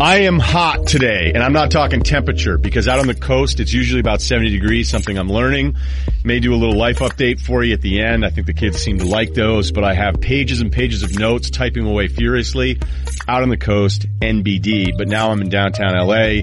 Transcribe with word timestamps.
I 0.00 0.22
am 0.22 0.40
hot 0.40 0.88
today, 0.88 1.30
and 1.32 1.44
I'm 1.44 1.52
not 1.52 1.70
talking 1.70 2.02
temperature 2.02 2.58
because 2.58 2.88
out 2.88 2.98
on 2.98 3.06
the 3.06 3.14
coast 3.14 3.60
it's 3.60 3.72
usually 3.72 4.00
about 4.00 4.20
70 4.20 4.50
degrees, 4.50 4.88
something 4.88 5.16
I'm 5.16 5.28
learning. 5.28 5.76
May 6.24 6.40
do 6.40 6.52
a 6.52 6.56
little 6.56 6.76
life 6.76 6.98
update 6.98 7.40
for 7.40 7.62
you 7.62 7.74
at 7.74 7.80
the 7.80 8.00
end. 8.00 8.24
I 8.24 8.30
think 8.30 8.48
the 8.48 8.54
kids 8.54 8.78
seem 8.78 8.98
to 8.98 9.04
like 9.04 9.34
those, 9.34 9.70
but 9.70 9.84
I 9.84 9.94
have 9.94 10.20
pages 10.20 10.60
and 10.60 10.72
pages 10.72 11.04
of 11.04 11.16
notes 11.16 11.50
typing 11.50 11.86
away 11.86 12.08
furiously 12.08 12.80
out 13.28 13.44
on 13.44 13.50
the 13.50 13.56
coast, 13.56 14.06
NBD, 14.18 14.98
but 14.98 15.06
now 15.06 15.30
I'm 15.30 15.40
in 15.42 15.48
downtown 15.48 15.94
LA 15.94 16.40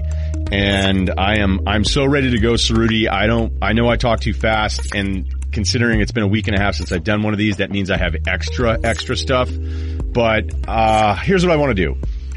and 0.50 1.12
I 1.18 1.40
am, 1.40 1.68
I'm 1.68 1.84
so 1.84 2.06
ready 2.06 2.30
to 2.30 2.38
go, 2.38 2.52
Cerruti. 2.52 3.06
I 3.06 3.26
don't, 3.26 3.52
I 3.60 3.74
know 3.74 3.90
I 3.90 3.96
talk 3.96 4.20
too 4.20 4.32
fast 4.32 4.94
and 4.94 5.35
considering 5.56 6.02
it's 6.02 6.12
been 6.12 6.22
a 6.22 6.28
week 6.28 6.48
and 6.48 6.56
a 6.56 6.60
half 6.60 6.74
since 6.74 6.92
I've 6.92 7.02
done 7.02 7.22
one 7.22 7.32
of 7.32 7.38
these, 7.38 7.56
that 7.56 7.70
means 7.70 7.90
I 7.90 7.96
have 7.96 8.14
extra, 8.26 8.78
extra 8.84 9.16
stuff. 9.16 9.50
But, 9.50 10.52
uh, 10.68 11.14
here's 11.14 11.46
what 11.46 11.50
I 11.50 11.56
want 11.56 11.74
to 11.74 11.82
do. 11.82 11.96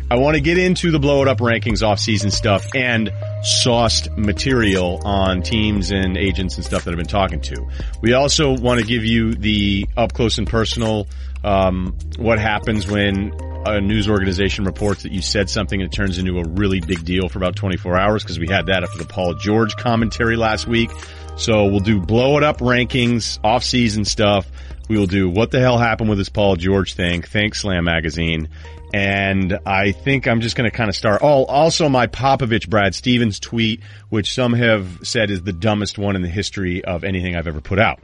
I 0.09 0.16
want 0.16 0.35
to 0.35 0.41
get 0.41 0.57
into 0.57 0.89
the 0.89 0.99
blow 0.99 1.21
it 1.21 1.27
up 1.27 1.39
rankings 1.39 1.85
off 1.85 1.99
season 1.99 2.31
stuff 2.31 2.66
and 2.73 3.11
sauced 3.44 4.09
material 4.17 5.02
on 5.03 5.41
teams 5.41 5.91
and 5.91 6.16
agents 6.16 6.55
and 6.55 6.63
stuff 6.63 6.85
that 6.85 6.91
I've 6.91 6.97
been 6.97 7.08
talking 7.08 7.41
to. 7.41 7.67
We 8.02 8.13
also 8.13 8.58
want 8.58 8.80
to 8.80 8.85
give 8.85 9.03
you 9.03 9.33
the 9.33 9.86
up 9.97 10.13
close 10.13 10.38
and 10.38 10.47
personal, 10.47 11.08
um, 11.44 11.94
what 12.17 12.39
happens 12.39 12.88
when 12.88 13.33
a 13.66 13.81
news 13.81 14.09
organization 14.09 14.63
reports 14.63 15.03
that 15.03 15.11
you 15.11 15.22
said 15.22 15.49
something 15.49 15.81
and 15.81 15.91
it 15.91 15.95
turns 15.95 16.17
into 16.17 16.39
a 16.39 16.44
really 16.47 16.80
big 16.80 17.03
deal 17.03 17.27
for 17.27 17.38
about 17.38 17.58
24 17.58 17.97
hours 17.99 18.23
because 18.23 18.39
we 18.39 18.47
had 18.47 18.67
that 18.67 18.83
after 18.83 18.97
the 18.97 19.05
Paul 19.05 19.33
George 19.33 19.75
commentary 19.75 20.38
last 20.38 20.67
week. 20.67 20.89
So 21.39 21.67
we'll 21.67 21.79
do 21.79 22.02
blow 22.02 22.35
it 22.38 22.43
up 22.43 22.57
rankings, 22.57 23.39
off 23.45 23.63
season 23.63 24.03
stuff. 24.03 24.45
We 24.89 24.97
will 24.97 25.05
do 25.07 25.30
what 25.30 25.52
the 25.52 25.61
hell 25.61 25.77
happened 25.77 26.09
with 26.09 26.17
this 26.17 26.27
Paul 26.27 26.57
George 26.57 26.95
thing. 26.95 27.21
Thanks 27.21 27.61
Slam 27.61 27.86
Magazine. 27.86 28.50
And 28.94 29.58
I 29.66 29.94
think 29.94 30.27
I'm 30.27 30.41
just 30.41 30.58
going 30.58 30.69
to 30.69 30.75
kind 30.75 30.89
of 30.89 30.97
start. 30.97 31.22
Oh, 31.23 31.45
also 31.45 31.88
my 31.88 32.08
Popovich 32.08 32.67
Brad 32.67 32.94
Stevens 32.94 33.39
tweet, 33.39 33.81
which 34.09 34.33
some 34.33 34.52
have 34.52 34.99
said 35.03 35.31
is 35.31 35.41
the 35.41 35.53
dumbest 35.53 35.97
one 35.97 36.17
in 36.17 36.23
the 36.23 36.27
history 36.27 36.83
of 36.83 37.05
anything 37.05 37.38
I've 37.38 37.47
ever 37.47 37.61
put 37.61 37.80
out. 37.80 38.02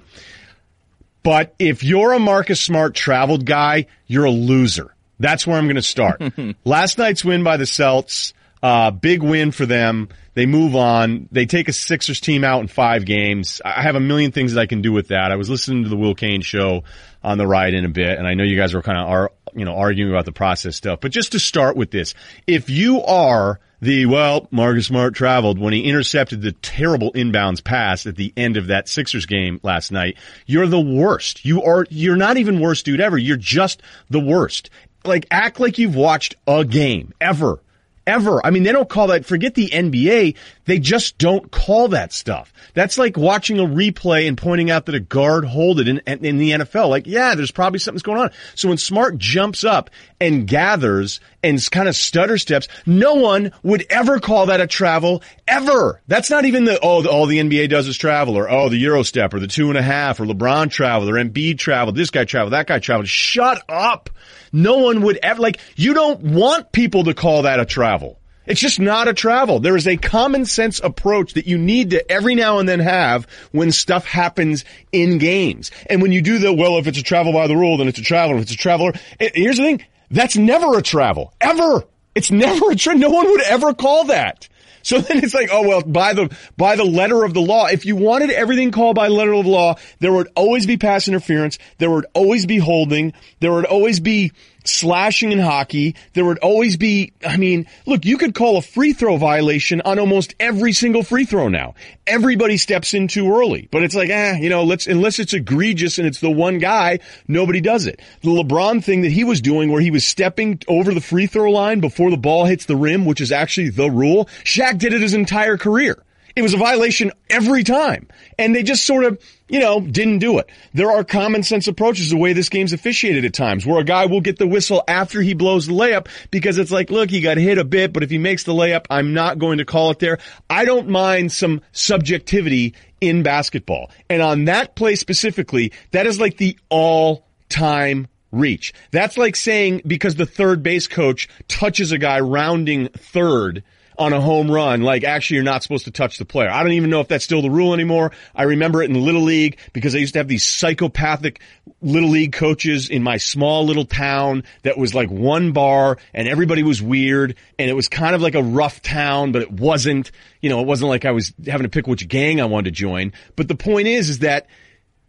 But 1.21 1.55
if 1.59 1.83
you're 1.83 2.13
a 2.13 2.19
Marcus 2.19 2.61
Smart 2.61 2.95
traveled 2.95 3.45
guy, 3.45 3.87
you're 4.07 4.25
a 4.25 4.31
loser. 4.31 4.95
That's 5.19 5.45
where 5.45 5.57
I'm 5.57 5.65
going 5.65 5.75
to 5.75 5.81
start. 5.81 6.21
Last 6.63 6.97
night's 6.97 7.25
win 7.25 7.43
by 7.43 7.57
the 7.57 7.65
Celts, 7.65 8.33
uh, 8.63 8.91
big 8.91 9.23
win 9.23 9.51
for 9.51 9.65
them. 9.65 10.07
They 10.35 10.45
move 10.45 10.75
on. 10.75 11.29
They 11.31 11.45
take 11.45 11.69
a 11.69 11.73
Sixers 11.73 12.19
team 12.19 12.43
out 12.43 12.61
in 12.61 12.67
five 12.67 13.05
games. 13.05 13.61
I 13.63 13.81
have 13.81 13.95
a 13.95 14.01
million 14.01 14.31
things 14.33 14.53
that 14.53 14.61
I 14.61 14.65
can 14.65 14.81
do 14.81 14.91
with 14.91 15.07
that. 15.07 15.31
I 15.31 15.37
was 15.37 15.49
listening 15.49 15.83
to 15.83 15.89
the 15.89 15.95
Will 15.95 16.13
Cain 16.13 16.41
show 16.41 16.83
on 17.23 17.37
the 17.37 17.47
ride 17.47 17.73
in 17.73 17.85
a 17.85 17.89
bit, 17.89 18.19
and 18.19 18.27
I 18.27 18.33
know 18.33 18.43
you 18.43 18.57
guys 18.57 18.73
were 18.73 18.81
kind 18.81 18.99
of 18.99 19.07
are 19.07 19.31
you 19.55 19.63
know 19.63 19.75
arguing 19.75 20.11
about 20.11 20.25
the 20.25 20.33
process 20.33 20.75
stuff. 20.75 20.99
But 20.99 21.11
just 21.11 21.31
to 21.31 21.39
start 21.39 21.77
with 21.77 21.89
this, 21.89 22.13
if 22.45 22.69
you 22.69 23.01
are 23.01 23.61
the 23.81 24.07
well, 24.07 24.49
Marcus 24.51 24.87
Smart 24.87 25.15
traveled 25.15 25.57
when 25.57 25.71
he 25.71 25.81
intercepted 25.81 26.41
the 26.41 26.51
terrible 26.51 27.13
inbounds 27.13 27.63
pass 27.63 28.05
at 28.05 28.17
the 28.17 28.33
end 28.35 28.57
of 28.57 28.67
that 28.67 28.89
Sixers 28.89 29.25
game 29.25 29.61
last 29.63 29.89
night. 29.89 30.17
You're 30.45 30.67
the 30.67 30.81
worst. 30.81 31.45
You 31.45 31.63
are. 31.63 31.85
You're 31.89 32.17
not 32.17 32.35
even 32.35 32.59
worst 32.59 32.83
dude 32.83 32.99
ever. 32.99 33.17
You're 33.17 33.37
just 33.37 33.81
the 34.09 34.19
worst. 34.19 34.69
Like 35.05 35.27
act 35.31 35.61
like 35.61 35.77
you've 35.77 35.95
watched 35.95 36.35
a 36.45 36.65
game 36.65 37.13
ever 37.21 37.61
ever. 38.07 38.45
I 38.45 38.49
mean, 38.49 38.63
they 38.63 38.71
don't 38.71 38.89
call 38.89 39.07
that, 39.07 39.25
forget 39.25 39.55
the 39.55 39.69
NBA, 39.69 40.35
they 40.65 40.79
just 40.79 41.17
don't 41.17 41.51
call 41.51 41.89
that 41.89 42.13
stuff. 42.13 42.53
That's 42.73 42.97
like 42.97 43.17
watching 43.17 43.59
a 43.59 43.63
replay 43.63 44.27
and 44.27 44.37
pointing 44.37 44.71
out 44.71 44.85
that 44.85 44.95
a 44.95 44.99
guard 44.99 45.45
hold 45.45 45.79
it 45.79 45.87
in, 45.87 45.99
in 45.99 46.37
the 46.37 46.51
NFL. 46.51 46.89
Like, 46.89 47.07
yeah, 47.07 47.35
there's 47.35 47.51
probably 47.51 47.79
something's 47.79 48.03
going 48.03 48.19
on. 48.19 48.31
So 48.55 48.69
when 48.69 48.77
Smart 48.77 49.17
jumps 49.17 49.63
up 49.63 49.89
and 50.19 50.47
gathers 50.47 51.19
and 51.43 51.59
kind 51.71 51.87
of 51.87 51.95
stutter 51.95 52.37
steps, 52.37 52.67
no 52.85 53.15
one 53.15 53.51
would 53.63 53.85
ever 53.89 54.19
call 54.19 54.47
that 54.47 54.61
a 54.61 54.67
travel 54.67 55.21
ever. 55.47 56.01
That's 56.07 56.29
not 56.29 56.45
even 56.45 56.65
the, 56.65 56.79
oh, 56.81 57.05
all 57.07 57.27
the 57.27 57.39
NBA 57.39 57.69
does 57.69 57.87
is 57.87 57.97
travel 57.97 58.37
or, 58.37 58.49
oh, 58.49 58.69
the 58.69 58.77
Euro 58.77 59.03
step 59.03 59.33
or 59.33 59.39
the 59.39 59.47
two 59.47 59.69
and 59.69 59.77
a 59.77 59.83
half 59.83 60.19
or 60.19 60.25
LeBron 60.25 60.71
travel 60.71 61.09
or 61.09 61.13
Embiid 61.13 61.57
travel, 61.57 61.93
this 61.93 62.09
guy 62.09 62.25
travel, 62.25 62.51
that 62.51 62.67
guy 62.67 62.79
travel. 62.79 63.05
Shut 63.05 63.63
up. 63.69 64.09
No 64.55 64.77
one 64.77 65.01
would 65.01 65.19
ever, 65.21 65.41
like, 65.41 65.59
you 65.75 65.93
don't 65.93 66.21
want 66.21 66.71
people 66.71 67.03
to 67.03 67.13
call 67.13 67.41
that 67.41 67.59
a 67.59 67.65
travel. 67.65 68.17
It's 68.45 68.61
just 68.61 68.79
not 68.79 69.07
a 69.07 69.13
travel. 69.13 69.59
There 69.59 69.75
is 69.75 69.87
a 69.87 69.97
common 69.97 70.45
sense 70.45 70.79
approach 70.79 71.33
that 71.33 71.45
you 71.45 71.57
need 71.57 71.89
to 71.89 72.11
every 72.11 72.35
now 72.35 72.59
and 72.59 72.69
then 72.69 72.79
have 72.79 73.27
when 73.51 73.71
stuff 73.71 74.05
happens 74.05 74.63
in 74.91 75.17
games. 75.17 75.71
And 75.89 76.01
when 76.01 76.11
you 76.11 76.21
do 76.21 76.37
the, 76.37 76.53
well, 76.53 76.77
if 76.77 76.87
it's 76.87 76.99
a 76.99 77.03
travel 77.03 77.33
by 77.33 77.47
the 77.47 77.55
rule, 77.57 77.77
then 77.77 77.87
it's 77.87 77.99
a 77.99 78.03
travel. 78.03 78.37
If 78.37 78.43
it's 78.43 78.53
a 78.53 78.57
traveler, 78.57 78.93
eh, 79.19 79.29
here's 79.33 79.57
the 79.57 79.63
thing. 79.63 79.85
That's 80.09 80.37
never 80.37 80.77
a 80.77 80.81
travel. 80.81 81.33
Ever. 81.41 81.83
It's 82.13 82.31
never 82.31 82.71
a 82.71 82.75
travel. 82.75 83.01
No 83.01 83.09
one 83.09 83.29
would 83.29 83.41
ever 83.41 83.73
call 83.73 84.05
that. 84.05 84.47
So 84.95 84.99
then 84.99 85.23
it's 85.23 85.33
like, 85.33 85.49
oh 85.51 85.67
well, 85.67 85.81
by 85.81 86.13
the 86.13 86.29
by 86.57 86.75
the 86.75 86.83
letter 86.83 87.23
of 87.23 87.33
the 87.33 87.41
law. 87.41 87.65
If 87.65 87.87
you 87.87 87.95
wanted 87.95 88.29
everything 88.29 88.69
called 88.69 88.95
by 88.95 89.07
letter 89.07 89.33
of 89.33 89.45
the 89.45 89.49
law, 89.49 89.75
there 89.97 90.13
would 90.13 90.27
always 90.35 90.67
be 90.67 90.77
pass 90.77 91.07
interference. 91.07 91.57
There 91.79 91.89
would 91.89 92.05
always 92.13 92.45
be 92.45 92.59
holding. 92.59 93.13
There 93.39 93.51
would 93.51 93.65
always 93.65 93.99
be 93.99 94.31
slashing 94.67 95.31
in 95.31 95.39
hockey. 95.39 95.95
There 96.13 96.25
would 96.25 96.39
always 96.39 96.77
be, 96.77 97.13
I 97.25 97.37
mean, 97.37 97.67
look, 97.85 98.05
you 98.05 98.17
could 98.17 98.33
call 98.33 98.57
a 98.57 98.61
free 98.61 98.93
throw 98.93 99.17
violation 99.17 99.81
on 99.81 99.99
almost 99.99 100.35
every 100.39 100.73
single 100.73 101.03
free 101.03 101.25
throw 101.25 101.49
now. 101.49 101.75
Everybody 102.07 102.57
steps 102.57 102.93
in 102.93 103.07
too 103.07 103.33
early, 103.33 103.67
but 103.71 103.83
it's 103.83 103.95
like, 103.95 104.09
eh, 104.09 104.37
you 104.37 104.49
know, 104.49 104.63
let's, 104.63 104.87
unless 104.87 105.19
it's 105.19 105.33
egregious 105.33 105.97
and 105.97 106.07
it's 106.07 106.19
the 106.19 106.29
one 106.29 106.59
guy, 106.59 106.99
nobody 107.27 107.61
does 107.61 107.87
it. 107.87 108.01
The 108.21 108.29
LeBron 108.29 108.83
thing 108.83 109.01
that 109.01 109.11
he 109.11 109.23
was 109.23 109.41
doing 109.41 109.71
where 109.71 109.81
he 109.81 109.91
was 109.91 110.05
stepping 110.05 110.61
over 110.67 110.93
the 110.93 111.01
free 111.01 111.27
throw 111.27 111.51
line 111.51 111.79
before 111.79 112.11
the 112.11 112.17
ball 112.17 112.45
hits 112.45 112.65
the 112.65 112.75
rim, 112.75 113.05
which 113.05 113.21
is 113.21 113.31
actually 113.31 113.69
the 113.69 113.89
rule. 113.89 114.25
Shaq 114.43 114.77
did 114.77 114.93
it 114.93 115.01
his 115.01 115.13
entire 115.13 115.57
career. 115.57 116.04
It 116.35 116.41
was 116.41 116.53
a 116.53 116.57
violation 116.57 117.11
every 117.29 117.63
time. 117.63 118.07
And 118.37 118.53
they 118.53 118.63
just 118.63 118.85
sort 118.85 119.05
of, 119.05 119.19
you 119.47 119.59
know, 119.59 119.79
didn't 119.79 120.19
do 120.19 120.37
it. 120.39 120.49
There 120.73 120.91
are 120.91 121.03
common 121.03 121.43
sense 121.43 121.67
approaches 121.67 122.09
the 122.09 122.17
way 122.17 122.33
this 122.33 122.49
game's 122.49 122.73
officiated 122.73 123.23
at 123.23 123.33
times 123.33 123.65
where 123.65 123.79
a 123.79 123.85
guy 123.85 124.07
will 124.07 124.21
get 124.21 124.37
the 124.37 124.47
whistle 124.47 124.83
after 124.87 125.21
he 125.21 125.33
blows 125.33 125.67
the 125.67 125.73
layup 125.73 126.07
because 126.31 126.57
it's 126.57 126.71
like, 126.71 126.89
look, 126.91 127.09
he 127.09 127.21
got 127.21 127.37
hit 127.37 127.57
a 127.57 127.63
bit, 127.63 127.93
but 127.93 128.03
if 128.03 128.09
he 128.09 128.17
makes 128.17 128.43
the 128.43 128.53
layup, 128.53 128.85
I'm 128.89 129.13
not 129.13 129.39
going 129.39 129.59
to 129.59 129.65
call 129.65 129.91
it 129.91 129.99
there. 129.99 130.17
I 130.49 130.65
don't 130.65 130.89
mind 130.89 131.31
some 131.31 131.61
subjectivity 131.71 132.75
in 132.99 133.23
basketball. 133.23 133.91
And 134.09 134.21
on 134.21 134.45
that 134.45 134.75
play 134.75 134.95
specifically, 134.95 135.71
that 135.91 136.05
is 136.05 136.19
like 136.19 136.37
the 136.37 136.57
all 136.69 137.25
time 137.47 138.07
reach. 138.31 138.73
That's 138.91 139.17
like 139.17 139.35
saying 139.35 139.83
because 139.87 140.15
the 140.15 140.25
third 140.25 140.61
base 140.63 140.87
coach 140.87 141.29
touches 141.47 141.91
a 141.91 141.97
guy 141.97 142.19
rounding 142.19 142.89
third 142.89 143.63
on 143.97 144.13
a 144.13 144.21
home 144.21 144.49
run, 144.49 144.81
like 144.81 145.03
actually 145.03 145.35
you're 145.35 145.43
not 145.43 145.63
supposed 145.63 145.85
to 145.85 145.91
touch 145.91 146.17
the 146.17 146.25
player. 146.25 146.49
I 146.49 146.63
don't 146.63 146.73
even 146.73 146.89
know 146.89 147.01
if 147.01 147.07
that's 147.07 147.23
still 147.23 147.41
the 147.41 147.49
rule 147.49 147.73
anymore. 147.73 148.11
I 148.35 148.43
remember 148.43 148.81
it 148.81 148.89
in 148.89 149.03
Little 149.03 149.21
League 149.21 149.57
because 149.73 149.95
I 149.95 149.99
used 149.99 150.13
to 150.13 150.19
have 150.19 150.27
these 150.27 150.43
psychopathic 150.43 151.41
Little 151.81 152.09
League 152.09 152.33
coaches 152.33 152.89
in 152.89 153.03
my 153.03 153.17
small 153.17 153.65
little 153.65 153.85
town 153.85 154.43
that 154.63 154.77
was 154.77 154.93
like 154.93 155.09
one 155.09 155.51
bar 155.51 155.97
and 156.13 156.27
everybody 156.27 156.63
was 156.63 156.81
weird 156.81 157.35
and 157.57 157.69
it 157.69 157.73
was 157.73 157.87
kind 157.87 158.15
of 158.15 158.21
like 158.21 158.35
a 158.35 158.43
rough 158.43 158.81
town, 158.81 159.31
but 159.31 159.41
it 159.41 159.51
wasn't, 159.51 160.11
you 160.41 160.49
know, 160.49 160.61
it 160.61 160.67
wasn't 160.67 160.89
like 160.89 161.05
I 161.05 161.11
was 161.11 161.33
having 161.45 161.63
to 161.63 161.69
pick 161.69 161.87
which 161.87 162.07
gang 162.07 162.41
I 162.41 162.45
wanted 162.45 162.65
to 162.65 162.71
join. 162.71 163.13
But 163.35 163.47
the 163.47 163.55
point 163.55 163.87
is, 163.87 164.09
is 164.09 164.19
that 164.19 164.47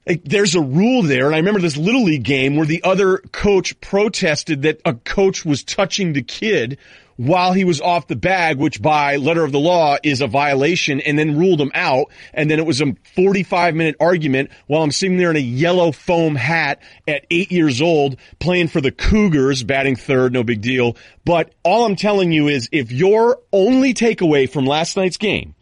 like, 0.06 0.22
there's 0.24 0.54
a 0.54 0.60
rule 0.60 1.02
there. 1.02 1.26
And 1.26 1.34
I 1.34 1.38
remember 1.38 1.60
this 1.60 1.76
little 1.76 2.04
league 2.04 2.22
game 2.22 2.56
where 2.56 2.66
the 2.66 2.84
other 2.84 3.18
coach 3.18 3.78
protested 3.80 4.62
that 4.62 4.80
a 4.84 4.94
coach 4.94 5.44
was 5.44 5.64
touching 5.64 6.12
the 6.12 6.22
kid 6.22 6.78
while 7.16 7.52
he 7.52 7.64
was 7.64 7.80
off 7.80 8.06
the 8.06 8.16
bag, 8.16 8.58
which 8.58 8.80
by 8.80 9.16
letter 9.16 9.44
of 9.44 9.52
the 9.52 9.58
law 9.58 9.96
is 10.02 10.20
a 10.20 10.26
violation, 10.26 11.00
and 11.00 11.18
then 11.18 11.38
ruled 11.38 11.60
him 11.60 11.72
out. 11.74 12.10
And 12.34 12.50
then 12.50 12.58
it 12.58 12.66
was 12.66 12.80
a 12.80 12.94
45 13.14 13.74
minute 13.74 13.96
argument 14.00 14.50
while 14.66 14.82
I'm 14.82 14.92
sitting 14.92 15.16
there 15.16 15.30
in 15.30 15.36
a 15.36 15.40
yellow 15.40 15.92
foam 15.92 16.34
hat 16.34 16.80
at 17.08 17.26
eight 17.30 17.50
years 17.50 17.80
old 17.80 18.16
playing 18.38 18.68
for 18.68 18.80
the 18.80 18.92
Cougars, 18.92 19.62
batting 19.62 19.96
third, 19.96 20.32
no 20.32 20.42
big 20.42 20.60
deal. 20.60 20.96
But 21.24 21.52
all 21.62 21.86
I'm 21.86 21.96
telling 21.96 22.32
you 22.32 22.48
is 22.48 22.68
if 22.72 22.92
your 22.92 23.40
only 23.52 23.94
takeaway 23.94 24.48
from 24.48 24.66
last 24.66 24.96
night's 24.96 25.16
game 25.16 25.54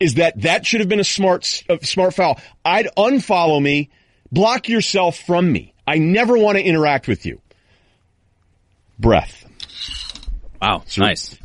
is 0.00 0.14
that 0.14 0.40
that 0.42 0.66
should 0.66 0.80
have 0.80 0.88
been 0.88 1.00
a 1.00 1.04
smart, 1.04 1.62
a 1.68 1.84
smart 1.84 2.14
foul, 2.14 2.40
I'd 2.64 2.88
unfollow 2.96 3.62
me, 3.62 3.90
block 4.30 4.68
yourself 4.68 5.18
from 5.18 5.50
me. 5.50 5.74
I 5.86 5.98
never 5.98 6.36
want 6.36 6.58
to 6.58 6.64
interact 6.64 7.08
with 7.08 7.26
you. 7.26 7.40
Breath. 8.98 9.44
Wow, 10.62 10.84
so, 10.86 11.02
nice. 11.02 11.36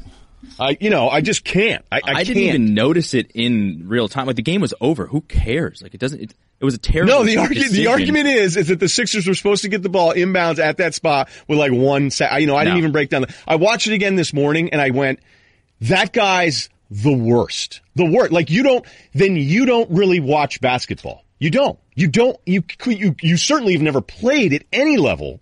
I, 0.59 0.77
you 0.79 0.89
know, 0.89 1.09
I 1.09 1.21
just 1.21 1.43
can't. 1.43 1.83
I, 1.91 1.97
I, 1.97 2.01
I 2.05 2.23
didn't 2.23 2.43
can't. 2.43 2.55
even 2.55 2.73
notice 2.75 3.13
it 3.13 3.31
in 3.33 3.85
real 3.87 4.07
time. 4.07 4.27
Like 4.27 4.35
the 4.35 4.43
game 4.43 4.61
was 4.61 4.73
over. 4.79 5.07
Who 5.07 5.21
cares? 5.21 5.81
Like 5.81 5.93
it 5.93 5.99
doesn't. 5.99 6.21
It, 6.21 6.33
it 6.59 6.65
was 6.65 6.75
a 6.75 6.77
terrible. 6.77 7.13
No, 7.13 7.23
the 7.23 7.37
argument 7.37 7.71
the 7.71 7.87
argument 7.87 8.27
is 8.27 8.57
is 8.57 8.67
that 8.67 8.79
the 8.79 8.89
Sixers 8.89 9.27
were 9.27 9.33
supposed 9.33 9.63
to 9.63 9.69
get 9.69 9.83
the 9.83 9.89
ball 9.89 10.13
inbounds 10.13 10.59
at 10.59 10.77
that 10.77 10.93
spot 10.93 11.29
with 11.47 11.59
like 11.59 11.71
one. 11.71 12.09
Sa- 12.11 12.37
you 12.37 12.47
know, 12.47 12.55
I 12.55 12.63
didn't 12.63 12.77
even 12.79 12.91
break 12.91 13.09
down. 13.09 13.23
The, 13.23 13.35
I 13.47 13.55
watched 13.55 13.87
it 13.87 13.93
again 13.93 14.15
this 14.15 14.33
morning 14.33 14.69
and 14.71 14.81
I 14.81 14.91
went, 14.91 15.19
that 15.81 16.13
guy's 16.13 16.69
the 16.89 17.13
worst. 17.13 17.81
The 17.95 18.05
worst. 18.05 18.31
Like 18.31 18.49
you 18.49 18.63
don't. 18.63 18.85
Then 19.13 19.35
you 19.35 19.65
don't 19.65 19.89
really 19.91 20.19
watch 20.19 20.61
basketball 20.61 21.23
You 21.39 21.49
don't. 21.51 21.79
You 21.95 22.07
don't. 22.07 22.37
You 22.45 22.63
you 22.85 23.15
you 23.21 23.37
certainly 23.37 23.73
have 23.73 23.81
never 23.81 24.01
played 24.01 24.53
at 24.53 24.63
any 24.71 24.97
level, 24.97 25.39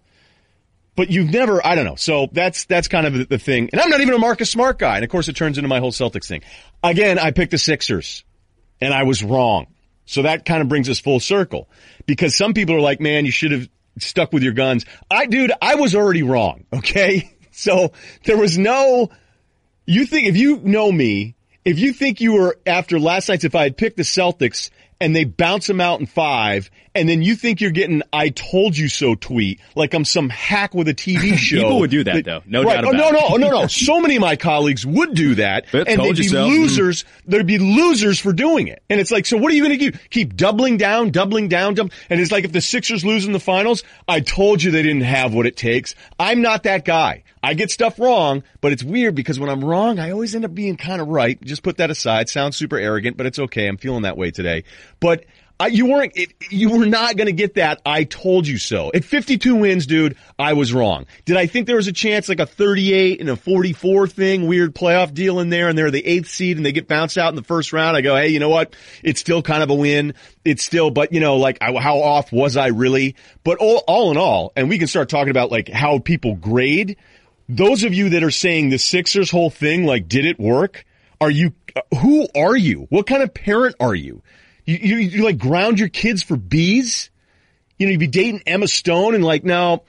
but 0.96 1.10
you've 1.10 1.32
never. 1.32 1.66
I 1.66 1.76
don't 1.76 1.86
know. 1.86 1.96
So 1.96 2.28
that's 2.32 2.66
that's 2.66 2.88
kind 2.88 3.06
of 3.06 3.30
the 3.30 3.38
thing. 3.38 3.70
And 3.72 3.82
I'm 3.82 3.90
not 3.90 4.02
even 4.02 4.14
a 4.14 4.18
Marcus 4.18 4.50
Smart 4.50 4.80
guy. 4.80 4.96
And 4.96 5.04
of 5.04 5.10
course, 5.10 5.28
it 5.28 5.36
turns 5.36 5.58
into 5.58 5.68
my 5.68 5.80
whole 5.80 5.92
Celtics 5.92 6.28
thing. 6.28 6.42
Again, 6.84 7.20
I 7.20 7.32
picked 7.32 7.52
the 7.52 7.58
Sixers, 7.58 8.24
and 8.82 8.94
I 8.94 9.04
was 9.04 9.24
wrong. 9.24 9.68
So 10.06 10.22
that 10.22 10.46
kind 10.46 10.62
of 10.62 10.70
brings 10.70 10.90
us 10.90 11.00
full 11.00 11.20
circle 11.20 11.68
because 12.06 12.36
some 12.36 12.54
people 12.54 12.76
are 12.76 12.82
like, 12.82 13.02
"Man, 13.02 13.26
you 13.26 13.32
should 13.32 13.52
have 13.52 13.70
stuck 14.00 14.32
with 14.32 14.44
your 14.44 14.54
guns." 14.54 14.86
I, 15.10 15.26
dude, 15.26 15.52
I 15.62 15.76
was 15.76 15.96
already 15.96 16.24
wrong. 16.24 16.66
Okay, 16.74 17.32
so 17.52 17.92
there 18.24 18.38
was 18.38 18.58
no. 18.58 19.10
You 19.86 20.06
think 20.06 20.28
if 20.28 20.38
you 20.38 20.58
know 20.58 20.92
me, 20.92 21.36
if 21.64 21.80
you 21.80 21.94
think 21.94 22.22
you 22.22 22.34
were 22.34 22.58
after 22.66 23.00
last 23.00 23.30
night's, 23.30 23.44
if 23.44 23.56
I 23.56 23.64
had 23.64 23.78
picked 23.78 23.98
the 23.98 24.04
Celtics 24.04 24.70
and 25.00 25.16
they 25.16 25.26
bounce 25.26 25.68
them 25.68 25.82
out 25.82 26.00
in 26.00 26.06
five, 26.06 26.72
and 26.94 27.10
then 27.10 27.22
you 27.22 27.36
think 27.36 27.62
you're 27.62 27.72
getting 27.72 28.02
"I 28.14 28.30
told 28.30 28.78
you 28.78 28.88
so" 28.88 29.16
tweet 29.16 29.60
like 29.76 29.94
I'm 29.94 30.06
some 30.06 30.30
hack 30.30 30.74
with 30.74 30.88
a 30.88 30.94
TV 30.94 31.34
show. 31.38 31.58
People 31.58 31.80
would 31.80 31.92
do 31.92 32.04
that, 32.04 32.16
that 32.16 32.26
though, 32.26 32.42
no 32.46 32.64
right. 32.64 32.82
doubt. 32.82 32.86
Oh, 32.86 32.92
no, 32.92 33.10
no, 33.12 33.36
no, 33.36 33.50
no. 33.62 33.68
So 33.68 34.00
many 34.00 34.16
of 34.16 34.22
my 34.22 34.36
colleagues 34.36 34.86
would 34.86 35.14
do 35.14 35.36
that, 35.36 35.66
but 35.72 35.88
and 35.88 36.02
they'd 36.02 36.16
be 36.16 36.28
so. 36.28 36.48
losers. 36.48 37.06
There'd 37.26 37.48
be 37.48 37.58
losers 37.58 38.20
for 38.20 38.34
doing 38.34 38.68
it, 38.68 38.84
and 38.90 39.00
it's 39.00 39.12
like, 39.12 39.26
so 39.26 39.38
what 39.38 39.52
are 39.52 39.56
you 39.56 39.64
going 39.64 39.78
to 39.78 39.92
do? 39.92 39.98
Keep 40.10 40.36
doubling 40.36 40.78
down, 40.78 41.12
doubling 41.12 41.48
down, 41.48 41.74
doubling, 41.74 41.98
and 42.10 42.20
it's 42.20 42.32
like 42.32 42.46
if 42.46 42.52
the 42.52 42.62
Sixers 42.62 43.04
lose 43.06 43.26
in 43.26 43.34
the 43.34 43.40
finals, 43.40 43.84
I 44.08 44.22
told 44.22 44.64
you 44.64 44.72
they 44.72 44.84
didn't 44.84 45.02
have 45.02 45.34
what 45.34 45.46
it 45.46 45.58
takes. 45.58 45.96
I'm 46.20 46.42
not 46.42 46.64
that 46.64 46.86
guy. 46.86 47.24
I 47.46 47.54
get 47.54 47.70
stuff 47.70 48.00
wrong, 48.00 48.44
but 48.60 48.72
it's 48.72 48.84
weird 48.84 49.14
because 49.14 49.40
when 49.40 49.52
I'm 49.52 49.64
wrong, 49.64 50.00
I 50.00 50.10
always 50.10 50.34
end 50.34 50.46
up 50.46 50.56
being 50.56 50.78
kind 50.78 51.00
of 51.00 51.10
right. 51.10 51.40
Just 51.44 51.62
put 51.62 51.78
that 51.78 51.92
aside. 51.92 52.28
Sounds 52.28 52.58
super 52.58 52.76
arrogant, 52.76 53.18
but 53.18 53.28
it's 53.28 53.38
okay. 53.38 53.68
I'm 53.68 53.78
feeling 53.78 54.02
that 54.02 54.18
way 54.18 54.32
today. 54.32 54.64
But 55.00 55.26
I, 55.60 55.68
you 55.68 55.86
weren't, 55.86 56.14
it, 56.16 56.34
you 56.50 56.72
were 56.72 56.88
not 56.88 57.16
going 57.16 57.28
to 57.28 57.34
get 57.34 57.54
that. 57.54 57.82
I 57.86 58.04
told 58.04 58.48
you 58.48 58.58
so. 58.58 58.92
At 58.96 59.06
52 59.06 59.56
wins, 59.56 59.86
dude, 59.86 60.18
I 60.40 60.54
was 60.54 60.74
wrong. 60.74 61.06
Did 61.24 61.38
I 61.38 61.46
think 61.46 61.68
there 61.68 61.76
was 61.76 61.88
a 61.88 61.94
chance 61.94 62.28
like 62.28 62.40
a 62.40 62.48
38 62.48 63.22
and 63.22 63.30
a 63.30 63.36
44 63.36 64.08
thing, 64.08 64.48
weird 64.48 64.74
playoff 64.74 65.14
deal 65.14 65.40
in 65.40 65.50
there 65.50 65.70
and 65.70 65.78
they're 65.78 65.92
the 65.92 66.06
eighth 66.06 66.30
seed 66.30 66.58
and 66.58 66.66
they 66.66 66.72
get 66.72 66.88
bounced 66.88 67.18
out 67.18 67.30
in 67.30 67.36
the 67.36 67.44
first 67.44 67.74
round? 67.74 67.96
I 67.96 68.02
go, 68.02 68.16
hey, 68.16 68.30
you 68.30 68.40
know 68.40 68.50
what? 68.50 68.76
It's 69.04 69.20
still 69.20 69.44
kind 69.44 69.62
of 69.62 69.70
a 69.70 69.76
win. 69.76 70.16
It's 70.44 70.64
still, 70.64 70.90
but 70.90 71.14
you 71.14 71.20
know, 71.20 71.38
like 71.38 71.62
how 71.62 72.00
off 72.00 72.32
was 72.32 72.58
I 72.58 72.68
really? 72.68 73.16
But 73.44 73.60
all, 73.60 73.84
all 73.88 74.10
in 74.10 74.18
all, 74.18 74.52
and 74.56 74.68
we 74.68 74.80
can 74.80 74.88
start 74.88 75.10
talking 75.10 75.30
about 75.30 75.52
like 75.52 75.70
how 75.70 76.00
people 76.00 76.36
grade. 76.36 76.98
Those 77.48 77.84
of 77.84 77.94
you 77.94 78.10
that 78.10 78.24
are 78.24 78.32
saying 78.32 78.70
the 78.70 78.80
Sixers 78.80 79.30
whole 79.30 79.50
thing, 79.50 79.86
like, 79.86 80.08
did 80.08 80.26
it 80.26 80.40
work? 80.40 80.86
Are 81.22 81.30
you, 81.30 81.54
who 82.00 82.28
are 82.36 82.56
you? 82.56 82.88
What 82.90 83.08
kind 83.08 83.22
of 83.22 83.34
parent 83.34 83.76
are 83.80 83.96
you? 83.96 84.24
You, 84.66 84.78
you, 84.78 84.96
you 84.98 85.24
like 85.24 85.38
ground 85.38 85.80
your 85.80 85.90
kids 85.90 86.24
for 86.24 86.36
bees? 86.36 87.10
You 87.78 87.86
know, 87.86 87.92
you'd 87.92 88.00
be 88.00 88.08
dating 88.08 88.44
Emma 88.48 88.68
Stone 88.68 89.16
and 89.16 89.24
like, 89.24 89.44
no, 89.44 89.84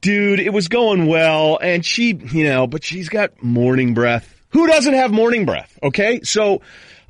dude, 0.00 0.40
it 0.40 0.52
was 0.52 0.68
going 0.68 1.06
well. 1.06 1.58
And 1.60 1.84
she, 1.84 2.14
you 2.14 2.44
know, 2.44 2.66
but 2.66 2.84
she's 2.84 3.08
got 3.08 3.42
morning 3.42 3.94
breath. 3.94 4.34
Who 4.50 4.66
doesn't 4.66 4.94
have 4.94 5.12
morning 5.12 5.44
breath? 5.44 5.78
Okay. 5.82 6.22
So, 6.22 6.62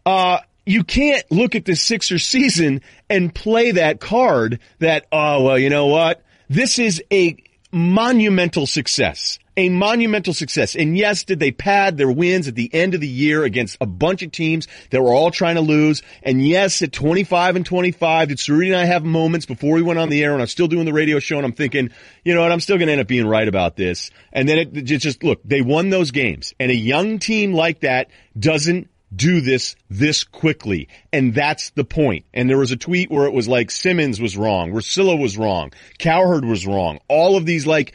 uh, 0.04 0.40
you 0.66 0.84
can't 0.84 1.24
look 1.30 1.54
at 1.54 1.64
the 1.64 1.74
Sixers 1.74 2.26
season 2.26 2.82
and 3.08 3.34
play 3.34 3.70
that 3.70 4.00
card 4.00 4.60
that, 4.80 5.06
oh, 5.10 5.44
well, 5.44 5.58
you 5.58 5.70
know 5.70 5.86
what? 5.86 6.22
This 6.50 6.78
is 6.78 7.02
a 7.10 7.36
monumental 7.70 8.66
success 8.66 9.38
a 9.58 9.68
monumental 9.68 10.32
success. 10.32 10.76
And 10.76 10.96
yes, 10.96 11.24
did 11.24 11.40
they 11.40 11.50
pad 11.50 11.96
their 11.96 12.10
wins 12.10 12.46
at 12.46 12.54
the 12.54 12.72
end 12.72 12.94
of 12.94 13.00
the 13.00 13.08
year 13.08 13.42
against 13.42 13.76
a 13.80 13.86
bunch 13.86 14.22
of 14.22 14.30
teams 14.30 14.68
that 14.90 15.02
were 15.02 15.12
all 15.12 15.32
trying 15.32 15.56
to 15.56 15.60
lose? 15.60 16.04
And 16.22 16.46
yes, 16.46 16.80
at 16.80 16.92
25 16.92 17.56
and 17.56 17.66
25, 17.66 18.28
did 18.28 18.38
Ceruti 18.38 18.68
and 18.68 18.76
I 18.76 18.84
have 18.84 19.04
moments 19.04 19.46
before 19.46 19.74
we 19.74 19.82
went 19.82 19.98
on 19.98 20.10
the 20.10 20.22
air 20.22 20.32
and 20.32 20.40
I'm 20.40 20.46
still 20.46 20.68
doing 20.68 20.84
the 20.84 20.92
radio 20.92 21.18
show 21.18 21.38
and 21.38 21.44
I'm 21.44 21.52
thinking, 21.52 21.90
you 22.24 22.34
know 22.34 22.42
what, 22.42 22.52
I'm 22.52 22.60
still 22.60 22.78
going 22.78 22.86
to 22.86 22.92
end 22.92 23.00
up 23.00 23.08
being 23.08 23.26
right 23.26 23.48
about 23.48 23.74
this. 23.74 24.12
And 24.32 24.48
then 24.48 24.58
it, 24.58 24.76
it 24.76 24.98
just, 24.98 25.24
look, 25.24 25.40
they 25.44 25.60
won 25.60 25.90
those 25.90 26.12
games. 26.12 26.54
And 26.60 26.70
a 26.70 26.76
young 26.76 27.18
team 27.18 27.52
like 27.52 27.80
that 27.80 28.10
doesn't 28.38 28.88
do 29.14 29.40
this 29.40 29.76
this 29.88 30.24
quickly. 30.24 30.88
And 31.12 31.34
that's 31.34 31.70
the 31.70 31.84
point. 31.84 32.26
And 32.34 32.48
there 32.48 32.58
was 32.58 32.72
a 32.72 32.76
tweet 32.76 33.10
where 33.10 33.26
it 33.26 33.32
was 33.32 33.48
like 33.48 33.70
Simmons 33.70 34.20
was 34.20 34.36
wrong, 34.36 34.72
Russillo 34.72 35.20
was 35.20 35.36
wrong, 35.36 35.72
Cowherd 35.98 36.44
was 36.44 36.66
wrong. 36.66 37.00
All 37.08 37.36
of 37.36 37.46
these 37.46 37.66
like, 37.66 37.94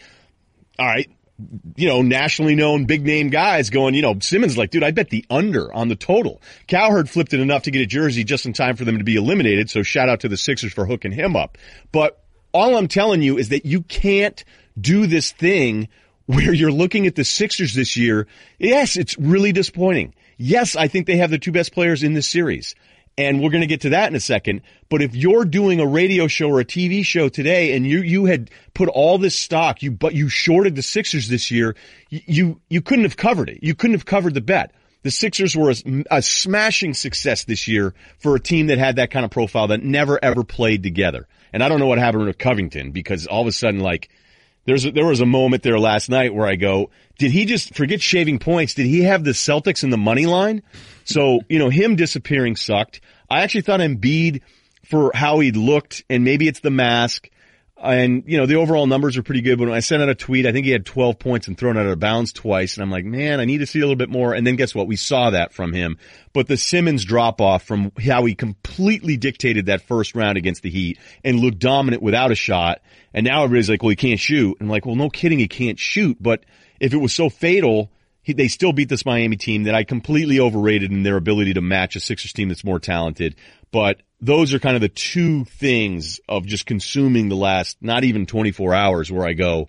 all 0.80 0.88
right, 0.88 1.10
you 1.76 1.88
know, 1.88 2.02
nationally 2.02 2.56
known 2.56 2.86
big 2.86 3.06
name 3.06 3.30
guys 3.30 3.70
going, 3.70 3.96
you 3.96 4.02
know, 4.02 4.18
Simmons 4.20 4.58
like, 4.58 4.70
dude, 4.70 4.84
I 4.84 4.92
bet 4.92 5.10
the 5.10 5.26
under 5.30 5.74
on 5.74 5.88
the 5.88 5.96
total. 5.96 6.42
Cowherd 6.68 7.10
flipped 7.10 7.34
it 7.34 7.40
enough 7.40 7.64
to 7.64 7.72
get 7.72 7.82
a 7.82 7.86
jersey 7.86 8.24
just 8.24 8.46
in 8.46 8.54
time 8.54 8.76
for 8.76 8.86
them 8.86 9.00
to 9.00 9.04
be 9.04 9.16
eliminated. 9.16 9.70
So 9.70 9.84
shout 9.84 10.10
out 10.10 10.22
to 10.22 10.30
the 10.30 10.38
Sixers 10.38 10.74
for 10.74 10.86
hooking 10.86 11.12
him 11.12 11.36
up. 11.36 11.58
But 11.92 12.24
all 12.52 12.76
I'm 12.76 12.88
telling 12.88 13.22
you 13.22 13.38
is 13.38 13.50
that 13.50 13.66
you 13.66 13.82
can't 13.82 14.44
do 14.80 15.08
this 15.08 15.32
thing 15.32 15.90
where 16.26 16.54
you're 16.54 16.72
looking 16.72 17.08
at 17.08 17.16
the 17.16 17.26
Sixers 17.26 17.74
this 17.74 17.98
year. 17.98 18.28
Yes, 18.58 18.96
it's 18.96 19.18
really 19.18 19.52
disappointing. 19.52 20.14
Yes, 20.46 20.76
I 20.76 20.90
think 20.90 21.08
they 21.08 21.16
have 21.16 21.32
the 21.32 21.40
two 21.40 21.54
best 21.54 21.72
players 21.72 22.04
in 22.04 22.16
this 22.16 22.28
series. 22.28 22.76
And 23.18 23.42
we're 23.42 23.50
going 23.50 23.62
to 23.62 23.68
get 23.68 23.82
to 23.82 23.92
that 23.92 24.10
in 24.10 24.16
a 24.16 24.20
second. 24.20 24.62
But 24.90 25.02
if 25.02 25.16
you're 25.16 25.46
doing 25.46 25.80
a 25.80 25.88
radio 25.88 26.28
show 26.28 26.50
or 26.50 26.60
a 26.60 26.66
TV 26.66 27.06
show 27.06 27.30
today 27.30 27.78
and 27.78 27.88
you, 27.88 28.02
you 28.02 28.26
had 28.26 28.52
put 28.74 28.90
all 28.90 29.18
this 29.18 29.40
stock, 29.40 29.82
you, 29.82 29.92
but 29.92 30.14
you 30.14 30.28
shorted 30.28 30.76
the 30.76 30.82
Sixers 30.82 31.30
this 31.30 31.50
year, 31.50 31.78
you, 32.10 32.60
you 32.70 32.82
couldn't 32.82 33.06
have 33.06 33.16
covered 33.16 33.48
it. 33.48 33.60
You 33.62 33.74
couldn't 33.74 33.94
have 33.94 34.06
covered 34.06 34.34
the 34.34 34.42
bet. 34.42 34.74
The 35.04 35.12
Sixers 35.12 35.56
were 35.56 35.72
a, 35.72 36.04
a 36.12 36.22
smashing 36.22 36.94
success 36.94 37.46
this 37.46 37.70
year 37.70 37.94
for 38.18 38.36
a 38.36 38.40
team 38.40 38.68
that 38.68 38.80
had 38.80 38.98
that 38.98 39.12
kind 39.12 39.24
of 39.24 39.32
profile 39.32 39.68
that 39.68 39.82
never 39.82 40.20
ever 40.22 40.44
played 40.44 40.84
together. 40.84 41.26
And 41.54 41.64
I 41.64 41.70
don't 41.70 41.80
know 41.80 41.88
what 41.88 42.00
happened 42.00 42.26
with 42.26 42.38
Covington 42.38 42.92
because 42.92 43.28
all 43.28 43.44
of 43.44 43.48
a 43.48 43.54
sudden, 43.54 43.80
like, 43.80 44.10
there's 44.66 44.86
a, 44.86 44.92
there 44.92 45.06
was 45.06 45.22
a 45.22 45.26
moment 45.26 45.64
there 45.64 45.80
last 45.80 46.10
night 46.10 46.34
where 46.34 46.48
I 46.48 46.56
go, 46.56 46.90
did 47.18 47.32
he 47.32 47.46
just 47.46 47.76
forget 47.76 48.02
shaving 48.02 48.40
points? 48.40 48.74
Did 48.74 48.86
he 48.86 49.04
have 49.04 49.24
the 49.24 49.32
Celtics 49.32 49.84
in 49.84 49.90
the 49.90 49.98
money 49.98 50.26
line? 50.26 50.64
So, 51.04 51.42
you 51.50 51.60
know, 51.60 51.70
him 51.70 51.96
disappearing 51.96 52.56
sucked. 52.56 53.02
I 53.30 53.42
actually 53.42 53.62
thought 53.62 53.80
Embiid 53.80 54.42
for 54.86 55.12
how 55.14 55.40
he 55.40 55.52
looked 55.52 56.04
and 56.10 56.24
maybe 56.24 56.48
it's 56.48 56.60
the 56.60 56.70
mask 56.70 57.30
and 57.84 58.24
you 58.26 58.38
know 58.38 58.46
the 58.46 58.56
overall 58.56 58.88
numbers 58.88 59.18
are 59.18 59.24
pretty 59.24 59.42
good. 59.42 59.60
When 59.60 59.72
I 59.72 59.80
sent 59.80 60.02
out 60.02 60.10
a 60.10 60.16
tweet, 60.16 60.46
I 60.46 60.52
think 60.52 60.66
he 60.66 60.72
had 60.72 60.86
12 60.86 61.20
points 61.20 61.48
and 61.48 61.58
thrown 61.58 61.78
out 61.78 61.86
of 61.86 62.00
bounds 62.00 62.34
twice, 62.34 62.76
and 62.76 62.84
I'm 62.84 62.92
like, 62.92 63.06
man, 63.06 63.40
I 63.40 63.46
need 63.46 63.60
to 63.60 63.66
see 63.66 63.80
a 63.80 63.84
little 63.84 63.96
bit 63.96 64.10
more. 64.10 64.34
And 64.34 64.46
then 64.46 64.56
guess 64.56 64.74
what? 64.74 64.88
We 64.88 64.96
saw 64.96 65.32
that 65.32 65.54
from 65.54 65.74
him. 65.74 65.98
But 66.32 66.48
the 66.48 66.58
Simmons 66.58 67.06
drop 67.06 67.42
off 67.42 67.64
from 67.64 67.92
how 68.04 68.26
he 68.26 68.36
completely 68.36 69.18
dictated 69.18 69.68
that 69.68 69.82
first 69.82 70.16
round 70.16 70.38
against 70.38 70.64
the 70.64 70.70
Heat 70.70 70.98
and 71.24 71.40
looked 71.40 71.60
dominant 71.60 72.02
without 72.02 72.32
a 72.32 72.36
shot, 72.36 72.82
and 73.14 73.26
now 73.26 73.44
everybody's 73.44 73.70
like, 73.70 73.84
well, 73.84 73.90
he 73.90 73.96
can't 73.96 74.20
shoot. 74.20 74.58
And 74.60 74.68
I'm 74.68 74.72
like, 74.72 74.86
well, 74.86 74.96
no 74.96 75.10
kidding, 75.10 75.40
he 75.40 75.48
can't 75.48 75.80
shoot. 75.80 76.18
But 76.22 76.46
if 76.80 76.94
it 76.94 76.98
was 76.98 77.14
so 77.14 77.30
fatal 77.30 77.92
he, 78.24 78.34
they 78.34 78.48
still 78.48 78.74
beat 78.74 78.90
this 78.90 79.06
Miami 79.06 79.36
team 79.36 79.64
that 79.64 79.76
I 79.76 79.84
completely 79.84 80.40
overrated 80.40 80.92
in 80.92 81.04
their 81.04 81.18
ability 81.18 81.54
to 81.56 81.62
match 81.62 81.96
a 81.96 82.00
Sixers 82.00 82.34
team 82.34 82.48
that's 82.48 82.64
more 82.64 82.80
talented. 82.80 83.36
But 83.72 84.02
those 84.24 84.54
are 84.54 84.60
kind 84.60 84.76
of 84.76 84.82
the 84.82 84.90
two 84.90 85.44
things 85.44 86.22
of 86.30 86.46
just 86.46 86.66
consuming 86.66 87.28
the 87.28 87.36
last, 87.36 87.78
not 87.82 88.06
even 88.06 88.26
24 88.26 88.74
hours 88.74 89.12
where 89.12 89.28
I 89.28 89.34
go, 89.34 89.68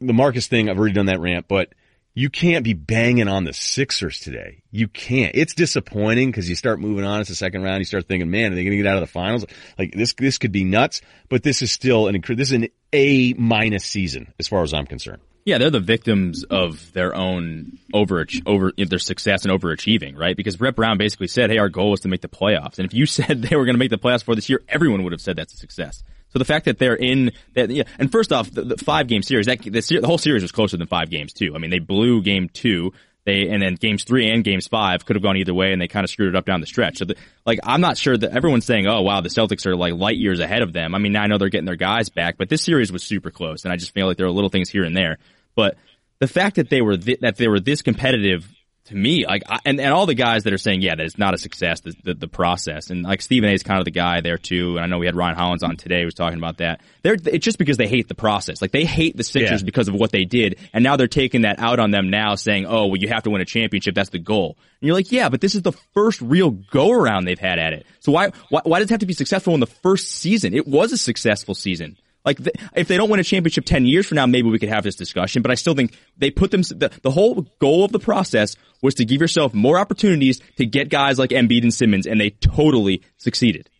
the 0.00 0.12
Marcus 0.12 0.48
thing, 0.48 0.68
I've 0.68 0.76
already 0.76 0.94
done 0.94 1.06
that 1.06 1.20
rant, 1.20 1.46
but 1.46 1.72
you 2.12 2.28
can't 2.28 2.64
be 2.64 2.72
banging 2.72 3.28
on 3.28 3.44
the 3.44 3.52
Sixers 3.52 4.18
today. 4.18 4.62
You 4.72 4.88
can't. 4.88 5.36
It's 5.36 5.54
disappointing 5.54 6.30
because 6.30 6.48
you 6.48 6.56
start 6.56 6.80
moving 6.80 7.04
on. 7.04 7.20
It's 7.20 7.28
the 7.28 7.36
second 7.36 7.62
round. 7.62 7.78
You 7.78 7.84
start 7.84 8.08
thinking, 8.08 8.30
man, 8.30 8.50
are 8.52 8.56
they 8.56 8.64
going 8.64 8.76
to 8.76 8.82
get 8.82 8.86
out 8.86 8.96
of 8.96 9.02
the 9.02 9.12
finals? 9.12 9.44
Like 9.78 9.92
this, 9.94 10.14
this 10.14 10.38
could 10.38 10.52
be 10.52 10.64
nuts, 10.64 11.00
but 11.28 11.44
this 11.44 11.62
is 11.62 11.70
still 11.70 12.08
an, 12.08 12.20
this 12.26 12.48
is 12.48 12.52
an 12.52 12.68
A 12.92 13.32
minus 13.34 13.84
season 13.84 14.34
as 14.40 14.48
far 14.48 14.64
as 14.64 14.74
I'm 14.74 14.86
concerned. 14.86 15.22
Yeah, 15.46 15.58
they're 15.58 15.70
the 15.70 15.78
victims 15.78 16.42
of 16.42 16.92
their 16.92 17.14
own 17.14 17.78
over 17.94 18.26
over 18.46 18.72
their 18.76 18.98
success 18.98 19.44
and 19.44 19.52
overachieving, 19.52 20.18
right? 20.18 20.36
Because 20.36 20.56
Brett 20.56 20.74
Brown 20.74 20.98
basically 20.98 21.28
said, 21.28 21.50
"Hey, 21.50 21.58
our 21.58 21.68
goal 21.68 21.94
is 21.94 22.00
to 22.00 22.08
make 22.08 22.20
the 22.20 22.28
playoffs." 22.28 22.78
And 22.78 22.86
if 22.86 22.92
you 22.92 23.06
said 23.06 23.42
they 23.42 23.54
were 23.54 23.64
going 23.64 23.74
to 23.74 23.78
make 23.78 23.90
the 23.90 23.96
playoffs 23.96 24.24
for 24.24 24.34
this 24.34 24.48
year, 24.48 24.60
everyone 24.68 25.04
would 25.04 25.12
have 25.12 25.20
said 25.20 25.36
that's 25.36 25.54
a 25.54 25.56
success. 25.56 26.02
So 26.30 26.40
the 26.40 26.44
fact 26.44 26.64
that 26.64 26.78
they're 26.78 26.96
in 26.96 27.30
that, 27.54 27.70
yeah, 27.70 27.84
and 28.00 28.10
first 28.10 28.32
off, 28.32 28.50
the, 28.50 28.62
the 28.62 28.76
five 28.76 29.06
game 29.06 29.22
series, 29.22 29.46
that 29.46 29.60
the, 29.60 29.70
the 29.70 30.06
whole 30.06 30.18
series 30.18 30.42
was 30.42 30.50
closer 30.50 30.76
than 30.76 30.88
five 30.88 31.10
games 31.10 31.32
too. 31.32 31.54
I 31.54 31.58
mean, 31.58 31.70
they 31.70 31.78
blew 31.78 32.22
game 32.22 32.48
two. 32.48 32.92
They 33.24 33.48
and 33.48 33.60
then 33.60 33.74
games 33.74 34.04
three 34.04 34.30
and 34.30 34.44
games 34.44 34.68
five 34.68 35.04
could 35.04 35.16
have 35.16 35.22
gone 35.22 35.36
either 35.36 35.54
way, 35.54 35.72
and 35.72 35.80
they 35.80 35.88
kind 35.88 36.04
of 36.04 36.10
screwed 36.10 36.28
it 36.28 36.36
up 36.36 36.44
down 36.44 36.60
the 36.60 36.66
stretch. 36.66 36.98
So, 36.98 37.06
the, 37.06 37.16
like, 37.44 37.58
I'm 37.64 37.80
not 37.80 37.98
sure 37.98 38.16
that 38.16 38.30
everyone's 38.30 38.64
saying, 38.64 38.86
"Oh, 38.86 39.02
wow, 39.02 39.20
the 39.20 39.28
Celtics 39.28 39.66
are 39.66 39.74
like 39.74 39.94
light 39.94 40.16
years 40.16 40.38
ahead 40.38 40.62
of 40.62 40.72
them." 40.72 40.94
I 40.94 40.98
mean, 40.98 41.16
I 41.16 41.26
know 41.26 41.36
they're 41.36 41.48
getting 41.48 41.66
their 41.66 41.74
guys 41.74 42.08
back, 42.08 42.36
but 42.38 42.48
this 42.48 42.62
series 42.62 42.92
was 42.92 43.02
super 43.02 43.32
close, 43.32 43.64
and 43.64 43.72
I 43.72 43.76
just 43.76 43.92
feel 43.92 44.06
like 44.06 44.16
there 44.16 44.26
are 44.26 44.30
little 44.30 44.48
things 44.50 44.70
here 44.70 44.84
and 44.84 44.96
there. 44.96 45.18
But 45.56 45.76
the 46.20 46.28
fact 46.28 46.56
that 46.56 46.70
they 46.70 46.80
were 46.80 46.96
th- 46.96 47.20
that 47.20 47.36
they 47.36 47.48
were 47.48 47.58
this 47.58 47.82
competitive 47.82 48.46
to 48.86 48.94
me, 48.94 49.26
like, 49.26 49.42
I, 49.48 49.58
and, 49.64 49.80
and 49.80 49.92
all 49.92 50.06
the 50.06 50.14
guys 50.14 50.44
that 50.44 50.52
are 50.52 50.58
saying, 50.58 50.80
yeah, 50.80 50.94
that 50.94 51.04
it's 51.04 51.18
not 51.18 51.34
a 51.34 51.38
success, 51.38 51.80
the, 51.80 51.94
the, 52.04 52.14
the, 52.14 52.28
process. 52.28 52.90
And 52.90 53.02
like 53.02 53.20
Stephen 53.20 53.50
A 53.50 53.52
is 53.52 53.64
kind 53.64 53.80
of 53.80 53.84
the 53.84 53.90
guy 53.90 54.20
there 54.20 54.38
too. 54.38 54.76
And 54.76 54.80
I 54.80 54.86
know 54.86 54.98
we 54.98 55.06
had 55.06 55.16
Ryan 55.16 55.34
Hollins 55.34 55.64
on 55.64 55.76
today 55.76 56.00
who 56.00 56.04
was 56.04 56.14
talking 56.14 56.38
about 56.38 56.58
that. 56.58 56.80
They're, 57.02 57.14
it's 57.14 57.44
just 57.44 57.58
because 57.58 57.78
they 57.78 57.88
hate 57.88 58.06
the 58.06 58.14
process. 58.14 58.62
Like 58.62 58.70
they 58.70 58.84
hate 58.84 59.16
the 59.16 59.24
Sixers 59.24 59.62
yeah. 59.62 59.64
because 59.64 59.88
of 59.88 59.94
what 59.94 60.12
they 60.12 60.24
did. 60.24 60.58
And 60.72 60.84
now 60.84 60.96
they're 60.96 61.08
taking 61.08 61.42
that 61.42 61.58
out 61.58 61.80
on 61.80 61.90
them 61.90 62.10
now 62.10 62.36
saying, 62.36 62.66
oh, 62.66 62.86
well, 62.86 62.96
you 62.96 63.08
have 63.08 63.24
to 63.24 63.30
win 63.30 63.40
a 63.40 63.44
championship. 63.44 63.96
That's 63.96 64.10
the 64.10 64.20
goal. 64.20 64.56
And 64.80 64.86
you're 64.86 64.94
like, 64.94 65.10
yeah, 65.10 65.30
but 65.30 65.40
this 65.40 65.56
is 65.56 65.62
the 65.62 65.72
first 65.94 66.20
real 66.20 66.50
go 66.50 66.92
around 66.92 67.24
they've 67.24 67.38
had 67.38 67.58
at 67.58 67.72
it. 67.72 67.86
So 67.98 68.12
why, 68.12 68.30
why, 68.50 68.60
why 68.62 68.78
does 68.78 68.86
it 68.86 68.90
have 68.90 69.00
to 69.00 69.06
be 69.06 69.14
successful 69.14 69.54
in 69.54 69.60
the 69.60 69.66
first 69.66 70.12
season? 70.12 70.54
It 70.54 70.68
was 70.68 70.92
a 70.92 70.98
successful 70.98 71.56
season. 71.56 71.96
Like, 72.26 72.40
if 72.74 72.88
they 72.88 72.96
don't 72.96 73.08
win 73.08 73.20
a 73.20 73.24
championship 73.24 73.64
10 73.64 73.86
years 73.86 74.06
from 74.06 74.16
now, 74.16 74.26
maybe 74.26 74.50
we 74.50 74.58
could 74.58 74.68
have 74.68 74.82
this 74.82 74.96
discussion, 74.96 75.42
but 75.42 75.52
I 75.52 75.54
still 75.54 75.74
think 75.74 75.96
they 76.18 76.32
put 76.32 76.50
them, 76.50 76.62
the, 76.62 76.90
the 77.02 77.10
whole 77.12 77.46
goal 77.60 77.84
of 77.84 77.92
the 77.92 78.00
process 78.00 78.56
was 78.82 78.94
to 78.94 79.04
give 79.04 79.20
yourself 79.20 79.54
more 79.54 79.78
opportunities 79.78 80.40
to 80.56 80.66
get 80.66 80.88
guys 80.88 81.18
like 81.20 81.30
Embiid 81.30 81.62
and 81.62 81.72
Simmons, 81.72 82.06
and 82.06 82.20
they 82.20 82.30
totally 82.30 83.02
succeeded. 83.16 83.70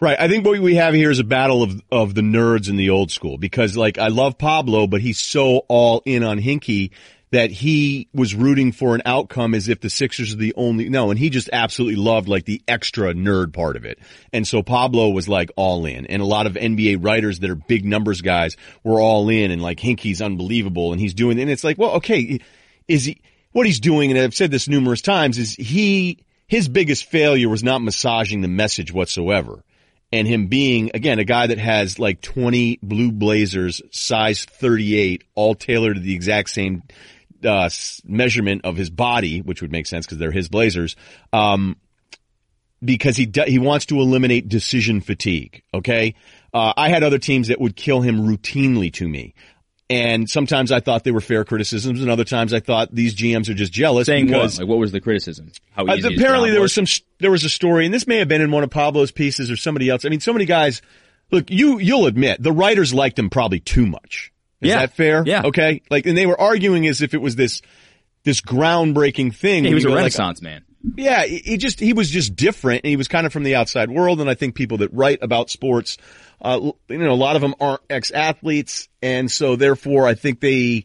Right. 0.00 0.18
I 0.18 0.26
think 0.26 0.44
what 0.44 0.58
we 0.58 0.74
have 0.74 0.92
here 0.92 1.10
is 1.10 1.20
a 1.20 1.24
battle 1.24 1.62
of, 1.62 1.80
of 1.90 2.14
the 2.14 2.20
nerds 2.20 2.68
in 2.68 2.76
the 2.76 2.90
old 2.90 3.12
school 3.12 3.38
because 3.38 3.76
like 3.76 3.96
I 3.96 4.08
love 4.08 4.36
Pablo, 4.38 4.88
but 4.88 5.00
he's 5.00 5.20
so 5.20 5.58
all 5.68 6.02
in 6.04 6.24
on 6.24 6.38
Hinkie 6.38 6.90
that 7.34 7.50
he 7.50 8.06
was 8.14 8.32
rooting 8.32 8.70
for 8.70 8.94
an 8.94 9.02
outcome 9.04 9.54
as 9.54 9.68
if 9.68 9.80
the 9.80 9.90
Sixers 9.90 10.32
are 10.32 10.36
the 10.36 10.54
only, 10.54 10.88
no, 10.88 11.10
and 11.10 11.18
he 11.18 11.30
just 11.30 11.50
absolutely 11.52 11.96
loved 11.96 12.28
like 12.28 12.44
the 12.44 12.62
extra 12.68 13.12
nerd 13.12 13.52
part 13.52 13.74
of 13.74 13.84
it. 13.84 13.98
And 14.32 14.46
so 14.46 14.62
Pablo 14.62 15.08
was 15.08 15.28
like 15.28 15.50
all 15.56 15.84
in 15.84 16.06
and 16.06 16.22
a 16.22 16.24
lot 16.24 16.46
of 16.46 16.54
NBA 16.54 17.04
writers 17.04 17.40
that 17.40 17.50
are 17.50 17.56
big 17.56 17.84
numbers 17.84 18.20
guys 18.20 18.56
were 18.84 19.00
all 19.00 19.28
in 19.28 19.50
and 19.50 19.60
like 19.60 19.80
Hinkie's 19.80 20.22
unbelievable 20.22 20.92
and 20.92 21.00
he's 21.00 21.12
doing, 21.12 21.40
and 21.40 21.50
it's 21.50 21.64
like, 21.64 21.76
well, 21.76 21.94
okay, 21.94 22.38
is 22.86 23.06
he, 23.06 23.20
what 23.50 23.66
he's 23.66 23.80
doing, 23.80 24.12
and 24.12 24.20
I've 24.20 24.34
said 24.34 24.52
this 24.52 24.68
numerous 24.68 25.00
times, 25.00 25.36
is 25.36 25.56
he, 25.56 26.20
his 26.46 26.68
biggest 26.68 27.06
failure 27.06 27.48
was 27.48 27.64
not 27.64 27.82
massaging 27.82 28.42
the 28.42 28.48
message 28.48 28.92
whatsoever 28.92 29.64
and 30.12 30.28
him 30.28 30.46
being 30.46 30.92
again 30.94 31.18
a 31.18 31.24
guy 31.24 31.48
that 31.48 31.58
has 31.58 31.98
like 31.98 32.20
20 32.20 32.78
blue 32.80 33.10
blazers 33.10 33.82
size 33.90 34.44
38 34.44 35.24
all 35.34 35.56
tailored 35.56 35.96
to 35.96 36.00
the 36.00 36.14
exact 36.14 36.50
same 36.50 36.84
uh, 37.44 37.68
measurement 38.04 38.64
of 38.64 38.76
his 38.76 38.90
body, 38.90 39.40
which 39.40 39.62
would 39.62 39.72
make 39.72 39.86
sense 39.86 40.06
because 40.06 40.18
they're 40.18 40.32
his 40.32 40.48
Blazers. 40.48 40.96
Um, 41.32 41.76
because 42.84 43.16
he 43.16 43.30
he 43.46 43.58
wants 43.58 43.86
to 43.86 43.98
eliminate 44.00 44.48
decision 44.48 45.00
fatigue. 45.00 45.62
Okay, 45.72 46.14
uh, 46.52 46.72
I 46.76 46.88
had 46.88 47.02
other 47.02 47.18
teams 47.18 47.48
that 47.48 47.60
would 47.60 47.76
kill 47.76 48.00
him 48.00 48.26
routinely 48.26 48.92
to 48.94 49.08
me. 49.08 49.34
And 49.90 50.30
sometimes 50.30 50.72
I 50.72 50.80
thought 50.80 51.04
they 51.04 51.10
were 51.10 51.20
fair 51.20 51.44
criticisms, 51.44 52.00
and 52.00 52.10
other 52.10 52.24
times 52.24 52.54
I 52.54 52.60
thought 52.60 52.94
these 52.94 53.14
GMs 53.14 53.50
are 53.50 53.54
just 53.54 53.72
jealous. 53.72 54.06
Saying 54.06 54.26
because, 54.26 54.54
what? 54.54 54.62
Like, 54.62 54.68
what 54.68 54.78
was 54.78 54.92
the 54.92 55.00
criticism? 55.00 55.52
How 55.72 55.86
uh, 55.86 55.96
apparently 55.96 56.50
there 56.50 56.62
was 56.62 56.72
some 56.72 56.86
there 57.20 57.30
was 57.30 57.44
a 57.44 57.50
story, 57.50 57.84
and 57.84 57.92
this 57.92 58.06
may 58.06 58.16
have 58.16 58.28
been 58.28 58.40
in 58.40 58.50
one 58.50 58.64
of 58.64 58.70
Pablo's 58.70 59.10
pieces 59.10 59.50
or 59.50 59.56
somebody 59.56 59.90
else. 59.90 60.04
I 60.04 60.08
mean, 60.08 60.20
so 60.20 60.32
many 60.32 60.46
guys. 60.46 60.80
Look, 61.30 61.50
you 61.50 61.78
you'll 61.78 62.06
admit 62.06 62.42
the 62.42 62.52
writers 62.52 62.94
liked 62.94 63.18
him 63.18 63.28
probably 63.28 63.60
too 63.60 63.86
much. 63.86 64.32
Is 64.64 64.70
yeah. 64.70 64.80
that 64.80 64.94
fair? 64.94 65.22
Yeah. 65.24 65.42
Okay. 65.44 65.82
Like, 65.90 66.06
and 66.06 66.16
they 66.16 66.26
were 66.26 66.40
arguing 66.40 66.86
as 66.86 67.02
if 67.02 67.14
it 67.14 67.20
was 67.20 67.36
this, 67.36 67.62
this 68.24 68.40
groundbreaking 68.40 69.34
thing. 69.34 69.64
Yeah, 69.64 69.68
he 69.68 69.74
was 69.74 69.84
a 69.84 69.94
renaissance 69.94 70.42
like, 70.42 70.50
man. 70.50 70.64
Yeah, 70.96 71.24
he 71.24 71.56
just, 71.56 71.80
he 71.80 71.92
was 71.92 72.10
just 72.10 72.36
different 72.36 72.82
and 72.84 72.90
he 72.90 72.96
was 72.96 73.08
kind 73.08 73.26
of 73.26 73.32
from 73.32 73.42
the 73.42 73.54
outside 73.54 73.90
world. 73.90 74.20
And 74.20 74.28
I 74.28 74.34
think 74.34 74.54
people 74.54 74.78
that 74.78 74.92
write 74.92 75.18
about 75.22 75.50
sports, 75.50 75.96
uh, 76.42 76.72
you 76.88 76.98
know, 76.98 77.12
a 77.12 77.14
lot 77.14 77.36
of 77.36 77.42
them 77.42 77.54
aren't 77.60 77.80
ex-athletes. 77.88 78.88
And 79.02 79.30
so 79.30 79.56
therefore 79.56 80.06
I 80.06 80.14
think 80.14 80.40
they 80.40 80.84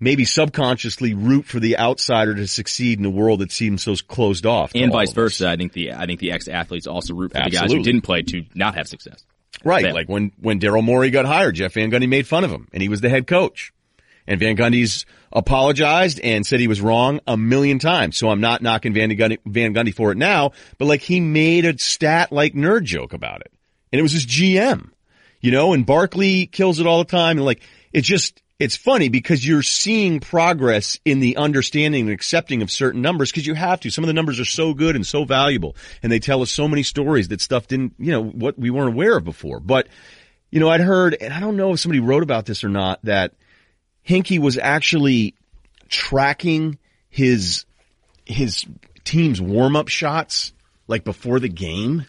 maybe 0.00 0.24
subconsciously 0.24 1.14
root 1.14 1.44
for 1.44 1.60
the 1.60 1.78
outsider 1.78 2.34
to 2.34 2.46
succeed 2.46 2.98
in 2.98 3.04
a 3.04 3.10
world 3.10 3.40
that 3.40 3.50
seems 3.50 3.82
so 3.82 3.94
closed 3.96 4.46
off. 4.46 4.72
And 4.74 4.92
vice 4.92 5.12
versa. 5.12 5.48
I 5.48 5.56
think 5.56 5.72
the, 5.72 5.92
I 5.94 6.06
think 6.06 6.20
the 6.20 6.32
ex-athletes 6.32 6.86
also 6.86 7.14
root 7.14 7.32
for 7.32 7.38
Absolutely. 7.38 7.58
the 7.58 7.62
guys 7.62 7.72
who 7.72 7.82
didn't 7.82 8.02
play 8.02 8.22
to 8.22 8.44
not 8.54 8.74
have 8.74 8.86
success. 8.86 9.24
Right. 9.64 9.92
Like 9.92 10.08
when, 10.08 10.32
when 10.40 10.60
Daryl 10.60 10.84
Morey 10.84 11.10
got 11.10 11.24
hired, 11.24 11.56
Jeff 11.56 11.74
Van 11.74 11.90
Gundy 11.90 12.08
made 12.08 12.26
fun 12.26 12.44
of 12.44 12.50
him 12.50 12.68
and 12.72 12.82
he 12.82 12.88
was 12.88 13.00
the 13.00 13.08
head 13.08 13.26
coach. 13.26 13.72
And 14.26 14.38
Van 14.38 14.56
Gundy's 14.56 15.06
apologized 15.32 16.20
and 16.20 16.46
said 16.46 16.60
he 16.60 16.68
was 16.68 16.82
wrong 16.82 17.20
a 17.26 17.36
million 17.36 17.78
times. 17.78 18.16
So 18.16 18.28
I'm 18.30 18.40
not 18.40 18.60
knocking 18.62 18.92
Van 18.92 19.10
Gundy, 19.10 19.38
Van 19.46 19.74
Gundy 19.74 19.94
for 19.94 20.12
it 20.12 20.18
now, 20.18 20.52
but 20.76 20.84
like 20.84 21.00
he 21.00 21.20
made 21.20 21.64
a 21.64 21.78
stat 21.78 22.30
like 22.30 22.54
nerd 22.54 22.84
joke 22.84 23.14
about 23.14 23.40
it. 23.40 23.52
And 23.90 23.98
it 23.98 24.02
was 24.02 24.12
his 24.12 24.26
GM, 24.26 24.90
you 25.40 25.50
know, 25.50 25.72
and 25.72 25.86
Barkley 25.86 26.46
kills 26.46 26.78
it 26.78 26.86
all 26.86 26.98
the 26.98 27.10
time. 27.10 27.38
And 27.38 27.46
like, 27.46 27.62
it's 27.92 28.06
just, 28.06 28.42
it's 28.58 28.76
funny 28.76 29.08
because 29.08 29.46
you're 29.46 29.62
seeing 29.62 30.18
progress 30.18 30.98
in 31.04 31.20
the 31.20 31.36
understanding 31.36 32.06
and 32.06 32.10
accepting 32.10 32.60
of 32.60 32.70
certain 32.70 33.00
numbers 33.00 33.30
because 33.30 33.46
you 33.46 33.54
have 33.54 33.80
to. 33.80 33.90
Some 33.90 34.02
of 34.02 34.08
the 34.08 34.14
numbers 34.14 34.40
are 34.40 34.44
so 34.44 34.74
good 34.74 34.96
and 34.96 35.06
so 35.06 35.24
valuable 35.24 35.76
and 36.02 36.10
they 36.10 36.18
tell 36.18 36.42
us 36.42 36.50
so 36.50 36.66
many 36.66 36.82
stories 36.82 37.28
that 37.28 37.40
stuff 37.40 37.68
didn't, 37.68 37.94
you 37.98 38.10
know, 38.10 38.22
what 38.22 38.58
we 38.58 38.70
weren't 38.70 38.94
aware 38.94 39.16
of 39.16 39.24
before. 39.24 39.60
But, 39.60 39.86
you 40.50 40.58
know, 40.58 40.68
I'd 40.68 40.80
heard, 40.80 41.16
and 41.20 41.32
I 41.32 41.38
don't 41.38 41.56
know 41.56 41.72
if 41.72 41.80
somebody 41.80 42.00
wrote 42.00 42.24
about 42.24 42.46
this 42.46 42.64
or 42.64 42.68
not, 42.68 42.98
that 43.04 43.34
Hinkie 44.06 44.40
was 44.40 44.58
actually 44.58 45.34
tracking 45.88 46.78
his, 47.10 47.64
his 48.24 48.66
team's 49.04 49.40
warm 49.40 49.76
up 49.76 49.86
shots 49.86 50.52
like 50.88 51.04
before 51.04 51.38
the 51.38 51.48
game. 51.48 52.06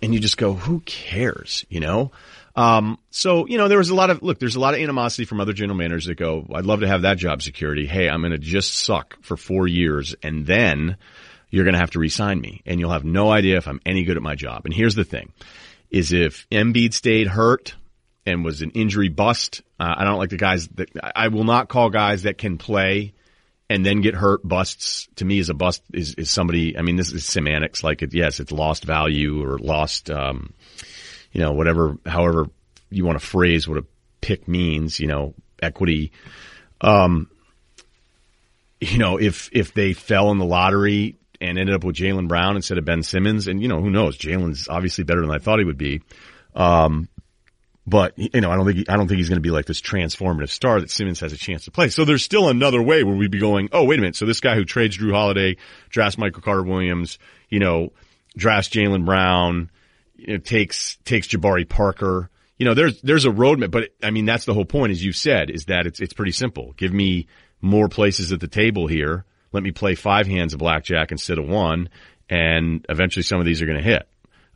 And 0.00 0.14
you 0.14 0.20
just 0.20 0.38
go, 0.38 0.54
who 0.54 0.80
cares, 0.80 1.66
you 1.68 1.80
know? 1.80 2.12
Um, 2.56 2.98
so, 3.10 3.46
you 3.46 3.58
know, 3.58 3.68
there 3.68 3.78
was 3.78 3.90
a 3.90 3.94
lot 3.94 4.10
of, 4.10 4.22
look, 4.22 4.38
there's 4.38 4.56
a 4.56 4.60
lot 4.60 4.74
of 4.74 4.80
animosity 4.80 5.24
from 5.24 5.40
other 5.40 5.52
general 5.52 5.76
managers 5.76 6.06
that 6.06 6.16
go, 6.16 6.46
I'd 6.52 6.66
love 6.66 6.80
to 6.80 6.88
have 6.88 7.02
that 7.02 7.18
job 7.18 7.42
security. 7.42 7.86
Hey, 7.86 8.08
I'm 8.08 8.20
going 8.20 8.32
to 8.32 8.38
just 8.38 8.74
suck 8.74 9.16
for 9.22 9.36
four 9.36 9.68
years 9.68 10.14
and 10.22 10.46
then 10.46 10.96
you're 11.50 11.64
going 11.64 11.74
to 11.74 11.80
have 11.80 11.92
to 11.92 11.98
resign 11.98 12.40
me 12.40 12.62
and 12.66 12.80
you'll 12.80 12.92
have 12.92 13.04
no 13.04 13.30
idea 13.30 13.56
if 13.56 13.68
I'm 13.68 13.80
any 13.86 14.04
good 14.04 14.16
at 14.16 14.22
my 14.22 14.34
job. 14.34 14.62
And 14.64 14.74
here's 14.74 14.94
the 14.94 15.04
thing 15.04 15.32
is 15.90 16.12
if 16.12 16.48
Embiid 16.50 16.92
stayed 16.92 17.26
hurt 17.26 17.74
and 18.26 18.44
was 18.44 18.62
an 18.62 18.70
injury 18.70 19.08
bust, 19.08 19.62
uh, 19.78 19.94
I 19.96 20.04
don't 20.04 20.18
like 20.18 20.30
the 20.30 20.36
guys 20.36 20.68
that 20.68 20.90
I 21.16 21.28
will 21.28 21.44
not 21.44 21.68
call 21.68 21.90
guys 21.90 22.22
that 22.22 22.38
can 22.38 22.58
play 22.58 23.14
and 23.68 23.86
then 23.86 24.00
get 24.00 24.14
hurt 24.14 24.46
busts 24.46 25.08
to 25.16 25.24
me 25.24 25.38
is 25.38 25.48
a 25.48 25.54
bust 25.54 25.82
is, 25.92 26.14
is 26.14 26.30
somebody, 26.30 26.76
I 26.76 26.82
mean, 26.82 26.96
this 26.96 27.12
is 27.12 27.24
semantics. 27.24 27.84
Like 27.84 28.02
it, 28.02 28.12
yes, 28.12 28.40
it's 28.40 28.52
lost 28.52 28.84
value 28.84 29.44
or 29.44 29.58
lost, 29.58 30.10
um, 30.10 30.52
you 31.32 31.40
know, 31.40 31.52
whatever, 31.52 31.96
however 32.06 32.46
you 32.90 33.04
want 33.04 33.18
to 33.20 33.24
phrase 33.24 33.68
what 33.68 33.78
a 33.78 33.84
pick 34.20 34.48
means, 34.48 34.98
you 35.00 35.06
know, 35.06 35.34
equity. 35.62 36.12
Um, 36.80 37.30
you 38.80 38.98
know, 38.98 39.18
if, 39.18 39.50
if 39.52 39.74
they 39.74 39.92
fell 39.92 40.30
in 40.30 40.38
the 40.38 40.44
lottery 40.44 41.16
and 41.40 41.58
ended 41.58 41.74
up 41.74 41.84
with 41.84 41.96
Jaylen 41.96 42.28
Brown 42.28 42.56
instead 42.56 42.78
of 42.78 42.84
Ben 42.84 43.02
Simmons, 43.02 43.48
and 43.48 43.62
you 43.62 43.68
know, 43.68 43.80
who 43.80 43.90
knows, 43.90 44.18
Jaylen's 44.18 44.68
obviously 44.68 45.04
better 45.04 45.20
than 45.20 45.30
I 45.30 45.38
thought 45.38 45.58
he 45.58 45.64
would 45.64 45.78
be. 45.78 46.02
Um, 46.54 47.08
but 47.86 48.16
you 48.16 48.40
know, 48.40 48.50
I 48.50 48.56
don't 48.56 48.66
think 48.66 48.88
I 48.88 48.96
don't 48.96 49.08
think 49.08 49.18
he's 49.18 49.28
going 49.28 49.38
to 49.38 49.42
be 49.42 49.50
like 49.50 49.66
this 49.66 49.80
transformative 49.80 50.50
star 50.50 50.80
that 50.80 50.90
Simmons 50.90 51.20
has 51.20 51.32
a 51.32 51.36
chance 51.36 51.64
to 51.64 51.70
play. 51.70 51.88
So 51.88 52.04
there's 52.04 52.22
still 52.22 52.48
another 52.48 52.80
way 52.80 53.02
where 53.02 53.16
we'd 53.16 53.30
be 53.30 53.40
going. 53.40 53.68
Oh, 53.72 53.84
wait 53.84 53.98
a 53.98 54.02
minute. 54.02 54.16
So 54.16 54.26
this 54.26 54.40
guy 54.40 54.54
who 54.54 54.64
trades 54.64 54.98
Jrue 54.98 55.12
Holiday, 55.12 55.56
drafts 55.88 56.18
Michael 56.18 56.42
Carter 56.42 56.62
Williams, 56.62 57.18
you 57.48 57.58
know, 57.58 57.92
drafts 58.36 58.70
Jaylen 58.70 59.04
Brown, 59.04 59.70
it 60.26 60.44
takes 60.44 60.96
takes 61.04 61.28
Jabari 61.28 61.68
Parker. 61.68 62.30
You 62.58 62.66
know, 62.66 62.74
there's 62.74 63.00
there's 63.02 63.24
a 63.24 63.30
roadmap, 63.30 63.70
but 63.70 63.90
I 64.02 64.10
mean 64.10 64.26
that's 64.26 64.44
the 64.44 64.54
whole 64.54 64.64
point, 64.64 64.92
as 64.92 65.04
you 65.04 65.12
said, 65.12 65.50
is 65.50 65.66
that 65.66 65.86
it's 65.86 66.00
it's 66.00 66.12
pretty 66.12 66.32
simple. 66.32 66.74
Give 66.76 66.92
me 66.92 67.26
more 67.60 67.88
places 67.88 68.32
at 68.32 68.40
the 68.40 68.48
table 68.48 68.86
here. 68.86 69.24
Let 69.52 69.62
me 69.62 69.72
play 69.72 69.94
five 69.94 70.26
hands 70.26 70.52
of 70.52 70.60
blackjack 70.60 71.10
instead 71.10 71.38
of 71.38 71.48
one, 71.48 71.88
and 72.28 72.84
eventually 72.88 73.22
some 73.22 73.40
of 73.40 73.46
these 73.46 73.60
are 73.60 73.66
going 73.66 73.78
to 73.78 73.84
hit. 73.84 74.08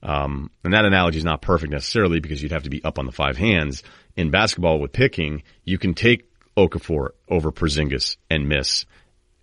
Um, 0.02 0.50
and 0.62 0.75
that 0.75 0.85
analogy 0.85 1.18
is 1.18 1.25
not 1.25 1.40
perfect 1.40 1.73
necessarily 1.73 2.21
because 2.21 2.42
you'd 2.42 2.52
have 2.52 2.64
to 2.64 2.71
be 2.71 2.85
up 2.85 2.99
on 2.99 3.06
the 3.06 3.12
five 3.12 3.38
hands. 3.38 3.83
In 4.16 4.30
basketball 4.30 4.78
with 4.78 4.92
picking, 4.92 5.42
you 5.64 5.78
can 5.78 5.94
take 5.94 6.30
Okafor 6.56 7.11
over 7.28 7.50
Porzingis 7.50 8.16
and 8.30 8.49
miss, 8.49 8.85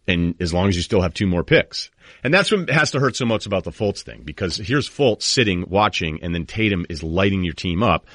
and 0.08 0.36
as 0.39 0.53
long 0.53 0.67
as 0.67 0.75
you 0.75 0.81
still 0.81 1.01
have 1.01 1.13
two 1.13 1.27
more 1.27 1.43
picks. 1.43 1.89
And 2.24 2.34
that's 2.34 2.51
what 2.51 2.70
has 2.70 2.91
to 2.91 3.00
hurt 3.00 3.15
so 3.15 3.25
much 3.25 3.46
about 3.46 3.63
the 3.63 3.72
Fultz 3.72 4.01
thing 4.01 4.24
because 4.24 4.58
here's 4.58 4.89
Fultz 4.89 5.24
sitting 5.24 5.65
watching 5.70 6.20
and 6.24 6.34
then 6.34 6.46
Tatum 6.46 6.86
is 6.89 7.03
lighting 7.03 7.43
your 7.43 7.53
team 7.53 7.84
up. 7.84 8.05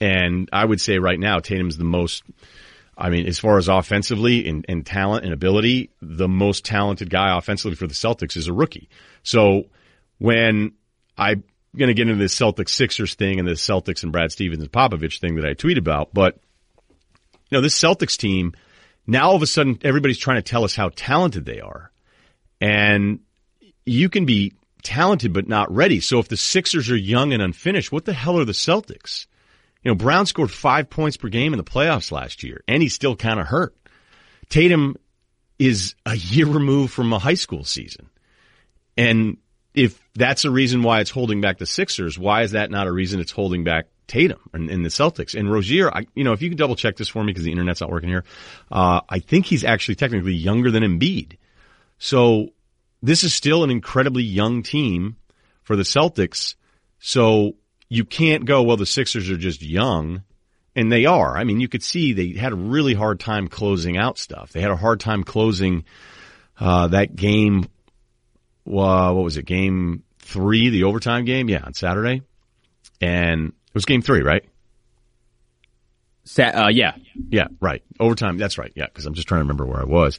And 0.00 0.48
I 0.52 0.64
would 0.64 0.80
say 0.80 0.98
right 0.98 1.18
now 1.18 1.40
Tatum's 1.40 1.76
the 1.76 1.84
most, 1.84 2.22
I 2.96 3.10
mean, 3.10 3.26
as 3.26 3.38
far 3.38 3.58
as 3.58 3.68
offensively 3.68 4.48
and, 4.48 4.64
and 4.68 4.84
talent 4.86 5.24
and 5.24 5.34
ability, 5.34 5.90
the 6.00 6.28
most 6.28 6.64
talented 6.64 7.10
guy 7.10 7.36
offensively 7.36 7.76
for 7.76 7.86
the 7.86 7.94
Celtics 7.94 8.36
is 8.36 8.48
a 8.48 8.52
rookie. 8.52 8.88
So 9.22 9.64
when 10.18 10.72
I'm 11.18 11.44
going 11.76 11.88
to 11.88 11.94
get 11.94 12.08
into 12.08 12.22
this 12.22 12.34
Celtics 12.34 12.70
Sixers 12.70 13.14
thing 13.14 13.38
and 13.38 13.46
the 13.46 13.52
Celtics 13.52 14.02
and 14.02 14.12
Brad 14.12 14.32
Stevens 14.32 14.62
and 14.62 14.72
Popovich 14.72 15.20
thing 15.20 15.36
that 15.36 15.44
I 15.44 15.52
tweet 15.52 15.78
about, 15.78 16.14
but 16.14 16.38
you 17.50 17.58
know, 17.58 17.60
this 17.60 17.78
Celtics 17.78 18.16
team, 18.16 18.54
now 19.10 19.28
all 19.28 19.36
of 19.36 19.42
a 19.42 19.46
sudden 19.46 19.78
everybody's 19.82 20.18
trying 20.18 20.36
to 20.36 20.48
tell 20.48 20.64
us 20.64 20.74
how 20.74 20.90
talented 20.94 21.44
they 21.44 21.60
are. 21.60 21.90
And 22.60 23.20
you 23.84 24.08
can 24.08 24.24
be 24.24 24.52
talented 24.82 25.32
but 25.32 25.48
not 25.48 25.74
ready. 25.74 26.00
So 26.00 26.18
if 26.20 26.28
the 26.28 26.36
Sixers 26.36 26.90
are 26.90 26.96
young 26.96 27.32
and 27.32 27.42
unfinished, 27.42 27.90
what 27.90 28.04
the 28.04 28.12
hell 28.12 28.38
are 28.38 28.44
the 28.44 28.52
Celtics? 28.52 29.26
You 29.82 29.90
know, 29.90 29.94
Brown 29.96 30.26
scored 30.26 30.50
five 30.50 30.90
points 30.90 31.16
per 31.16 31.28
game 31.28 31.52
in 31.52 31.58
the 31.58 31.64
playoffs 31.64 32.12
last 32.12 32.42
year, 32.42 32.62
and 32.68 32.82
he's 32.82 32.94
still 32.94 33.16
kind 33.16 33.40
of 33.40 33.46
hurt. 33.46 33.74
Tatum 34.48 34.96
is 35.58 35.94
a 36.06 36.14
year 36.14 36.46
removed 36.46 36.92
from 36.92 37.12
a 37.12 37.18
high 37.18 37.34
school 37.34 37.64
season. 37.64 38.08
And 38.96 39.38
if 39.74 40.02
that's 40.14 40.44
a 40.44 40.50
reason 40.50 40.82
why 40.82 41.00
it's 41.00 41.10
holding 41.10 41.40
back 41.40 41.58
the 41.58 41.66
Sixers, 41.66 42.18
why 42.18 42.42
is 42.42 42.52
that 42.52 42.70
not 42.70 42.86
a 42.86 42.92
reason 42.92 43.20
it's 43.20 43.30
holding 43.30 43.64
back 43.64 43.86
Tatum 44.06 44.40
and, 44.52 44.68
and 44.68 44.84
the 44.84 44.88
Celtics? 44.88 45.38
And 45.38 45.50
Rozier, 45.50 45.94
I, 45.94 46.06
you 46.14 46.24
know, 46.24 46.32
if 46.32 46.42
you 46.42 46.48
could 46.48 46.58
double 46.58 46.76
check 46.76 46.96
this 46.96 47.08
for 47.08 47.22
me 47.22 47.32
because 47.32 47.44
the 47.44 47.52
internet's 47.52 47.80
not 47.80 47.90
working 47.90 48.08
here, 48.08 48.24
uh, 48.70 49.00
I 49.08 49.20
think 49.20 49.46
he's 49.46 49.64
actually 49.64 49.94
technically 49.94 50.34
younger 50.34 50.70
than 50.70 50.82
Embiid. 50.82 51.36
So 51.98 52.48
this 53.02 53.22
is 53.22 53.32
still 53.32 53.62
an 53.62 53.70
incredibly 53.70 54.24
young 54.24 54.62
team 54.62 55.16
for 55.62 55.76
the 55.76 55.82
Celtics. 55.84 56.56
So 56.98 57.54
you 57.88 58.04
can't 58.04 58.44
go, 58.44 58.62
well, 58.62 58.76
the 58.76 58.86
Sixers 58.86 59.30
are 59.30 59.36
just 59.36 59.62
young. 59.62 60.22
And 60.76 60.90
they 60.90 61.04
are. 61.04 61.36
I 61.36 61.42
mean, 61.42 61.60
you 61.60 61.68
could 61.68 61.82
see 61.82 62.12
they 62.12 62.38
had 62.38 62.52
a 62.52 62.56
really 62.56 62.94
hard 62.94 63.18
time 63.18 63.48
closing 63.48 63.98
out 63.98 64.18
stuff. 64.18 64.52
They 64.52 64.60
had 64.60 64.70
a 64.70 64.76
hard 64.76 65.00
time 65.00 65.24
closing 65.24 65.84
uh, 66.60 66.86
that 66.88 67.16
game. 67.16 67.68
Uh, 68.70 69.12
what 69.12 69.24
was 69.24 69.36
it? 69.36 69.44
Game 69.44 70.04
three, 70.20 70.70
the 70.70 70.84
overtime 70.84 71.24
game? 71.24 71.48
Yeah, 71.48 71.62
on 71.64 71.74
Saturday. 71.74 72.22
And 73.00 73.48
it 73.48 73.74
was 73.74 73.84
game 73.84 74.02
three, 74.02 74.22
right? 74.22 74.44
Sa- 76.24 76.64
uh, 76.66 76.68
yeah. 76.68 76.92
Yeah, 77.28 77.48
right. 77.60 77.82
Overtime. 77.98 78.38
That's 78.38 78.58
right. 78.58 78.72
Yeah, 78.76 78.86
because 78.86 79.06
I'm 79.06 79.14
just 79.14 79.26
trying 79.26 79.40
to 79.40 79.44
remember 79.44 79.66
where 79.66 79.80
I 79.80 79.84
was. 79.84 80.18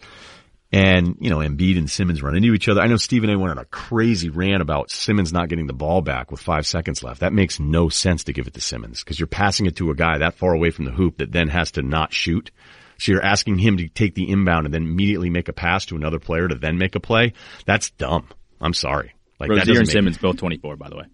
And, 0.74 1.18
you 1.20 1.30
know, 1.30 1.40
Embiid 1.40 1.78
and 1.78 1.92
Simmons 1.92 2.24
run 2.24 2.36
into 2.36 2.54
each 2.54 2.70
other. 2.70 2.82
I 2.82 2.88
know 2.88 2.96
Stephen 2.96 3.30
A 3.30 3.38
went 3.38 3.52
on 3.52 3.58
a 3.58 3.66
crazy 3.66 4.30
rant 4.30 4.62
about 4.62 4.90
Simmons 4.90 5.34
not 5.34 5.50
getting 5.50 5.68
the 5.68 5.74
ball 5.74 6.02
back 6.02 6.32
with 6.32 6.40
five 6.40 6.66
seconds 6.66 7.04
left. 7.04 7.20
That 7.20 7.34
makes 7.34 7.60
no 7.60 7.90
sense 7.90 8.24
to 8.26 8.34
give 8.34 8.48
it 8.48 8.54
to 8.54 8.62
Simmons 8.62 9.04
because 9.04 9.20
you're 9.20 9.28
passing 9.28 9.66
it 9.66 9.76
to 9.78 9.92
a 9.92 9.96
guy 9.96 10.20
that 10.20 10.36
far 10.36 10.54
away 10.54 10.72
from 10.72 10.86
the 10.86 10.92
hoop 10.92 11.18
that 11.18 11.34
then 11.34 11.50
has 11.50 11.72
to 11.72 11.82
not 11.82 12.14
shoot. 12.14 12.52
So 12.98 13.12
you're 13.12 13.26
asking 13.26 13.58
him 13.58 13.78
to 13.78 13.88
take 13.90 14.16
the 14.16 14.30
inbound 14.30 14.66
and 14.66 14.74
then 14.74 14.84
immediately 14.84 15.30
make 15.30 15.50
a 15.50 15.54
pass 15.54 15.88
to 15.88 15.96
another 15.98 16.20
player 16.20 16.48
to 16.48 16.56
then 16.56 16.78
make 16.78 16.96
a 16.96 17.00
play. 17.02 17.34
That's 17.66 17.90
dumb. 17.90 18.28
I'm 18.62 18.74
sorry. 18.74 19.14
Like 19.40 19.50
Rozier 19.50 19.80
and 19.80 19.90
Simmons 19.90 20.18
both 20.18 20.38
24, 20.38 20.76
by 20.78 20.90
the 20.90 20.98
way. 20.98 21.06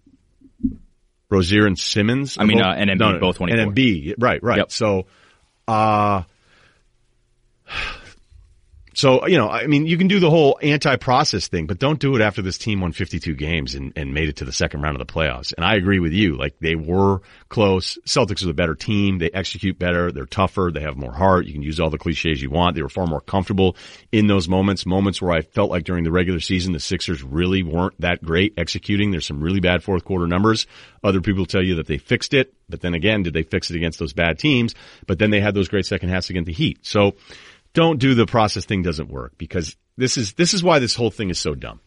Rozier 1.30 1.66
and 1.66 1.78
Simmons. 1.78 2.36
I 2.38 2.44
mean, 2.44 2.58
both, 2.58 2.66
uh, 2.66 2.70
and 2.70 2.90
Embiid 2.90 2.98
no, 2.98 3.20
both 3.20 3.36
24. 3.36 3.60
And 3.60 3.74
Embiid, 3.74 4.14
right, 4.18 4.42
right. 4.42 4.58
Yep. 4.58 4.70
So, 4.70 5.06
uh, 5.66 6.22
so, 8.98 9.28
you 9.28 9.38
know, 9.38 9.48
I 9.48 9.68
mean, 9.68 9.86
you 9.86 9.96
can 9.96 10.08
do 10.08 10.18
the 10.18 10.28
whole 10.28 10.58
anti-process 10.60 11.46
thing, 11.46 11.68
but 11.68 11.78
don't 11.78 12.00
do 12.00 12.16
it 12.16 12.20
after 12.20 12.42
this 12.42 12.58
team 12.58 12.80
won 12.80 12.90
52 12.90 13.32
games 13.36 13.76
and, 13.76 13.92
and 13.94 14.12
made 14.12 14.28
it 14.28 14.38
to 14.38 14.44
the 14.44 14.52
second 14.52 14.82
round 14.82 15.00
of 15.00 15.06
the 15.06 15.12
playoffs. 15.12 15.54
And 15.56 15.64
I 15.64 15.76
agree 15.76 16.00
with 16.00 16.12
you. 16.12 16.36
Like 16.36 16.58
they 16.58 16.74
were 16.74 17.20
close. 17.48 17.96
Celtics 18.04 18.42
are 18.42 18.48
the 18.48 18.54
better 18.54 18.74
team. 18.74 19.18
They 19.18 19.30
execute 19.30 19.78
better. 19.78 20.10
They're 20.10 20.26
tougher. 20.26 20.72
They 20.74 20.80
have 20.80 20.96
more 20.96 21.12
heart. 21.12 21.46
You 21.46 21.52
can 21.52 21.62
use 21.62 21.78
all 21.78 21.90
the 21.90 21.96
cliches 21.96 22.42
you 22.42 22.50
want. 22.50 22.74
They 22.74 22.82
were 22.82 22.88
far 22.88 23.06
more 23.06 23.20
comfortable 23.20 23.76
in 24.10 24.26
those 24.26 24.48
moments, 24.48 24.84
moments 24.84 25.22
where 25.22 25.30
I 25.30 25.42
felt 25.42 25.70
like 25.70 25.84
during 25.84 26.02
the 26.02 26.10
regular 26.10 26.40
season, 26.40 26.72
the 26.72 26.80
Sixers 26.80 27.22
really 27.22 27.62
weren't 27.62 28.00
that 28.00 28.20
great 28.20 28.54
executing. 28.56 29.12
There's 29.12 29.26
some 29.26 29.40
really 29.40 29.60
bad 29.60 29.84
fourth 29.84 30.04
quarter 30.04 30.26
numbers. 30.26 30.66
Other 31.04 31.20
people 31.20 31.46
tell 31.46 31.62
you 31.62 31.76
that 31.76 31.86
they 31.86 31.98
fixed 31.98 32.34
it. 32.34 32.52
But 32.68 32.80
then 32.80 32.94
again, 32.94 33.22
did 33.22 33.32
they 33.32 33.44
fix 33.44 33.70
it 33.70 33.76
against 33.76 34.00
those 34.00 34.12
bad 34.12 34.40
teams? 34.40 34.74
But 35.06 35.20
then 35.20 35.30
they 35.30 35.40
had 35.40 35.54
those 35.54 35.68
great 35.68 35.86
second 35.86 36.08
halves 36.08 36.30
against 36.30 36.48
the 36.48 36.52
Heat. 36.52 36.84
So, 36.84 37.14
don't 37.78 38.00
do 38.00 38.16
the 38.16 38.26
process 38.26 38.64
thing 38.64 38.82
doesn't 38.82 39.08
work 39.08 39.38
because 39.38 39.76
this 39.96 40.16
is, 40.16 40.32
this 40.32 40.52
is 40.52 40.64
why 40.64 40.80
this 40.80 40.96
whole 40.96 41.12
thing 41.12 41.30
is 41.30 41.38
so 41.38 41.54
dumb. 41.54 41.78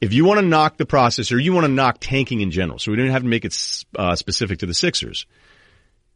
If 0.00 0.14
you 0.14 0.24
want 0.24 0.40
to 0.40 0.46
knock 0.46 0.78
the 0.78 0.86
process 0.86 1.30
or 1.30 1.38
you 1.38 1.52
want 1.52 1.66
to 1.66 1.72
knock 1.72 1.98
tanking 2.00 2.40
in 2.40 2.50
general, 2.50 2.78
so 2.78 2.90
we 2.90 2.96
don't 2.96 3.10
have 3.10 3.20
to 3.20 3.28
make 3.28 3.44
it 3.44 3.54
uh, 3.98 4.16
specific 4.16 4.60
to 4.60 4.66
the 4.66 4.72
Sixers, 4.72 5.26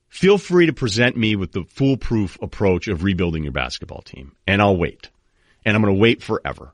feel 0.09 0.39
free 0.39 0.65
to 0.65 0.73
present 0.73 1.19
me 1.19 1.37
with 1.37 1.53
the 1.53 1.65
foolproof 1.65 2.39
approach 2.41 2.89
of 2.89 3.05
rebuilding 3.05 3.43
your 3.43 3.53
basketball 3.53 4.01
team 4.01 4.35
and 4.47 4.63
I'll 4.63 4.77
wait. 4.79 5.11
And 5.67 5.77
I'm 5.77 5.83
going 5.83 5.95
to 5.95 6.01
wait 6.01 6.23
forever 6.23 6.73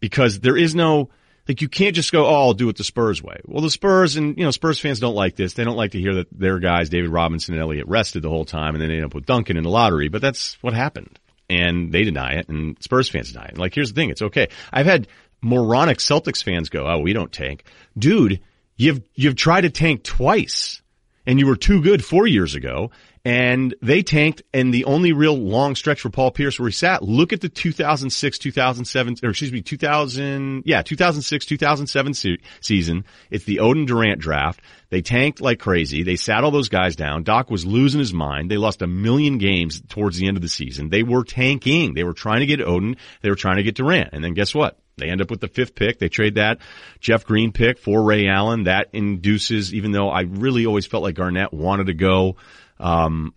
because 0.00 0.40
there 0.40 0.58
is 0.58 0.74
no, 0.74 1.08
like 1.48 1.62
you 1.62 1.68
can't 1.68 1.94
just 1.94 2.12
go, 2.12 2.26
oh, 2.26 2.34
I'll 2.34 2.54
do 2.54 2.68
it 2.68 2.76
the 2.76 2.84
Spurs 2.84 3.22
way. 3.22 3.40
Well, 3.44 3.62
the 3.62 3.70
Spurs 3.70 4.16
and, 4.16 4.36
you 4.36 4.44
know, 4.44 4.50
Spurs 4.50 4.80
fans 4.80 5.00
don't 5.00 5.14
like 5.14 5.36
this. 5.36 5.54
They 5.54 5.64
don't 5.64 5.76
like 5.76 5.92
to 5.92 6.00
hear 6.00 6.14
that 6.14 6.26
their 6.32 6.58
guys, 6.58 6.88
David 6.88 7.10
Robinson 7.10 7.54
and 7.54 7.62
Elliott 7.62 7.86
rested 7.86 8.22
the 8.22 8.28
whole 8.28 8.44
time 8.44 8.74
and 8.74 8.82
then 8.82 8.90
end 8.90 9.04
up 9.04 9.14
with 9.14 9.26
Duncan 9.26 9.56
in 9.56 9.62
the 9.62 9.70
lottery, 9.70 10.08
but 10.08 10.20
that's 10.20 10.58
what 10.62 10.74
happened. 10.74 11.18
And 11.48 11.92
they 11.92 12.02
deny 12.02 12.34
it 12.34 12.48
and 12.48 12.76
Spurs 12.82 13.08
fans 13.08 13.32
deny 13.32 13.46
it. 13.46 13.58
Like, 13.58 13.74
here's 13.74 13.92
the 13.92 14.00
thing. 14.00 14.10
It's 14.10 14.22
okay. 14.22 14.48
I've 14.72 14.86
had 14.86 15.06
moronic 15.40 15.98
Celtics 15.98 16.42
fans 16.42 16.68
go, 16.68 16.86
oh, 16.86 16.98
we 16.98 17.12
don't 17.12 17.32
tank. 17.32 17.64
Dude, 17.96 18.40
you've, 18.76 19.02
you've 19.14 19.36
tried 19.36 19.60
to 19.62 19.70
tank 19.70 20.02
twice 20.02 20.82
and 21.26 21.38
you 21.38 21.46
were 21.46 21.56
too 21.56 21.82
good 21.82 22.04
four 22.04 22.26
years 22.26 22.54
ago 22.54 22.90
and 23.26 23.74
they 23.82 24.04
tanked 24.04 24.44
and 24.54 24.72
the 24.72 24.84
only 24.84 25.12
real 25.12 25.36
long 25.36 25.74
stretch 25.74 26.00
for 26.00 26.10
Paul 26.10 26.30
Pierce 26.30 26.60
where 26.60 26.68
he 26.68 26.72
sat, 26.72 27.02
look 27.02 27.32
at 27.32 27.40
the 27.40 27.48
2006, 27.48 28.38
2007, 28.38 29.16
or 29.24 29.30
excuse 29.30 29.50
me, 29.50 29.62
2000, 29.62 30.62
yeah, 30.64 30.82
2006, 30.82 31.44
2007 31.44 32.14
se- 32.14 32.38
season. 32.60 33.04
It's 33.28 33.42
the 33.42 33.56
Oden 33.56 33.84
Durant 33.88 34.20
draft. 34.20 34.60
They 34.90 35.02
tanked 35.02 35.40
like 35.40 35.58
crazy. 35.58 36.04
They 36.04 36.14
sat 36.14 36.44
all 36.44 36.52
those 36.52 36.68
guys 36.68 36.94
down. 36.94 37.24
Doc 37.24 37.50
was 37.50 37.66
losing 37.66 37.98
his 37.98 38.14
mind. 38.14 38.48
They 38.48 38.58
lost 38.58 38.80
a 38.80 38.86
million 38.86 39.38
games 39.38 39.82
towards 39.88 40.18
the 40.18 40.28
end 40.28 40.36
of 40.36 40.42
the 40.44 40.48
season. 40.48 40.90
They 40.90 41.02
were 41.02 41.24
tanking. 41.24 41.94
They 41.94 42.04
were 42.04 42.12
trying 42.12 42.40
to 42.40 42.46
get 42.46 42.60
Oden. 42.60 42.96
They 43.22 43.30
were 43.30 43.34
trying 43.34 43.56
to 43.56 43.64
get 43.64 43.74
Durant. 43.74 44.10
And 44.12 44.22
then 44.22 44.34
guess 44.34 44.54
what? 44.54 44.78
They 44.98 45.08
end 45.08 45.20
up 45.20 45.32
with 45.32 45.40
the 45.40 45.48
fifth 45.48 45.74
pick. 45.74 45.98
They 45.98 46.08
trade 46.08 46.36
that 46.36 46.58
Jeff 47.00 47.24
Green 47.24 47.50
pick 47.50 47.78
for 47.80 48.04
Ray 48.04 48.28
Allen. 48.28 48.64
That 48.64 48.90
induces, 48.92 49.74
even 49.74 49.90
though 49.90 50.10
I 50.10 50.20
really 50.20 50.64
always 50.64 50.86
felt 50.86 51.02
like 51.02 51.16
Garnett 51.16 51.52
wanted 51.52 51.88
to 51.88 51.94
go, 51.94 52.36
um, 52.78 53.34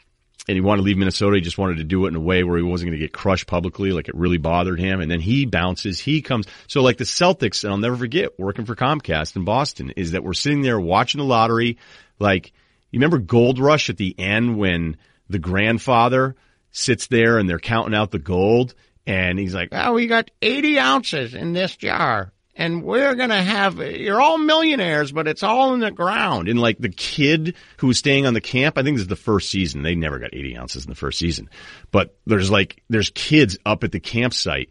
and 0.47 0.55
he 0.55 0.61
wanted 0.61 0.81
to 0.81 0.85
leave 0.85 0.97
Minnesota. 0.97 1.35
He 1.35 1.41
just 1.41 1.59
wanted 1.59 1.77
to 1.77 1.83
do 1.83 2.05
it 2.05 2.09
in 2.09 2.15
a 2.15 2.19
way 2.19 2.43
where 2.43 2.57
he 2.57 2.63
wasn't 2.63 2.89
going 2.89 2.99
to 2.99 3.05
get 3.05 3.13
crushed 3.13 3.45
publicly. 3.45 3.91
Like 3.91 4.09
it 4.09 4.15
really 4.15 4.39
bothered 4.39 4.79
him. 4.79 4.99
And 4.99 5.09
then 5.11 5.19
he 5.19 5.45
bounces. 5.45 5.99
He 5.99 6.23
comes. 6.23 6.47
So 6.67 6.81
like 6.81 6.97
the 6.97 7.03
Celtics, 7.03 7.63
and 7.63 7.71
I'll 7.71 7.77
never 7.77 7.97
forget 7.97 8.39
working 8.39 8.65
for 8.65 8.75
Comcast 8.75 9.35
in 9.35 9.45
Boston 9.45 9.91
is 9.95 10.13
that 10.13 10.23
we're 10.23 10.33
sitting 10.33 10.63
there 10.63 10.79
watching 10.79 11.19
the 11.19 11.25
lottery. 11.25 11.77
Like 12.17 12.51
you 12.89 12.97
remember 12.97 13.19
Gold 13.19 13.59
Rush 13.59 13.91
at 13.91 13.97
the 13.97 14.15
end 14.17 14.57
when 14.57 14.97
the 15.29 15.39
grandfather 15.39 16.35
sits 16.71 17.07
there 17.07 17.37
and 17.37 17.47
they're 17.47 17.59
counting 17.59 17.93
out 17.93 18.09
the 18.09 18.19
gold 18.19 18.73
and 19.05 19.37
he's 19.37 19.53
like, 19.53 19.69
oh, 19.71 19.93
we 19.93 20.07
got 20.07 20.31
80 20.41 20.79
ounces 20.79 21.33
in 21.35 21.53
this 21.53 21.75
jar 21.75 22.31
and 22.59 22.83
we're 22.83 23.15
going 23.15 23.29
to 23.29 23.41
have, 23.41 23.77
you're 23.79 24.19
all 24.19 24.37
millionaires, 24.37 25.13
but 25.13 25.29
it's 25.29 25.43
all 25.43 25.73
in 25.73 25.79
the 25.79 25.91
ground. 25.91 26.49
And 26.49 26.59
like 26.59 26.77
the 26.77 26.89
kid 26.89 27.55
who 27.77 27.87
was 27.87 27.97
staying 27.97 28.25
on 28.25 28.33
the 28.33 28.41
camp, 28.41 28.77
I 28.77 28.83
think 28.83 28.97
this 28.97 29.03
is 29.03 29.07
the 29.07 29.15
first 29.15 29.49
season. 29.49 29.81
They 29.81 29.95
never 29.95 30.19
got 30.19 30.33
80 30.33 30.57
ounces 30.57 30.83
in 30.83 30.89
the 30.89 30.95
first 30.95 31.17
season, 31.17 31.49
but 31.89 32.17
there's 32.25 32.51
like, 32.51 32.83
there's 32.89 33.11
kids 33.11 33.57
up 33.65 33.85
at 33.85 33.93
the 33.93 34.01
campsite 34.01 34.67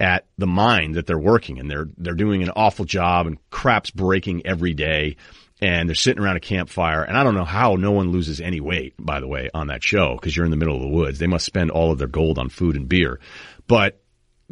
at 0.00 0.26
the 0.36 0.48
mine 0.48 0.92
that 0.92 1.06
they're 1.06 1.16
working 1.16 1.60
and 1.60 1.70
they're, 1.70 1.86
they're 1.96 2.14
doing 2.14 2.42
an 2.42 2.50
awful 2.50 2.84
job 2.84 3.28
and 3.28 3.38
crap's 3.50 3.92
breaking 3.92 4.44
every 4.44 4.74
day 4.74 5.14
and 5.60 5.88
they're 5.88 5.94
sitting 5.94 6.20
around 6.20 6.38
a 6.38 6.40
campfire. 6.40 7.04
And 7.04 7.16
I 7.16 7.22
don't 7.22 7.34
know 7.34 7.44
how 7.44 7.76
no 7.76 7.92
one 7.92 8.10
loses 8.10 8.40
any 8.40 8.60
weight, 8.60 8.94
by 8.98 9.20
the 9.20 9.28
way, 9.28 9.48
on 9.54 9.68
that 9.68 9.84
show 9.84 10.16
because 10.16 10.36
you're 10.36 10.44
in 10.44 10.50
the 10.50 10.56
middle 10.56 10.74
of 10.74 10.82
the 10.82 10.88
woods. 10.88 11.20
They 11.20 11.28
must 11.28 11.46
spend 11.46 11.70
all 11.70 11.92
of 11.92 11.98
their 11.98 12.08
gold 12.08 12.36
on 12.36 12.48
food 12.48 12.74
and 12.74 12.88
beer, 12.88 13.20
but 13.68 14.02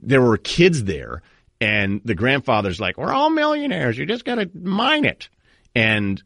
there 0.01 0.23
were 0.23 0.37
kids 0.37 0.85
there 0.85 1.23
and 1.61 2.01
the 2.05 2.15
grandfather's 2.15 2.81
like, 2.81 2.97
we're 2.99 3.13
all 3.13 3.31
millionaires. 3.31 3.97
You 3.97 4.07
just 4.07 4.25
got 4.25 4.37
to 4.37 4.51
mine 4.55 5.05
it. 5.05 5.29
And 5.75 6.23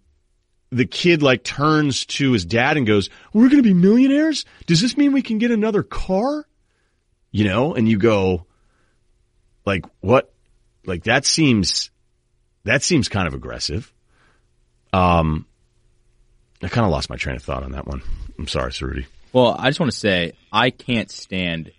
the 0.71 0.87
kid 0.87 1.23
like 1.23 1.43
turns 1.43 2.07
to 2.07 2.33
his 2.33 2.45
dad 2.45 2.77
and 2.77 2.87
goes, 2.87 3.11
we're 3.33 3.49
going 3.49 3.62
to 3.62 3.69
be 3.69 3.75
millionaires? 3.75 4.45
Does 4.66 4.81
this 4.81 4.97
mean 4.97 5.12
we 5.12 5.23
can 5.23 5.38
get 5.38 5.51
another 5.51 5.83
car? 5.83 6.47
You 7.33 7.45
know, 7.45 7.75
and 7.75 7.88
you 7.88 7.99
go 7.99 8.47
like, 9.64 9.85
what? 10.01 10.33
Like 10.85 11.05
that 11.05 11.25
seems, 11.25 11.90
that 12.64 12.83
seems 12.83 13.09
kind 13.09 13.29
of 13.29 13.35
aggressive. 13.35 13.93
Um, 14.93 15.47
I 16.62 16.69
kind 16.69 16.85
of 16.85 16.90
lost 16.90 17.11
my 17.11 17.16
train 17.16 17.37
of 17.37 17.43
thought 17.43 17.62
on 17.62 17.73
that 17.73 17.87
one. 17.87 18.03
I'm 18.38 18.49
sorry, 18.49 18.73
Rudy. 18.81 19.07
Well, 19.33 19.55
I 19.59 19.69
just 19.69 19.79
want 19.79 19.93
to 19.93 19.99
say 19.99 20.33
I 20.53 20.71
can't 20.71 21.11
stand 21.11 21.71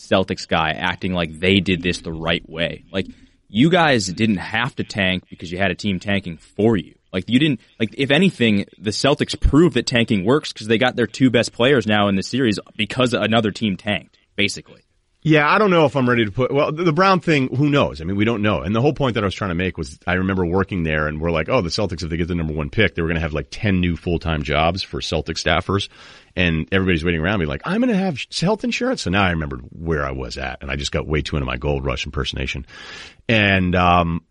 Celtics 0.00 0.48
guy 0.48 0.70
acting 0.70 1.12
like 1.12 1.38
they 1.38 1.60
did 1.60 1.82
this 1.82 2.00
the 2.00 2.12
right 2.12 2.48
way. 2.48 2.84
Like 2.90 3.06
you 3.48 3.70
guys 3.70 4.06
didn't 4.06 4.38
have 4.38 4.74
to 4.76 4.84
tank 4.84 5.24
because 5.28 5.52
you 5.52 5.58
had 5.58 5.70
a 5.70 5.74
team 5.74 6.00
tanking 6.00 6.38
for 6.38 6.76
you. 6.76 6.94
Like 7.12 7.28
you 7.28 7.38
didn't 7.38 7.60
like 7.78 7.94
if 7.98 8.10
anything, 8.10 8.64
the 8.78 8.90
Celtics 8.90 9.38
proved 9.38 9.74
that 9.74 9.86
tanking 9.86 10.24
works 10.24 10.52
because 10.52 10.68
they 10.68 10.78
got 10.78 10.96
their 10.96 11.06
two 11.06 11.30
best 11.30 11.52
players 11.52 11.86
now 11.86 12.08
in 12.08 12.16
the 12.16 12.22
series 12.22 12.58
because 12.76 13.12
another 13.12 13.50
team 13.50 13.76
tanked, 13.76 14.16
basically. 14.36 14.82
Yeah, 15.22 15.46
I 15.46 15.58
don't 15.58 15.70
know 15.70 15.84
if 15.84 15.96
I'm 15.96 16.08
ready 16.08 16.24
to 16.24 16.32
put. 16.32 16.50
Well, 16.50 16.72
the 16.72 16.94
Brown 16.94 17.20
thing, 17.20 17.54
who 17.54 17.68
knows? 17.68 18.00
I 18.00 18.04
mean, 18.04 18.16
we 18.16 18.24
don't 18.24 18.40
know. 18.40 18.62
And 18.62 18.74
the 18.74 18.80
whole 18.80 18.94
point 18.94 19.14
that 19.14 19.22
I 19.22 19.26
was 19.26 19.34
trying 19.34 19.50
to 19.50 19.54
make 19.54 19.76
was, 19.76 19.98
I 20.06 20.14
remember 20.14 20.46
working 20.46 20.82
there, 20.82 21.08
and 21.08 21.20
we're 21.20 21.30
like, 21.30 21.50
oh, 21.50 21.60
the 21.60 21.68
Celtics, 21.68 22.02
if 22.02 22.08
they 22.08 22.16
get 22.16 22.26
the 22.28 22.34
number 22.34 22.54
one 22.54 22.70
pick, 22.70 22.94
they 22.94 23.02
were 23.02 23.08
going 23.08 23.16
to 23.16 23.20
have 23.20 23.34
like 23.34 23.48
ten 23.50 23.80
new 23.80 23.96
full 23.96 24.18
time 24.18 24.42
jobs 24.42 24.82
for 24.82 25.02
Celtic 25.02 25.36
staffers, 25.36 25.90
and 26.36 26.66
everybody's 26.72 27.04
waiting 27.04 27.20
around 27.20 27.38
me 27.38 27.44
like, 27.44 27.60
I'm 27.66 27.82
going 27.82 27.92
to 27.92 27.96
have 27.96 28.18
health 28.40 28.64
insurance. 28.64 29.02
So 29.02 29.10
now 29.10 29.22
I 29.22 29.30
remembered 29.30 29.60
where 29.72 30.06
I 30.06 30.12
was 30.12 30.38
at, 30.38 30.62
and 30.62 30.70
I 30.70 30.76
just 30.76 30.92
got 30.92 31.06
way 31.06 31.20
too 31.20 31.36
into 31.36 31.44
my 31.44 31.58
Gold 31.58 31.84
Rush 31.84 32.06
impersonation. 32.06 32.64
And 33.28 33.74
um, 33.74 34.24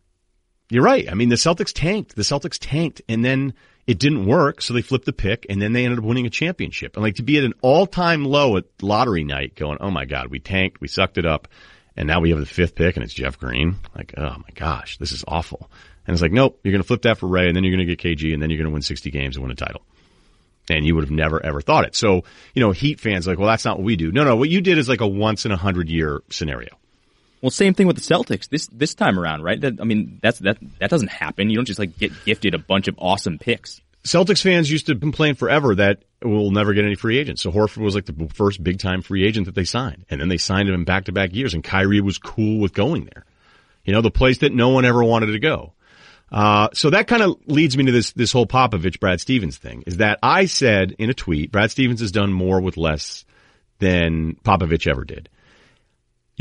you're 0.72 0.84
right. 0.84 1.08
I 1.08 1.14
mean, 1.14 1.30
the 1.30 1.36
Celtics 1.36 1.72
tanked. 1.72 2.16
The 2.16 2.24
Celtics 2.24 2.58
tanked, 2.60 3.04
and 3.08 3.24
then 3.24 3.54
it 3.90 3.98
didn't 3.98 4.28
work, 4.28 4.62
so 4.62 4.76
they 4.76 4.84
flipped 4.84 5.06
the 5.06 5.14
pick, 5.14 5.48
and 5.50 5.60
then 5.60 5.74
they 5.74 5.84
ended 5.84 5.98
up 5.98 6.06
winning 6.06 6.28
a 6.28 6.30
championship. 6.30 6.96
And 6.96 7.04
like 7.04 7.16
to 7.16 7.24
be 7.24 7.40
at 7.40 7.44
an 7.44 7.56
all-time 7.64 8.24
low 8.24 8.56
at 8.56 8.66
lottery 8.84 9.24
night, 9.24 9.56
going, 9.56 9.80
"Oh 9.82 9.90
my 9.90 10.06
God, 10.06 10.28
we 10.28 10.40
tanked, 10.40 10.80
we 10.80 10.88
sucked 10.88 11.18
it 11.18 11.26
up, 11.26 11.48
and 11.98 12.08
now 12.08 12.20
we 12.20 12.30
have 12.30 12.40
the 12.40 12.46
fifth 12.46 12.76
pick, 12.76 12.98
and 12.98 13.04
it's 13.04 13.16
Jeff 13.16 13.40
Green." 13.40 13.78
Like, 13.96 14.14
oh 14.16 14.30
my 14.38 14.50
gosh, 14.54 15.00
this 15.00 15.12
is 15.12 15.26
awful. 15.28 15.72
And 16.06 16.14
it's 16.14 16.22
like, 16.22 16.32
nope, 16.32 16.60
you're 16.64 16.72
going 16.72 16.84
to 16.84 16.88
flip 16.88 17.02
that 17.02 17.18
for 17.18 17.26
Ray, 17.26 17.48
and 17.48 17.56
then 17.56 17.64
you're 17.64 17.76
going 17.76 17.88
to 17.88 17.96
get 17.96 18.00
KG, 18.00 18.32
and 18.32 18.40
then 18.44 18.52
you're 18.52 18.58
going 18.58 18.70
to 18.70 18.74
win 18.74 18.84
60 18.84 19.10
games 19.10 19.38
and 19.38 19.44
win 19.44 19.52
a 19.52 19.56
title. 19.56 19.82
And 20.70 20.86
you 20.86 20.94
would 20.94 21.04
have 21.04 21.10
never 21.10 21.44
ever 21.44 21.60
thought 21.60 21.86
it. 21.86 21.96
So, 21.96 22.26
you 22.54 22.62
know, 22.62 22.70
Heat 22.70 23.00
fans 23.00 23.26
like, 23.26 23.40
well, 23.40 23.48
that's 23.48 23.66
not 23.66 23.78
what 23.78 23.86
we 23.86 23.96
do. 23.96 24.12
No, 24.12 24.24
no, 24.24 24.36
what 24.36 24.50
you 24.50 24.62
did 24.62 24.78
is 24.78 24.88
like 24.88 25.02
a 25.02 25.08
once 25.08 25.48
in 25.48 25.52
a 25.52 25.58
hundred 25.58 25.90
year 25.90 26.22
scenario. 26.30 26.78
Well, 27.42 27.52
same 27.52 27.74
thing 27.74 27.88
with 27.88 27.96
the 27.96 28.02
Celtics 28.02 28.50
this 28.50 28.68
this 28.68 28.94
time 28.94 29.20
around, 29.20 29.44
right? 29.44 29.60
That, 29.62 29.80
I 29.80 29.86
mean, 29.86 30.20
that's 30.22 30.40
that 30.40 30.58
that 30.80 30.90
doesn't 30.90 31.10
happen. 31.10 31.50
You 31.50 31.56
don't 31.56 31.66
just 31.66 31.80
like 31.80 31.98
get 31.98 32.12
gifted 32.26 32.54
a 32.54 32.60
bunch 32.60 32.88
of 32.88 32.96
awesome 32.98 33.38
picks. 33.38 33.82
Celtics 34.04 34.42
fans 34.42 34.72
used 34.72 34.88
to 34.88 34.96
complain 34.96 35.36
forever 35.36 35.76
that 35.76 36.04
we'll 36.24 36.52
never 36.52 36.74
get 36.74 36.86
any 36.86 36.96
free 36.96 37.18
agents. 37.18 37.42
So 37.42 37.52
Horford 37.52 37.84
was 37.84 37.96
like 37.96 38.06
the 38.06 38.30
first 38.34 38.64
big 38.64 38.80
time 38.80 39.02
free 39.02 39.26
agent 39.26 39.46
that 39.46 39.56
they 39.56 39.66
signed. 39.66 40.06
And 40.10 40.22
then 40.22 40.30
they 40.30 40.38
signed 40.38 40.70
him 40.70 40.76
in 40.76 40.84
back 40.84 41.06
to 41.06 41.12
back 41.12 41.34
years 41.34 41.54
and 41.54 41.64
Kyrie 41.64 42.02
was 42.02 42.18
cool 42.18 42.60
with 42.60 42.74
going 42.74 43.06
there. 43.14 43.26
You 43.84 43.94
know, 43.94 44.02
the 44.02 44.12
place 44.12 44.40
that 44.40 44.54
no 44.54 44.70
one 44.70 44.86
ever 44.86 45.04
wanted 45.04 45.28
to 45.28 45.40
go. 45.40 45.74
Uh, 46.32 46.70
so 46.74 46.92
that 46.92 47.08
kind 47.08 47.24
of 47.24 47.38
leads 47.48 47.76
me 47.76 47.86
to 47.86 47.92
this, 47.92 48.12
this 48.14 48.32
whole 48.32 48.46
Popovich, 48.46 49.00
Brad 49.00 49.20
Stevens 49.20 49.58
thing 49.58 49.84
is 49.88 49.98
that 49.98 50.20
I 50.22 50.46
said 50.46 50.96
in 51.00 51.10
a 51.10 51.14
tweet, 51.14 51.52
Brad 51.52 51.72
Stevens 51.72 52.02
has 52.02 52.12
done 52.12 52.32
more 52.32 52.62
with 52.62 52.78
less 52.78 53.26
than 53.80 54.36
Popovich 54.44 54.88
ever 54.88 55.04
did. 55.04 55.28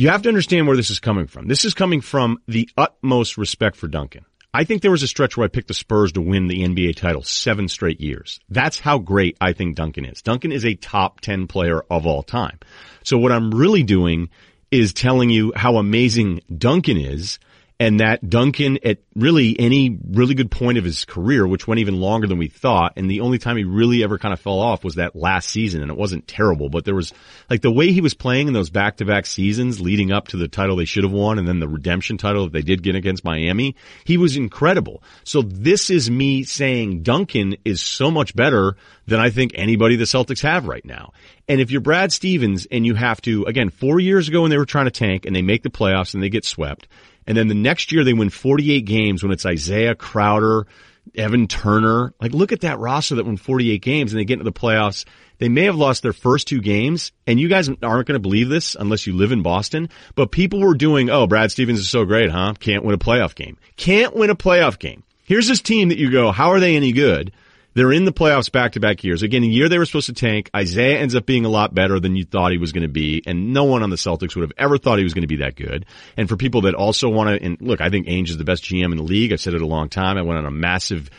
You 0.00 0.10
have 0.10 0.22
to 0.22 0.28
understand 0.28 0.68
where 0.68 0.76
this 0.76 0.90
is 0.90 1.00
coming 1.00 1.26
from. 1.26 1.48
This 1.48 1.64
is 1.64 1.74
coming 1.74 2.00
from 2.00 2.38
the 2.46 2.70
utmost 2.76 3.36
respect 3.36 3.74
for 3.74 3.88
Duncan. 3.88 4.24
I 4.54 4.62
think 4.62 4.80
there 4.80 4.92
was 4.92 5.02
a 5.02 5.08
stretch 5.08 5.36
where 5.36 5.44
I 5.44 5.48
picked 5.48 5.66
the 5.66 5.74
Spurs 5.74 6.12
to 6.12 6.20
win 6.20 6.46
the 6.46 6.60
NBA 6.60 6.94
title 6.94 7.24
seven 7.24 7.66
straight 7.66 8.00
years. 8.00 8.38
That's 8.48 8.78
how 8.78 8.98
great 8.98 9.36
I 9.40 9.54
think 9.54 9.74
Duncan 9.74 10.04
is. 10.04 10.22
Duncan 10.22 10.52
is 10.52 10.64
a 10.64 10.76
top 10.76 11.20
10 11.20 11.48
player 11.48 11.82
of 11.90 12.06
all 12.06 12.22
time. 12.22 12.60
So 13.02 13.18
what 13.18 13.32
I'm 13.32 13.50
really 13.50 13.82
doing 13.82 14.28
is 14.70 14.92
telling 14.92 15.30
you 15.30 15.52
how 15.56 15.78
amazing 15.78 16.42
Duncan 16.56 16.96
is 16.96 17.40
and 17.80 18.00
that 18.00 18.28
Duncan 18.28 18.78
at 18.84 18.98
really 19.14 19.58
any 19.58 19.98
really 20.10 20.34
good 20.34 20.50
point 20.50 20.78
of 20.78 20.84
his 20.84 21.04
career, 21.04 21.46
which 21.46 21.66
went 21.66 21.78
even 21.78 22.00
longer 22.00 22.26
than 22.26 22.38
we 22.38 22.48
thought, 22.48 22.94
and 22.96 23.10
the 23.10 23.20
only 23.20 23.38
time 23.38 23.56
he 23.56 23.64
really 23.64 24.02
ever 24.02 24.18
kind 24.18 24.32
of 24.32 24.40
fell 24.40 24.58
off 24.58 24.82
was 24.82 24.96
that 24.96 25.14
last 25.14 25.48
season, 25.48 25.82
and 25.82 25.90
it 25.90 25.96
wasn't 25.96 26.26
terrible, 26.26 26.68
but 26.68 26.84
there 26.84 26.94
was 26.94 27.12
like 27.48 27.62
the 27.62 27.70
way 27.70 27.92
he 27.92 28.00
was 28.00 28.14
playing 28.14 28.48
in 28.48 28.54
those 28.54 28.70
back-to-back 28.70 29.26
seasons 29.26 29.80
leading 29.80 30.10
up 30.10 30.28
to 30.28 30.36
the 30.36 30.48
title 30.48 30.76
they 30.76 30.84
should 30.84 31.04
have 31.04 31.12
won, 31.12 31.38
and 31.38 31.46
then 31.46 31.60
the 31.60 31.68
redemption 31.68 32.18
title 32.18 32.44
that 32.44 32.52
they 32.52 32.62
did 32.62 32.82
get 32.82 32.96
against 32.96 33.24
Miami, 33.24 33.76
he 34.04 34.16
was 34.16 34.36
incredible. 34.36 35.02
So 35.24 35.42
this 35.42 35.90
is 35.90 36.10
me 36.10 36.42
saying 36.42 37.02
Duncan 37.02 37.56
is 37.64 37.80
so 37.80 38.10
much 38.10 38.34
better 38.34 38.76
than 39.06 39.20
I 39.20 39.30
think 39.30 39.52
anybody 39.54 39.96
the 39.96 40.04
Celtics 40.04 40.42
have 40.42 40.66
right 40.66 40.84
now. 40.84 41.12
And 41.48 41.60
if 41.60 41.70
you're 41.70 41.80
Brad 41.80 42.12
Stevens 42.12 42.66
and 42.70 42.84
you 42.84 42.94
have 42.94 43.22
to, 43.22 43.44
again, 43.44 43.70
four 43.70 44.00
years 44.00 44.28
ago 44.28 44.42
when 44.42 44.50
they 44.50 44.58
were 44.58 44.66
trying 44.66 44.84
to 44.84 44.90
tank 44.90 45.24
and 45.24 45.34
they 45.34 45.42
make 45.42 45.62
the 45.62 45.70
playoffs 45.70 46.12
and 46.12 46.22
they 46.22 46.28
get 46.28 46.44
swept, 46.44 46.88
and 47.28 47.36
then 47.36 47.46
the 47.46 47.54
next 47.54 47.92
year 47.92 48.04
they 48.04 48.14
win 48.14 48.30
48 48.30 48.86
games 48.86 49.22
when 49.22 49.32
it's 49.32 49.44
Isaiah 49.44 49.94
Crowder, 49.94 50.66
Evan 51.14 51.46
Turner. 51.46 52.14
Like 52.22 52.32
look 52.32 52.52
at 52.52 52.62
that 52.62 52.78
roster 52.78 53.16
that 53.16 53.26
won 53.26 53.36
48 53.36 53.82
games 53.82 54.12
and 54.12 54.18
they 54.18 54.24
get 54.24 54.40
into 54.40 54.44
the 54.44 54.52
playoffs. 54.52 55.04
They 55.36 55.50
may 55.50 55.64
have 55.64 55.76
lost 55.76 56.02
their 56.02 56.14
first 56.14 56.48
two 56.48 56.62
games 56.62 57.12
and 57.26 57.38
you 57.38 57.48
guys 57.48 57.68
aren't 57.68 58.08
going 58.08 58.14
to 58.14 58.18
believe 58.18 58.48
this 58.48 58.74
unless 58.74 59.06
you 59.06 59.12
live 59.12 59.30
in 59.30 59.42
Boston, 59.42 59.90
but 60.14 60.32
people 60.32 60.60
were 60.60 60.74
doing, 60.74 61.10
oh, 61.10 61.26
Brad 61.26 61.52
Stevens 61.52 61.80
is 61.80 61.90
so 61.90 62.06
great, 62.06 62.30
huh? 62.30 62.54
Can't 62.58 62.82
win 62.82 62.94
a 62.94 62.98
playoff 62.98 63.34
game. 63.34 63.58
Can't 63.76 64.16
win 64.16 64.30
a 64.30 64.34
playoff 64.34 64.78
game. 64.78 65.02
Here's 65.22 65.46
this 65.46 65.60
team 65.60 65.90
that 65.90 65.98
you 65.98 66.10
go, 66.10 66.32
how 66.32 66.52
are 66.52 66.60
they 66.60 66.76
any 66.76 66.92
good? 66.92 67.32
They're 67.74 67.92
in 67.92 68.04
the 68.04 68.12
playoffs 68.12 68.50
back 68.50 68.72
to 68.72 68.80
back 68.80 69.04
years. 69.04 69.22
Again, 69.22 69.44
a 69.44 69.46
year 69.46 69.68
they 69.68 69.78
were 69.78 69.86
supposed 69.86 70.06
to 70.06 70.12
tank. 70.12 70.50
Isaiah 70.56 70.98
ends 70.98 71.14
up 71.14 71.26
being 71.26 71.44
a 71.44 71.48
lot 71.48 71.74
better 71.74 72.00
than 72.00 72.16
you 72.16 72.24
thought 72.24 72.50
he 72.50 72.58
was 72.58 72.72
going 72.72 72.82
to 72.82 72.88
be. 72.88 73.22
And 73.26 73.52
no 73.52 73.64
one 73.64 73.82
on 73.82 73.90
the 73.90 73.96
Celtics 73.96 74.34
would 74.34 74.42
have 74.42 74.52
ever 74.58 74.78
thought 74.78 74.98
he 74.98 75.04
was 75.04 75.14
going 75.14 75.22
to 75.22 75.28
be 75.28 75.36
that 75.36 75.54
good. 75.54 75.86
And 76.16 76.28
for 76.28 76.36
people 76.36 76.62
that 76.62 76.74
also 76.74 77.08
want 77.08 77.28
to, 77.30 77.44
and 77.44 77.60
look, 77.60 77.80
I 77.80 77.90
think 77.90 78.08
Ainge 78.08 78.30
is 78.30 78.36
the 78.36 78.44
best 78.44 78.64
GM 78.64 78.90
in 78.90 78.96
the 78.96 79.02
league. 79.02 79.32
I've 79.32 79.40
said 79.40 79.54
it 79.54 79.62
a 79.62 79.66
long 79.66 79.88
time. 79.88 80.18
I 80.18 80.22
went 80.22 80.38
on 80.38 80.46
a 80.46 80.50
massive 80.50 81.10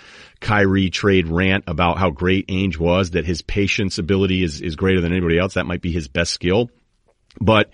Kyrie 0.42 0.90
trade 0.90 1.28
rant 1.28 1.66
about 1.68 1.98
how 1.98 2.10
great 2.10 2.48
Ainge 2.48 2.78
was, 2.78 3.12
that 3.12 3.26
his 3.26 3.42
patience 3.42 3.98
ability 3.98 4.44
is, 4.44 4.62
is 4.62 4.76
greater 4.76 5.02
than 5.02 5.12
anybody 5.12 5.38
else. 5.38 5.54
That 5.54 5.66
might 5.66 5.82
be 5.82 5.92
his 5.92 6.08
best 6.08 6.34
skill. 6.34 6.70
But 7.40 7.72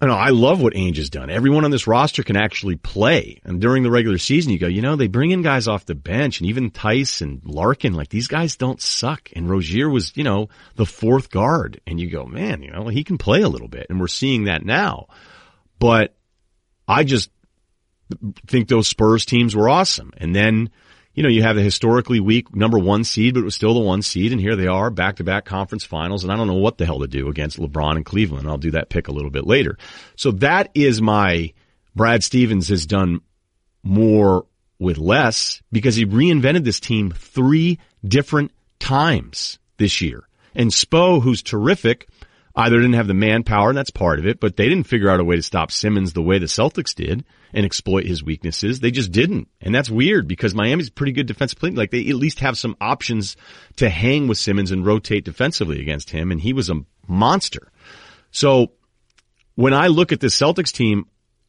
I 0.00 0.06
know 0.06 0.14
I 0.14 0.30
love 0.30 0.62
what 0.62 0.74
Ainge 0.74 0.98
has 0.98 1.10
done. 1.10 1.28
Everyone 1.28 1.64
on 1.64 1.72
this 1.72 1.88
roster 1.88 2.22
can 2.22 2.36
actually 2.36 2.76
play. 2.76 3.40
And 3.44 3.60
during 3.60 3.82
the 3.82 3.90
regular 3.90 4.18
season, 4.18 4.52
you 4.52 4.58
go, 4.58 4.68
you 4.68 4.80
know, 4.80 4.94
they 4.94 5.08
bring 5.08 5.32
in 5.32 5.42
guys 5.42 5.66
off 5.66 5.86
the 5.86 5.96
bench 5.96 6.38
and 6.38 6.48
even 6.48 6.70
Theis 6.70 7.20
and 7.20 7.44
Larkin, 7.44 7.94
like 7.94 8.08
these 8.08 8.28
guys 8.28 8.54
don't 8.54 8.80
suck. 8.80 9.30
And 9.34 9.50
Rozier 9.50 9.88
was, 9.88 10.16
you 10.16 10.22
know, 10.22 10.50
the 10.76 10.86
fourth 10.86 11.30
guard. 11.30 11.80
And 11.84 11.98
you 11.98 12.10
go, 12.10 12.26
man, 12.26 12.62
you 12.62 12.70
know, 12.70 12.86
he 12.86 13.02
can 13.02 13.18
play 13.18 13.42
a 13.42 13.48
little 13.48 13.66
bit. 13.66 13.86
And 13.90 13.98
we're 13.98 14.06
seeing 14.06 14.44
that 14.44 14.64
now. 14.64 15.08
But 15.80 16.14
I 16.86 17.02
just 17.02 17.30
think 18.46 18.68
those 18.68 18.86
Spurs 18.86 19.26
teams 19.26 19.56
were 19.56 19.68
awesome. 19.68 20.12
And 20.16 20.34
then, 20.34 20.70
you 21.18 21.24
know, 21.24 21.28
you 21.28 21.42
have 21.42 21.56
the 21.56 21.62
historically 21.62 22.20
weak 22.20 22.54
number 22.54 22.78
one 22.78 23.02
seed, 23.02 23.34
but 23.34 23.40
it 23.40 23.44
was 23.44 23.56
still 23.56 23.74
the 23.74 23.80
one 23.80 24.02
seed, 24.02 24.30
and 24.30 24.40
here 24.40 24.54
they 24.54 24.68
are, 24.68 24.88
back 24.88 25.16
to 25.16 25.24
back 25.24 25.44
conference 25.44 25.84
finals, 25.84 26.22
and 26.22 26.32
I 26.32 26.36
don't 26.36 26.46
know 26.46 26.54
what 26.54 26.78
the 26.78 26.86
hell 26.86 27.00
to 27.00 27.08
do 27.08 27.26
against 27.26 27.58
LeBron 27.58 27.96
and 27.96 28.06
Cleveland. 28.06 28.46
I'll 28.46 28.56
do 28.56 28.70
that 28.70 28.88
pick 28.88 29.08
a 29.08 29.12
little 29.12 29.32
bit 29.32 29.44
later. 29.44 29.78
So 30.14 30.30
that 30.30 30.70
is 30.74 31.02
my 31.02 31.54
Brad 31.96 32.22
Stevens 32.22 32.68
has 32.68 32.86
done 32.86 33.20
more 33.82 34.46
with 34.78 34.96
less 34.96 35.60
because 35.72 35.96
he 35.96 36.06
reinvented 36.06 36.62
this 36.62 36.78
team 36.78 37.10
three 37.10 37.80
different 38.06 38.52
times 38.78 39.58
this 39.76 40.00
year. 40.00 40.22
And 40.54 40.70
Spo, 40.70 41.20
who's 41.20 41.42
terrific, 41.42 42.08
either 42.54 42.76
didn't 42.76 42.92
have 42.92 43.08
the 43.08 43.14
manpower, 43.14 43.70
and 43.70 43.76
that's 43.76 43.90
part 43.90 44.20
of 44.20 44.26
it, 44.28 44.38
but 44.38 44.56
they 44.56 44.68
didn't 44.68 44.86
figure 44.86 45.10
out 45.10 45.18
a 45.18 45.24
way 45.24 45.34
to 45.34 45.42
stop 45.42 45.72
Simmons 45.72 46.12
the 46.12 46.22
way 46.22 46.38
the 46.38 46.46
Celtics 46.46 46.94
did 46.94 47.24
and 47.52 47.64
exploit 47.64 48.04
his 48.04 48.22
weaknesses. 48.22 48.80
They 48.80 48.90
just 48.90 49.12
didn't. 49.12 49.48
And 49.60 49.74
that's 49.74 49.90
weird 49.90 50.28
because 50.28 50.54
Miami's 50.54 50.90
pretty 50.90 51.12
good 51.12 51.26
defensive. 51.26 51.62
Like 51.62 51.90
they 51.90 52.08
at 52.08 52.16
least 52.16 52.40
have 52.40 52.58
some 52.58 52.76
options 52.80 53.36
to 53.76 53.88
hang 53.88 54.28
with 54.28 54.38
Simmons 54.38 54.70
and 54.70 54.84
rotate 54.84 55.24
defensively 55.24 55.80
against 55.80 56.10
him. 56.10 56.30
And 56.30 56.40
he 56.40 56.52
was 56.52 56.70
a 56.70 56.84
monster. 57.06 57.70
So 58.30 58.72
when 59.54 59.74
I 59.74 59.88
look 59.88 60.12
at 60.12 60.20
this 60.20 60.36
Celtics 60.38 60.72
team, 60.72 61.06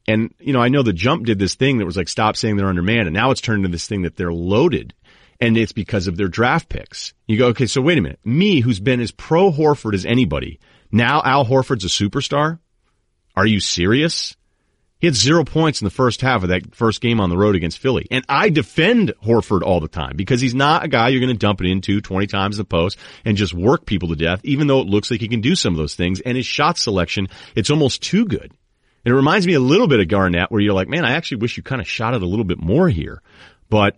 and 0.07 0.33
you 0.39 0.53
know, 0.53 0.61
I 0.61 0.69
know 0.69 0.81
the 0.81 0.93
jump 0.93 1.25
did 1.25 1.37
this 1.37 1.55
thing 1.55 1.77
that 1.77 1.85
was 1.85 1.97
like 1.97 2.09
stop 2.09 2.35
saying 2.35 2.57
they're 2.57 2.67
undermanned, 2.67 3.07
and 3.07 3.13
now 3.13 3.31
it's 3.31 3.41
turned 3.41 3.65
into 3.65 3.75
this 3.75 3.87
thing 3.87 4.03
that 4.03 4.15
they're 4.15 4.33
loaded. 4.33 4.93
And 5.41 5.55
it's 5.55 5.71
because 5.71 6.07
of 6.07 6.17
their 6.17 6.27
draft 6.27 6.67
picks. 6.67 7.13
You 7.25 7.37
go, 7.37 7.47
okay, 7.49 7.65
so 7.65 7.79
wait 7.79 7.97
a 7.97 8.01
minute. 8.01 8.19
Me, 8.25 8.59
who's 8.59 8.81
been 8.81 8.99
as 8.99 9.11
pro 9.11 9.53
Horford 9.53 9.93
as 9.93 10.05
anybody, 10.05 10.59
now 10.91 11.21
Al 11.23 11.45
Horford's 11.45 11.85
a 11.85 11.87
superstar? 11.87 12.59
Are 13.37 13.45
you 13.45 13.61
serious? 13.61 14.35
He 14.99 15.07
had 15.07 15.15
zero 15.15 15.45
points 15.45 15.79
in 15.79 15.85
the 15.85 15.91
first 15.91 16.19
half 16.19 16.43
of 16.43 16.49
that 16.49 16.75
first 16.75 16.99
game 16.99 17.21
on 17.21 17.29
the 17.29 17.37
road 17.37 17.55
against 17.55 17.77
Philly. 17.77 18.05
And 18.11 18.25
I 18.27 18.49
defend 18.49 19.13
Horford 19.23 19.61
all 19.61 19.79
the 19.79 19.87
time 19.87 20.17
because 20.17 20.41
he's 20.41 20.53
not 20.53 20.83
a 20.83 20.89
guy 20.89 21.07
you're 21.07 21.21
going 21.21 21.33
to 21.33 21.37
dump 21.37 21.61
it 21.61 21.67
into 21.67 22.01
20 22.01 22.27
times 22.27 22.57
the 22.57 22.65
post 22.65 22.97
and 23.23 23.37
just 23.37 23.53
work 23.53 23.85
people 23.85 24.09
to 24.09 24.15
death, 24.17 24.41
even 24.43 24.67
though 24.67 24.81
it 24.81 24.87
looks 24.87 25.09
like 25.09 25.21
he 25.21 25.29
can 25.29 25.39
do 25.39 25.55
some 25.55 25.73
of 25.73 25.77
those 25.77 25.95
things. 25.95 26.19
And 26.19 26.35
his 26.35 26.45
shot 26.45 26.77
selection, 26.77 27.29
it's 27.55 27.69
almost 27.69 28.03
too 28.03 28.25
good. 28.25 28.51
And 29.05 29.13
it 29.13 29.15
reminds 29.15 29.47
me 29.47 29.53
a 29.53 29.61
little 29.61 29.87
bit 29.87 30.01
of 30.01 30.09
Garnett 30.09 30.51
where 30.51 30.59
you're 30.59 30.73
like, 30.73 30.89
man, 30.89 31.05
I 31.05 31.11
actually 31.11 31.37
wish 31.37 31.55
you 31.55 31.63
kind 31.63 31.79
of 31.79 31.87
shot 31.87 32.13
it 32.13 32.21
a 32.21 32.27
little 32.27 32.43
bit 32.43 32.59
more 32.59 32.89
here. 32.89 33.21
But 33.69 33.97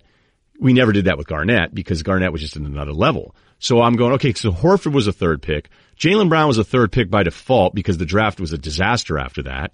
we 0.59 0.73
never 0.73 0.91
did 0.91 1.05
that 1.05 1.17
with 1.17 1.25
Garnett 1.25 1.73
because 1.73 2.03
Garnett 2.03 2.31
was 2.31 2.41
just 2.41 2.57
in 2.57 2.67
another 2.67 2.93
level. 2.93 3.35
So 3.57 3.81
I'm 3.81 3.95
going, 3.95 4.13
okay, 4.13 4.33
so 4.33 4.51
Horford 4.51 4.93
was 4.93 5.07
a 5.07 5.11
third 5.11 5.41
pick. 5.41 5.69
Jaylen 5.97 6.29
Brown 6.29 6.47
was 6.47 6.59
a 6.59 6.63
third 6.63 6.91
pick 6.91 7.09
by 7.09 7.23
default 7.23 7.73
because 7.73 7.97
the 7.97 8.05
draft 8.05 8.39
was 8.39 8.53
a 8.53 8.57
disaster 8.59 9.17
after 9.17 9.41
that. 9.43 9.73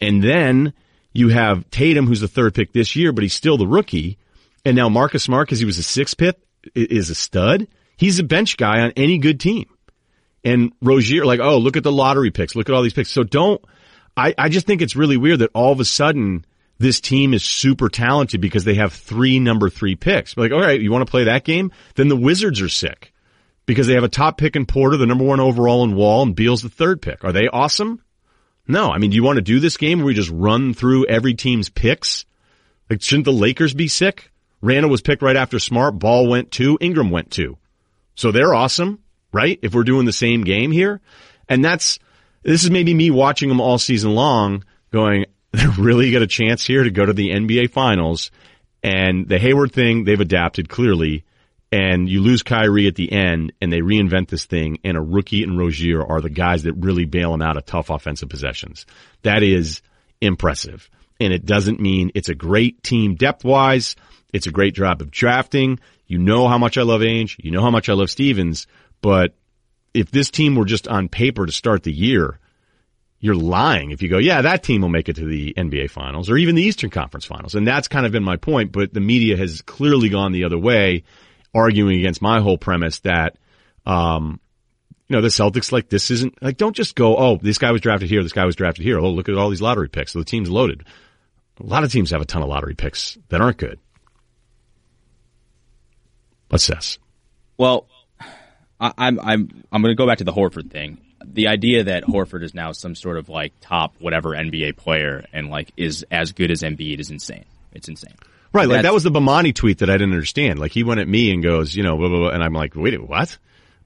And 0.00 0.22
then 0.22 0.72
you 1.12 1.28
have 1.28 1.68
Tatum, 1.70 2.06
who's 2.06 2.20
the 2.20 2.28
third 2.28 2.54
pick 2.54 2.72
this 2.72 2.94
year, 2.96 3.12
but 3.12 3.22
he's 3.22 3.34
still 3.34 3.56
the 3.56 3.66
rookie. 3.66 4.18
And 4.64 4.76
now 4.76 4.88
Marcus 4.88 5.24
Smart, 5.24 5.48
because 5.48 5.58
he 5.58 5.64
was 5.64 5.78
a 5.78 5.82
sixth 5.82 6.16
pick, 6.16 6.36
is 6.74 7.10
a 7.10 7.14
stud. 7.14 7.66
He's 7.96 8.18
a 8.18 8.24
bench 8.24 8.56
guy 8.56 8.80
on 8.80 8.92
any 8.96 9.18
good 9.18 9.40
team. 9.40 9.66
And 10.44 10.72
Rozier, 10.80 11.24
like, 11.24 11.40
oh, 11.40 11.58
look 11.58 11.76
at 11.76 11.82
the 11.82 11.92
lottery 11.92 12.30
picks. 12.30 12.54
Look 12.54 12.68
at 12.68 12.74
all 12.74 12.82
these 12.82 12.92
picks. 12.92 13.10
So 13.10 13.24
don't, 13.24 13.62
I, 14.16 14.34
I 14.38 14.48
just 14.48 14.66
think 14.66 14.82
it's 14.82 14.96
really 14.96 15.16
weird 15.16 15.40
that 15.40 15.50
all 15.54 15.72
of 15.72 15.80
a 15.80 15.84
sudden 15.84 16.44
this 16.78 17.00
team 17.00 17.34
is 17.34 17.44
super 17.44 17.88
talented 17.88 18.40
because 18.40 18.64
they 18.64 18.74
have 18.74 18.92
three 18.92 19.40
number 19.40 19.68
three 19.68 19.96
picks. 19.96 20.36
Like, 20.36 20.52
all 20.52 20.60
right, 20.60 20.80
you 20.80 20.92
want 20.92 21.06
to 21.06 21.10
play 21.10 21.24
that 21.24 21.44
game? 21.44 21.72
Then 21.96 22.08
the 22.08 22.16
Wizards 22.16 22.60
are 22.60 22.68
sick 22.68 23.12
because 23.66 23.86
they 23.86 23.94
have 23.94 24.04
a 24.04 24.08
top 24.08 24.38
pick 24.38 24.56
in 24.56 24.64
Porter, 24.64 24.96
the 24.96 25.06
number 25.06 25.24
one 25.24 25.40
overall 25.40 25.84
in 25.84 25.94
Wall, 25.94 26.22
and 26.22 26.36
Beal's 26.36 26.62
the 26.62 26.68
third 26.68 27.02
pick. 27.02 27.24
Are 27.24 27.32
they 27.32 27.48
awesome? 27.48 28.02
No, 28.68 28.90
I 28.92 28.98
mean, 28.98 29.10
do 29.10 29.16
you 29.16 29.22
want 29.22 29.36
to 29.36 29.42
do 29.42 29.60
this 29.60 29.78
game 29.78 29.98
where 29.98 30.06
we 30.06 30.14
just 30.14 30.30
run 30.30 30.74
through 30.74 31.06
every 31.06 31.32
team's 31.32 31.70
picks? 31.70 32.26
Like, 32.90 33.02
shouldn't 33.02 33.24
the 33.24 33.32
Lakers 33.32 33.72
be 33.72 33.88
sick? 33.88 34.30
Randle 34.60 34.90
was 34.90 35.00
picked 35.00 35.22
right 35.22 35.36
after 35.36 35.58
Smart. 35.58 35.98
Ball 35.98 36.28
went 36.28 36.50
two. 36.50 36.76
Ingram 36.80 37.10
went 37.10 37.30
two. 37.30 37.56
So 38.14 38.30
they're 38.30 38.54
awesome, 38.54 38.98
right? 39.32 39.58
If 39.62 39.74
we're 39.74 39.84
doing 39.84 40.04
the 40.04 40.12
same 40.12 40.44
game 40.44 40.70
here. 40.70 41.00
And 41.48 41.64
that's, 41.64 41.98
this 42.42 42.64
is 42.64 42.70
maybe 42.70 42.92
me 42.92 43.10
watching 43.10 43.48
them 43.48 43.60
all 43.60 43.78
season 43.78 44.14
long 44.14 44.64
going, 44.90 45.26
they 45.52 45.66
really 45.78 46.10
got 46.10 46.22
a 46.22 46.26
chance 46.26 46.66
here 46.66 46.84
to 46.84 46.90
go 46.90 47.06
to 47.06 47.12
the 47.14 47.30
NBA 47.30 47.70
finals. 47.70 48.30
And 48.82 49.28
the 49.28 49.38
Hayward 49.38 49.72
thing, 49.72 50.04
they've 50.04 50.20
adapted 50.20 50.68
clearly. 50.68 51.24
And 51.70 52.08
you 52.08 52.22
lose 52.22 52.42
Kyrie 52.42 52.86
at 52.86 52.94
the 52.94 53.12
end 53.12 53.52
and 53.60 53.72
they 53.72 53.80
reinvent 53.80 54.28
this 54.28 54.46
thing 54.46 54.78
and 54.84 54.96
a 54.96 55.00
rookie 55.00 55.42
and 55.42 55.58
Rozier 55.58 56.04
are 56.04 56.20
the 56.20 56.30
guys 56.30 56.62
that 56.62 56.74
really 56.74 57.04
bail 57.04 57.32
them 57.32 57.42
out 57.42 57.56
of 57.56 57.66
tough 57.66 57.90
offensive 57.90 58.28
possessions. 58.28 58.86
That 59.22 59.42
is 59.42 59.82
impressive. 60.20 60.88
And 61.20 61.32
it 61.32 61.44
doesn't 61.44 61.80
mean 61.80 62.12
it's 62.14 62.28
a 62.28 62.34
great 62.34 62.82
team 62.82 63.16
depth 63.16 63.44
wise. 63.44 63.96
It's 64.32 64.46
a 64.46 64.52
great 64.52 64.74
job 64.74 65.00
of 65.00 65.10
drafting. 65.10 65.80
You 66.06 66.18
know 66.18 66.48
how 66.48 66.58
much 66.58 66.78
I 66.78 66.82
love 66.82 67.02
Ainge. 67.02 67.36
You 67.38 67.50
know 67.50 67.62
how 67.62 67.70
much 67.70 67.88
I 67.88 67.94
love 67.94 68.10
Stevens. 68.10 68.66
But 69.02 69.34
if 69.92 70.10
this 70.10 70.30
team 70.30 70.54
were 70.54 70.64
just 70.64 70.88
on 70.88 71.08
paper 71.08 71.44
to 71.44 71.52
start 71.52 71.82
the 71.82 71.92
year, 71.92 72.38
you're 73.20 73.34
lying 73.34 73.90
if 73.90 74.00
you 74.00 74.08
go, 74.08 74.18
yeah, 74.18 74.42
that 74.42 74.62
team 74.62 74.80
will 74.82 74.88
make 74.88 75.08
it 75.08 75.16
to 75.16 75.24
the 75.24 75.52
NBA 75.54 75.90
finals 75.90 76.30
or 76.30 76.36
even 76.36 76.54
the 76.54 76.62
Eastern 76.62 76.90
Conference 76.90 77.24
finals. 77.24 77.54
And 77.54 77.66
that's 77.66 77.88
kind 77.88 78.06
of 78.06 78.12
been 78.12 78.22
my 78.22 78.36
point, 78.36 78.72
but 78.72 78.94
the 78.94 79.00
media 79.00 79.36
has 79.36 79.60
clearly 79.62 80.08
gone 80.08 80.32
the 80.32 80.44
other 80.44 80.58
way, 80.58 81.02
arguing 81.54 81.98
against 81.98 82.22
my 82.22 82.40
whole 82.40 82.58
premise 82.58 83.00
that, 83.00 83.36
um, 83.86 84.40
you 85.08 85.16
know, 85.16 85.22
the 85.22 85.28
Celtics, 85.28 85.72
like, 85.72 85.88
this 85.88 86.10
isn't, 86.10 86.42
like, 86.42 86.56
don't 86.56 86.76
just 86.76 86.94
go, 86.94 87.16
oh, 87.16 87.38
this 87.40 87.58
guy 87.58 87.72
was 87.72 87.80
drafted 87.80 88.10
here, 88.10 88.22
this 88.22 88.32
guy 88.32 88.44
was 88.44 88.56
drafted 88.56 88.84
here. 88.84 88.98
Oh, 88.98 89.10
look 89.10 89.28
at 89.28 89.36
all 89.36 89.50
these 89.50 89.62
lottery 89.62 89.88
picks. 89.88 90.12
So 90.12 90.18
the 90.18 90.24
team's 90.24 90.50
loaded. 90.50 90.84
A 91.60 91.66
lot 91.66 91.84
of 91.84 91.90
teams 91.90 92.10
have 92.10 92.20
a 92.20 92.26
ton 92.26 92.42
of 92.42 92.48
lottery 92.48 92.74
picks 92.74 93.18
that 93.30 93.40
aren't 93.40 93.56
good. 93.56 93.78
Assess. 96.50 96.98
Well, 97.56 97.86
I, 98.80 98.92
I'm 98.96 99.18
I'm 99.20 99.64
I'm 99.72 99.82
going 99.82 99.92
to 99.92 100.00
go 100.00 100.06
back 100.06 100.18
to 100.18 100.24
the 100.24 100.32
Horford 100.32 100.70
thing. 100.70 100.98
The 101.24 101.48
idea 101.48 101.84
that 101.84 102.04
Horford 102.04 102.42
is 102.42 102.54
now 102.54 102.72
some 102.72 102.94
sort 102.94 103.18
of 103.18 103.28
like 103.28 103.52
top 103.60 103.96
whatever 103.98 104.30
NBA 104.30 104.76
player 104.76 105.26
and 105.32 105.50
like 105.50 105.72
is 105.76 106.06
as 106.10 106.32
good 106.32 106.50
as 106.50 106.62
Embiid 106.62 107.00
is 107.00 107.10
insane. 107.10 107.44
It's 107.72 107.88
insane. 107.88 108.14
Right, 108.52 108.68
like 108.68 108.82
that 108.82 108.94
was 108.94 109.04
the 109.04 109.10
Bomani 109.10 109.54
tweet 109.54 109.78
that 109.78 109.90
I 109.90 109.94
didn't 109.94 110.14
understand. 110.14 110.58
Like 110.58 110.72
he 110.72 110.82
went 110.82 111.00
at 111.00 111.08
me 111.08 111.32
and 111.32 111.42
goes, 111.42 111.74
you 111.74 111.82
know, 111.82 111.96
blah, 111.96 112.08
blah, 112.08 112.18
blah, 112.18 112.28
and 112.30 112.42
I'm 112.42 112.54
like, 112.54 112.74
wait, 112.74 113.00
what? 113.00 113.36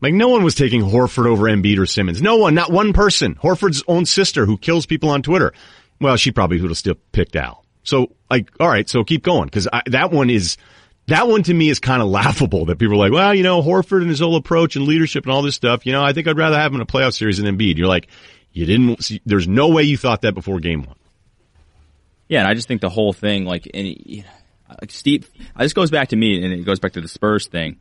Like 0.01 0.15
no 0.15 0.29
one 0.29 0.45
was 0.45 0.55
taking 0.55 0.83
Horford 0.83 1.27
over 1.27 1.45
Embiid 1.45 1.79
or 1.79 1.87
Simmons. 1.87 2.23
No 2.23 2.37
one, 2.37 2.55
not 2.55 2.71
one 2.71 2.93
person. 2.93 3.35
Horford's 3.35 3.83
own 3.89 4.05
sister 4.07 4.47
who 4.47 4.57
kills 4.57 4.87
people 4.87 5.11
on 5.11 5.23
Twitter. 5.23 5.53
Well, 6.01 6.17
she 6.17 6.33
probably 6.33 6.61
would 6.61 6.71
have 6.71 6.79
still 6.79 6.97
picked 7.13 7.37
Al. 7.37 7.65
So 7.83 8.13
like, 8.31 8.51
all 8.61 8.69
right, 8.69 8.89
so 8.89 9.05
keep 9.05 9.23
going 9.23 9.47
because 9.47 9.69
that 9.87 10.11
one 10.13 10.31
is 10.31 10.57
that 11.09 11.27
one 11.27 11.43
to 11.43 11.55
me 11.55 11.69
is 11.69 11.81
kind 11.81 12.01
of 12.01 12.09
laughable 12.09 12.67
that 12.67 12.79
people 12.79 12.95
are 12.95 12.99
like, 12.99 13.13
well, 13.13 13.35
you 13.35 13.43
know, 13.43 13.63
Horford 13.63 14.03
and 14.03 14.09
his 14.09 14.21
whole 14.21 14.37
approach 14.37 14.77
and 14.77 14.87
leadership 14.87 15.25
and 15.25 15.33
all 15.33 15.43
this 15.43 15.57
stuff. 15.57 15.85
You 15.87 15.93
know, 15.93 16.03
I 16.03 16.13
think 16.13 16.29
I'd 16.29 16.39
rather 16.39 16.57
have 16.57 16.71
him 16.71 16.77
in 16.77 16.83
a 16.83 16.87
playoff 16.87 17.15
series 17.15 17.39
than 17.39 17.57
Embiid. 17.57 17.77
You're 17.77 17.89
like, 17.89 18.09
you 18.53 18.67
didn't. 18.67 19.03
See, 19.03 19.21
there's 19.27 19.49
no 19.49 19.69
way 19.69 19.83
you 19.83 19.97
thought 19.97 20.23
that 20.23 20.35
before 20.35 20.61
game 20.61 20.85
one. 20.85 20.97
Yeah, 22.29 22.41
and 22.41 22.49
I 22.49 22.55
just 22.55 22.69
think 22.69 22.81
the 22.81 22.89
whole 22.89 23.13
thing, 23.13 23.45
like, 23.45 23.69
and, 23.75 24.25
like 24.81 24.91
Steve, 24.91 25.31
this 25.59 25.73
goes 25.73 25.91
back 25.91 26.09
to 26.09 26.17
me, 26.17 26.43
and 26.43 26.53
it 26.53 26.65
goes 26.65 26.81
back 26.81 26.93
to 26.93 27.01
the 27.01 27.09
Spurs 27.09 27.47
thing. 27.47 27.79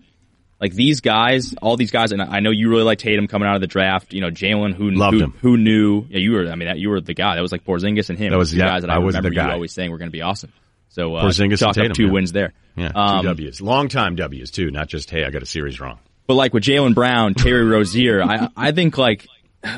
Like 0.59 0.73
these 0.73 1.01
guys, 1.01 1.55
all 1.55 1.75
these 1.75 1.89
guys, 1.89 2.11
and 2.11 2.21
I 2.21 2.39
know 2.39 2.51
you 2.51 2.69
really 2.69 2.83
like 2.83 2.99
Tatum 2.99 3.27
coming 3.27 3.47
out 3.47 3.55
of 3.55 3.61
the 3.61 3.67
draft. 3.67 4.13
You 4.13 4.21
know, 4.21 4.29
Jaylen, 4.29 4.75
who 4.75 4.91
loved 4.91 5.15
who, 5.15 5.23
him, 5.23 5.33
who 5.41 5.57
knew? 5.57 6.05
Yeah, 6.07 6.19
you 6.19 6.33
were. 6.33 6.47
I 6.51 6.55
mean, 6.55 6.67
that, 6.67 6.77
you 6.77 6.89
were 6.89 7.01
the 7.01 7.15
guy. 7.15 7.35
That 7.35 7.41
was 7.41 7.51
like 7.51 7.65
Porzingis 7.65 8.09
and 8.09 8.19
him. 8.19 8.29
That 8.29 8.37
was 8.37 8.51
the 8.51 8.57
yeah, 8.57 8.67
guys 8.67 8.81
that 8.83 8.91
I, 8.91 8.95
I 8.95 8.97
was 8.99 9.15
remember 9.15 9.29
the 9.29 9.35
guy. 9.35 9.47
you 9.47 9.53
always 9.53 9.73
saying 9.73 9.89
were 9.89 9.97
going 9.97 10.09
to 10.09 10.13
be 10.13 10.21
awesome. 10.21 10.53
So 10.89 11.15
uh, 11.15 11.23
Porzingis 11.23 11.59
chalk 11.59 11.69
and 11.69 11.75
Tatum, 11.75 11.91
up 11.91 11.97
two 11.97 12.05
yeah. 12.05 12.11
wins 12.11 12.31
there. 12.31 12.53
Yeah, 12.75 12.89
two 12.89 12.99
Um, 12.99 13.25
W's, 13.25 13.59
long 13.59 13.87
time 13.87 14.15
W's 14.15 14.51
too, 14.51 14.69
not 14.69 14.87
just 14.87 15.09
hey, 15.09 15.23
I 15.25 15.31
got 15.31 15.41
a 15.41 15.47
series 15.47 15.79
wrong. 15.79 15.97
But 16.27 16.35
like 16.35 16.53
with 16.53 16.63
Jaylen 16.63 16.93
Brown, 16.93 17.33
Terry 17.33 17.65
Rozier, 17.65 18.21
I 18.21 18.49
I 18.55 18.71
think 18.71 18.97
like 18.99 19.27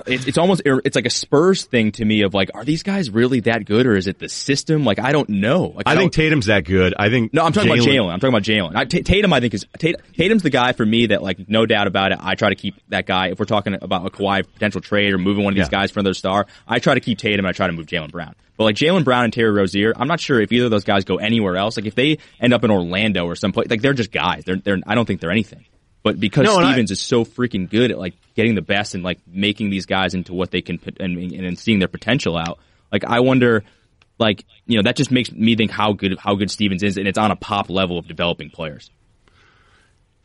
it's 0.08 0.28
it's 0.28 0.38
almost 0.38 0.62
it's 0.66 0.96
like 0.96 1.06
a 1.06 1.10
Spurs 1.10 1.66
thing 1.66 1.92
to 1.94 2.06
me 2.06 2.22
of 2.24 2.34
like, 2.34 2.52
are 2.54 2.64
these 2.64 2.84
guys 2.84 3.10
really 3.10 3.42
that 3.42 3.66
good 3.66 3.86
or 3.86 3.96
is 3.96 4.08
it 4.08 4.18
the 4.20 4.30
system? 4.30 4.86
Like 4.86 5.00
I 5.00 5.12
don't 5.12 5.28
know. 5.30 5.74
Like 5.76 5.88
I 5.88 5.94
how- 5.96 6.00
think 6.00 6.14
Tatum's 6.14 6.46
that 6.46 6.64
good. 6.66 6.94
I 6.98 7.10
think 7.10 7.34
No, 7.34 7.44
I'm 7.44 7.52
talking 7.52 7.72
about 7.72 7.86
Jaylen. 7.86 8.12
I'm 8.12 8.20
talking 8.20 8.34
about 8.34 8.44
Jaylen. 8.44 8.76
I- 8.76 8.86
Tatum, 8.86 9.34
I 9.34 9.40
think 9.40 9.54
is 9.54 9.66
Tat- 9.78 9.96
Tatum's 10.18 10.44
the 10.44 10.50
guy 10.50 10.72
for 10.74 10.86
me 10.86 11.08
that 11.08 11.22
like 11.22 11.50
no 11.50 11.66
doubt 11.66 11.88
about 11.88 12.12
it. 12.14 12.20
I 12.22 12.36
try 12.36 12.50
to 12.50 12.56
keep 12.56 12.76
that 12.90 13.06
guy. 13.06 13.28
If 13.30 13.40
we're 13.40 13.46
talking 13.46 13.76
about 13.82 14.06
a 14.06 14.10
Kawhi 14.10 14.44
potential 14.54 14.80
trade 14.82 15.14
or 15.14 15.18
moving 15.18 15.44
one 15.44 15.54
of 15.54 15.58
these 15.58 15.68
Yeah. 15.72 15.80
guys 15.80 15.92
for 15.92 16.00
another 16.00 16.14
star, 16.14 16.48
I 16.68 16.80
try 16.80 16.94
to 16.94 17.00
keep 17.02 17.18
Tatum. 17.18 17.40
and 17.46 17.48
I 17.48 17.52
try 17.52 17.68
to 17.68 17.74
move 17.74 17.86
Jaylen 17.88 18.12
Brown. 18.12 18.36
But 18.56 18.66
like 18.66 18.76
Jaylen 18.76 19.04
Brown 19.04 19.24
and 19.24 19.34
Terry 19.34 19.50
Rozier, 19.52 19.94
I'm 19.96 20.08
not 20.08 20.20
sure 20.20 20.40
if 20.40 20.52
either 20.52 20.66
of 20.66 20.72
those 20.72 20.84
guys 20.84 21.04
go 21.06 21.18
anywhere 21.18 21.58
else. 21.58 21.76
Like 21.76 21.88
if 21.88 21.96
they 21.96 22.20
end 22.40 22.54
up 22.54 22.64
in 22.64 22.70
Orlando 22.72 23.26
or 23.26 23.36
someplace, 23.36 23.68
like 23.70 23.82
they're 23.82 23.94
just 23.94 24.12
guys. 24.12 24.44
They're 24.46 24.58
they're. 24.58 24.78
I 24.86 24.94
don't 24.96 25.06
think 25.06 25.20
they're 25.22 25.32
anything. 25.32 25.66
But 26.04 26.20
because 26.20 26.44
No, 26.46 26.58
and 26.58 26.66
I- 26.66 26.72
Stevens 26.72 26.92
is 26.92 27.00
so 27.00 27.24
freaking 27.26 27.70
good 27.70 27.92
at 27.92 27.98
like 27.98 28.14
getting 28.36 28.56
the 28.56 28.62
best 28.62 28.94
and 28.94 29.04
like 29.04 29.20
making 29.26 29.70
these 29.70 29.86
guys 29.86 30.14
into 30.14 30.34
what 30.34 30.52
they 30.52 30.62
can 30.62 30.78
put 30.78 31.00
and, 31.00 31.18
and 31.18 31.58
seeing 31.58 31.80
their 31.80 31.88
potential 31.88 32.38
out, 32.38 32.60
like 32.92 33.06
I 33.06 33.22
wonder, 33.22 33.64
like 34.20 34.46
you 34.66 34.78
know 34.78 34.84
that 34.84 34.96
just 34.96 35.12
makes 35.12 35.32
me 35.32 35.56
think 35.56 35.72
how 35.72 35.94
good 35.94 36.18
how 36.20 36.36
good 36.36 36.52
Stevens 36.52 36.84
is, 36.84 36.98
and 36.98 37.08
it's 37.08 37.18
on 37.18 37.32
a 37.32 37.36
pop 37.36 37.70
level 37.70 37.98
of 37.98 38.08
developing 38.08 38.50
players. 38.50 38.92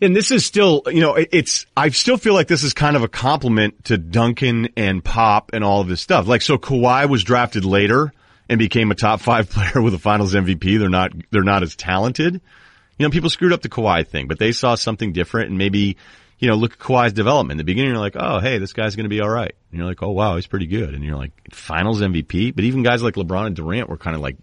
And 0.01 0.15
this 0.15 0.31
is 0.31 0.47
still, 0.47 0.83
you 0.87 1.01
know, 1.01 1.17
it's, 1.17 1.67
I 1.77 1.89
still 1.89 2.19
feel 2.19 2.33
like 2.33 2.47
this 2.47 2.63
is 2.63 2.73
kind 2.73 2.95
of 2.95 3.03
a 3.03 3.09
compliment 3.09 3.87
to 3.87 3.99
Duncan 3.99 4.69
and 4.77 5.05
Pop 5.05 5.51
and 5.55 5.65
all 5.65 5.81
of 5.81 5.89
this 5.89 6.01
stuff. 6.01 6.29
Like, 6.29 6.41
so 6.41 6.57
Kawhi 6.57 7.09
was 7.09 7.25
drafted 7.25 7.65
later 7.65 8.13
and 8.49 8.61
became 8.61 8.93
a 8.93 8.95
top 8.95 9.21
five 9.21 9.51
player 9.51 9.83
with 9.83 9.95
a 9.95 9.99
finals 9.99 10.35
MVP. 10.35 10.79
They're 10.79 10.89
not, 10.89 11.11
they're 11.33 11.43
not 11.43 11.65
as 11.65 11.75
talented. 11.75 12.41
You 12.99 13.07
know, 13.07 13.11
people 13.11 13.31
screwed 13.31 13.53
up 13.53 13.63
the 13.63 13.69
Kawhi 13.69 14.07
thing, 14.07 14.27
but 14.27 14.39
they 14.39 14.53
saw 14.53 14.75
something 14.75 15.13
different 15.13 15.51
and 15.51 15.59
maybe, 15.59 15.97
you 16.39 16.49
know, 16.49 16.55
look 16.55 16.73
at 16.73 16.79
Kawhi's 16.79 17.13
development. 17.13 17.53
In 17.53 17.59
the 17.59 17.65
beginning, 17.73 17.93
you're 17.93 18.01
like, 18.01 18.17
oh, 18.17 18.41
hey, 18.41 18.59
this 18.59 18.73
guy's 18.73 18.97
going 18.97 19.05
to 19.05 19.11
be 19.11 19.21
all 19.21 19.29
right. 19.29 19.55
And 19.71 19.79
you're 19.79 19.89
like, 19.89 20.03
oh, 20.03 20.11
wow, 20.11 20.37
he's 20.37 20.47
pretty 20.47 20.67
good. 20.67 20.95
And 20.95 21.05
you're 21.05 21.17
like, 21.17 21.33
finals 21.53 22.01
MVP. 22.01 22.55
But 22.55 22.65
even 22.65 22.83
guys 22.83 23.03
like 23.03 23.15
LeBron 23.15 23.47
and 23.47 23.57
Durant 23.57 23.89
were 23.89 23.99
kind 23.99 24.17
of 24.17 24.23
like, 24.23 24.37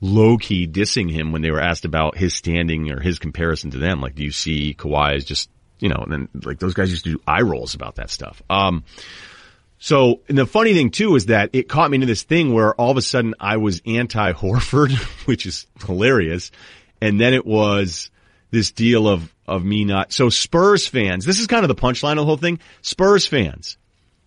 low 0.00 0.36
key 0.36 0.66
dissing 0.66 1.10
him 1.10 1.32
when 1.32 1.42
they 1.42 1.50
were 1.50 1.60
asked 1.60 1.84
about 1.84 2.16
his 2.16 2.34
standing 2.34 2.90
or 2.90 3.00
his 3.00 3.18
comparison 3.18 3.70
to 3.70 3.78
them. 3.78 4.00
Like, 4.00 4.14
do 4.14 4.22
you 4.22 4.30
see 4.30 4.74
Kawhi 4.74 5.14
as 5.14 5.24
just, 5.24 5.50
you 5.78 5.88
know, 5.88 5.96
and 5.96 6.12
then 6.12 6.28
like 6.44 6.58
those 6.58 6.74
guys 6.74 6.90
used 6.90 7.04
to 7.04 7.12
do 7.12 7.22
eye 7.26 7.42
rolls 7.42 7.74
about 7.74 7.96
that 7.96 8.10
stuff. 8.10 8.42
Um, 8.50 8.84
so, 9.78 10.20
and 10.28 10.38
the 10.38 10.46
funny 10.46 10.74
thing 10.74 10.90
too 10.90 11.16
is 11.16 11.26
that 11.26 11.50
it 11.52 11.68
caught 11.68 11.90
me 11.90 11.96
into 11.96 12.06
this 12.06 12.22
thing 12.22 12.52
where 12.52 12.74
all 12.74 12.90
of 12.90 12.96
a 12.96 13.02
sudden 13.02 13.34
I 13.40 13.58
was 13.58 13.82
anti 13.86 14.32
Horford, 14.32 14.92
which 15.26 15.46
is 15.46 15.66
hilarious. 15.86 16.50
And 17.06 17.20
then 17.20 17.34
it 17.34 17.46
was 17.46 18.10
this 18.50 18.72
deal 18.72 19.06
of, 19.06 19.32
of 19.46 19.64
me 19.64 19.84
not, 19.84 20.12
so 20.12 20.28
Spurs 20.28 20.88
fans, 20.88 21.24
this 21.24 21.38
is 21.38 21.46
kind 21.46 21.62
of 21.62 21.68
the 21.68 21.80
punchline 21.80 22.12
of 22.12 22.16
the 22.16 22.24
whole 22.24 22.36
thing. 22.36 22.58
Spurs 22.82 23.28
fans 23.28 23.78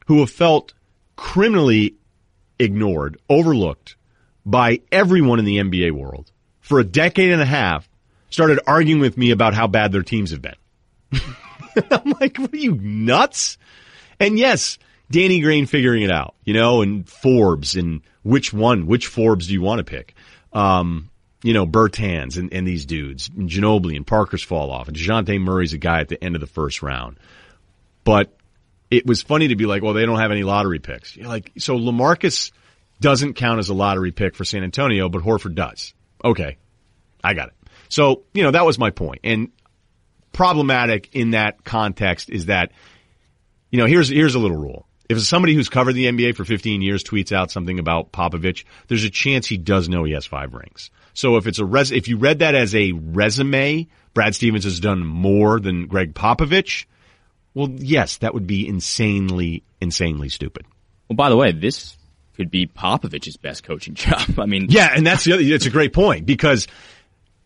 who 0.07 0.21
have 0.21 0.31
felt 0.31 0.73
criminally 1.17 1.95
ignored, 2.57 3.17
overlooked 3.29 3.97
by 4.45 4.79
everyone 4.93 5.39
in 5.39 5.45
the 5.45 5.57
NBA 5.57 5.91
world 5.91 6.31
for 6.61 6.79
a 6.79 6.85
decade 6.85 7.31
and 7.31 7.41
a 7.41 7.45
half 7.45 7.89
started 8.29 8.61
arguing 8.65 9.01
with 9.01 9.17
me 9.17 9.31
about 9.31 9.53
how 9.53 9.67
bad 9.67 9.91
their 9.91 10.01
teams 10.01 10.31
have 10.31 10.41
been. 10.41 10.55
I'm 11.91 12.13
like, 12.21 12.37
what 12.37 12.53
are 12.53 12.57
you 12.57 12.75
nuts? 12.75 13.57
And 14.21 14.39
yes, 14.39 14.79
Danny 15.11 15.41
Green 15.41 15.65
figuring 15.65 16.03
it 16.03 16.11
out, 16.11 16.33
you 16.45 16.53
know, 16.53 16.81
and 16.81 17.09
Forbes 17.09 17.75
and 17.75 18.03
which 18.23 18.53
one, 18.53 18.87
which 18.87 19.07
Forbes 19.07 19.47
do 19.47 19.53
you 19.53 19.61
want 19.61 19.79
to 19.79 19.83
pick? 19.83 20.15
Um, 20.53 21.08
you 21.41 21.53
know, 21.53 21.65
Bertans 21.65 22.37
and, 22.37 22.53
and 22.53 22.67
these 22.67 22.85
dudes, 22.85 23.29
and 23.35 23.49
Ginobili 23.49 23.95
and 23.95 24.05
Parker's 24.05 24.43
fall 24.43 24.71
off, 24.71 24.87
and 24.87 24.97
Dejounte 24.97 25.39
Murray's 25.39 25.73
a 25.73 25.77
guy 25.77 26.01
at 26.01 26.09
the 26.09 26.21
end 26.21 26.35
of 26.35 26.41
the 26.41 26.47
first 26.47 26.81
round. 26.81 27.17
But 28.03 28.35
it 28.91 29.05
was 29.05 29.21
funny 29.21 29.49
to 29.49 29.55
be 29.55 29.65
like, 29.65 29.83
well, 29.83 29.93
they 29.93 30.05
don't 30.05 30.19
have 30.19 30.31
any 30.31 30.43
lottery 30.43 30.79
picks. 30.79 31.15
You're 31.15 31.27
like, 31.27 31.51
so 31.57 31.77
Lamarcus 31.77 32.51
doesn't 32.99 33.35
count 33.35 33.59
as 33.59 33.69
a 33.69 33.73
lottery 33.73 34.11
pick 34.11 34.35
for 34.35 34.43
San 34.43 34.63
Antonio, 34.63 35.09
but 35.09 35.21
Horford 35.21 35.55
does. 35.55 35.93
Okay. 36.23 36.57
I 37.23 37.33
got 37.33 37.49
it. 37.49 37.53
So, 37.87 38.23
you 38.33 38.43
know, 38.43 38.51
that 38.51 38.65
was 38.65 38.77
my 38.77 38.89
point. 38.89 39.21
And 39.23 39.51
problematic 40.31 41.09
in 41.13 41.31
that 41.31 41.63
context 41.63 42.29
is 42.29 42.47
that, 42.47 42.71
you 43.69 43.79
know, 43.79 43.85
here's, 43.85 44.09
here's 44.09 44.35
a 44.35 44.39
little 44.39 44.57
rule. 44.57 44.85
If 45.07 45.19
somebody 45.21 45.55
who's 45.55 45.69
covered 45.69 45.93
the 45.93 46.05
NBA 46.05 46.35
for 46.35 46.45
15 46.45 46.81
years 46.81 47.03
tweets 47.03 47.31
out 47.31 47.49
something 47.49 47.79
about 47.79 48.11
Popovich, 48.11 48.63
there's 48.87 49.03
a 49.03 49.09
chance 49.09 49.47
he 49.47 49.57
does 49.57 49.89
know 49.89 50.03
he 50.03 50.13
has 50.13 50.25
five 50.25 50.53
rings. 50.53 50.91
So 51.19 51.35
if 51.35 51.47
it's 51.47 51.59
a 51.59 51.65
res, 51.65 51.91
if 51.91 52.07
you 52.07 52.15
read 52.15 52.39
that 52.39 52.55
as 52.55 52.73
a 52.73 52.93
resume, 52.93 53.89
Brad 54.13 54.35
Stevens 54.35 54.63
has 54.63 54.79
done 54.79 55.05
more 55.05 55.59
than 55.59 55.87
Greg 55.87 56.13
Popovich. 56.13 56.85
Well, 57.53 57.69
yes, 57.71 58.19
that 58.19 58.33
would 58.33 58.47
be 58.47 58.65
insanely, 58.65 59.63
insanely 59.81 60.29
stupid. 60.29 60.65
Well, 61.09 61.17
by 61.17 61.27
the 61.27 61.35
way, 61.35 61.51
this 61.51 61.97
could 62.37 62.49
be 62.49 62.67
Popovich's 62.67 63.35
best 63.35 63.65
coaching 63.65 63.93
job. 63.95 64.39
I 64.39 64.45
mean, 64.45 64.67
Yeah, 64.69 64.93
and 64.95 65.05
that's 65.05 65.25
the 65.25 65.33
other, 65.33 65.43
it's 65.43 65.65
a 65.65 65.69
great 65.69 65.91
point 65.91 66.25
because 66.25 66.67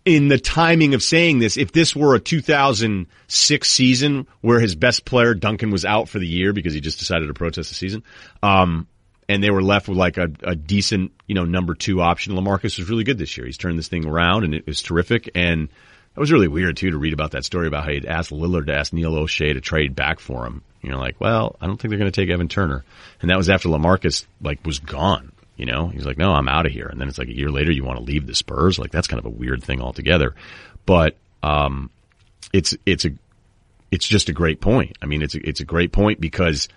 in 0.06 0.28
the 0.28 0.38
timing 0.38 0.94
of 0.94 1.02
saying 1.02 1.40
this, 1.40 1.58
if 1.58 1.72
this 1.72 1.96
were 1.96 2.14
a 2.14 2.20
2006 2.20 3.68
season 3.68 4.28
where 4.42 4.60
his 4.60 4.76
best 4.76 5.04
player 5.04 5.34
Duncan 5.34 5.72
was 5.72 5.84
out 5.84 6.10
for 6.10 6.20
the 6.20 6.28
year 6.28 6.54
because 6.54 6.76
he 6.76 6.80
just 6.80 7.00
decided 7.00 7.26
to 7.26 7.34
protest 7.34 7.70
the 7.70 7.76
season, 7.76 8.04
um, 8.44 8.88
and 9.34 9.44
they 9.44 9.50
were 9.50 9.64
left 9.64 9.88
with 9.88 9.98
like 9.98 10.20
a, 10.20 10.30
a 10.44 10.56
decent, 10.56 11.12
you 11.26 11.34
know, 11.34 11.44
number 11.44 11.74
two 11.74 12.02
option. 12.02 12.36
Lamarcus 12.36 12.78
was 12.78 12.88
really 12.88 13.04
good 13.04 13.18
this 13.18 13.36
year. 13.36 13.48
He's 13.48 13.58
turned 13.58 13.80
this 13.80 13.88
thing 13.88 14.06
around 14.06 14.44
and 14.44 14.54
it 14.54 14.68
was 14.68 14.84
terrific. 14.84 15.32
And 15.34 15.70
it 16.16 16.20
was 16.20 16.32
really 16.32 16.48
weird 16.48 16.78
too 16.78 16.92
to 16.92 17.00
read 17.00 17.14
about 17.14 17.32
that 17.32 17.44
story 17.44 17.66
about 17.66 17.84
how 17.86 17.90
he'd 17.90 18.06
asked 18.06 18.30
Lillard 18.30 18.68
to 18.68 18.76
ask 18.76 18.94
Neil 18.94 19.14
Olshey 19.14 19.52
to 19.54 19.60
trade 19.60 19.96
back 19.96 20.20
for 20.20 20.46
him. 20.46 20.62
And 20.82 20.92
you're 20.92 21.00
like, 21.00 21.20
well, 21.20 21.56
I 21.60 21.66
don't 21.66 21.82
think 21.82 21.90
they're 21.90 21.98
going 21.98 22.12
to 22.12 22.22
take 22.22 22.30
Evan 22.30 22.48
Turner. 22.48 22.86
And 23.22 23.32
that 23.32 23.38
was 23.38 23.50
after 23.50 23.70
Lamarcus 23.70 24.28
like 24.40 24.64
was 24.64 24.78
gone. 24.78 25.32
You 25.58 25.66
know, 25.66 25.88
he's 25.88 26.06
like, 26.06 26.20
no, 26.20 26.32
I'm 26.32 26.48
out 26.48 26.68
of 26.68 26.72
here. 26.72 26.86
And 26.86 27.02
then 27.02 27.10
it's 27.10 27.18
like 27.18 27.30
a 27.30 27.36
year 27.36 27.50
later, 27.50 27.72
you 27.72 27.84
want 27.84 27.98
to 27.98 28.06
leave 28.06 28.28
the 28.28 28.36
Spurs. 28.36 28.78
Like 28.78 28.92
that's 28.92 29.08
kind 29.08 29.20
of 29.20 29.26
a 29.26 29.32
weird 29.32 29.64
thing 29.64 29.82
altogether. 29.82 30.36
But, 30.86 31.18
um, 31.42 31.90
it's 32.54 32.78
it's 32.86 33.06
a 33.06 33.12
it's 33.90 34.08
just 34.08 34.30
a 34.30 34.34
great 34.34 34.62
point. 34.62 34.96
I 35.02 35.08
mean, 35.08 35.24
it's 35.24 35.34
a, 35.34 35.48
it's 35.48 35.60
a 35.60 35.66
great 35.66 35.92
point 35.92 36.22
because 36.22 36.68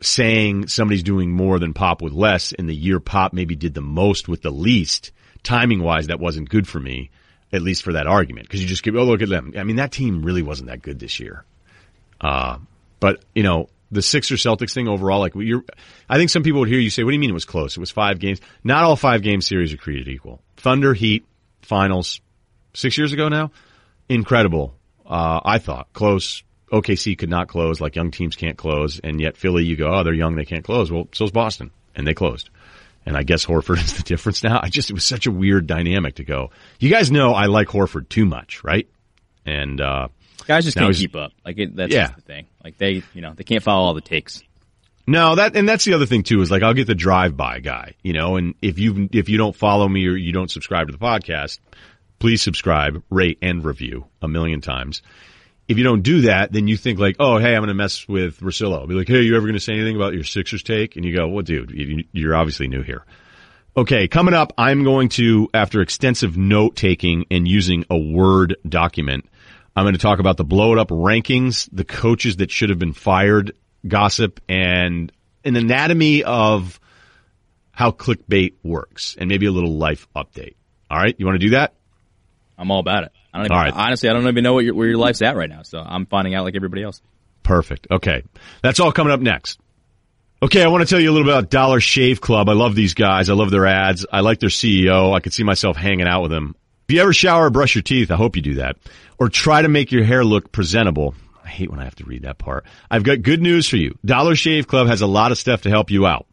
saying 0.00 0.68
somebody's 0.68 1.02
doing 1.02 1.30
more 1.30 1.58
than 1.58 1.74
Pop 1.74 2.02
with 2.02 2.12
less 2.12 2.52
in 2.52 2.66
the 2.66 2.74
year 2.74 3.00
Pop 3.00 3.32
maybe 3.32 3.56
did 3.56 3.74
the 3.74 3.80
most 3.80 4.28
with 4.28 4.42
the 4.42 4.50
least, 4.50 5.12
timing 5.42 5.82
wise, 5.82 6.08
that 6.08 6.20
wasn't 6.20 6.48
good 6.48 6.66
for 6.66 6.80
me, 6.80 7.10
at 7.52 7.62
least 7.62 7.82
for 7.82 7.92
that 7.92 8.06
argument. 8.06 8.48
Cause 8.48 8.60
you 8.60 8.66
just 8.66 8.82
keep, 8.82 8.94
oh, 8.94 9.04
look 9.04 9.22
at 9.22 9.28
them. 9.28 9.52
I 9.56 9.64
mean, 9.64 9.76
that 9.76 9.92
team 9.92 10.22
really 10.24 10.42
wasn't 10.42 10.68
that 10.68 10.82
good 10.82 10.98
this 10.98 11.20
year. 11.20 11.44
Uh, 12.20 12.58
but 13.00 13.24
you 13.34 13.42
know, 13.42 13.68
the 13.90 14.02
Sixers 14.02 14.42
Celtics 14.42 14.74
thing 14.74 14.88
overall, 14.88 15.20
like 15.20 15.34
you're, 15.36 15.64
I 16.08 16.16
think 16.16 16.30
some 16.30 16.42
people 16.42 16.60
would 16.60 16.68
hear 16.68 16.78
you 16.78 16.90
say, 16.90 17.04
what 17.04 17.10
do 17.10 17.14
you 17.14 17.20
mean 17.20 17.30
it 17.30 17.34
was 17.34 17.44
close? 17.44 17.76
It 17.76 17.80
was 17.80 17.90
five 17.90 18.18
games. 18.18 18.40
Not 18.62 18.84
all 18.84 18.96
five 18.96 19.22
game 19.22 19.40
series 19.40 19.72
are 19.72 19.76
created 19.76 20.08
equal. 20.08 20.42
Thunder, 20.56 20.94
Heat, 20.94 21.26
finals, 21.62 22.20
six 22.74 22.98
years 22.98 23.12
ago 23.12 23.28
now, 23.28 23.52
incredible. 24.08 24.74
Uh, 25.06 25.40
I 25.44 25.58
thought 25.58 25.92
close. 25.92 26.42
OKC 26.80 27.16
could 27.16 27.30
not 27.30 27.48
close, 27.48 27.80
like 27.80 27.96
young 27.96 28.10
teams 28.10 28.36
can't 28.36 28.56
close, 28.56 29.00
and 29.02 29.20
yet 29.20 29.36
Philly, 29.36 29.64
you 29.64 29.76
go, 29.76 29.88
oh, 29.92 30.02
they're 30.02 30.12
young, 30.14 30.34
they 30.36 30.44
can't 30.44 30.64
close. 30.64 30.90
Well, 30.90 31.08
so's 31.12 31.30
Boston, 31.30 31.70
and 31.94 32.06
they 32.06 32.14
closed. 32.14 32.50
And 33.06 33.16
I 33.16 33.22
guess 33.22 33.44
Horford 33.44 33.78
is 33.84 33.94
the 33.96 34.02
difference 34.02 34.42
now. 34.42 34.60
I 34.62 34.68
just, 34.68 34.90
it 34.90 34.94
was 34.94 35.04
such 35.04 35.26
a 35.26 35.30
weird 35.30 35.66
dynamic 35.66 36.16
to 36.16 36.24
go. 36.24 36.50
You 36.80 36.90
guys 36.90 37.10
know 37.10 37.32
I 37.32 37.46
like 37.46 37.68
Horford 37.68 38.08
too 38.08 38.24
much, 38.26 38.64
right? 38.64 38.88
And, 39.46 39.80
uh, 39.80 40.08
Guys 40.46 40.64
just 40.64 40.76
can't 40.76 40.94
keep 40.94 41.16
up. 41.16 41.32
Like 41.44 41.58
it, 41.58 41.74
that's 41.74 41.92
Yeah. 41.94 42.08
the 42.14 42.20
thing. 42.20 42.46
Like 42.62 42.76
they, 42.76 43.02
you 43.14 43.22
know, 43.22 43.32
they 43.34 43.44
can't 43.44 43.62
follow 43.62 43.86
all 43.86 43.94
the 43.94 44.02
takes. 44.02 44.42
No, 45.06 45.34
that 45.36 45.54
and 45.56 45.66
that's 45.68 45.84
the 45.84 45.94
other 45.94 46.04
thing 46.06 46.22
too 46.22 46.40
is 46.42 46.50
like 46.50 46.62
I'll 46.62 46.74
get 46.74 46.86
the 46.86 46.94
drive 46.94 47.34
by 47.36 47.60
guy, 47.60 47.94
you 48.02 48.12
know, 48.14 48.36
and 48.36 48.54
if 48.60 48.78
you 48.78 49.08
if 49.12 49.28
you 49.30 49.38
don't 49.38 49.54
follow 49.56 49.86
me 49.88 50.06
or 50.06 50.16
you 50.16 50.32
don't 50.32 50.50
subscribe 50.50 50.88
to 50.88 50.92
the 50.92 50.98
podcast, 50.98 51.58
please 52.18 52.42
subscribe, 52.42 53.02
rate 53.10 53.38
and 53.42 53.64
review 53.64 54.06
a 54.22 54.28
million 54.28 54.60
times. 54.60 55.02
If 55.66 55.78
you 55.78 55.84
don't 55.84 56.02
do 56.02 56.22
that, 56.22 56.52
then 56.52 56.68
you 56.68 56.76
think 56.76 56.98
like, 56.98 57.16
oh, 57.18 57.38
hey, 57.38 57.54
I'm 57.54 57.60
going 57.60 57.68
to 57.68 57.74
mess 57.74 58.06
with 58.06 58.40
Russillo. 58.40 58.80
I'll 58.80 58.86
be 58.86 58.94
like, 58.94 59.08
hey, 59.08 59.16
are 59.16 59.22
you 59.22 59.36
ever 59.36 59.46
going 59.46 59.54
to 59.54 59.60
say 59.60 59.72
anything 59.72 59.96
about 59.96 60.12
your 60.12 60.24
Sixers 60.24 60.62
take? 60.62 60.96
And 60.96 61.04
you 61.04 61.16
go, 61.16 61.26
well, 61.28 61.42
dude, 61.42 61.72
you're 62.12 62.36
obviously 62.36 62.68
new 62.68 62.82
here. 62.82 63.04
Okay, 63.76 64.06
coming 64.06 64.34
up, 64.34 64.52
I'm 64.58 64.84
going 64.84 65.08
to, 65.10 65.48
after 65.52 65.80
extensive 65.80 66.36
note 66.36 66.76
taking 66.76 67.24
and 67.30 67.48
using 67.48 67.84
a 67.90 67.98
Word 67.98 68.56
document, 68.68 69.28
I'm 69.74 69.84
going 69.84 69.94
to 69.94 70.00
talk 70.00 70.20
about 70.20 70.36
the 70.36 70.44
blow 70.44 70.72
it 70.72 70.78
up 70.78 70.88
rankings, 70.88 71.68
the 71.72 71.84
coaches 71.84 72.36
that 72.36 72.50
should 72.50 72.70
have 72.70 72.78
been 72.78 72.92
fired, 72.92 73.56
gossip, 73.88 74.40
and 74.48 75.10
an 75.44 75.56
anatomy 75.56 76.22
of 76.22 76.78
how 77.72 77.90
clickbait 77.90 78.54
works, 78.62 79.16
and 79.18 79.28
maybe 79.28 79.46
a 79.46 79.50
little 79.50 79.76
life 79.76 80.06
update. 80.14 80.54
All 80.88 80.98
right, 80.98 81.16
you 81.18 81.26
want 81.26 81.40
to 81.40 81.44
do 81.46 81.50
that? 81.50 81.74
I'm 82.56 82.70
all 82.70 82.78
about 82.78 83.04
it. 83.04 83.12
I 83.34 83.38
don't 83.38 83.46
even, 83.46 83.56
right. 83.56 83.72
honestly, 83.74 84.08
I 84.08 84.12
don't 84.12 84.26
even 84.28 84.44
know 84.44 84.54
what 84.54 84.64
your, 84.64 84.74
where 84.74 84.86
your 84.86 84.96
life's 84.96 85.20
at 85.20 85.36
right 85.36 85.50
now. 85.50 85.62
So 85.62 85.78
I'm 85.78 86.06
finding 86.06 86.36
out 86.36 86.44
like 86.44 86.54
everybody 86.54 86.84
else. 86.84 87.02
Perfect. 87.42 87.88
Okay. 87.90 88.22
That's 88.62 88.78
all 88.78 88.92
coming 88.92 89.12
up 89.12 89.20
next. 89.20 89.58
Okay, 90.40 90.62
I 90.62 90.68
want 90.68 90.86
to 90.86 90.86
tell 90.86 91.00
you 91.00 91.10
a 91.10 91.12
little 91.12 91.26
bit 91.26 91.34
about 91.34 91.50
Dollar 91.50 91.80
Shave 91.80 92.20
Club. 92.20 92.48
I 92.48 92.52
love 92.52 92.74
these 92.74 92.94
guys. 92.94 93.30
I 93.30 93.34
love 93.34 93.50
their 93.50 93.66
ads. 93.66 94.06
I 94.10 94.20
like 94.20 94.40
their 94.40 94.50
CEO. 94.50 95.14
I 95.14 95.20
could 95.20 95.32
see 95.32 95.42
myself 95.42 95.76
hanging 95.76 96.06
out 96.06 96.22
with 96.22 96.30
them. 96.30 96.54
If 96.86 96.94
you 96.94 97.00
ever 97.00 97.12
shower 97.12 97.46
or 97.46 97.50
brush 97.50 97.74
your 97.74 97.82
teeth, 97.82 98.10
I 98.10 98.16
hope 98.16 98.36
you 98.36 98.42
do 98.42 98.54
that. 98.56 98.76
Or 99.18 99.28
try 99.28 99.62
to 99.62 99.68
make 99.68 99.90
your 99.90 100.04
hair 100.04 100.22
look 100.24 100.52
presentable. 100.52 101.14
I 101.42 101.48
hate 101.48 101.70
when 101.70 101.80
I 101.80 101.84
have 101.84 101.94
to 101.96 102.04
read 102.04 102.22
that 102.22 102.38
part. 102.38 102.66
I've 102.90 103.04
got 103.04 103.22
good 103.22 103.40
news 103.40 103.68
for 103.68 103.76
you. 103.76 103.98
Dollar 104.04 104.36
Shave 104.36 104.66
Club 104.66 104.86
has 104.86 105.00
a 105.00 105.06
lot 105.06 105.32
of 105.32 105.38
stuff 105.38 105.62
to 105.62 105.70
help 105.70 105.90
you 105.90 106.06
out. 106.06 106.26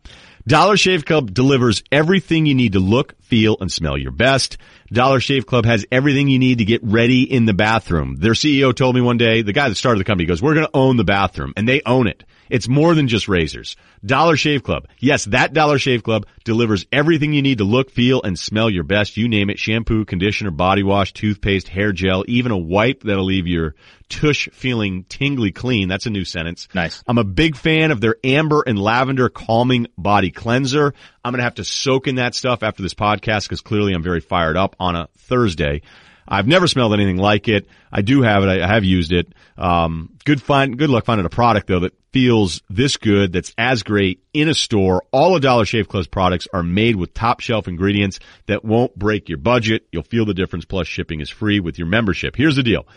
Dollar 0.48 0.76
Shave 0.76 1.06
Club 1.06 1.34
delivers 1.34 1.84
everything 1.92 2.48
you 2.48 2.56
need 2.56 2.74
to 2.74 2.80
look, 2.80 3.16
feel, 3.22 3.58
and 3.62 3.72
smell 3.72 3.98
your 3.98 4.12
best. 4.12 4.58
Dollar 4.92 5.20
Shave 5.20 5.46
Club 5.46 5.66
has 5.66 5.86
everything 5.92 6.30
you 6.30 6.40
need 6.40 6.58
to 6.58 6.66
get 6.66 6.84
ready 6.84 7.22
in 7.22 7.46
the 7.46 7.54
bathroom. 7.54 8.16
Their 8.18 8.34
CEO 8.34 8.76
told 8.76 8.96
me 8.96 9.02
one 9.02 9.18
day, 9.18 9.44
the 9.44 9.54
guy 9.54 9.70
that 9.70 9.76
started 9.76 10.00
the 10.00 10.06
company 10.06 10.26
goes, 10.26 10.42
we're 10.42 10.56
going 10.56 10.66
to 10.66 10.72
own 10.74 10.98
the 10.98 11.04
bathroom 11.04 11.54
and 11.56 11.68
they 11.70 11.82
own 11.86 12.08
it. 12.08 12.24
It's 12.52 12.68
more 12.68 12.94
than 12.94 13.08
just 13.08 13.30
razors. 13.30 13.78
Dollar 14.06 14.36
Shave 14.36 14.62
Club. 14.62 14.88
Yes, 15.00 15.24
that 15.26 15.54
Dollar 15.54 15.80
Shave 15.80 16.04
Club 16.04 16.26
delivers 16.44 16.86
everything 16.92 17.32
you 17.32 17.42
need 17.42 17.60
to 17.60 17.64
look, 17.64 17.90
feel, 17.90 18.22
and 18.22 18.38
smell 18.38 18.70
your 18.70 18.84
best. 18.84 19.16
You 19.16 19.30
name 19.30 19.50
it. 19.50 19.58
Shampoo, 19.58 20.04
conditioner, 20.04 20.52
body 20.52 20.84
wash, 20.84 21.14
toothpaste, 21.14 21.70
hair 21.70 21.94
gel, 21.94 22.26
even 22.28 22.52
a 22.52 22.58
wipe 22.58 23.04
that'll 23.04 23.24
leave 23.24 23.48
your 23.48 23.76
tush 24.10 24.50
feeling 24.52 25.06
tingly 25.06 25.54
clean. 25.54 25.88
That's 25.88 26.06
a 26.06 26.10
new 26.10 26.26
sentence. 26.26 26.68
Nice. 26.74 27.02
I'm 27.08 27.18
a 27.18 27.24
big 27.24 27.56
fan 27.56 27.92
of 27.92 28.02
their 28.02 28.18
amber 28.24 28.64
and 28.68 28.78
lavender 28.78 29.30
calming 29.30 29.88
body 29.98 30.30
cleanser. 30.30 30.94
I'm 31.24 31.32
going 31.32 31.40
to 31.40 31.46
have 31.46 31.56
to 31.56 31.64
soak 31.64 32.08
in 32.08 32.16
that 32.16 32.36
stuff 32.36 32.64
after 32.64 32.84
this 32.84 32.94
podcast 32.94 33.44
because 33.44 33.62
clearly 33.62 33.94
I'm 33.94 34.04
very 34.04 34.20
fired 34.20 34.58
up 34.58 34.76
on 34.78 34.98
a 34.98 35.08
Thursday. 35.18 35.84
I've 36.32 36.48
never 36.48 36.66
smelled 36.66 36.94
anything 36.94 37.18
like 37.18 37.50
it. 37.50 37.68
I 37.92 38.02
do 38.02 38.22
have 38.22 38.44
it. 38.44 38.64
I, 38.64 38.66
have 38.66 38.86
used 38.86 39.12
it. 39.12 39.34
Um, 39.58 40.18
good 40.24 40.42
find, 40.42 40.78
good 40.78 40.90
luck 40.90 41.04
finding 41.04 41.26
a 41.26 41.30
product 41.30 41.68
though 41.68 41.82
that 41.82 41.94
feels 42.14 42.62
this 42.70 42.96
good, 42.96 43.34
that's 43.34 43.54
as 43.58 43.84
great 43.84 44.24
in 44.34 44.48
a 44.48 44.54
store. 44.54 45.04
All 45.12 45.36
of 45.36 45.42
Dollar 45.42 45.66
Shave 45.66 45.90
Club's 45.90 46.08
products 46.08 46.48
are 46.54 46.64
made 46.64 46.96
with 46.96 47.14
top 47.14 47.42
shelf 47.42 47.68
ingredients 47.68 48.20
that 48.46 48.64
won't 48.64 48.98
break 48.98 49.28
your 49.28 49.40
budget. 49.40 49.88
You'll 49.92 50.04
feel 50.04 50.24
the 50.24 50.34
difference. 50.34 50.64
Plus 50.64 50.88
shipping 50.88 51.20
is 51.20 51.30
free 51.30 51.60
with 51.60 51.78
your 51.78 51.88
membership. 51.88 52.38
Here's 52.38 52.56
the 52.56 52.64
deal. 52.64 52.88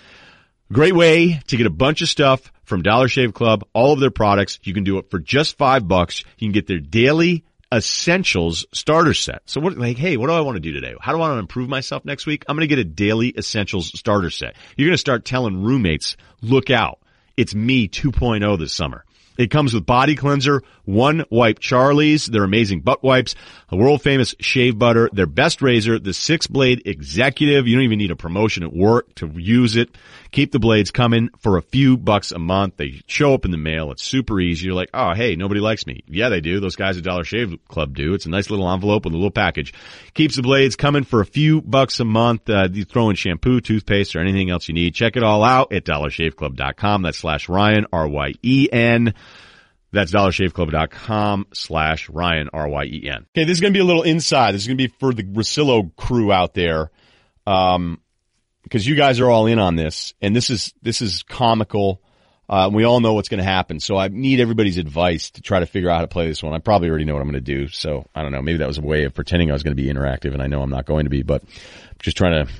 Great 0.72 0.94
way 0.94 1.40
to 1.48 1.56
get 1.56 1.66
a 1.66 1.70
bunch 1.70 2.02
of 2.02 2.08
stuff 2.08 2.52
from 2.62 2.82
Dollar 2.82 3.08
Shave 3.08 3.34
Club, 3.34 3.64
all 3.72 3.92
of 3.92 4.00
their 4.00 4.12
products. 4.12 4.60
You 4.62 4.74
can 4.74 4.84
do 4.84 4.98
it 4.98 5.10
for 5.10 5.18
just 5.18 5.58
five 5.58 5.88
bucks. 5.88 6.24
You 6.38 6.46
can 6.46 6.52
get 6.52 6.68
their 6.68 6.78
daily 6.78 7.44
essentials 7.72 8.66
starter 8.72 9.14
set. 9.14 9.42
So 9.46 9.60
what, 9.60 9.76
like, 9.76 9.96
hey, 9.96 10.16
what 10.16 10.28
do 10.28 10.32
I 10.32 10.40
want 10.40 10.56
to 10.56 10.60
do 10.60 10.72
today? 10.72 10.94
How 11.00 11.12
do 11.12 11.18
I 11.18 11.28
want 11.28 11.34
to 11.34 11.40
improve 11.40 11.68
myself 11.68 12.04
next 12.04 12.26
week? 12.26 12.44
I'm 12.48 12.56
going 12.56 12.68
to 12.68 12.74
get 12.74 12.78
a 12.78 12.84
daily 12.84 13.32
essentials 13.36 13.88
starter 13.98 14.30
set. 14.30 14.54
You're 14.76 14.88
going 14.88 14.94
to 14.94 14.98
start 14.98 15.24
telling 15.24 15.62
roommates, 15.62 16.16
look 16.42 16.70
out. 16.70 16.98
It's 17.36 17.54
me 17.54 17.88
2.0 17.88 18.58
this 18.58 18.72
summer. 18.72 19.04
It 19.36 19.50
comes 19.50 19.74
with 19.74 19.84
body 19.84 20.14
cleanser, 20.14 20.62
one 20.84 21.24
wipe 21.30 21.58
Charlie's, 21.58 22.26
their 22.26 22.44
amazing 22.44 22.80
butt 22.80 23.02
wipes, 23.02 23.34
a 23.70 23.76
world 23.76 24.02
famous 24.02 24.34
shave 24.40 24.78
butter, 24.78 25.08
their 25.12 25.26
best 25.26 25.62
razor, 25.62 25.98
the 25.98 26.14
six 26.14 26.46
blade 26.46 26.82
executive. 26.86 27.66
You 27.66 27.76
don't 27.76 27.84
even 27.84 27.98
need 27.98 28.10
a 28.10 28.16
promotion 28.16 28.62
at 28.62 28.72
work 28.72 29.14
to 29.16 29.26
use 29.34 29.76
it. 29.76 29.96
Keep 30.30 30.52
the 30.52 30.58
blades 30.58 30.90
coming 30.90 31.30
for 31.38 31.56
a 31.56 31.62
few 31.62 31.96
bucks 31.96 32.32
a 32.32 32.38
month. 32.38 32.76
They 32.76 33.02
show 33.06 33.34
up 33.34 33.44
in 33.44 33.50
the 33.50 33.56
mail. 33.56 33.90
It's 33.92 34.02
super 34.02 34.40
easy. 34.40 34.66
You're 34.66 34.74
like, 34.74 34.90
oh, 34.92 35.14
hey, 35.14 35.36
nobody 35.36 35.60
likes 35.60 35.86
me. 35.86 36.02
Yeah, 36.06 36.28
they 36.28 36.40
do. 36.40 36.60
Those 36.60 36.76
guys 36.76 36.96
at 36.96 37.04
Dollar 37.04 37.24
Shave 37.24 37.58
Club 37.68 37.94
do. 37.94 38.14
It's 38.14 38.26
a 38.26 38.30
nice 38.30 38.50
little 38.50 38.68
envelope 38.68 39.04
with 39.04 39.14
a 39.14 39.16
little 39.16 39.30
package. 39.30 39.72
Keeps 40.14 40.36
the 40.36 40.42
blades 40.42 40.76
coming 40.76 41.04
for 41.04 41.20
a 41.20 41.26
few 41.26 41.62
bucks 41.62 42.00
a 42.00 42.04
month. 42.04 42.50
Uh, 42.50 42.68
you 42.70 42.84
throw 42.84 43.10
in 43.10 43.16
shampoo, 43.16 43.60
toothpaste, 43.60 44.16
or 44.16 44.20
anything 44.20 44.50
else 44.50 44.68
you 44.68 44.74
need. 44.74 44.94
Check 44.94 45.16
it 45.16 45.22
all 45.22 45.44
out 45.44 45.72
at 45.72 45.84
dollarshaveclub.com. 45.84 47.02
That's 47.02 47.18
slash 47.18 47.48
Ryen, 47.48 47.86
R-Y-E-N. 47.92 49.14
That's 49.94 50.12
dollarshaveclub.com 50.12 51.46
slash 51.52 52.08
Ryen, 52.10 52.50
R-Y-E-N. 52.52 53.26
Okay, 53.36 53.44
this 53.44 53.56
is 53.56 53.60
going 53.60 53.72
to 53.72 53.76
be 53.76 53.82
a 53.82 53.84
little 53.84 54.02
inside. 54.02 54.52
This 54.52 54.62
is 54.62 54.68
going 54.68 54.78
to 54.78 54.88
be 54.88 54.94
for 54.98 55.12
the 55.14 55.22
Russillo 55.22 55.94
crew 55.96 56.32
out 56.32 56.54
there. 56.54 56.90
Um, 57.46 58.00
because 58.62 58.86
you 58.86 58.94
guys 58.94 59.20
are 59.20 59.30
all 59.30 59.46
in 59.46 59.58
on 59.58 59.76
this 59.76 60.14
and 60.22 60.34
this 60.34 60.48
is, 60.48 60.72
this 60.82 61.02
is 61.02 61.22
comical. 61.22 62.00
Uh, 62.48 62.70
we 62.72 62.84
all 62.84 63.00
know 63.00 63.12
what's 63.14 63.28
going 63.28 63.38
to 63.38 63.44
happen. 63.44 63.78
So 63.80 63.96
I 63.96 64.08
need 64.08 64.40
everybody's 64.40 64.78
advice 64.78 65.30
to 65.32 65.42
try 65.42 65.60
to 65.60 65.66
figure 65.66 65.90
out 65.90 65.96
how 65.96 66.00
to 66.02 66.08
play 66.08 66.26
this 66.26 66.42
one. 66.42 66.54
I 66.54 66.58
probably 66.58 66.88
already 66.88 67.04
know 67.04 67.14
what 67.14 67.20
I'm 67.20 67.30
going 67.30 67.42
to 67.44 67.52
do. 67.52 67.68
So 67.68 68.06
I 68.14 68.22
don't 68.22 68.32
know. 68.32 68.42
Maybe 68.42 68.58
that 68.58 68.68
was 68.68 68.78
a 68.78 68.82
way 68.82 69.04
of 69.04 69.14
pretending 69.14 69.50
I 69.50 69.52
was 69.54 69.62
going 69.62 69.76
to 69.76 69.82
be 69.82 69.88
interactive 69.88 70.32
and 70.32 70.42
I 70.42 70.46
know 70.46 70.62
I'm 70.62 70.70
not 70.70 70.86
going 70.86 71.04
to 71.04 71.10
be, 71.10 71.22
but 71.22 71.42
I'm 71.42 71.96
just 72.00 72.16
trying 72.16 72.46
to 72.46 72.52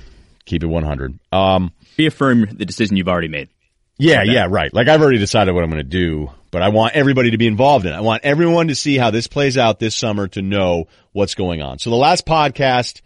keep 0.45 0.63
it 0.63 0.67
100. 0.67 1.19
Um, 1.31 1.71
Reaffirm 1.97 2.47
the 2.57 2.65
decision 2.65 2.97
you've 2.97 3.07
already 3.07 3.27
made. 3.27 3.49
yeah, 3.97 4.23
yeah, 4.23 4.47
right. 4.49 4.73
Like 4.73 4.87
I've 4.87 5.01
already 5.01 5.19
decided 5.19 5.53
what 5.53 5.63
I'm 5.63 5.69
going 5.69 5.83
to 5.83 5.89
do, 5.89 6.29
but 6.55 6.61
I 6.61 6.69
want 6.69 6.95
everybody 6.95 7.31
to 7.31 7.37
be 7.37 7.47
involved 7.47 7.85
in 7.85 7.91
it. 7.91 7.97
I 7.97 7.99
want 7.99 8.23
everyone 8.23 8.69
to 8.69 8.75
see 8.75 8.97
how 8.97 9.11
this 9.11 9.27
plays 9.27 9.57
out 9.57 9.77
this 9.77 9.93
summer 9.93 10.29
to 10.29 10.41
know 10.41 10.85
what's 11.11 11.35
going 11.35 11.61
on. 11.61 11.79
So 11.79 11.89
the 11.89 11.97
last 11.97 12.25
podcast 12.25 13.01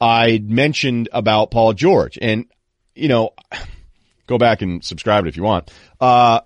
I 0.00 0.40
mentioned 0.40 1.08
about 1.12 1.50
Paul 1.50 1.72
George 1.72 2.16
and, 2.22 2.46
you 2.94 3.08
know, 3.08 3.30
go 4.28 4.38
back 4.38 4.62
and 4.62 4.84
subscribe 4.84 5.24
it 5.24 5.28
if 5.30 5.36
you 5.36 5.42
want. 5.42 5.72
Uh, 6.00 6.42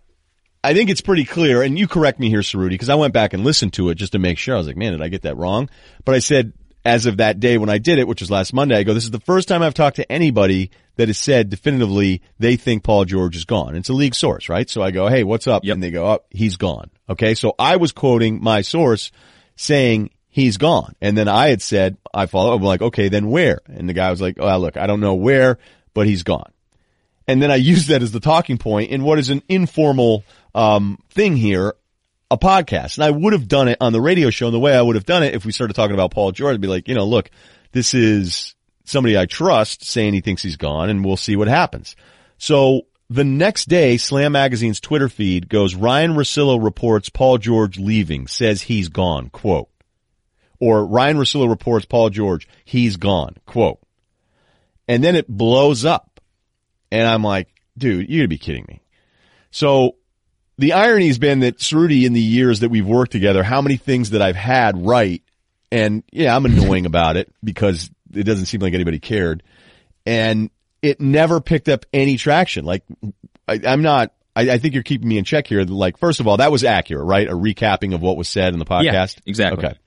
I 0.65 0.73
think 0.73 0.89
it's 0.89 1.03
pretty 1.03 1.27
clear, 1.27 1.61
and 1.61 1.79
you 1.79 1.87
correct 1.87 2.19
me 2.19 2.31
here, 2.31 2.41
Cerruti, 2.41 2.71
because 2.71 2.89
I 2.89 2.95
went 2.95 3.13
back 3.13 3.35
and 3.35 3.45
listened 3.45 3.75
to 3.75 3.91
it 3.91 3.97
just 3.97 4.13
to 4.13 4.19
make 4.19 4.39
sure. 4.39 4.55
I 4.55 4.59
was 4.59 4.67
like, 4.67 4.79
man, 4.79 4.93
did 4.93 5.03
I 5.03 5.09
get 5.09 5.25
that 5.25 5.37
wrong? 5.37 5.69
But 6.07 6.15
I 6.15 6.21
said, 6.21 6.55
as 6.87 7.07
of 7.07 7.17
that 7.17 7.41
day 7.41 7.59
when 7.59 7.69
I 7.69 7.79
did 7.79 7.99
it, 7.99 8.07
which 8.07 8.21
was 8.21 8.31
last 8.31 8.53
Monday, 8.53 8.77
I 8.77 8.85
go, 8.85 8.95
this 8.95 9.05
is 9.05 9.11
the 9.11 9.21
first 9.21 9.49
time 9.49 9.63
I've 9.63 9.75
talked 9.75 9.97
to 9.97 10.11
anybody 10.11 10.71
that 10.95 11.09
has 11.09 11.19
said 11.19 11.51
definitively 11.51 12.23
they 12.39 12.57
think 12.57 12.85
Paul 12.85 13.05
George 13.05 13.37
is 13.37 13.45
gone. 13.45 13.75
It's 13.75 13.89
a 13.89 13.93
league 13.93 14.15
source, 14.15 14.49
right? 14.49 14.71
So 14.71 14.83
I 14.83 14.93
go, 14.93 15.09
hey, 15.09 15.25
what's 15.25 15.47
up? 15.47 15.65
Yep. 15.65 15.75
And 15.75 15.83
they 15.83 15.91
go, 15.91 16.07
oh, 16.07 16.25
he's 16.31 16.57
gone. 16.57 16.91
Okay. 17.11 17.35
So 17.35 17.55
I 17.59 17.77
was 17.77 17.93
quoting 17.93 18.43
my 18.43 18.63
source 18.63 19.11
saying 19.57 20.11
he's 20.29 20.59
gone. 20.59 20.95
And 21.01 21.19
then 21.19 21.29
I 21.29 21.49
had 21.49 21.61
said, 21.61 21.97
I 22.15 22.27
follow 22.27 22.55
up, 22.55 22.61
I'm 22.61 22.65
like, 22.65 22.83
okay, 22.83 23.09
then 23.09 23.31
where? 23.31 23.61
And 23.67 23.89
the 23.89 23.95
guy 23.95 24.11
was 24.11 24.21
like, 24.21 24.37
oh, 24.39 24.59
look, 24.59 24.77
I 24.77 24.87
don't 24.87 25.01
know 25.01 25.15
where, 25.15 25.59
but 25.93 26.07
he's 26.07 26.23
gone. 26.23 26.53
And 27.27 27.43
then 27.43 27.51
I 27.51 27.57
used 27.73 27.89
that 27.89 28.03
as 28.03 28.13
the 28.13 28.21
talking 28.21 28.59
point 28.59 28.91
in 28.91 29.03
what 29.03 29.19
is 29.19 29.31
an 29.31 29.43
informal 29.49 30.25
um, 30.55 30.99
thing 31.11 31.37
here, 31.37 31.75
a 32.31 32.39
podcast. 32.39 32.99
And 32.99 33.05
I 33.05 33.11
would 33.11 33.33
have 33.33 33.49
done 33.49 33.69
it 33.69 33.79
on 33.81 33.93
the 33.93 34.01
radio 34.01 34.31
show. 34.31 34.47
And 34.47 34.55
the 34.55 34.61
way 34.61 34.77
I 34.77 34.83
would 34.83 34.97
have 34.97 35.07
done 35.07 35.23
it 35.23 35.35
if 35.35 35.45
we 35.45 35.53
started 35.53 35.75
talking 35.75 35.95
about 35.95 36.11
Paul 36.11 36.33
George, 36.33 36.55
I'd 36.55 36.61
be 36.61 36.69
like, 36.69 36.89
you 36.89 36.95
know, 36.95 37.07
look, 37.07 37.31
this 37.73 37.95
is 37.95 38.55
somebody 38.85 39.19
I 39.19 39.27
trust 39.27 39.85
saying 39.85 40.15
he 40.15 40.21
thinks 40.21 40.43
he's 40.43 40.57
gone, 40.57 40.89
and 40.89 41.05
we'll 41.05 41.17
see 41.17 41.37
what 41.37 41.49
happens. 41.49 41.97
So 42.39 42.83
the 43.11 43.25
next 43.25 43.69
day, 43.69 43.97
Slam 43.97 44.33
Magazine's 44.33 44.81
Twitter 44.81 45.09
feed 45.09 45.49
goes, 45.49 45.75
Ryen 45.75 46.15
Russillo 46.15 46.63
reports 46.63 47.09
Paul 47.09 47.39
George 47.39 47.79
leaving, 47.79 48.27
says 48.27 48.63
he's 48.63 48.89
gone, 48.89 49.29
quote. 49.29 49.69
Or 50.59 50.87
Ryen 50.87 51.17
Russillo 51.17 51.49
reports 51.49 51.85
Paul 51.85 52.11
George, 52.11 52.49
he's 52.65 52.97
gone, 52.97 53.37
quote. 53.45 53.81
And 54.89 55.05
then 55.05 55.17
it 55.17 55.29
blows 55.29 55.85
up. 55.85 56.21
And 56.91 57.07
I'm 57.07 57.23
like, 57.23 57.49
dude, 57.77 58.09
you 58.09 58.21
gotta 58.21 58.29
be 58.29 58.39
kidding 58.39 58.65
me. 58.69 58.81
So 59.51 59.97
the 60.59 60.73
irony 60.73 61.09
has 61.09 61.19
been 61.19 61.41
that 61.41 61.59
Ceruti 61.59 62.05
in 62.05 62.13
the 62.13 62.21
years 62.21 62.61
that 62.61 62.71
we've 62.71 62.87
worked 62.87 63.13
together, 63.13 63.43
how 63.43 63.61
many 63.61 63.77
things 63.77 64.11
that 64.11 64.23
I've 64.23 64.37
had 64.37 64.87
right. 64.87 65.23
And 65.71 66.03
yeah, 66.13 66.35
I'm 66.35 66.47
annoying 66.47 66.87
about 66.87 67.17
it 67.17 67.33
because 67.45 67.91
it 68.13 68.23
doesn't 68.23 68.47
seem 68.47 68.61
like 68.61 68.75
anybody 68.75 68.99
cared. 68.99 69.43
And 70.07 70.51
it 70.83 71.01
never 71.01 71.41
picked 71.41 71.69
up 71.69 71.85
any 71.93 72.17
traction. 72.17 72.65
Like 72.65 72.85
I, 73.47 73.61
am 73.65 73.83
not, 73.83 74.13
I, 74.35 74.51
I, 74.51 74.59
think 74.59 74.75
you're 74.75 74.83
keeping 74.83 75.09
me 75.09 75.19
in 75.19 75.25
check 75.25 75.47
here. 75.47 75.63
Like, 75.65 75.99
first 75.99 76.21
of 76.21 76.29
all, 76.29 76.39
that 76.39 76.53
was 76.53 76.65
accurate, 76.65 77.05
right? 77.05 77.27
A 77.29 77.33
recapping 77.33 77.95
of 77.95 78.01
what 78.01 78.17
was 78.17 78.29
said 78.29 78.53
in 78.53 78.59
the 78.59 78.65
podcast. 78.65 79.17
Yeah, 79.17 79.23
exactly. 79.27 79.67
Okay. 79.67 79.79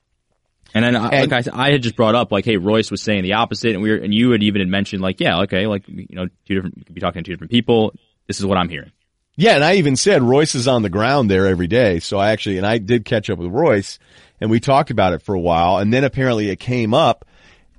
And 0.74 0.86
then, 0.86 0.96
uh, 0.96 1.10
and, 1.12 1.32
like 1.32 1.48
I, 1.48 1.68
I 1.68 1.72
had 1.72 1.82
just 1.82 1.96
brought 1.96 2.14
up, 2.14 2.32
like, 2.32 2.46
hey, 2.46 2.58
Royce 2.58 2.92
was 2.92 3.02
saying 3.02 3.24
the 3.24 3.34
opposite, 3.34 3.74
and 3.74 3.82
we 3.82 3.90
were, 3.90 3.98
and 3.98 4.14
you 4.14 4.32
had 4.32 4.44
even 4.44 4.70
mentioned, 4.70 5.02
like, 5.02 5.20
yeah, 5.20 5.42
okay, 5.42 5.66
like, 5.66 5.88
you 5.88 6.08
know, 6.12 6.28
two 6.46 6.54
different, 6.56 6.78
you 6.78 6.86
could 6.86 6.94
be 6.94 7.02
talking 7.02 7.24
to 7.24 7.28
two 7.28 7.34
different 7.34 7.50
people. 7.50 7.94
This 8.28 8.40
is 8.40 8.46
what 8.46 8.58
I'm 8.58 8.70
hearing. 8.70 8.92
Yeah, 9.40 9.56
and 9.56 9.64
I 9.64 9.76
even 9.76 9.96
said 9.96 10.22
Royce 10.22 10.54
is 10.54 10.68
on 10.68 10.82
the 10.82 10.90
ground 10.90 11.32
there 11.32 11.48
every 11.48 11.68
day. 11.68 12.02
So 12.02 12.18
I 12.18 12.32
actually, 12.32 12.58
and 12.58 12.68
I 12.68 12.78
did 12.78 13.06
catch 13.06 13.30
up 13.30 13.40
with 13.40 13.50
Royce, 13.50 13.98
and 14.42 14.52
we 14.52 14.60
talked 14.60 14.92
about 14.92 15.14
it 15.14 15.22
for 15.22 15.34
a 15.34 15.40
while, 15.40 15.78
and 15.78 15.94
then 15.94 16.04
apparently 16.04 16.50
it 16.50 16.58
came 16.58 16.94
up, 16.94 17.24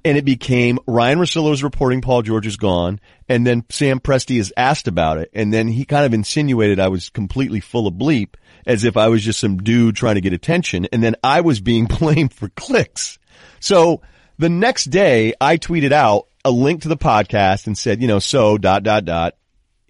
and 0.02 0.16
it 0.16 0.24
became 0.24 0.78
Ryen 0.86 1.18
Russillo's 1.18 1.62
reporting 1.62 2.00
Paul 2.00 2.22
George 2.22 2.46
is 2.46 2.56
gone, 2.56 2.98
and 3.28 3.46
then 3.46 3.66
Sam 3.68 4.00
Presti 4.00 4.40
is 4.40 4.54
asked 4.56 4.88
about 4.88 5.18
it, 5.18 5.28
and 5.34 5.52
then 5.52 5.68
he 5.68 5.84
kind 5.84 6.06
of 6.06 6.14
insinuated 6.14 6.80
I 6.80 6.88
was 6.88 7.10
completely 7.10 7.60
full 7.60 7.86
of 7.86 7.92
bleep, 7.92 8.36
as 8.64 8.84
if 8.84 8.96
I 8.96 9.08
was 9.08 9.22
just 9.22 9.38
some 9.38 9.58
dude 9.58 9.96
trying 9.96 10.14
to 10.14 10.22
get 10.22 10.32
attention, 10.32 10.86
and 10.86 11.02
then 11.02 11.14
I 11.22 11.42
was 11.42 11.60
being 11.60 11.84
blamed 12.00 12.32
for 12.32 12.48
clicks. 12.48 13.18
So 13.60 14.00
the 14.38 14.48
next 14.48 14.86
day, 14.86 15.34
I 15.38 15.58
tweeted 15.58 15.92
out 15.92 16.26
a 16.42 16.50
link 16.50 16.80
to 16.82 16.88
the 16.88 16.96
podcast 16.96 17.66
and 17.66 17.76
said, 17.76 18.00
you 18.00 18.08
know, 18.08 18.18
so 18.18 18.56
dot 18.56 18.82
dot 18.82 19.04
dot. 19.04 19.34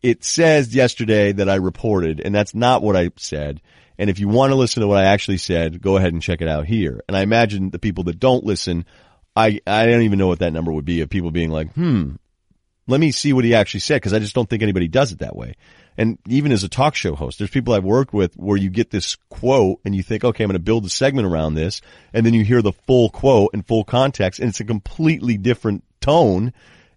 It 0.03 0.25
says 0.25 0.75
yesterday 0.75 1.33
that 1.33 1.49
I 1.49 1.57
reported, 1.57 2.21
and 2.21 2.35
that's 2.35 2.55
not 2.55 2.83
what 2.83 2.97
I 2.97 3.11
said. 3.17 3.61
And 3.99 4.09
if 4.09 4.19
you 4.19 4.29
want 4.29 4.51
to 4.51 4.57
listen 4.57 4.81
to 4.81 4.89
what 4.89 5.05
I 5.05 5.09
actually 5.09 5.37
said, 5.37 5.83
go 5.83 5.97
ahead 5.97 6.13
and 6.15 6.23
check 6.23 6.41
it 6.41 6.49
out 6.49 6.67
here. 6.67 7.03
And 7.07 7.17
I 7.17 7.21
imagine 7.21 7.71
the 7.71 7.79
people 7.79 8.05
that 8.05 8.19
don't 8.19 8.45
listen 8.45 8.87
I, 9.37 9.61
I 9.67 9.87
don't 9.87 10.03
even 10.03 10.19
know 10.19 10.27
what 10.27 10.41
that 10.41 10.53
number 10.53 10.73
would 10.73 10.85
be 10.85 11.01
of 11.01 11.09
people 11.09 11.31
being 11.31 11.51
like, 11.51 11.73
hmm, 11.73 12.13
let 12.87 13.01
me 13.01 13.13
see 13.13 13.33
what 13.33 13.45
he 13.45 13.55
actually 13.55 13.81
said 13.81 13.97
because 13.97 14.13
I 14.13 14.19
just 14.19 14.35
don't 14.35 14.49
think 14.49 14.63
anybody 14.63 14.89
does 14.89 15.13
it 15.13 15.21
that 15.21 15.37
way. 15.37 15.55
And 15.97 16.19
even 16.27 16.51
as 16.51 16.65
a 16.65 16.69
talk 16.69 16.95
show 16.95 17.15
host, 17.15 17.39
there's 17.39 17.51
people 17.51 17.75
I've 17.75 17.85
worked 17.85 18.13
with 18.13 18.35
where 18.37 18.57
you 18.57 18.71
get 18.71 18.91
this 18.91 19.17
quote 19.29 19.81
and 19.85 19.95
you 19.95 20.03
think, 20.03 20.25
okay, 20.25 20.45
I'm 20.45 20.49
going 20.49 20.55
to 20.55 20.61
build 20.61 20.85
a 20.85 20.89
segment 20.89 21.27
around 21.27 21.55
this. 21.55 21.81
And 22.13 22.25
then 22.25 22.35
you 22.35 22.45
hear 22.45 22.63
the 22.63 22.73
full 22.73 23.11
quote 23.11 23.51
in 23.55 23.63
full 23.63 23.85
context 23.85 24.41
and 24.41 24.49
it's 24.49 24.61
a 24.61 24.65
completely 24.65 25.37
different 25.37 25.85
tone. 26.01 26.53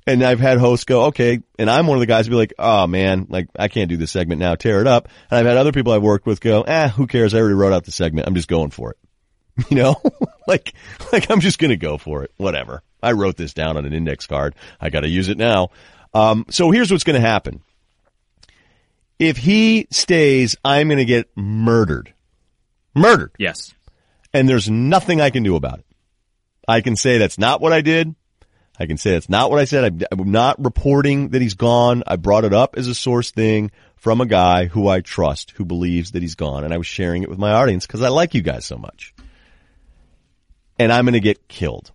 And 0.05 0.23
I've 0.23 0.39
had 0.39 0.57
hosts 0.57 0.83
go, 0.85 1.05
okay, 1.05 1.39
and 1.57 1.69
I'm 1.69 1.87
one 1.87 1.97
of 1.97 2.01
the 2.01 2.07
guys 2.07 2.25
to 2.25 2.31
be 2.31 2.35
like, 2.35 2.53
oh 2.59 2.87
man, 2.87 3.27
like 3.29 3.47
I 3.57 3.69
can't 3.69 3.89
do 3.89 3.97
this 3.97 4.11
segment 4.11 4.39
now, 4.39 4.55
tear 4.55 4.81
it 4.81 4.87
up. 4.87 5.07
And 5.31 5.39
I've 5.39 5.45
had 5.45 5.57
other 5.57 5.71
people 5.71 5.93
I've 5.93 6.03
worked 6.03 6.25
with 6.25 6.41
go, 6.41 6.63
ah, 6.67 6.89
who 6.89 7.07
cares? 7.07 7.33
I 7.33 7.39
already 7.39 7.55
wrote 7.55 7.73
out 7.73 7.85
the 7.85 7.91
segment. 7.91 8.27
I'm 8.27 8.35
just 8.35 8.49
going 8.49 8.71
for 8.71 8.91
it. 8.91 8.97
You 9.69 9.77
know, 9.77 10.01
like, 10.47 10.73
like 11.11 11.29
I'm 11.29 11.39
just 11.39 11.59
going 11.59 11.69
to 11.69 11.77
go 11.77 11.99
for 11.99 12.23
it. 12.23 12.31
Whatever. 12.37 12.81
I 13.03 13.11
wrote 13.11 13.37
this 13.37 13.53
down 13.53 13.77
on 13.77 13.85
an 13.85 13.93
index 13.93 14.25
card. 14.25 14.55
I 14.81 14.89
got 14.89 15.01
to 15.01 15.07
use 15.07 15.29
it 15.29 15.37
now. 15.37 15.69
Um, 16.13 16.45
so 16.49 16.71
here's 16.71 16.89
what's 16.89 17.03
going 17.03 17.21
to 17.21 17.27
happen. 17.27 17.61
If 19.19 19.37
he 19.37 19.87
stays, 19.91 20.55
I'm 20.65 20.87
going 20.87 20.97
to 20.97 21.05
get 21.05 21.29
murdered. 21.35 22.13
Murdered. 22.95 23.31
Yes. 23.37 23.73
And 24.33 24.49
there's 24.49 24.69
nothing 24.69 25.21
I 25.21 25.29
can 25.29 25.43
do 25.43 25.55
about 25.55 25.79
it. 25.79 25.85
I 26.67 26.81
can 26.81 26.95
say 26.95 27.17
that's 27.17 27.37
not 27.37 27.61
what 27.61 27.73
I 27.73 27.81
did. 27.81 28.15
I 28.83 28.87
can 28.87 28.97
say 28.97 29.11
that's 29.11 29.29
not 29.29 29.49
what 29.49 29.59
I 29.59 29.65
said. 29.65 30.05
I'm 30.11 30.31
not 30.31 30.63
reporting 30.63 31.29
that 31.29 31.41
he's 31.41 31.55
gone. 31.55 32.03
I 32.05 32.17
brought 32.17 32.45
it 32.45 32.53
up 32.53 32.75
as 32.77 32.87
a 32.87 32.95
source 32.95 33.31
thing 33.31 33.71
from 33.95 34.21
a 34.21 34.25
guy 34.25 34.65
who 34.65 34.87
I 34.87 35.01
trust, 35.01 35.51
who 35.51 35.65
believes 35.65 36.11
that 36.11 36.21
he's 36.21 36.35
gone. 36.35 36.63
And 36.63 36.73
I 36.73 36.77
was 36.77 36.87
sharing 36.87 37.23
it 37.23 37.29
with 37.29 37.39
my 37.39 37.51
audience 37.51 37.87
because 37.87 38.01
I 38.01 38.09
like 38.09 38.33
you 38.33 38.41
guys 38.41 38.65
so 38.65 38.77
much 38.77 39.13
and 40.77 40.91
I'm 40.91 41.05
going 41.05 41.13
to 41.13 41.19
get 41.19 41.47
killed. 41.47 41.91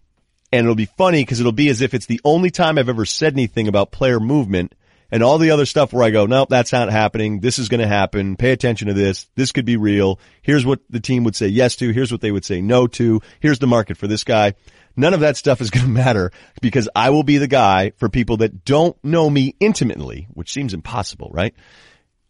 And 0.51 0.64
it'll 0.64 0.74
be 0.74 0.86
funny 0.86 1.22
because 1.22 1.41
it'll 1.41 1.53
be 1.53 1.68
as 1.68 1.82
if 1.82 1.93
it's 1.93 2.07
the 2.07 2.20
only 2.24 2.51
time 2.51 2.78
I've 2.78 2.89
ever 2.89 3.05
said 3.05 3.34
anything 3.34 3.68
about 3.68 3.91
player 3.91 4.18
movement 4.18 4.74
and 5.11 5.22
all 5.22 5.39
the 5.39 5.51
other 5.51 5.66
stuff 5.66 5.93
where 5.93 6.05
I 6.05 6.11
go, 6.11 6.26
nope, 6.26 6.49
that's 6.49 6.72
not 6.72 6.91
happening. 6.91 7.41
This 7.41 7.59
is 7.59 7.68
going 7.68 7.80
to 7.80 7.86
happen. 7.86 8.36
Pay 8.36 8.53
attention 8.53 8.89
to 8.89 8.95
this. 8.95 9.26
This 9.34 9.53
could 9.53 9.64
be 9.64 9.76
real. 9.76 10.18
Here's 10.43 10.64
what 10.64 10.80
the 10.89 11.01
team 11.01 11.24
would 11.24 11.36
say 11.36 11.49
yes 11.49 11.76
to. 11.76 11.93
Here's 11.93 12.12
what 12.12 12.20
they 12.20 12.30
would 12.30 12.45
say 12.45 12.62
no 12.62 12.86
to. 12.89 13.20
Here's 13.41 13.59
the 13.59 13.66
market 13.66 13.97
for 13.97 14.07
this 14.07 14.24
guy. 14.24 14.55
None 14.99 15.14
of 15.14 15.20
that 15.20 15.36
stuff 15.36 15.61
is 15.61 15.70
going 15.70 15.86
to 15.86 15.92
matter 15.92 16.32
because 16.61 16.88
I 16.94 17.11
will 17.11 17.22
be 17.22 17.38
the 17.38 17.46
guy 17.46 17.92
for 17.96 18.09
people 18.09 18.38
that 18.38 18.64
don't 18.64 18.96
know 19.05 19.30
me 19.30 19.55
intimately, 19.61 20.26
which 20.34 20.53
seems 20.53 20.74
impossible, 20.74 21.30
right? 21.32 21.55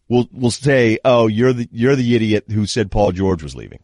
Will 0.07 0.29
will 0.31 0.51
say, 0.51 0.99
"Oh, 1.03 1.27
you're 1.27 1.53
the 1.53 1.67
you're 1.71 1.95
the 1.95 2.15
idiot 2.15 2.45
who 2.49 2.65
said 2.65 2.91
Paul 2.91 3.11
George 3.11 3.43
was 3.43 3.55
leaving," 3.55 3.83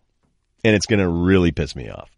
and 0.63 0.75
it's 0.75 0.85
going 0.85 0.99
to 0.99 1.07
really 1.07 1.51
piss 1.51 1.75
me 1.75 1.89
off. 1.89 2.09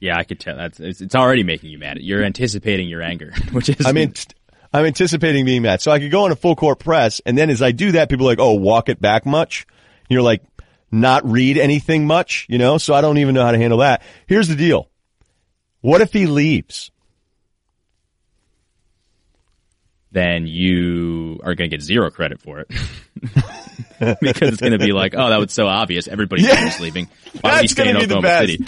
Yeah, 0.00 0.16
I 0.16 0.24
could 0.24 0.40
tell. 0.40 0.56
That's 0.56 0.80
it's, 0.80 1.00
it's 1.00 1.14
already 1.14 1.42
making 1.42 1.70
you 1.70 1.78
mad. 1.78 1.98
You're 2.00 2.24
anticipating 2.24 2.88
your 2.88 3.02
anger, 3.02 3.32
which 3.52 3.68
is. 3.68 3.84
I 3.86 3.92
mean, 3.92 4.14
I'm 4.72 4.86
anticipating 4.86 5.44
being 5.44 5.62
mad. 5.62 5.82
So 5.82 5.90
I 5.90 5.98
could 5.98 6.10
go 6.10 6.24
on 6.24 6.32
a 6.32 6.36
full 6.36 6.56
court 6.56 6.78
press, 6.78 7.20
and 7.26 7.36
then 7.36 7.50
as 7.50 7.60
I 7.60 7.72
do 7.72 7.92
that, 7.92 8.08
people 8.08 8.26
are 8.26 8.30
like, 8.30 8.40
"Oh, 8.40 8.54
walk 8.54 8.88
it 8.88 9.00
back 9.00 9.26
much." 9.26 9.66
And 10.00 10.10
you're 10.10 10.22
like, 10.22 10.42
not 10.90 11.24
read 11.24 11.56
anything 11.58 12.06
much, 12.06 12.46
you 12.48 12.58
know. 12.58 12.78
So 12.78 12.94
I 12.94 13.00
don't 13.00 13.18
even 13.18 13.34
know 13.34 13.44
how 13.44 13.52
to 13.52 13.58
handle 13.58 13.78
that. 13.80 14.02
Here's 14.26 14.48
the 14.48 14.56
deal: 14.56 14.88
What 15.82 16.00
if 16.00 16.12
he 16.12 16.26
leaves? 16.26 16.90
Then 20.12 20.46
you 20.46 21.40
are 21.42 21.54
going 21.54 21.70
to 21.70 21.76
get 21.76 21.82
zero 21.82 22.10
credit 22.10 22.40
for 22.40 22.60
it. 22.60 22.68
because 24.20 24.48
it's 24.48 24.60
going 24.60 24.72
to 24.72 24.78
be 24.78 24.92
like, 24.92 25.14
oh, 25.16 25.28
that 25.28 25.38
was 25.38 25.52
so 25.52 25.66
obvious. 25.66 26.08
Everybody 26.08 26.42
yeah. 26.42 26.64
was 26.64 26.80
leaving. 26.80 27.08
Why 27.40 27.60
That's 27.60 27.74
going 27.74 27.94
to 27.94 28.00
be 28.00 28.06
the 28.06 28.20
best. 28.20 28.50
City? 28.50 28.64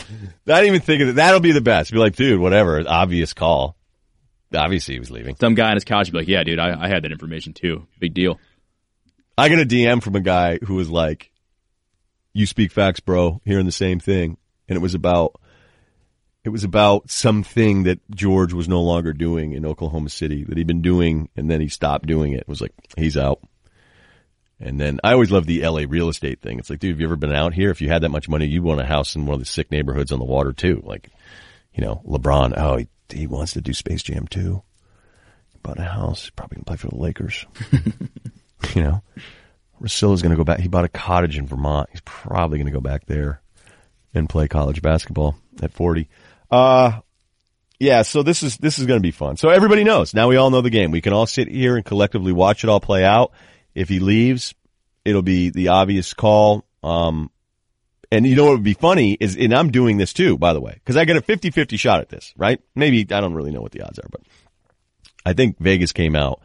I 0.46 0.60
didn't 0.60 0.66
even 0.66 0.80
think 0.80 1.02
of 1.02 1.08
it. 1.08 1.14
That'll 1.16 1.40
be 1.40 1.52
the 1.52 1.60
best. 1.60 1.92
Be 1.92 1.98
like, 1.98 2.16
dude, 2.16 2.40
whatever. 2.40 2.82
Obvious 2.86 3.32
call. 3.32 3.76
Obviously, 4.54 4.94
he 4.94 5.00
was 5.00 5.10
leaving. 5.10 5.36
Some 5.36 5.54
guy 5.54 5.68
on 5.68 5.74
his 5.76 5.84
couch 5.84 6.10
be 6.12 6.18
like, 6.18 6.28
yeah, 6.28 6.44
dude, 6.44 6.58
I, 6.58 6.84
I 6.84 6.88
had 6.88 7.04
that 7.04 7.12
information 7.12 7.52
too. 7.52 7.86
Big 7.98 8.14
deal. 8.14 8.38
I 9.36 9.48
got 9.48 9.58
a 9.58 9.66
DM 9.66 10.02
from 10.02 10.14
a 10.14 10.20
guy 10.20 10.58
who 10.58 10.74
was 10.74 10.88
like, 10.88 11.30
you 12.32 12.46
speak 12.46 12.72
facts, 12.72 13.00
bro, 13.00 13.40
hearing 13.44 13.66
the 13.66 13.72
same 13.72 14.00
thing. 14.00 14.36
And 14.68 14.76
it 14.76 14.80
was 14.80 14.94
about, 14.94 15.40
it 16.44 16.50
was 16.50 16.62
about 16.62 17.10
something 17.10 17.84
that 17.84 17.98
George 18.10 18.52
was 18.52 18.68
no 18.68 18.82
longer 18.82 19.14
doing 19.14 19.52
in 19.52 19.64
Oklahoma 19.64 20.10
City 20.10 20.44
that 20.44 20.58
he'd 20.58 20.66
been 20.66 20.82
doing 20.82 21.30
and 21.36 21.50
then 21.50 21.60
he 21.60 21.68
stopped 21.68 22.06
doing 22.06 22.32
it. 22.32 22.40
It 22.40 22.48
was 22.48 22.60
like, 22.60 22.72
he's 22.96 23.16
out. 23.16 23.40
And 24.60 24.78
then 24.78 25.00
I 25.02 25.12
always 25.12 25.32
love 25.32 25.46
the 25.46 25.66
LA 25.66 25.84
real 25.88 26.10
estate 26.10 26.42
thing. 26.42 26.58
It's 26.58 26.68
like, 26.68 26.80
dude, 26.80 26.92
have 26.92 27.00
you 27.00 27.06
ever 27.06 27.16
been 27.16 27.34
out 27.34 27.54
here? 27.54 27.70
If 27.70 27.80
you 27.80 27.88
had 27.88 28.02
that 28.02 28.10
much 28.10 28.28
money, 28.28 28.46
you'd 28.46 28.62
want 28.62 28.80
a 28.80 28.86
house 28.86 29.16
in 29.16 29.24
one 29.24 29.34
of 29.34 29.40
the 29.40 29.46
sick 29.46 29.70
neighborhoods 29.70 30.12
on 30.12 30.18
the 30.18 30.24
water 30.24 30.52
too. 30.52 30.82
Like, 30.84 31.10
you 31.72 31.82
know, 31.82 32.02
LeBron, 32.06 32.52
oh, 32.56 32.76
he, 32.76 32.88
he 33.08 33.26
wants 33.26 33.54
to 33.54 33.62
do 33.62 33.72
Space 33.72 34.02
Jam 34.02 34.28
too. 34.28 34.62
He 35.50 35.58
bought 35.62 35.78
a 35.78 35.84
house. 35.84 36.30
Probably 36.30 36.56
gonna 36.56 36.64
play 36.64 36.76
for 36.76 36.88
the 36.88 36.96
Lakers. 36.96 37.46
you 38.74 38.82
know, 38.82 39.02
Russillo's 39.80 40.22
gonna 40.22 40.36
go 40.36 40.44
back. 40.44 40.60
He 40.60 40.68
bought 40.68 40.84
a 40.84 40.88
cottage 40.88 41.38
in 41.38 41.46
Vermont. 41.46 41.88
He's 41.90 42.02
probably 42.02 42.58
gonna 42.58 42.70
go 42.70 42.80
back 42.80 43.06
there 43.06 43.40
and 44.12 44.28
play 44.28 44.46
college 44.46 44.82
basketball 44.82 45.36
at 45.62 45.72
40. 45.72 46.08
Uh, 46.50 47.00
yeah, 47.78 48.02
so 48.02 48.22
this 48.22 48.42
is, 48.42 48.56
this 48.58 48.78
is 48.78 48.86
gonna 48.86 49.00
be 49.00 49.10
fun. 49.10 49.36
So 49.36 49.48
everybody 49.48 49.84
knows. 49.84 50.14
Now 50.14 50.28
we 50.28 50.36
all 50.36 50.50
know 50.50 50.60
the 50.60 50.70
game. 50.70 50.90
We 50.90 51.00
can 51.00 51.12
all 51.12 51.26
sit 51.26 51.48
here 51.48 51.76
and 51.76 51.84
collectively 51.84 52.32
watch 52.32 52.64
it 52.64 52.70
all 52.70 52.80
play 52.80 53.04
out 53.04 53.32
if 53.74 53.88
he 53.88 53.98
leaves, 53.98 54.54
it'll 55.04 55.22
be 55.22 55.50
the 55.50 55.68
obvious 55.68 56.14
call. 56.14 56.64
Um, 56.82 57.30
and 58.10 58.26
you 58.26 58.36
know 58.36 58.44
what 58.44 58.52
would 58.52 58.62
be 58.62 58.74
funny 58.74 59.14
is, 59.14 59.36
and 59.36 59.52
I'm 59.52 59.70
doing 59.70 59.96
this 59.96 60.12
too, 60.12 60.38
by 60.38 60.52
the 60.52 60.60
way, 60.60 60.74
because 60.74 60.96
I 60.96 61.04
get 61.04 61.16
a 61.16 61.20
50-50 61.20 61.78
shot 61.78 62.00
at 62.00 62.08
this, 62.08 62.32
right? 62.36 62.60
Maybe 62.74 63.00
I 63.00 63.20
don't 63.20 63.34
really 63.34 63.50
know 63.50 63.60
what 63.60 63.72
the 63.72 63.82
odds 63.82 63.98
are, 63.98 64.08
but 64.10 64.20
I 65.26 65.32
think 65.32 65.58
Vegas 65.58 65.92
came 65.92 66.14
out 66.14 66.40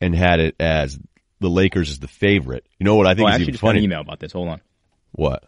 and 0.00 0.14
had 0.14 0.40
it 0.40 0.56
as 0.58 0.98
the 1.40 1.48
Lakers 1.48 1.90
as 1.90 2.00
the 2.00 2.08
favorite. 2.08 2.66
You 2.78 2.84
know 2.84 2.96
what 2.96 3.06
I 3.06 3.14
think 3.14 3.26
oh, 3.26 3.28
is 3.28 3.36
I 3.36 3.40
even 3.40 3.52
just 3.52 3.60
funny? 3.60 3.74
Got 3.74 3.78
an 3.78 3.84
email 3.84 4.00
about 4.00 4.18
this. 4.18 4.32
Hold 4.32 4.48
on. 4.48 4.60
What? 5.12 5.44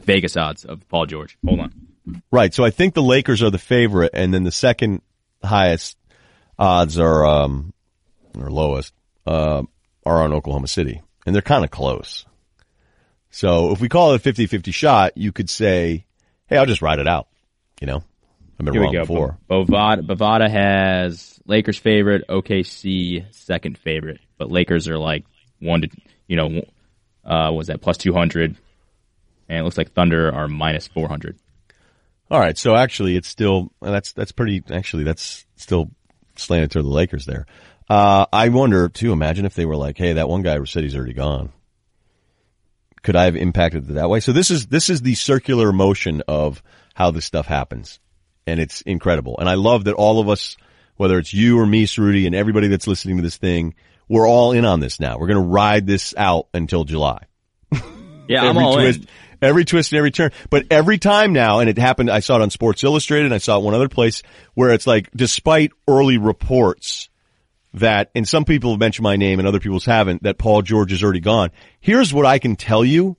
Vegas 0.00 0.36
odds 0.36 0.64
of 0.64 0.88
Paul 0.88 1.06
George. 1.06 1.36
Hold 1.44 1.60
on. 1.60 1.85
Right. 2.30 2.54
So 2.54 2.64
I 2.64 2.70
think 2.70 2.94
the 2.94 3.02
Lakers 3.02 3.42
are 3.42 3.50
the 3.50 3.58
favorite, 3.58 4.10
and 4.14 4.32
then 4.32 4.44
the 4.44 4.52
second 4.52 5.02
highest 5.42 5.96
odds 6.58 6.98
are 6.98 7.26
um 7.26 7.72
or 8.38 8.50
lowest 8.50 8.92
uh, 9.26 9.62
are 10.04 10.22
on 10.22 10.32
Oklahoma 10.32 10.68
City, 10.68 11.02
and 11.24 11.34
they're 11.34 11.42
kind 11.42 11.64
of 11.64 11.70
close. 11.70 12.24
So 13.30 13.72
if 13.72 13.80
we 13.80 13.88
call 13.88 14.14
it 14.14 14.24
a 14.24 14.32
50-50 14.32 14.72
shot, 14.72 15.16
you 15.16 15.32
could 15.32 15.50
say, 15.50 16.06
"Hey, 16.46 16.56
I'll 16.56 16.66
just 16.66 16.82
ride 16.82 16.98
it 17.00 17.08
out." 17.08 17.28
You 17.80 17.86
know, 17.86 17.96
I've 18.58 18.64
been 18.64 18.72
Here 18.72 18.82
wrong 18.82 18.92
we 18.92 18.98
go. 18.98 19.02
before. 19.02 19.38
Bovada, 19.50 20.06
Bovada 20.06 20.48
has 20.50 21.38
Lakers 21.46 21.76
favorite, 21.78 22.26
OKC 22.28 23.26
second 23.34 23.78
favorite. 23.78 24.20
but 24.38 24.50
Lakers 24.50 24.88
are 24.88 24.98
like 24.98 25.24
one 25.60 25.82
to 25.82 25.88
you 26.28 26.36
know 26.36 26.62
uh, 27.24 27.50
was 27.52 27.66
that 27.66 27.80
plus 27.80 27.98
two 27.98 28.12
hundred, 28.12 28.56
and 29.48 29.58
it 29.58 29.62
looks 29.64 29.76
like 29.76 29.92
Thunder 29.92 30.32
are 30.32 30.48
minus 30.48 30.86
four 30.86 31.08
hundred. 31.08 31.36
All 32.30 32.40
right, 32.40 32.58
so 32.58 32.74
actually, 32.74 33.16
it's 33.16 33.28
still 33.28 33.72
that's 33.80 34.12
that's 34.12 34.32
pretty. 34.32 34.62
Actually, 34.70 35.04
that's 35.04 35.46
still 35.56 35.90
slanted 36.36 36.72
to 36.72 36.82
the 36.82 36.88
Lakers 36.88 37.24
there. 37.24 37.46
Uh, 37.88 38.26
I 38.32 38.48
wonder 38.48 38.88
too. 38.88 39.12
Imagine 39.12 39.46
if 39.46 39.54
they 39.54 39.64
were 39.64 39.76
like, 39.76 39.96
"Hey, 39.96 40.14
that 40.14 40.28
one 40.28 40.42
guy 40.42 40.62
said 40.64 40.82
he's 40.82 40.96
already 40.96 41.12
gone." 41.12 41.52
Could 43.02 43.14
I 43.14 43.24
have 43.24 43.36
impacted 43.36 43.88
it 43.88 43.94
that 43.94 44.10
way? 44.10 44.18
So 44.18 44.32
this 44.32 44.50
is 44.50 44.66
this 44.66 44.88
is 44.88 45.02
the 45.02 45.14
circular 45.14 45.72
motion 45.72 46.22
of 46.26 46.62
how 46.94 47.12
this 47.12 47.24
stuff 47.24 47.46
happens, 47.46 48.00
and 48.46 48.58
it's 48.58 48.80
incredible. 48.80 49.36
And 49.38 49.48
I 49.48 49.54
love 49.54 49.84
that 49.84 49.94
all 49.94 50.18
of 50.18 50.28
us, 50.28 50.56
whether 50.96 51.18
it's 51.18 51.32
you 51.32 51.60
or 51.60 51.66
me, 51.66 51.86
Ceruti, 51.86 52.26
and 52.26 52.34
everybody 52.34 52.66
that's 52.66 52.88
listening 52.88 53.18
to 53.18 53.22
this 53.22 53.36
thing, 53.36 53.76
we're 54.08 54.26
all 54.28 54.50
in 54.50 54.64
on 54.64 54.80
this 54.80 54.98
now. 54.98 55.18
We're 55.18 55.28
going 55.28 55.42
to 55.42 55.48
ride 55.48 55.86
this 55.86 56.14
out 56.16 56.48
until 56.52 56.82
July. 56.82 57.26
Yeah, 58.28 58.42
I'm 58.48 58.58
all 58.58 58.74
twist, 58.74 59.02
in. 59.02 59.08
Every 59.42 59.64
twist 59.64 59.92
and 59.92 59.98
every 59.98 60.10
turn. 60.10 60.32
But 60.50 60.66
every 60.70 60.98
time 60.98 61.32
now, 61.32 61.60
and 61.60 61.68
it 61.68 61.78
happened, 61.78 62.10
I 62.10 62.20
saw 62.20 62.36
it 62.36 62.42
on 62.42 62.50
Sports 62.50 62.84
Illustrated, 62.84 63.32
I 63.32 63.38
saw 63.38 63.58
it 63.58 63.64
one 63.64 63.74
other 63.74 63.88
place, 63.88 64.22
where 64.54 64.72
it's 64.72 64.86
like, 64.86 65.10
despite 65.14 65.72
early 65.88 66.18
reports 66.18 67.08
that, 67.74 68.10
and 68.14 68.26
some 68.26 68.44
people 68.44 68.70
have 68.70 68.80
mentioned 68.80 69.04
my 69.04 69.16
name 69.16 69.38
and 69.38 69.46
other 69.46 69.60
people's 69.60 69.84
haven't, 69.84 70.22
that 70.22 70.38
Paul 70.38 70.62
George 70.62 70.92
is 70.92 71.02
already 71.02 71.20
gone. 71.20 71.50
Here's 71.80 72.12
what 72.12 72.26
I 72.26 72.38
can 72.38 72.56
tell 72.56 72.84
you, 72.84 73.16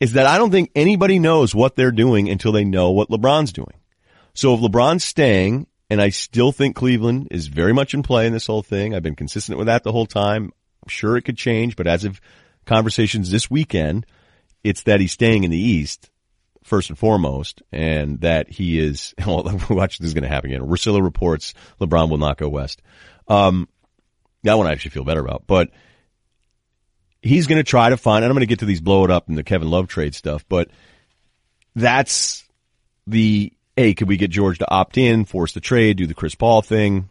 is 0.00 0.14
that 0.14 0.26
I 0.26 0.38
don't 0.38 0.50
think 0.50 0.70
anybody 0.74 1.18
knows 1.18 1.54
what 1.54 1.76
they're 1.76 1.92
doing 1.92 2.30
until 2.30 2.52
they 2.52 2.64
know 2.64 2.90
what 2.90 3.10
LeBron's 3.10 3.52
doing. 3.52 3.74
So 4.32 4.54
if 4.54 4.60
LeBron's 4.60 5.04
staying, 5.04 5.66
and 5.90 6.00
I 6.00 6.10
still 6.10 6.52
think 6.52 6.76
Cleveland 6.76 7.28
is 7.30 7.48
very 7.48 7.74
much 7.74 7.92
in 7.92 8.02
play 8.02 8.26
in 8.26 8.32
this 8.32 8.46
whole 8.46 8.62
thing, 8.62 8.94
I've 8.94 9.02
been 9.02 9.16
consistent 9.16 9.58
with 9.58 9.66
that 9.66 9.82
the 9.82 9.92
whole 9.92 10.06
time. 10.06 10.52
I'm 10.82 10.88
sure 10.88 11.16
it 11.16 11.22
could 11.22 11.36
change, 11.36 11.76
but 11.76 11.86
as 11.86 12.04
of 12.04 12.20
conversations 12.64 13.30
this 13.30 13.50
weekend, 13.50 14.06
it's 14.62 14.82
that 14.84 15.00
he's 15.00 15.12
staying 15.12 15.44
in 15.44 15.50
the 15.50 15.60
East 15.60 16.10
first 16.62 16.90
and 16.90 16.98
foremost, 16.98 17.62
and 17.72 18.20
that 18.20 18.48
he 18.50 18.78
is. 18.78 19.14
Well, 19.26 19.44
watch 19.70 19.98
this 19.98 20.08
is 20.08 20.14
going 20.14 20.24
to 20.24 20.28
happen 20.28 20.50
again. 20.50 20.66
Russillo 20.66 21.02
reports 21.02 21.54
LeBron 21.80 22.10
will 22.10 22.18
not 22.18 22.38
go 22.38 22.48
west. 22.48 22.82
Um, 23.28 23.68
that 24.42 24.54
one 24.54 24.66
I 24.66 24.72
actually 24.72 24.92
feel 24.92 25.04
better 25.04 25.20
about, 25.20 25.44
but 25.46 25.70
he's 27.22 27.46
going 27.46 27.58
to 27.58 27.64
try 27.64 27.90
to 27.90 27.96
find. 27.96 28.24
And 28.24 28.30
I'm 28.30 28.34
going 28.34 28.40
to 28.40 28.46
get 28.46 28.60
to 28.60 28.64
these 28.64 28.80
blow 28.80 29.04
it 29.04 29.10
up 29.10 29.28
and 29.28 29.36
the 29.36 29.42
Kevin 29.42 29.70
Love 29.70 29.88
trade 29.88 30.14
stuff, 30.14 30.44
but 30.48 30.70
that's 31.74 32.46
the 33.06 33.52
hey, 33.76 33.94
could 33.94 34.08
we 34.08 34.16
get 34.16 34.30
George 34.30 34.58
to 34.58 34.70
opt 34.70 34.98
in, 34.98 35.24
force 35.24 35.52
the 35.52 35.60
trade, 35.60 35.96
do 35.96 36.06
the 36.06 36.14
Chris 36.14 36.34
Paul 36.34 36.60
thing? 36.60 37.08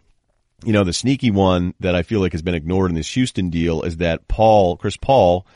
You 0.63 0.73
know, 0.73 0.83
the 0.83 0.93
sneaky 0.93 1.31
one 1.31 1.73
that 1.79 1.95
I 1.95 2.03
feel 2.03 2.19
like 2.19 2.33
has 2.33 2.41
been 2.41 2.53
ignored 2.53 2.91
in 2.91 2.95
this 2.95 3.11
Houston 3.13 3.49
deal 3.49 3.81
is 3.83 3.97
that 3.97 4.27
Paul, 4.27 4.77
Chris 4.77 4.97
Paul, 4.97 5.47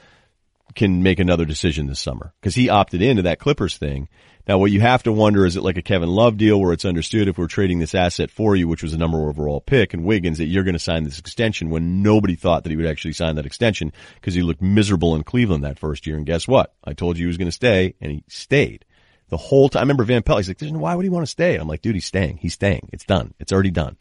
can 0.75 1.03
make 1.03 1.19
another 1.19 1.45
decision 1.45 1.87
this 1.87 1.99
summer 1.99 2.33
because 2.39 2.55
he 2.55 2.69
opted 2.69 3.01
into 3.01 3.23
that 3.23 3.39
Clippers 3.39 3.77
thing. 3.77 4.09
Now, 4.45 4.57
what 4.57 4.71
you 4.71 4.81
have 4.81 5.03
to 5.03 5.13
wonder 5.13 5.45
is 5.45 5.55
it 5.55 5.63
like 5.63 5.77
a 5.77 5.81
Kevin 5.81 6.09
Love 6.09 6.35
deal 6.35 6.59
where 6.59 6.73
it's 6.73 6.83
understood 6.83 7.29
if 7.29 7.37
we're 7.37 7.47
trading 7.47 7.79
this 7.79 7.95
asset 7.95 8.29
for 8.29 8.57
you, 8.57 8.67
which 8.67 8.83
was 8.83 8.93
a 8.93 8.97
number 8.97 9.29
overall 9.29 9.61
pick, 9.61 9.93
and 9.93 10.03
Wiggins, 10.03 10.37
that 10.39 10.47
you're 10.47 10.65
going 10.65 10.73
to 10.73 10.79
sign 10.79 11.05
this 11.05 11.17
extension 11.17 11.69
when 11.69 12.03
nobody 12.03 12.35
thought 12.35 12.63
that 12.63 12.69
he 12.69 12.75
would 12.75 12.85
actually 12.85 13.13
sign 13.13 13.35
that 13.35 13.45
extension 13.45 13.93
because 14.15 14.33
he 14.33 14.41
looked 14.41 14.61
miserable 14.61 15.15
in 15.15 15.23
Cleveland 15.23 15.63
that 15.63 15.79
first 15.79 16.05
year. 16.05 16.17
And 16.17 16.25
guess 16.25 16.45
what? 16.45 16.73
I 16.83 16.91
told 16.91 17.17
you 17.17 17.23
he 17.23 17.27
was 17.27 17.37
going 17.37 17.47
to 17.47 17.53
stay, 17.53 17.95
and 18.01 18.11
he 18.11 18.23
stayed 18.27 18.83
the 19.29 19.37
whole 19.37 19.69
time. 19.69 19.79
I 19.79 19.83
remember 19.83 20.03
Van 20.03 20.23
Pelt. 20.23 20.45
He's 20.45 20.49
like, 20.49 20.59
"Why 20.59 20.93
would 20.93 21.05
he 21.05 21.09
want 21.09 21.25
to 21.25 21.31
stay?" 21.31 21.55
I'm 21.55 21.67
like, 21.67 21.81
"Dude, 21.81 21.95
he's 21.95 22.05
staying. 22.05 22.37
He's 22.37 22.53
staying. 22.53 22.89
It's 22.91 23.05
done. 23.05 23.33
It's 23.39 23.53
already 23.53 23.71
done." 23.71 23.97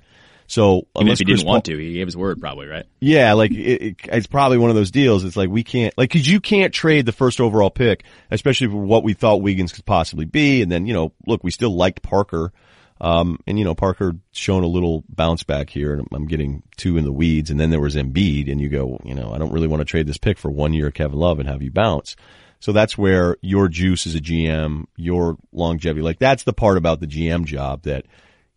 So 0.53 0.86
even 0.96 1.09
if 1.09 1.18
he 1.18 1.24
Chris 1.24 1.38
didn't 1.38 1.46
Paul, 1.46 1.53
want 1.55 1.64
to, 1.64 1.78
he 1.78 1.94
gave 1.94 2.07
his 2.07 2.14
word, 2.14 2.38
probably, 2.38 2.66
right? 2.66 2.84
Yeah, 3.00 3.32
like 3.32 3.53
it, 3.53 3.82
it, 3.82 3.96
it's 4.03 4.26
probably 4.26 4.59
one 4.59 4.68
of 4.68 4.76
those 4.76 4.90
deals. 4.90 5.24
It's 5.24 5.34
like 5.34 5.48
we 5.48 5.64
can't, 5.64 5.96
like, 5.96 6.11
because 6.11 6.28
you 6.28 6.42
can't 6.42 6.74
trade 6.74 7.07
the 7.07 7.12
first 7.12 7.40
overall 7.40 7.70
pick, 7.70 8.05
especially 8.30 8.66
for 8.66 8.76
what 8.76 9.03
we 9.03 9.14
thought 9.14 9.40
Wiggins 9.40 9.72
could 9.72 9.86
possibly 9.86 10.26
be. 10.26 10.61
And 10.61 10.70
then, 10.70 10.86
you 10.86 10.92
know, 10.92 11.14
look, 11.26 11.42
we 11.42 11.50
still 11.50 11.74
liked 11.74 12.03
Parker, 12.03 12.53
um, 13.00 13.38
and 13.46 13.59
you 13.59 13.64
know, 13.64 13.74
Parker 13.74 14.14
shown 14.32 14.62
a 14.62 14.66
little 14.66 15.05
bounce 15.09 15.42
back 15.42 15.70
here, 15.70 15.94
and 15.94 16.07
I'm 16.12 16.26
getting 16.26 16.62
two 16.76 16.98
in 16.98 17.05
the 17.05 17.12
weeds. 17.12 17.48
And 17.48 17.59
then 17.59 17.70
there 17.70 17.80
was 17.80 17.96
Embiid, 17.96 18.53
and 18.53 18.61
you 18.61 18.68
go, 18.68 19.00
you 19.05 19.14
know, 19.14 19.32
I 19.32 19.38
don't 19.38 19.53
really 19.55 19.68
want 19.68 19.80
to 19.80 19.86
trade 19.86 20.07
this 20.07 20.18
pick 20.18 20.36
for 20.36 20.50
one 20.50 20.74
year 20.74 20.88
of 20.88 20.92
Kevin 20.92 21.18
Love 21.18 21.38
and 21.38 21.48
have 21.48 21.62
you 21.62 21.70
bounce. 21.70 22.14
So 22.61 22.72
that's 22.72 22.98
where 22.98 23.38
your 23.40 23.68
juice 23.68 24.07
as 24.07 24.14
a 24.16 24.20
GM, 24.20 24.84
your 24.96 25.38
longevity, 25.50 26.03
like 26.03 26.18
that's 26.18 26.42
the 26.42 26.53
part 26.53 26.76
about 26.76 27.00
the 27.00 27.07
GM 27.07 27.46
job 27.46 27.84
that 27.84 28.05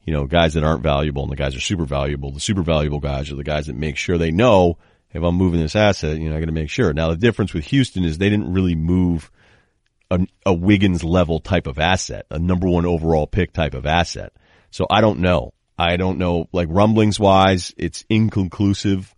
you 0.06 0.14
know, 0.14 0.26
guys 0.26 0.54
that 0.54 0.64
aren't 0.64 0.84
valuable 0.84 1.24
and 1.24 1.32
the 1.32 1.36
guys 1.36 1.56
are 1.56 1.62
super 1.62 1.86
valuable. 1.86 2.32
The 2.32 2.40
super 2.40 2.62
valuable 2.62 3.00
guys 3.00 3.32
are 3.32 3.36
the 3.36 3.44
guys 3.44 3.68
that 3.68 3.76
make 3.76 3.98
sure 3.98 4.18
they 4.18 4.32
know 4.32 4.78
if 5.12 5.24
I'm 5.24 5.36
moving 5.36 5.62
this 5.62 5.76
asset, 5.76 6.18
you 6.18 6.30
know, 6.30 6.36
I 6.36 6.40
got 6.40 6.48
to 6.48 6.52
make 6.52 6.70
sure. 6.70 6.94
Now 6.94 7.10
the 7.10 7.16
difference 7.16 7.54
with 7.54 7.66
Houston 7.66 8.04
is 8.04 8.18
they 8.18 8.30
didn't 8.30 8.54
really 8.54 8.76
move 8.76 9.32
a, 10.12 10.20
a 10.46 10.54
Wiggins 10.54 11.04
level 11.04 11.40
type 11.40 11.68
of 11.68 11.80
asset, 11.80 12.26
a 12.30 12.38
number 12.38 12.68
one 12.68 12.86
overall 12.86 13.26
pick 13.26 13.54
type 13.54 13.74
of 13.74 13.86
asset. 13.86 14.34
So 14.72 14.86
I 14.90 15.02
don't 15.02 15.20
know. 15.20 15.54
I 15.78 15.98
don't 15.98 16.20
know, 16.20 16.48
like 16.54 16.68
rumblings 16.70 17.20
wise, 17.20 17.74
it's 17.78 18.06
inconclusive. 18.10 19.14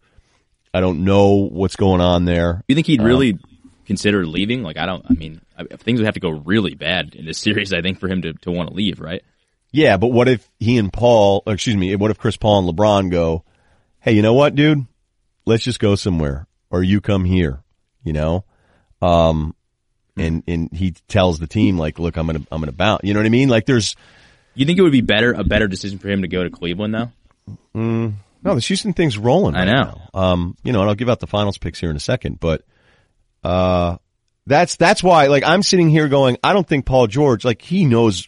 I 0.73 0.81
don't 0.81 1.03
know 1.03 1.47
what's 1.51 1.75
going 1.75 2.01
on 2.01 2.25
there. 2.25 2.63
You 2.67 2.75
think 2.75 2.87
he'd 2.87 3.01
really 3.01 3.33
um, 3.33 3.39
consider 3.85 4.25
leaving? 4.25 4.63
Like, 4.63 4.77
I 4.77 4.85
don't, 4.85 5.05
I 5.07 5.13
mean, 5.13 5.41
things 5.79 5.99
would 5.99 6.05
have 6.05 6.15
to 6.15 6.19
go 6.19 6.29
really 6.29 6.73
bad 6.73 7.13
in 7.15 7.25
this 7.25 7.37
series, 7.39 7.73
I 7.73 7.81
think, 7.81 7.99
for 7.99 8.07
him 8.07 8.23
to, 8.23 8.33
to 8.33 8.51
want 8.51 8.69
to 8.69 8.75
leave, 8.75 8.99
right? 8.99 9.23
Yeah, 9.77 9.97
but 9.97 10.07
what 10.07 10.27
if 10.27 10.49
he 10.59 10.79
and 10.79 10.91
Paul, 10.91 11.43
excuse 11.45 11.77
me, 11.77 11.95
what 11.97 12.09
if 12.09 12.17
Chris 12.17 12.35
Paul 12.35 12.67
and 12.67 12.75
LeBron 12.75 13.11
go, 13.11 13.43
hey, 13.99 14.13
you 14.13 14.23
know 14.23 14.33
what, 14.33 14.55
dude? 14.55 14.87
Let's 15.45 15.63
just 15.63 15.79
go 15.79 15.93
somewhere, 15.93 16.47
or 16.71 16.81
you 16.81 16.99
come 16.99 17.25
here, 17.25 17.61
you 18.03 18.11
know? 18.11 18.43
Um, 19.03 19.53
and 20.17 20.41
and 20.47 20.73
he 20.73 20.95
tells 21.07 21.37
the 21.37 21.45
team 21.45 21.77
like, 21.77 21.99
look, 21.99 22.17
I'm 22.17 22.25
gonna 22.25 22.41
I'm 22.51 22.59
gonna 22.59 22.71
bounce. 22.71 23.03
You 23.03 23.13
know 23.13 23.19
what 23.19 23.27
I 23.27 23.29
mean? 23.29 23.49
Like, 23.49 23.67
there's. 23.67 23.95
You 24.55 24.65
think 24.65 24.79
it 24.79 24.81
would 24.81 24.91
be 24.91 25.01
better 25.01 25.33
a 25.33 25.43
better 25.43 25.67
decision 25.67 25.99
for 25.99 26.09
him 26.09 26.23
to 26.23 26.27
go 26.27 26.43
to 26.43 26.49
Cleveland 26.49 26.95
though? 26.95 27.11
Mm, 27.75 28.13
no, 28.43 28.55
the 28.55 28.61
Houston 28.61 28.93
thing's 28.93 29.15
rolling. 29.15 29.53
Right 29.53 29.69
I 29.69 29.71
know. 29.71 30.01
Now. 30.11 30.19
Um, 30.19 30.57
you 30.63 30.73
know, 30.73 30.81
and 30.81 30.89
I'll 30.89 30.95
give 30.95 31.07
out 31.07 31.19
the 31.19 31.27
finals 31.27 31.59
picks 31.59 31.79
here 31.79 31.91
in 31.91 31.95
a 31.95 31.99
second, 31.99 32.39
but 32.39 32.63
uh, 33.43 33.97
that's 34.47 34.75
that's 34.75 35.03
why 35.03 35.27
like 35.27 35.43
I'm 35.43 35.61
sitting 35.61 35.91
here 35.91 36.07
going, 36.07 36.37
I 36.43 36.53
don't 36.53 36.67
think 36.67 36.87
Paul 36.87 37.05
George 37.05 37.45
like 37.45 37.61
he 37.61 37.85
knows 37.85 38.27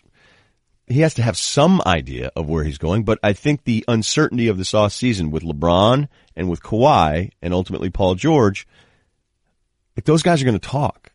he 0.90 1.02
has 1.02 1.14
to 1.14 1.22
have 1.22 1.38
some 1.38 1.82
idea 1.86 2.32
of 2.36 2.50
where 2.50 2.64
he's 2.64 2.80
going, 2.80 3.04
but 3.04 3.20
I 3.22 3.34
think 3.34 3.64
the 3.64 3.86
uncertainty 3.88 4.48
of 4.48 4.58
this 4.58 4.74
off 4.74 4.92
season 4.92 5.30
with 5.30 5.44
LeBron 5.44 6.08
and 6.36 6.50
with 6.50 6.64
Kawhi 6.64 7.30
and 7.42 7.54
ultimately 7.54 7.92
Paul 7.92 8.16
George, 8.16 8.68
like 9.96 10.06
those 10.06 10.24
guys 10.24 10.42
are 10.42 10.46
going 10.46 10.60
to 10.60 10.68
talk. 10.68 11.12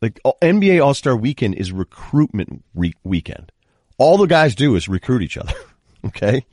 Like 0.00 0.18
NBA 0.24 0.82
All 0.82 0.94
Star 0.94 1.14
Weekend 1.14 1.56
is 1.56 1.72
recruitment 1.72 2.64
re- 2.74 2.94
weekend. 3.04 3.52
All 3.98 4.16
the 4.16 4.26
guys 4.26 4.54
do 4.54 4.74
is 4.74 4.88
recruit 4.88 5.20
each 5.20 5.36
other. 5.36 5.52
okay, 6.06 6.46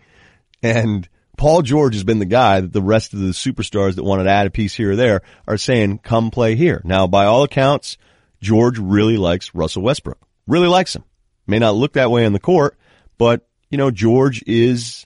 and 0.61 1.07
Paul 1.37 1.61
George 1.61 1.93
has 1.93 2.03
been 2.03 2.19
the 2.19 2.25
guy 2.25 2.59
that 2.59 2.73
the 2.73 2.81
rest 2.81 3.13
of 3.13 3.19
the 3.19 3.27
superstars 3.27 3.95
that 3.95 4.03
wanted 4.03 4.25
to 4.25 4.31
add 4.31 4.47
a 4.47 4.51
piece 4.51 4.75
here 4.75 4.91
or 4.91 4.95
there 4.97 5.21
are 5.47 5.55
saying, 5.55 5.99
"Come 5.99 6.29
play 6.29 6.55
here." 6.57 6.81
Now, 6.83 7.07
by 7.07 7.23
all 7.23 7.43
accounts, 7.43 7.97
George 8.41 8.79
really 8.79 9.15
likes 9.15 9.55
Russell 9.55 9.83
Westbrook. 9.83 10.19
Really 10.45 10.67
likes 10.67 10.93
him. 10.93 11.05
May 11.47 11.59
not 11.59 11.75
look 11.75 11.93
that 11.93 12.11
way 12.11 12.25
on 12.25 12.33
the 12.33 12.39
court, 12.39 12.77
but 13.17 13.47
you 13.69 13.77
know, 13.77 13.91
George 13.91 14.43
is 14.45 15.05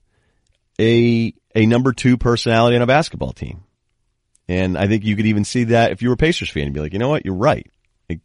a, 0.79 1.33
a 1.55 1.65
number 1.65 1.93
two 1.93 2.17
personality 2.17 2.75
on 2.75 2.81
a 2.81 2.87
basketball 2.87 3.33
team. 3.33 3.63
And 4.47 4.77
I 4.77 4.87
think 4.87 5.05
you 5.05 5.15
could 5.15 5.27
even 5.27 5.45
see 5.45 5.65
that 5.65 5.91
if 5.91 6.01
you 6.01 6.09
were 6.09 6.15
a 6.15 6.17
Pacers 6.17 6.49
fan 6.49 6.63
and 6.63 6.73
be 6.73 6.81
like, 6.81 6.93
you 6.93 6.99
know 6.99 7.09
what? 7.09 7.25
You're 7.25 7.35
right. 7.35 7.69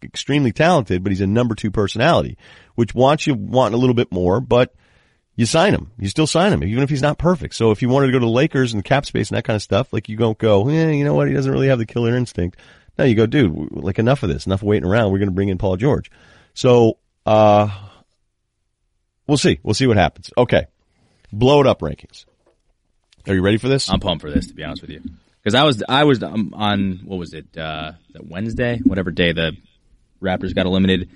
Extremely 0.02 0.52
talented, 0.52 1.04
but 1.04 1.12
he's 1.12 1.20
a 1.20 1.26
number 1.26 1.54
two 1.54 1.70
personality, 1.70 2.36
which 2.74 2.94
wants 2.94 3.26
you 3.26 3.34
wanting 3.34 3.74
a 3.74 3.78
little 3.78 3.94
bit 3.94 4.10
more, 4.10 4.40
but 4.40 4.74
you 5.36 5.46
sign 5.46 5.74
him. 5.74 5.92
You 5.98 6.08
still 6.08 6.26
sign 6.26 6.52
him, 6.52 6.64
even 6.64 6.82
if 6.82 6.90
he's 6.90 7.02
not 7.02 7.18
perfect. 7.18 7.54
So 7.54 7.70
if 7.70 7.82
you 7.82 7.88
wanted 7.88 8.06
to 8.06 8.12
go 8.12 8.18
to 8.18 8.24
the 8.24 8.30
Lakers 8.30 8.72
and 8.72 8.84
cap 8.84 9.06
space 9.06 9.30
and 9.30 9.36
that 9.36 9.44
kind 9.44 9.54
of 9.54 9.62
stuff, 9.62 9.92
like 9.92 10.08
you 10.08 10.16
don't 10.16 10.38
go, 10.38 10.68
eh, 10.68 10.90
you 10.90 11.04
know 11.04 11.14
what? 11.14 11.28
He 11.28 11.34
doesn't 11.34 11.52
really 11.52 11.68
have 11.68 11.78
the 11.78 11.86
killer 11.86 12.16
instinct. 12.16 12.58
No, 12.98 13.04
you 13.04 13.14
go, 13.14 13.26
dude, 13.26 13.68
like 13.70 13.98
enough 13.98 14.22
of 14.22 14.30
this, 14.30 14.46
enough 14.46 14.62
waiting 14.62 14.88
around. 14.88 15.12
We're 15.12 15.18
going 15.18 15.28
to 15.28 15.34
bring 15.34 15.50
in 15.50 15.58
Paul 15.58 15.76
George. 15.76 16.10
So, 16.54 16.98
uh, 17.26 17.68
We'll 19.26 19.38
see. 19.38 19.58
We'll 19.62 19.74
see 19.74 19.86
what 19.86 19.96
happens. 19.96 20.30
Okay. 20.36 20.66
Blow 21.32 21.60
it 21.60 21.66
up 21.66 21.80
rankings. 21.80 22.24
Are 23.26 23.34
you 23.34 23.42
ready 23.42 23.58
for 23.58 23.68
this? 23.68 23.90
I'm 23.90 24.00
pumped 24.00 24.22
for 24.22 24.30
this, 24.30 24.46
to 24.48 24.54
be 24.54 24.62
honest 24.62 24.82
with 24.82 24.90
you. 24.90 25.02
Because 25.42 25.54
I 25.54 25.64
was, 25.64 25.82
I 25.88 26.04
was 26.04 26.22
um, 26.22 26.54
on, 26.54 27.00
what 27.04 27.18
was 27.18 27.34
it, 27.34 27.56
uh, 27.56 27.92
that 28.12 28.26
Wednesday? 28.26 28.80
Whatever 28.84 29.10
day 29.10 29.32
the 29.32 29.56
Raptors 30.22 30.54
got 30.54 30.66
eliminated. 30.66 31.10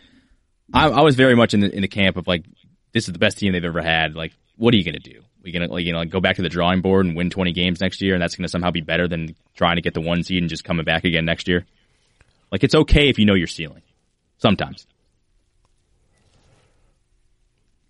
I, 0.73 0.89
I 0.89 1.01
was 1.03 1.15
very 1.15 1.35
much 1.35 1.55
in 1.55 1.61
the, 1.61 1.75
in 1.75 1.83
the 1.83 1.89
camp 1.89 2.17
of 2.17 2.27
like, 2.27 2.45
this 2.93 3.07
is 3.07 3.13
the 3.13 3.19
best 3.19 3.39
team 3.39 3.53
they've 3.53 3.65
ever 3.65 3.83
had. 3.83 4.15
Like, 4.15 4.33
what 4.57 4.75
are 4.75 4.77
you 4.77 4.85
going 4.85 5.01
to 5.01 5.11
do? 5.11 5.21
Going 5.43 5.67
to, 5.67 5.73
like, 5.73 5.85
you 5.85 5.93
know, 5.93 5.99
like 5.99 6.11
go 6.11 6.21
back 6.21 6.37
to 6.37 6.43
the 6.43 6.49
drawing 6.49 6.83
board 6.83 7.07
and 7.07 7.17
win 7.17 7.31
20 7.31 7.53
games 7.53 7.81
next 7.81 8.03
year 8.03 8.15
and 8.15 8.23
that's 8.23 8.37
going 8.37 8.45
to 8.45 8.49
somehow 8.49 8.71
be 8.71 8.83
better 8.83 9.09
than 9.09 9.35
trying 9.55 9.77
to 9.77 9.83
get 9.83 9.95
the 9.95 10.01
one 10.01 10.23
seed 10.23 10.43
and 10.43 10.51
just 10.51 10.65
coming 10.65 10.85
back 10.85 11.05
again 11.05 11.25
next 11.25 11.49
year? 11.49 11.65
Like, 12.53 12.63
it's 12.65 12.75
okay 12.75 13.09
if 13.09 13.19
you 13.19 13.25
know 13.25 13.35
your 13.35 13.47
ceiling. 13.47 13.83
Sometimes. 14.39 14.87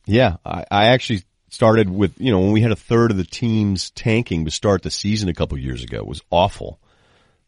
Yeah, 0.06 0.36
I, 0.44 0.64
I 0.70 0.86
actually 0.86 1.22
started 1.50 1.90
with, 1.90 2.14
you 2.20 2.30
know, 2.30 2.40
when 2.40 2.52
we 2.52 2.60
had 2.62 2.72
a 2.72 2.76
third 2.76 3.10
of 3.10 3.16
the 3.16 3.24
teams 3.24 3.90
tanking 3.90 4.44
to 4.44 4.50
start 4.50 4.82
the 4.82 4.90
season 4.90 5.28
a 5.28 5.34
couple 5.34 5.58
years 5.58 5.82
ago 5.82 5.98
it 5.98 6.06
was 6.06 6.22
awful. 6.30 6.78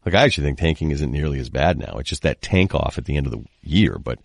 Like 0.05 0.15
I 0.15 0.23
actually 0.23 0.45
think 0.47 0.59
tanking 0.59 0.91
isn't 0.91 1.11
nearly 1.11 1.39
as 1.39 1.49
bad 1.49 1.77
now. 1.79 1.97
It's 1.97 2.09
just 2.09 2.23
that 2.23 2.41
tank 2.41 2.75
off 2.75 2.97
at 2.97 3.05
the 3.05 3.15
end 3.15 3.25
of 3.25 3.31
the 3.31 3.43
year. 3.63 3.97
But 3.97 4.19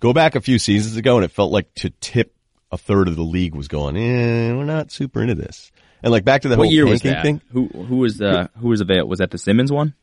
go 0.00 0.12
back 0.12 0.34
a 0.34 0.40
few 0.40 0.58
seasons 0.58 0.96
ago 0.96 1.16
and 1.16 1.24
it 1.24 1.30
felt 1.30 1.52
like 1.52 1.72
to 1.76 1.90
tip 1.90 2.34
a 2.72 2.78
third 2.78 3.08
of 3.08 3.16
the 3.16 3.22
league 3.22 3.54
was 3.54 3.68
going, 3.68 3.96
eh, 3.96 4.52
we're 4.54 4.64
not 4.64 4.90
super 4.90 5.20
into 5.20 5.34
this. 5.34 5.70
And 6.02 6.12
like 6.12 6.24
back 6.24 6.42
to 6.42 6.48
the 6.48 6.56
What 6.56 6.64
whole 6.64 6.72
year 6.72 6.86
was 6.86 7.02
tanking 7.02 7.14
that? 7.16 7.22
thing. 7.22 7.40
Who 7.72 7.84
who 7.84 7.96
was 7.96 8.20
uh 8.22 8.48
who 8.58 8.68
was 8.68 8.80
available? 8.80 9.08
Was 9.10 9.18
that 9.18 9.30
the 9.30 9.38
Simmons 9.38 9.72
one? 9.72 9.94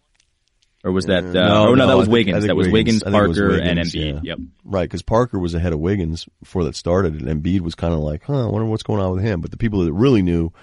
Or 0.86 0.92
was 0.92 1.06
that 1.06 1.24
uh, 1.26 1.32
no, 1.32 1.42
oh 1.42 1.66
no, 1.74 1.74
no, 1.76 1.88
that 1.88 1.98
was 1.98 2.08
I 2.08 2.12
think- 2.12 2.12
I 2.12 2.14
Wiggins. 2.14 2.38
think 2.38 2.48
That 2.48 2.56
was 2.56 2.68
Wiggins, 2.70 3.04
Wiggins. 3.04 3.04
It 3.04 3.06
was 3.28 3.38
Parker, 3.38 3.54
and 3.60 3.80
Wiggins, 3.80 3.94
Embiid. 3.96 4.14
yeah. 4.14 4.20
Yep. 4.24 4.38
Right, 4.64 4.82
because 4.84 5.02
Parker 5.02 5.40
was 5.40 5.54
ahead 5.56 5.74
of 5.74 5.80
Wiggins 5.80 6.28
before 6.40 6.64
that 6.66 6.76
started, 6.76 7.16
and 7.22 7.44
Embiid 7.44 7.62
was 7.62 7.74
kind 7.76 7.94
of 7.94 8.02
like, 8.02 8.24
huh, 8.24 8.44
I 8.48 8.50
wonder 8.52 8.66
what's 8.68 8.84
going 8.84 9.02
on 9.02 9.12
with 9.14 9.24
him. 9.24 9.42
But 9.42 9.50
the 9.52 9.58
people 9.58 9.84
that 9.84 9.92
really 9.94 10.22
knew 10.22 10.54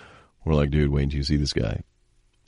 were 0.44 0.54
like, 0.54 0.70
dude, 0.70 0.90
wait 0.90 1.02
until 1.02 1.18
you 1.18 1.24
see 1.24 1.36
this 1.36 1.52
guy. 1.52 1.82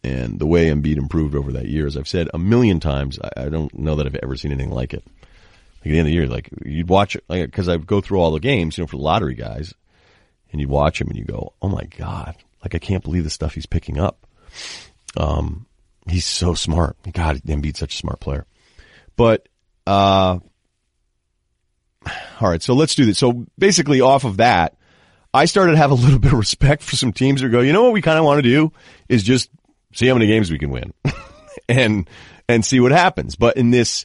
And 0.05 0.39
the 0.39 0.47
way 0.47 0.69
Embiid 0.71 0.99
improved 0.99 1.35
over 1.35 1.51
that 1.53 1.67
year, 1.67 1.87
as 1.87 1.97
I've 1.97 2.07
said 2.07 2.29
a 2.33 2.39
million 2.39 2.79
times, 2.79 3.19
I, 3.23 3.45
I 3.45 3.49
don't 3.49 3.75
know 3.77 3.97
that 3.97 4.07
I've 4.07 4.15
ever 4.23 4.37
seen 4.37 4.53
anything 4.53 4.71
like 4.71 4.95
it. 4.95 5.03
Like 5.07 5.87
at 5.87 5.91
the 5.93 5.99
end 5.99 6.01
of 6.01 6.07
the 6.07 6.13
year, 6.13 6.27
like 6.29 6.51
you'd 6.65 6.89
watch 6.89 7.17
it, 7.17 7.25
like, 7.29 7.51
cause 7.53 7.69
I 7.69 7.77
go 7.79 8.01
through 8.01 8.21
all 8.21 8.31
the 8.31 8.39
games, 8.41 8.79
you 8.79 8.83
know, 8.85 8.89
for 8.89 8.97
the 8.99 9.03
lottery 9.03 9.35
guys, 9.35 9.75
and 10.53 10.61
you'd 10.61 10.71
watch 10.71 11.01
him 11.01 11.09
and 11.09 11.17
you 11.19 11.25
go, 11.25 11.55
oh 11.61 11.69
my 11.69 11.85
God, 11.99 12.37
like 12.63 12.75
I 12.75 12.79
can't 12.79 13.03
believe 13.03 13.25
the 13.25 13.31
stuff 13.31 13.55
he's 13.55 13.67
picking 13.67 13.99
up. 13.99 14.27
Um, 15.17 15.67
he's 16.09 16.25
so 16.25 16.55
smart. 16.55 16.97
God, 17.13 17.41
Embiid's 17.43 17.79
such 17.79 17.95
a 17.95 17.99
smart 17.99 18.21
player. 18.21 18.47
But, 19.17 19.49
uh, 19.87 20.39
all 22.41 22.51
right, 22.51 22.63
so 22.63 22.75
let's 22.75 22.95
do 22.95 23.05
this. 23.05 23.19
So 23.19 23.47
basically 23.59 24.01
off 24.01 24.25
of 24.25 24.39
that, 24.39 24.77
I 25.33 25.47
started 25.47 25.73
to 25.73 25.79
have 25.79 25.91
a 25.91 25.95
little 25.95 26.19
bit 26.21 26.33
of 26.33 26.39
respect 26.39 26.83
for 26.83 26.97
some 26.97 27.13
teams 27.13 27.41
that 27.41 27.49
go, 27.49 27.61
you 27.61 27.73
know 27.73 27.85
what 27.85 27.93
we 27.93 28.03
kind 28.03 28.19
of 28.19 28.25
want 28.25 28.39
to 28.39 28.49
do 28.49 28.73
is 29.09 29.23
just 29.23 29.51
see 29.93 30.07
how 30.07 30.15
many 30.15 30.27
games 30.27 30.51
we 30.51 30.59
can 30.59 30.71
win 30.71 30.93
and, 31.69 32.09
and 32.49 32.65
see 32.65 32.81
what 32.81 32.93
happens. 32.93 33.37
But 33.37 33.57
in 33.57 33.71
this, 33.71 34.05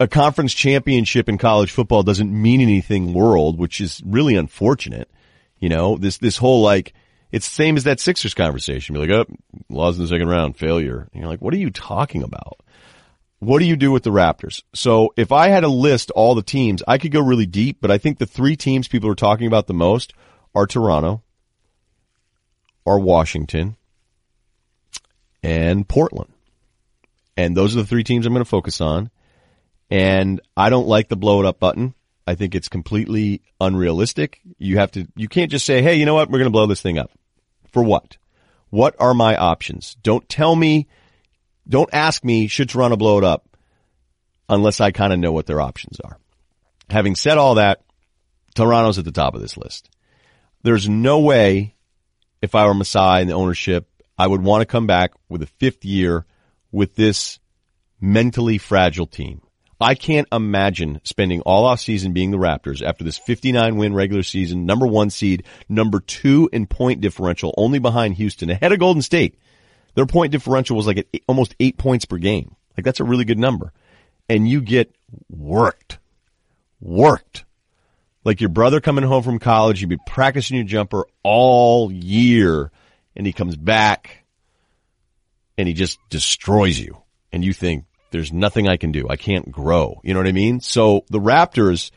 a 0.00 0.08
conference 0.08 0.54
championship 0.54 1.28
in 1.28 1.38
college 1.38 1.70
football 1.70 2.02
doesn't 2.02 2.30
mean 2.30 2.60
anything 2.60 3.12
world, 3.12 3.58
which 3.58 3.80
is 3.80 4.02
really 4.04 4.36
unfortunate. 4.36 5.10
You 5.58 5.68
know, 5.68 5.96
this, 5.96 6.18
this 6.18 6.36
whole 6.36 6.62
like, 6.62 6.94
it's 7.34 7.48
the 7.48 7.54
same 7.56 7.76
as 7.76 7.82
that 7.82 7.98
Sixers 7.98 8.32
conversation. 8.32 8.94
Be 8.94 9.00
like, 9.00 9.10
oh, 9.10 9.26
lost 9.68 9.96
in 9.96 10.04
the 10.04 10.08
second 10.08 10.28
round, 10.28 10.56
failure. 10.56 11.08
And 11.12 11.20
you're 11.20 11.28
like, 11.28 11.42
what 11.42 11.52
are 11.52 11.58
you 11.58 11.70
talking 11.70 12.22
about? 12.22 12.60
What 13.40 13.58
do 13.58 13.64
you 13.64 13.74
do 13.74 13.90
with 13.90 14.04
the 14.04 14.10
Raptors? 14.10 14.62
So 14.72 15.12
if 15.16 15.32
I 15.32 15.48
had 15.48 15.62
to 15.62 15.68
list 15.68 16.12
all 16.12 16.36
the 16.36 16.44
teams, 16.44 16.84
I 16.86 16.96
could 16.96 17.10
go 17.10 17.20
really 17.20 17.46
deep, 17.46 17.78
but 17.80 17.90
I 17.90 17.98
think 17.98 18.18
the 18.18 18.26
three 18.26 18.54
teams 18.54 18.86
people 18.86 19.10
are 19.10 19.16
talking 19.16 19.48
about 19.48 19.66
the 19.66 19.74
most 19.74 20.14
are 20.54 20.68
Toronto, 20.68 21.24
are 22.86 23.00
Washington, 23.00 23.74
and 25.42 25.88
Portland. 25.88 26.32
And 27.36 27.56
those 27.56 27.74
are 27.74 27.80
the 27.80 27.86
three 27.86 28.04
teams 28.04 28.26
I'm 28.26 28.32
going 28.32 28.44
to 28.44 28.48
focus 28.48 28.80
on. 28.80 29.10
And 29.90 30.40
I 30.56 30.70
don't 30.70 30.86
like 30.86 31.08
the 31.08 31.16
blow 31.16 31.40
it 31.40 31.46
up 31.46 31.58
button. 31.58 31.94
I 32.28 32.36
think 32.36 32.54
it's 32.54 32.68
completely 32.68 33.42
unrealistic. 33.60 34.40
You 34.56 34.78
have 34.78 34.92
to, 34.92 35.08
you 35.16 35.26
can't 35.26 35.50
just 35.50 35.66
say, 35.66 35.82
hey, 35.82 35.96
you 35.96 36.06
know 36.06 36.14
what? 36.14 36.30
We're 36.30 36.38
going 36.38 36.44
to 36.44 36.50
blow 36.50 36.68
this 36.68 36.80
thing 36.80 36.96
up. 36.96 37.10
For 37.74 37.82
what? 37.82 38.16
What 38.70 38.94
are 39.00 39.14
my 39.14 39.36
options? 39.36 39.96
Don't 40.02 40.28
tell 40.28 40.54
me, 40.54 40.86
don't 41.68 41.92
ask 41.92 42.24
me, 42.24 42.46
should 42.46 42.68
Toronto 42.68 42.96
blow 42.96 43.18
it 43.18 43.24
up 43.24 43.48
unless 44.48 44.80
I 44.80 44.92
kind 44.92 45.12
of 45.12 45.18
know 45.18 45.32
what 45.32 45.46
their 45.46 45.60
options 45.60 45.98
are. 45.98 46.18
Having 46.88 47.16
said 47.16 47.36
all 47.36 47.56
that, 47.56 47.82
Toronto's 48.54 48.98
at 48.98 49.04
the 49.04 49.10
top 49.10 49.34
of 49.34 49.40
this 49.40 49.56
list. 49.56 49.90
There's 50.62 50.88
no 50.88 51.18
way 51.18 51.74
if 52.40 52.54
I 52.54 52.66
were 52.66 52.74
Masai 52.74 53.20
and 53.20 53.28
the 53.28 53.34
ownership, 53.34 53.88
I 54.16 54.28
would 54.28 54.42
want 54.42 54.62
to 54.62 54.66
come 54.66 54.86
back 54.86 55.12
with 55.28 55.42
a 55.42 55.46
fifth 55.46 55.84
year 55.84 56.26
with 56.70 56.94
this 56.94 57.40
mentally 58.00 58.58
fragile 58.58 59.06
team. 59.06 59.40
I 59.84 59.94
can't 59.94 60.26
imagine 60.32 61.02
spending 61.04 61.42
all 61.42 61.66
off 61.66 61.78
season 61.78 62.14
being 62.14 62.30
the 62.30 62.38
Raptors 62.38 62.80
after 62.80 63.04
this 63.04 63.18
59 63.18 63.76
win 63.76 63.92
regular 63.92 64.22
season, 64.22 64.64
number 64.64 64.86
one 64.86 65.10
seed, 65.10 65.44
number 65.68 66.00
two 66.00 66.48
in 66.54 66.66
point 66.66 67.02
differential, 67.02 67.52
only 67.58 67.78
behind 67.80 68.14
Houston, 68.14 68.48
ahead 68.48 68.72
of 68.72 68.78
Golden 68.78 69.02
State. 69.02 69.38
Their 69.94 70.06
point 70.06 70.32
differential 70.32 70.74
was 70.74 70.86
like 70.86 71.06
almost 71.28 71.54
eight 71.60 71.76
points 71.76 72.06
per 72.06 72.16
game. 72.16 72.56
Like 72.78 72.86
that's 72.86 73.00
a 73.00 73.04
really 73.04 73.26
good 73.26 73.38
number. 73.38 73.74
And 74.26 74.48
you 74.48 74.62
get 74.62 74.90
worked. 75.28 75.98
Worked. 76.80 77.44
Like 78.24 78.40
your 78.40 78.48
brother 78.48 78.80
coming 78.80 79.04
home 79.04 79.22
from 79.22 79.38
college, 79.38 79.82
you'd 79.82 79.90
be 79.90 79.98
practicing 80.06 80.56
your 80.56 80.64
jumper 80.64 81.04
all 81.22 81.92
year 81.92 82.72
and 83.14 83.26
he 83.26 83.34
comes 83.34 83.54
back 83.54 84.24
and 85.58 85.68
he 85.68 85.74
just 85.74 85.98
destroys 86.08 86.80
you. 86.80 87.02
And 87.32 87.44
you 87.44 87.52
think, 87.52 87.84
there's 88.14 88.32
nothing 88.32 88.68
I 88.68 88.76
can 88.76 88.92
do. 88.92 89.08
I 89.10 89.16
can't 89.16 89.50
grow. 89.50 90.00
You 90.04 90.14
know 90.14 90.20
what 90.20 90.28
I 90.28 90.32
mean? 90.32 90.60
So 90.60 91.04
the 91.10 91.18
Raptors, 91.18 91.90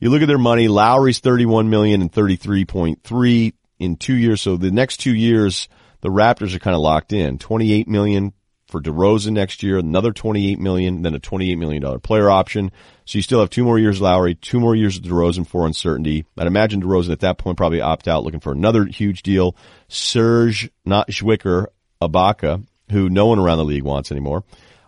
you 0.00 0.10
look 0.10 0.20
at 0.20 0.26
their 0.26 0.36
money, 0.36 0.66
Lowry's 0.66 1.20
31 1.20 1.70
million 1.70 2.00
and 2.00 2.10
33.3 2.10 3.52
in 3.78 3.96
two 3.96 4.14
years. 4.14 4.42
So 4.42 4.56
the 4.56 4.72
next 4.72 4.96
two 4.96 5.14
years, 5.14 5.68
the 6.00 6.08
Raptors 6.08 6.52
are 6.52 6.58
kind 6.58 6.74
of 6.74 6.82
locked 6.82 7.12
in. 7.12 7.38
28 7.38 7.86
million 7.86 8.32
for 8.66 8.80
DeRozan 8.80 9.34
next 9.34 9.62
year, 9.62 9.78
another 9.78 10.10
28 10.10 10.58
million, 10.58 11.02
then 11.02 11.14
a 11.14 11.20
28 11.20 11.54
million 11.54 11.80
dollar 11.80 12.00
player 12.00 12.28
option. 12.28 12.72
So 13.04 13.18
you 13.18 13.22
still 13.22 13.38
have 13.38 13.50
two 13.50 13.64
more 13.64 13.78
years 13.78 14.00
Lowry, 14.00 14.34
two 14.34 14.58
more 14.58 14.74
years 14.74 14.96
of 14.96 15.04
DeRozan 15.04 15.46
for 15.46 15.64
uncertainty. 15.64 16.24
I'd 16.36 16.48
imagine 16.48 16.82
DeRozan 16.82 17.12
at 17.12 17.20
that 17.20 17.38
point 17.38 17.56
probably 17.56 17.80
opt 17.80 18.08
out 18.08 18.24
looking 18.24 18.40
for 18.40 18.50
another 18.50 18.84
huge 18.86 19.22
deal. 19.22 19.54
Serge, 19.86 20.70
not 20.84 21.08
Zwicker, 21.08 21.66
Ibaka, 22.00 22.66
who 22.90 23.08
no 23.08 23.26
one 23.26 23.38
around 23.38 23.58
the 23.58 23.64
league 23.64 23.84
wants 23.84 24.10
anymore. 24.10 24.42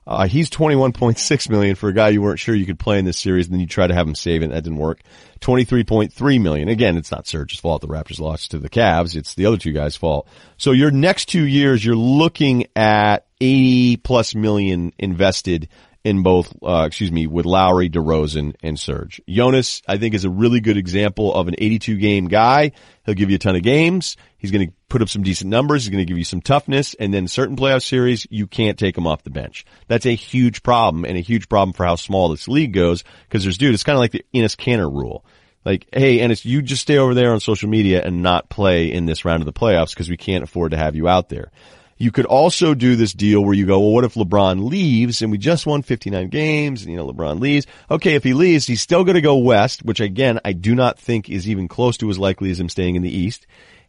Uh, 0.07 0.27
he's 0.27 0.51
21.6 0.51 1.51
million 1.51 1.75
for 1.75 1.89
a 1.89 1.95
guy 1.95 2.11
you 2.11 2.21
weren't 2.21 2.39
sure 2.39 2.55
you 2.55 2.67
could 2.67 2.79
play 2.79 2.99
in 2.99 3.05
this 3.05 3.19
series, 3.19 3.47
and 3.47 3.55
then 3.55 3.61
you 3.61 3.67
try 3.67 3.87
to 3.87 3.95
have 3.95 4.07
him 4.07 4.15
save 4.15 4.43
it, 4.43 4.47
and 4.47 4.55
that 4.55 4.65
didn't 4.65 4.79
work. 4.79 5.01
23.3 5.41 6.41
million. 6.41 6.69
Again, 6.69 6.97
it's 6.97 7.11
not 7.11 7.27
Serge's 7.27 7.61
fault. 7.61 7.81
The 7.83 7.89
Raptors 7.89 8.21
lost 8.21 8.51
to 8.51 8.59
the 8.59 8.71
Cavs. 8.71 9.17
It's 9.17 9.35
the 9.35 9.47
other 9.47 9.57
two 9.57 9.73
guys' 9.73 9.97
fault. 9.97 10.29
So 10.57 10.73
your 10.73 10.91
next 10.91 11.27
two 11.27 11.45
years, 11.45 11.85
you're 11.85 11.97
looking 11.97 12.67
at 12.77 13.27
80 13.41 13.97
plus 13.99 14.35
million 14.35 14.93
invested 14.99 15.69
in 16.05 16.23
both, 16.23 16.55
uh, 16.63 16.85
excuse 16.87 17.11
me, 17.11 17.27
with 17.27 17.47
Lowry, 17.47 17.89
DeRozan, 17.89 18.55
and 18.63 18.79
Serge. 18.79 19.23
Jonas, 19.27 19.83
I 19.89 19.97
think, 19.97 20.15
is 20.15 20.25
a 20.25 20.31
really 20.31 20.61
good 20.61 20.77
example 20.77 21.35
of 21.35 21.49
an 21.49 21.55
82 21.57 21.97
game 21.97 22.29
guy. 22.29 22.73
He'll 23.07 23.15
give 23.15 23.31
you 23.31 23.37
a 23.37 23.39
ton 23.39 23.57
of 23.57 23.63
games. 23.63 24.17
He's 24.45 24.51
going 24.51 24.69
to 24.69 24.75
put 24.91 25.01
up 25.01 25.09
some 25.09 25.23
decent 25.23 25.49
numbers. 25.49 25.85
He's 25.85 25.91
going 25.91 26.05
to 26.05 26.05
give 26.05 26.19
you 26.19 26.25
some 26.25 26.43
toughness. 26.43 26.93
And 26.93 27.15
then 27.15 27.29
certain 27.29 27.57
playoff 27.57 27.83
series, 27.83 28.27
you 28.29 28.47
can't 28.47 28.79
take 28.79 28.95
him 28.95 29.07
off 29.07 29.23
the 29.23 29.31
bench. 29.31 29.65
That's 29.89 30.05
a 30.05 30.15
huge 30.15 30.63
problem 30.63 31.07
and 31.07 31.17
a 31.17 31.23
huge 31.23 31.49
problem 31.49 31.73
for 31.73 31.87
how 31.87 31.97
small 31.97 32.29
this 32.29 32.47
league 32.47 32.75
goes. 32.75 33.05
Cause 33.31 33.45
there's, 33.45 33.57
dude, 33.57 33.73
it's 33.73 33.85
kind 33.85 33.97
of 33.97 34.01
like 34.01 34.11
the 34.11 34.27
Enes 34.35 34.55
Kanter 34.55 34.93
rule. 34.93 35.25
Like, 35.65 35.87
hey, 35.95 36.21
Ennis, 36.21 36.45
you 36.45 36.61
just 36.61 36.83
stay 36.83 36.99
over 36.99 37.15
there 37.15 37.33
on 37.33 37.41
social 37.41 37.71
media 37.71 38.03
and 38.05 38.23
not 38.23 38.51
play 38.51 38.93
in 38.93 39.07
this 39.07 39.25
round 39.25 39.41
of 39.41 39.47
the 39.47 39.59
playoffs 39.59 39.95
because 39.95 40.11
we 40.11 40.19
can't 40.19 40.45
afford 40.45 40.73
to 40.73 40.77
have 40.77 40.95
you 40.95 41.09
out 41.09 41.31
there. 41.31 41.51
You 41.97 42.13
could 42.13 42.27
also 42.27 42.75
do 42.75 42.97
this 42.97 43.15
deal 43.15 43.43
where 43.43 43.55
you 43.55 43.65
go, 43.65 43.81
well, 43.81 43.93
what 43.93 44.05
if 44.05 44.13
LeBron 44.13 44.69
leaves 44.69 45.23
and 45.23 45.33
we 45.33 45.39
just 45.39 45.65
won 45.65 45.81
59 45.81 46.29
games 46.29 46.83
and, 46.83 46.91
you 46.91 46.99
know, 46.99 47.11
LeBron 47.11 47.41
leaves. 47.41 47.67
Okay, 47.91 48.15
if 48.15 48.25
he 48.25 48.35
leaves, 48.35 48.67
he's 48.67 48.83
still 48.83 49.05
going 49.05 49.15
to 49.15 49.23
go 49.23 49.39
west, 49.39 49.83
which 49.83 50.01
again, 50.01 50.39
I 50.45 50.53
do 50.53 50.75
not 50.75 50.99
think 50.99 51.31
is 51.31 51.49
even 51.49 51.67
close 51.67 51.97
to 51.97 52.11
as 52.11 52.19
likely 52.19 52.51
as 52.51 52.61
him 52.61 52.69
staying 52.69 52.97
in 52.97 53.03
the 53.03 53.17
east. 53.17 53.47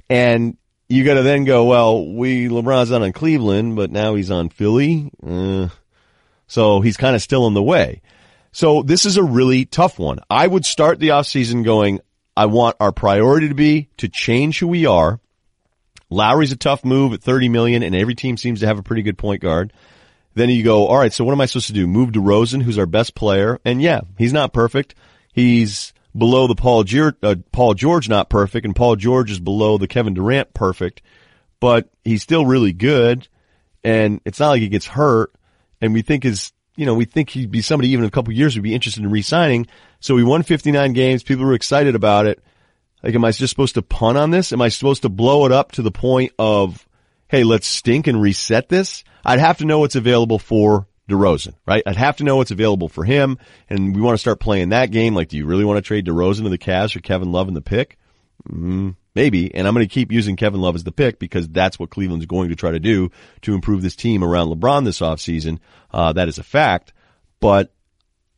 And 0.09 0.57
you 0.87 1.03
got 1.03 1.15
to 1.15 1.23
then 1.23 1.45
go, 1.45 1.65
well, 1.65 2.05
we, 2.05 2.47
LeBron's 2.47 2.91
not 2.91 3.01
on 3.01 3.11
Cleveland, 3.11 3.75
but 3.75 3.91
now 3.91 4.15
he's 4.15 4.31
on 4.31 4.49
Philly. 4.49 5.11
Uh, 5.25 5.69
so 6.47 6.81
he's 6.81 6.97
kind 6.97 7.15
of 7.15 7.21
still 7.21 7.47
in 7.47 7.53
the 7.53 7.63
way. 7.63 8.01
So 8.51 8.83
this 8.83 9.05
is 9.05 9.17
a 9.17 9.23
really 9.23 9.65
tough 9.65 9.99
one. 9.99 10.19
I 10.29 10.45
would 10.45 10.65
start 10.65 10.99
the 10.99 11.09
offseason 11.09 11.65
going, 11.65 11.99
I 12.37 12.45
want 12.45 12.77
our 12.79 12.91
priority 12.91 13.49
to 13.49 13.55
be 13.55 13.89
to 13.97 14.07
change 14.07 14.59
who 14.59 14.67
we 14.67 14.85
are. 14.85 15.19
Lowry's 16.09 16.51
a 16.51 16.57
tough 16.57 16.85
move 16.85 17.13
at 17.13 17.21
30 17.21 17.49
million 17.49 17.83
and 17.83 17.95
every 17.95 18.15
team 18.15 18.37
seems 18.37 18.59
to 18.59 18.67
have 18.67 18.77
a 18.77 18.83
pretty 18.83 19.01
good 19.01 19.17
point 19.17 19.41
guard. 19.41 19.73
Then 20.35 20.49
you 20.49 20.63
go, 20.63 20.87
all 20.87 20.97
right, 20.97 21.11
so 21.13 21.23
what 21.23 21.31
am 21.31 21.41
I 21.41 21.45
supposed 21.45 21.67
to 21.67 21.73
do? 21.73 21.87
Move 21.87 22.11
DeRozan, 22.11 22.61
who's 22.61 22.77
our 22.77 22.85
best 22.85 23.15
player. 23.15 23.59
And 23.65 23.81
yeah, 23.81 24.01
he's 24.17 24.33
not 24.33 24.53
perfect. 24.53 24.95
He's 25.33 25.93
below 26.17 26.47
the 26.47 26.55
Paul 26.55 26.83
George, 26.83 27.15
uh, 27.21 27.35
Paul 27.51 27.73
George 27.73 28.07
not 28.07 28.29
perfect 28.29 28.65
and 28.65 28.75
Paul 28.75 28.95
George 28.95 29.31
is 29.31 29.39
below 29.39 29.77
the 29.77 29.87
Kevin 29.87 30.13
Durant 30.13 30.53
perfect, 30.53 31.01
but 31.59 31.89
he's 32.03 32.23
still 32.23 32.45
really 32.45 32.73
good. 32.73 33.27
And 33.83 34.21
it's 34.25 34.39
not 34.39 34.49
like 34.49 34.61
he 34.61 34.69
gets 34.69 34.87
hurt. 34.87 35.33
And 35.81 35.93
we 35.93 36.01
think 36.01 36.23
his, 36.23 36.53
you 36.75 36.85
know, 36.85 36.95
we 36.95 37.05
think 37.05 37.29
he'd 37.29 37.51
be 37.51 37.61
somebody 37.61 37.89
even 37.89 38.03
in 38.03 38.07
a 38.07 38.11
couple 38.11 38.33
years 38.33 38.55
would 38.55 38.63
be 38.63 38.73
interested 38.73 39.03
in 39.03 39.11
re-signing. 39.11 39.67
So 39.99 40.17
he 40.17 40.23
won 40.23 40.43
59 40.43 40.93
games. 40.93 41.21
People 41.21 41.45
were 41.45 41.53
excited 41.53 41.95
about 41.95 42.25
it. 42.25 42.41
Like, 43.03 43.13
am 43.13 43.23
I 43.23 43.31
just 43.31 43.51
supposed 43.51 43.75
to 43.75 43.83
punt 43.83 44.17
on 44.17 44.31
this? 44.31 44.51
Am 44.51 44.61
I 44.61 44.69
supposed 44.69 45.03
to 45.03 45.09
blow 45.09 45.45
it 45.45 45.51
up 45.51 45.73
to 45.73 45.83
the 45.83 45.91
point 45.91 46.31
of, 46.39 46.87
hey, 47.27 47.43
let's 47.43 47.67
stink 47.67 48.07
and 48.07 48.19
reset 48.19 48.67
this? 48.67 49.03
I'd 49.23 49.39
have 49.39 49.59
to 49.59 49.65
know 49.65 49.79
what's 49.79 49.95
available 49.95 50.39
for 50.39 50.87
DeRozan, 51.09 51.53
right? 51.65 51.83
I'd 51.85 51.95
have 51.95 52.17
to 52.17 52.23
know 52.23 52.37
what's 52.37 52.51
available 52.51 52.89
for 52.89 53.03
him. 53.03 53.37
And 53.69 53.95
we 53.95 54.01
want 54.01 54.15
to 54.15 54.19
start 54.19 54.39
playing 54.39 54.69
that 54.69 54.91
game. 54.91 55.13
Like, 55.15 55.29
do 55.29 55.37
you 55.37 55.45
really 55.45 55.65
want 55.65 55.77
to 55.77 55.81
trade 55.81 56.05
DeRozan 56.05 56.43
to 56.43 56.49
the 56.49 56.57
Cavs 56.57 56.93
for 56.93 56.99
Kevin 56.99 57.31
Love 57.31 57.47
in 57.47 57.53
the 57.53 57.61
pick? 57.61 57.97
Mm, 58.49 58.95
Maybe. 59.15 59.55
And 59.55 59.65
I'm 59.65 59.73
going 59.73 59.87
to 59.87 59.93
keep 59.93 60.11
using 60.11 60.35
Kevin 60.35 60.59
Love 60.59 60.75
as 60.75 60.83
the 60.83 60.91
pick 60.91 61.19
because 61.19 61.47
that's 61.47 61.79
what 61.79 61.89
Cleveland's 61.89 62.25
going 62.25 62.49
to 62.49 62.55
try 62.55 62.71
to 62.71 62.79
do 62.79 63.09
to 63.41 63.55
improve 63.55 63.81
this 63.81 63.95
team 63.95 64.23
around 64.23 64.49
LeBron 64.49 64.83
this 64.83 64.99
offseason. 64.99 65.59
Uh, 65.89 66.11
that 66.13 66.27
is 66.27 66.37
a 66.37 66.43
fact. 66.43 66.91
But 67.39 67.73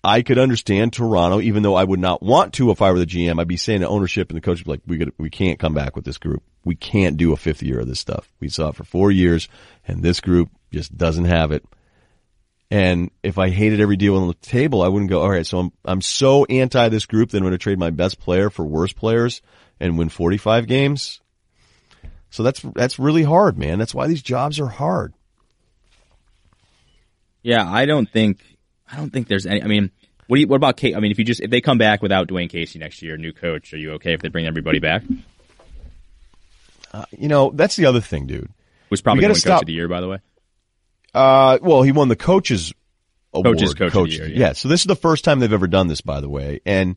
I 0.03 0.21
could 0.21 0.37
understand 0.37 0.93
Toronto, 0.93 1.41
even 1.41 1.63
though 1.63 1.73
I 1.73 1.83
would 1.83 1.99
not 1.99 2.21
want 2.21 2.53
to 2.53 2.69
if 2.69 2.83
I 2.83 2.91
were 2.91 2.99
the 2.99 3.07
GM. 3.07 3.41
I'd 3.41 3.47
be 3.47 3.57
saying 3.57 3.81
to 3.81 3.87
ownership 3.87 4.29
and 4.29 4.37
the 4.37 4.41
coach 4.41 4.65
like, 4.67 4.81
we 4.85 4.99
could, 4.99 5.13
we 5.17 5.31
can't 5.31 5.59
come 5.59 5.73
back 5.73 5.95
with 5.95 6.05
this 6.05 6.19
group. 6.19 6.43
We 6.63 6.75
can't 6.75 7.17
do 7.17 7.33
a 7.33 7.37
fifth 7.37 7.63
year 7.63 7.79
of 7.79 7.87
this 7.87 7.99
stuff. 7.99 8.29
We 8.39 8.49
saw 8.49 8.69
it 8.69 8.75
for 8.75 8.83
four 8.83 9.09
years 9.09 9.49
and 9.87 10.03
this 10.03 10.21
group 10.21 10.51
just 10.71 10.95
doesn't 10.95 11.25
have 11.25 11.51
it. 11.51 11.65
And 12.69 13.11
if 13.23 13.37
I 13.37 13.49
hated 13.49 13.79
every 13.79 13.95
deal 13.95 14.17
on 14.17 14.27
the 14.27 14.33
table, 14.33 14.81
I 14.81 14.89
wouldn't 14.89 15.09
go, 15.09 15.21
all 15.21 15.29
right, 15.29 15.45
so 15.45 15.59
I'm, 15.59 15.71
I'm 15.85 16.01
so 16.01 16.43
anti 16.45 16.89
this 16.89 17.05
group 17.05 17.29
that 17.29 17.37
I'm 17.37 17.43
going 17.43 17.51
to 17.51 17.57
trade 17.57 17.79
my 17.79 17.91
best 17.91 18.19
player 18.19 18.49
for 18.49 18.65
worse 18.65 18.91
players 18.91 19.41
and 19.79 19.97
win 19.97 20.09
45 20.09 20.67
games. 20.67 21.21
So 22.29 22.43
that's, 22.43 22.59
that's 22.75 22.99
really 22.99 23.23
hard, 23.23 23.57
man. 23.57 23.79
That's 23.79 23.95
why 23.95 24.07
these 24.07 24.21
jobs 24.21 24.59
are 24.59 24.67
hard. 24.67 25.13
Yeah, 27.41 27.71
I 27.71 27.85
don't 27.85 28.09
think, 28.09 28.39
I 28.91 28.97
don't 28.97 29.11
think 29.11 29.29
there's 29.29 29.45
any, 29.45 29.63
I 29.63 29.67
mean, 29.67 29.91
what 30.27 30.35
do 30.35 30.41
you, 30.41 30.47
what 30.47 30.57
about 30.57 30.75
Kate? 30.75 30.95
I 30.95 30.99
mean, 30.99 31.11
if 31.11 31.19
you 31.19 31.23
just, 31.23 31.39
if 31.39 31.49
they 31.49 31.61
come 31.61 31.77
back 31.77 32.01
without 32.01 32.27
Dwane 32.27 32.49
Casey 32.49 32.79
next 32.79 33.01
year, 33.01 33.15
new 33.15 33.31
coach, 33.31 33.73
are 33.73 33.77
you 33.77 33.93
okay 33.93 34.13
if 34.13 34.21
they 34.21 34.27
bring 34.27 34.45
everybody 34.45 34.79
back? 34.79 35.03
Uh, 36.93 37.05
you 37.17 37.29
know, 37.29 37.51
that's 37.53 37.77
the 37.77 37.85
other 37.85 38.01
thing, 38.01 38.27
dude. 38.27 38.49
Was 38.89 39.01
probably 39.01 39.21
going 39.21 39.33
coach 39.33 39.41
stop- 39.41 39.61
of 39.61 39.67
the 39.67 39.73
year, 39.73 39.87
by 39.87 40.01
the 40.01 40.09
way. 40.09 40.19
Uh, 41.13 41.57
well, 41.61 41.81
he 41.81 41.91
won 41.91 42.07
the 42.09 42.15
coaches 42.15 42.73
award. 43.33 43.57
Coaches 43.57 43.73
Coach 43.73 44.11
the 44.11 44.15
Year, 44.15 44.27
yeah. 44.27 44.53
So 44.53 44.67
this 44.67 44.81
is 44.81 44.87
the 44.87 44.95
first 44.95 45.23
time 45.23 45.39
they've 45.39 45.51
ever 45.51 45.67
done 45.67 45.87
this, 45.87 46.01
by 46.01 46.21
the 46.21 46.29
way. 46.29 46.61
And, 46.65 46.95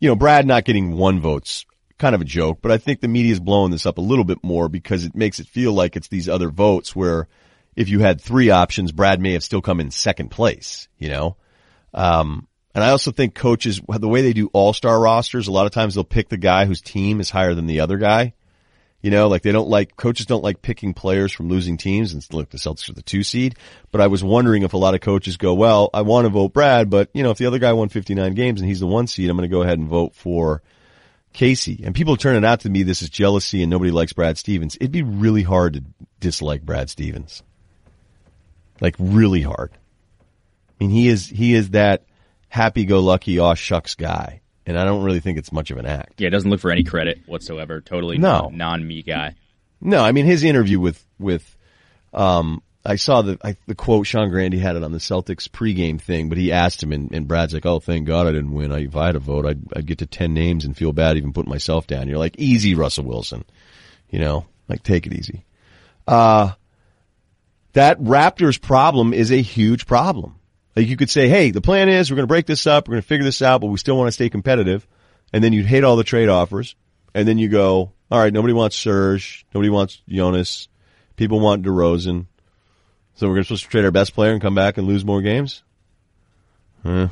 you 0.00 0.08
know, 0.08 0.16
Brad 0.16 0.46
not 0.46 0.64
getting 0.64 0.96
one 0.96 1.20
vote's 1.20 1.64
kind 1.98 2.14
of 2.14 2.20
a 2.20 2.24
joke, 2.24 2.58
but 2.62 2.72
I 2.72 2.78
think 2.78 3.00
the 3.00 3.08
media's 3.08 3.40
blowing 3.40 3.70
this 3.70 3.86
up 3.86 3.98
a 3.98 4.02
little 4.02 4.24
bit 4.24 4.38
more 4.42 4.68
because 4.68 5.04
it 5.04 5.14
makes 5.14 5.38
it 5.38 5.46
feel 5.46 5.72
like 5.72 5.96
it's 5.96 6.08
these 6.08 6.28
other 6.28 6.50
votes 6.50 6.96
where 6.96 7.28
if 7.76 7.88
you 7.88 8.00
had 8.00 8.20
three 8.20 8.50
options, 8.50 8.92
Brad 8.92 9.20
may 9.20 9.32
have 9.32 9.44
still 9.44 9.62
come 9.62 9.80
in 9.80 9.90
second 9.90 10.30
place, 10.30 10.88
you 10.98 11.08
know? 11.08 11.36
Um, 11.94 12.48
and 12.74 12.82
I 12.82 12.90
also 12.90 13.12
think 13.12 13.34
coaches, 13.34 13.80
the 13.86 14.08
way 14.08 14.22
they 14.22 14.32
do 14.32 14.48
all-star 14.52 14.98
rosters, 14.98 15.46
a 15.46 15.52
lot 15.52 15.66
of 15.66 15.72
times 15.72 15.94
they'll 15.94 16.04
pick 16.04 16.28
the 16.28 16.36
guy 16.36 16.64
whose 16.64 16.80
team 16.80 17.20
is 17.20 17.30
higher 17.30 17.54
than 17.54 17.66
the 17.66 17.80
other 17.80 17.98
guy. 17.98 18.34
You 19.02 19.10
know, 19.10 19.26
like 19.26 19.42
they 19.42 19.50
don't 19.50 19.68
like, 19.68 19.96
coaches 19.96 20.26
don't 20.26 20.44
like 20.44 20.62
picking 20.62 20.94
players 20.94 21.32
from 21.32 21.48
losing 21.48 21.76
teams 21.76 22.12
and 22.14 22.24
look, 22.32 22.50
the 22.50 22.56
Celtics 22.56 22.88
are 22.88 22.94
the 22.94 23.02
two 23.02 23.24
seed. 23.24 23.56
But 23.90 24.00
I 24.00 24.06
was 24.06 24.22
wondering 24.22 24.62
if 24.62 24.74
a 24.74 24.78
lot 24.78 24.94
of 24.94 25.00
coaches 25.00 25.36
go, 25.36 25.54
well, 25.54 25.90
I 25.92 26.02
want 26.02 26.26
to 26.26 26.28
vote 26.28 26.52
Brad, 26.52 26.88
but 26.88 27.10
you 27.12 27.24
know, 27.24 27.32
if 27.32 27.38
the 27.38 27.46
other 27.46 27.58
guy 27.58 27.72
won 27.72 27.88
59 27.88 28.34
games 28.34 28.60
and 28.60 28.68
he's 28.68 28.78
the 28.78 28.86
one 28.86 29.08
seed, 29.08 29.28
I'm 29.28 29.36
going 29.36 29.48
to 29.48 29.54
go 29.54 29.62
ahead 29.62 29.80
and 29.80 29.88
vote 29.88 30.14
for 30.14 30.62
Casey. 31.32 31.82
And 31.84 31.96
people 31.96 32.14
are 32.14 32.18
turning 32.18 32.44
out 32.44 32.60
to 32.60 32.70
me 32.70 32.84
this 32.84 33.02
is 33.02 33.10
jealousy 33.10 33.62
and 33.62 33.70
nobody 33.70 33.90
likes 33.90 34.12
Brad 34.12 34.38
Stevens. 34.38 34.76
It'd 34.76 34.92
be 34.92 35.02
really 35.02 35.42
hard 35.42 35.74
to 35.74 35.84
dislike 36.20 36.62
Brad 36.62 36.88
Stevens. 36.88 37.42
Like 38.80 38.94
really 39.00 39.42
hard. 39.42 39.72
I 39.72 40.84
mean, 40.84 40.90
he 40.90 41.08
is, 41.08 41.26
he 41.26 41.54
is 41.54 41.70
that 41.70 42.04
happy-go-lucky, 42.48 43.40
aw 43.40 43.54
shucks 43.54 43.96
guy. 43.96 44.41
And 44.64 44.78
I 44.78 44.84
don't 44.84 45.02
really 45.02 45.20
think 45.20 45.38
it's 45.38 45.52
much 45.52 45.70
of 45.70 45.78
an 45.78 45.86
act. 45.86 46.20
Yeah, 46.20 46.28
it 46.28 46.30
doesn't 46.30 46.48
look 46.48 46.60
for 46.60 46.70
any 46.70 46.84
credit 46.84 47.20
whatsoever. 47.26 47.80
Totally 47.80 48.18
No. 48.18 48.50
non 48.52 48.86
me 48.86 49.02
guy. 49.02 49.34
No, 49.80 50.04
I 50.04 50.12
mean 50.12 50.24
his 50.26 50.44
interview 50.44 50.78
with 50.78 51.04
with 51.18 51.56
um 52.14 52.62
I 52.84 52.96
saw 52.96 53.22
the 53.22 53.38
I, 53.44 53.56
the 53.66 53.74
quote 53.74 54.06
Sean 54.06 54.28
Grande 54.30 54.54
had 54.54 54.76
it 54.76 54.82
on 54.84 54.92
the 54.92 54.98
Celtics 54.98 55.48
pregame 55.48 56.00
thing, 56.00 56.28
but 56.28 56.38
he 56.38 56.52
asked 56.52 56.82
him 56.82 56.92
and, 56.92 57.12
and 57.12 57.28
Brad's 57.28 57.54
like, 57.54 57.66
"Oh, 57.66 57.78
thank 57.80 58.06
God 58.06 58.26
I 58.26 58.32
didn't 58.32 58.52
win. 58.52 58.72
I, 58.72 58.84
if 58.84 58.96
I 58.96 59.06
had 59.06 59.16
a 59.16 59.20
vote, 59.20 59.46
I'd, 59.46 59.60
I'd 59.74 59.86
get 59.86 59.98
to 59.98 60.06
ten 60.06 60.34
names 60.34 60.64
and 60.64 60.76
feel 60.76 60.92
bad 60.92 61.16
even 61.16 61.32
putting 61.32 61.50
myself 61.50 61.86
down." 61.86 62.08
You're 62.08 62.18
like, 62.18 62.38
"Easy, 62.38 62.74
Russell 62.74 63.04
Wilson," 63.04 63.44
you 64.10 64.18
know, 64.18 64.46
like 64.68 64.82
take 64.82 65.06
it 65.06 65.12
easy. 65.12 65.44
Uh 66.06 66.52
that 67.72 67.98
Raptors 68.00 68.60
problem 68.60 69.12
is 69.14 69.32
a 69.32 69.40
huge 69.40 69.86
problem. 69.86 70.36
Like 70.74 70.88
you 70.88 70.96
could 70.96 71.10
say, 71.10 71.28
"Hey, 71.28 71.50
the 71.50 71.60
plan 71.60 71.88
is 71.88 72.10
we're 72.10 72.16
going 72.16 72.24
to 72.24 72.32
break 72.32 72.46
this 72.46 72.66
up, 72.66 72.88
we're 72.88 72.94
going 72.94 73.02
to 73.02 73.08
figure 73.08 73.24
this 73.24 73.42
out, 73.42 73.60
but 73.60 73.68
we 73.68 73.78
still 73.78 73.96
want 73.96 74.08
to 74.08 74.12
stay 74.12 74.30
competitive," 74.30 74.86
and 75.32 75.42
then 75.42 75.52
you'd 75.52 75.66
hate 75.66 75.84
all 75.84 75.96
the 75.96 76.04
trade 76.04 76.28
offers, 76.28 76.74
and 77.14 77.26
then 77.26 77.38
you 77.38 77.48
go, 77.48 77.92
all 78.12 78.18
right, 78.18 78.32
nobody 78.32 78.52
wants 78.52 78.76
Serge. 78.76 79.46
Nobody 79.54 79.70
wants 79.70 80.02
Jonas. 80.06 80.68
People 81.16 81.40
want 81.40 81.64
DeRozan. 81.64 82.26
So 83.14 83.28
we're 83.28 83.42
supposed 83.42 83.64
to 83.64 83.70
trade 83.70 83.86
our 83.86 83.90
best 83.90 84.14
player 84.14 84.32
and 84.32 84.40
come 84.42 84.54
back 84.54 84.76
and 84.76 84.86
lose 84.86 85.02
more 85.02 85.22
games? 85.22 85.62
Eh. 86.84 87.08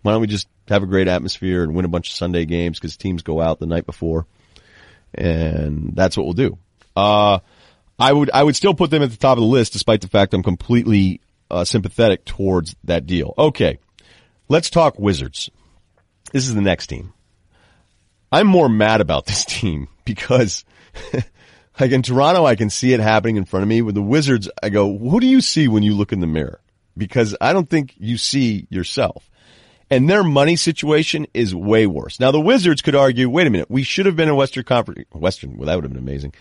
Why 0.00 0.12
don't 0.12 0.22
we 0.22 0.26
just 0.26 0.48
have 0.68 0.82
a 0.82 0.86
great 0.86 1.06
atmosphere 1.06 1.62
and 1.62 1.74
win 1.74 1.84
a 1.84 1.88
bunch 1.88 2.08
of 2.08 2.14
Sunday 2.14 2.46
games 2.46 2.78
because 2.78 2.96
teams 2.96 3.22
go 3.22 3.42
out 3.42 3.58
the 3.58 3.66
night 3.66 3.84
before? 3.84 4.26
And 5.14 5.94
that's 5.94 6.16
what 6.16 6.24
we'll 6.24 6.32
do. 6.32 6.56
Uh, 6.96 7.40
I 7.98 8.12
would, 8.12 8.30
I 8.32 8.42
would 8.42 8.56
still 8.56 8.72
put 8.72 8.90
them 8.90 9.02
at 9.02 9.10
the 9.10 9.18
top 9.18 9.36
of 9.36 9.42
the 9.42 9.48
list 9.48 9.74
despite 9.74 10.00
the 10.00 10.08
fact 10.08 10.32
I'm 10.32 10.42
completely 10.42 11.20
uh, 11.52 11.64
sympathetic 11.64 12.24
towards 12.24 12.74
that 12.84 13.06
deal. 13.06 13.34
Okay. 13.36 13.78
Let's 14.48 14.70
talk 14.70 14.98
Wizards. 14.98 15.50
This 16.32 16.48
is 16.48 16.54
the 16.54 16.60
next 16.60 16.88
team. 16.88 17.12
I'm 18.32 18.46
more 18.46 18.68
mad 18.68 19.00
about 19.00 19.26
this 19.26 19.44
team 19.44 19.88
because 20.04 20.64
like 21.80 21.92
in 21.92 22.02
Toronto, 22.02 22.44
I 22.44 22.56
can 22.56 22.70
see 22.70 22.92
it 22.92 23.00
happening 23.00 23.36
in 23.36 23.44
front 23.44 23.62
of 23.62 23.68
me. 23.68 23.82
With 23.82 23.94
the 23.94 24.02
Wizards, 24.02 24.48
I 24.62 24.70
go, 24.70 24.96
who 24.96 25.20
do 25.20 25.26
you 25.26 25.40
see 25.40 25.68
when 25.68 25.82
you 25.82 25.94
look 25.94 26.12
in 26.12 26.20
the 26.20 26.26
mirror? 26.26 26.60
Because 26.96 27.36
I 27.40 27.52
don't 27.52 27.68
think 27.68 27.94
you 27.98 28.18
see 28.18 28.66
yourself. 28.70 29.28
And 29.90 30.08
their 30.08 30.24
money 30.24 30.56
situation 30.56 31.26
is 31.34 31.54
way 31.54 31.86
worse. 31.86 32.18
Now 32.18 32.30
the 32.30 32.40
Wizards 32.40 32.80
could 32.80 32.94
argue, 32.94 33.28
wait 33.28 33.46
a 33.46 33.50
minute, 33.50 33.70
we 33.70 33.82
should 33.82 34.06
have 34.06 34.16
been 34.16 34.30
a 34.30 34.34
Western 34.34 34.64
Conference, 34.64 35.04
Western, 35.12 35.58
well, 35.58 35.66
that 35.66 35.74
would 35.74 35.84
have 35.84 35.92
been 35.92 36.02
amazing. 36.02 36.32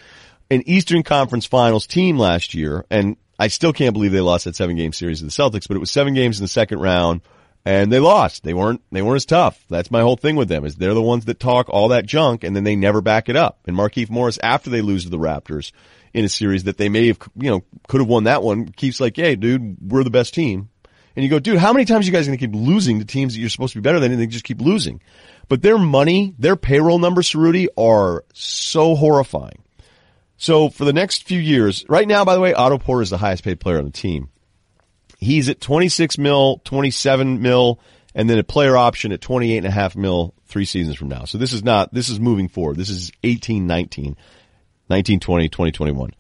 An 0.49 0.64
Eastern 0.66 1.03
Conference 1.03 1.45
Finals 1.45 1.86
team 1.86 2.18
last 2.18 2.53
year, 2.53 2.86
and 2.89 3.18
I 3.42 3.48
still 3.48 3.74
can't 3.74 3.94
believe 3.94 4.12
they 4.12 4.22
lost 4.22 4.46
that 4.46 4.56
seven 4.56 4.76
game 4.76 4.94
series 4.94 5.18
to 5.18 5.26
the 5.26 5.32
Celtics, 5.32 5.68
but 5.68 5.76
it 5.76 5.80
was 5.80 5.89
seven 5.89 6.14
games 6.14 6.38
in 6.39 6.44
the 6.44 6.48
second 6.48 6.78
round 6.78 7.22
and 7.66 7.92
they 7.92 7.98
lost. 7.98 8.44
They 8.44 8.54
weren't, 8.54 8.84
they 8.92 9.02
weren't 9.02 9.16
as 9.16 9.26
tough. 9.26 9.66
That's 9.68 9.89
my 9.89 10.02
whole 10.02 10.16
thing 10.16 10.36
with 10.36 10.48
them 10.48 10.64
is 10.64 10.76
they're 10.76 10.94
the 10.94 11.02
ones 11.02 11.26
that 11.26 11.39
talk 11.39 11.68
all 11.68 11.88
that 11.88 12.06
junk 12.06 12.44
and 12.44 12.56
then 12.56 12.66
they 12.66 12.76
never 12.76 13.02
back 13.02 13.30
it 13.30 13.36
up. 13.36 13.58
And 13.66 13.76
Markieff 13.76 14.12
Morris, 14.12 14.38
after 14.44 14.70
they 14.70 14.82
lose 14.82 15.06
to 15.06 15.10
the 15.10 15.18
Raptors 15.18 15.72
in 16.14 16.24
a 16.24 16.30
series 16.30 16.66
that 16.66 16.78
they 16.78 16.88
may 16.88 17.08
have, 17.08 17.18
you 17.36 17.50
know, 17.50 17.64
could 17.88 18.02
have 18.02 18.08
won 18.08 18.26
that 18.26 18.44
one, 18.44 18.68
keeps 18.68 19.02
like, 19.02 19.16
hey, 19.16 19.36
dude, 19.36 19.76
we're 19.92 20.04
the 20.04 20.12
best 20.12 20.36
team. 20.36 20.70
And 21.16 21.24
you 21.24 21.30
go, 21.30 21.39
dude, 21.39 21.58
how 21.58 21.74
many 21.74 21.86
times 21.86 22.06
are 22.06 22.12
you 22.12 22.14
guys 22.14 22.28
going 22.28 22.38
to 22.38 22.46
keep 22.46 22.54
losing 22.54 23.00
to 23.00 23.06
teams 23.06 23.34
that 23.34 23.39
you're 23.39 23.50
supposed 23.50 23.74
to 23.74 23.80
be 23.80 23.84
better 23.84 24.00
than 24.00 24.12
and 24.12 24.22
they 24.22 24.28
just 24.28 24.46
keep 24.46 24.62
losing? 24.62 25.02
But 25.50 25.64
their 25.64 25.80
money, 25.80 26.36
their 26.38 26.56
payroll 26.56 27.00
numbers, 27.00 27.32
Cerruti, 27.32 27.70
are 27.76 28.24
so 28.34 28.94
horrifying. 28.94 29.64
So 30.42 30.70
for 30.70 30.86
the 30.86 30.92
next 30.92 31.28
few 31.28 31.39
years, 31.39 31.86
right 31.88 32.08
now, 32.08 32.26
by 32.26 32.34
the 32.34 32.42
way, 32.42 32.52
Otto 32.52 32.80
Porter 32.80 33.04
is 33.04 33.12
the 33.12 33.18
highest 33.20 33.44
paid 33.44 33.60
player 33.60 33.78
on 33.78 33.86
the 33.86 33.92
team. 33.92 34.30
He's 35.20 35.50
at 35.50 35.62
26 35.62 36.18
mil, 36.18 36.64
27 36.66 37.44
mil, 37.44 37.80
and 38.16 38.28
then 38.28 38.39
a 38.39 38.44
player 38.44 38.76
option 38.76 39.12
at 39.12 39.22
28 39.22 39.58
and 39.58 39.68
a 39.68 39.70
half 39.72 39.96
mil 39.96 40.34
three 40.48 40.66
seasons 40.66 40.96
from 40.96 41.10
now. 41.10 41.26
So 41.26 41.38
this 41.38 41.54
is 41.54 41.64
not, 41.64 41.94
this 41.94 42.10
is 42.10 42.20
moving 42.20 42.48
forward. 42.48 42.78
This 42.78 42.89
is 42.89 43.12
18, 43.22 43.68
19, 43.68 44.18
19, 44.89 45.20
20, 45.20 45.48
2021. 45.48 46.12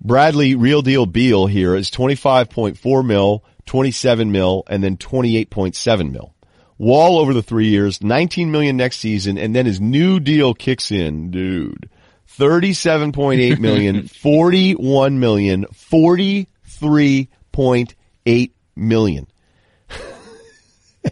Bradley 0.00 0.54
Real 0.54 0.80
Deal 0.80 1.04
Beal 1.04 1.48
here 1.48 1.74
is 1.74 1.90
25.4 1.90 3.04
mil, 3.04 3.44
27 3.66 4.30
mil, 4.30 4.62
and 4.68 4.84
then 4.84 4.96
28.7 4.96 6.12
mil. 6.12 6.36
Wall 6.78 7.18
over 7.18 7.34
the 7.34 7.42
three 7.42 7.66
years, 7.66 8.00
19 8.00 8.52
million 8.52 8.76
next 8.76 8.98
season, 8.98 9.36
and 9.36 9.56
then 9.56 9.66
his 9.66 9.80
new 9.80 10.20
deal 10.20 10.54
kicks 10.54 10.92
in, 10.92 11.32
dude. 11.32 11.90
37.8 12.38 13.58
million, 13.58 14.06
41 14.08 15.18
million, 15.18 15.64
43.8 15.66 18.50
million. 18.76 19.26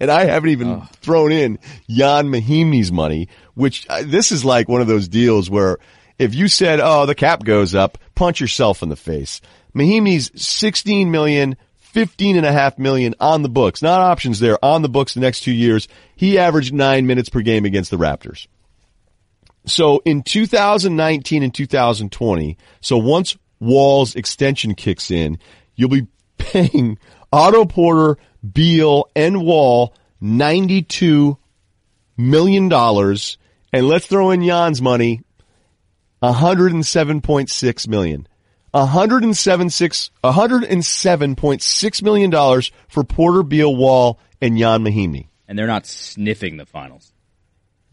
and 0.00 0.10
I 0.10 0.24
haven't 0.24 0.50
even 0.50 0.82
thrown 1.00 1.32
in 1.32 1.58
Ian 1.88 2.28
Mahinmi's 2.28 2.92
money, 2.92 3.28
which 3.54 3.86
uh, 3.88 4.02
this 4.04 4.32
is 4.32 4.44
like 4.44 4.68
one 4.68 4.80
of 4.80 4.86
those 4.86 5.08
deals 5.08 5.48
where 5.48 5.78
if 6.18 6.34
you 6.34 6.48
said, 6.48 6.80
oh, 6.80 7.06
the 7.06 7.14
cap 7.14 7.44
goes 7.44 7.74
up, 7.74 7.98
punch 8.14 8.40
yourself 8.40 8.82
in 8.82 8.88
the 8.88 8.96
face. 8.96 9.40
Mahinmi's 9.74 10.30
16 10.40 11.10
million, 11.10 11.56
15 11.78 12.36
and 12.36 12.46
a 12.46 12.52
half 12.52 12.78
million 12.78 13.14
on 13.18 13.42
the 13.42 13.48
books, 13.48 13.82
not 13.82 14.00
options 14.00 14.40
there, 14.40 14.62
on 14.64 14.82
the 14.82 14.88
books 14.88 15.14
the 15.14 15.20
next 15.20 15.40
two 15.40 15.52
years. 15.52 15.88
He 16.14 16.38
averaged 16.38 16.72
nine 16.72 17.06
minutes 17.06 17.28
per 17.28 17.40
game 17.40 17.64
against 17.64 17.90
the 17.90 17.96
Raptors. 17.96 18.46
So 19.66 20.02
in 20.04 20.22
2019 20.22 21.42
and 21.42 21.54
2020, 21.54 22.58
so 22.80 22.98
once 22.98 23.36
Wall's 23.60 24.14
extension 24.14 24.74
kicks 24.74 25.10
in, 25.10 25.38
you'll 25.74 25.88
be 25.88 26.06
paying 26.38 26.98
Otto 27.32 27.64
Porter, 27.64 28.18
Beal, 28.52 29.08
and 29.16 29.42
Wall 29.42 29.94
$92 30.22 31.38
million. 32.16 32.72
And 32.72 33.88
let's 33.88 34.06
throw 34.06 34.30
in 34.30 34.44
Jan's 34.44 34.80
money, 34.82 35.22
107.6 36.22 37.88
million. 37.88 38.28
107.6 38.74 40.10
$107.6 40.24 42.02
million 42.02 42.62
for 42.88 43.04
Porter, 43.04 43.42
Beal, 43.44 43.74
Wall, 43.74 44.18
and 44.42 44.58
Jan 44.58 44.82
Mahimni. 44.82 45.28
And 45.46 45.56
they're 45.58 45.68
not 45.68 45.86
sniffing 45.86 46.56
the 46.56 46.66
finals. 46.66 47.13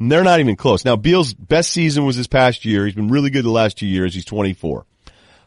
They're 0.09 0.23
not 0.23 0.39
even 0.39 0.55
close. 0.55 0.83
Now, 0.83 0.95
Beal's 0.95 1.33
best 1.33 1.69
season 1.71 2.05
was 2.05 2.17
this 2.17 2.27
past 2.27 2.65
year. 2.65 2.85
He's 2.85 2.95
been 2.95 3.09
really 3.09 3.29
good 3.29 3.45
the 3.45 3.51
last 3.51 3.77
two 3.77 3.85
years. 3.85 4.15
He's 4.15 4.25
24. 4.25 4.85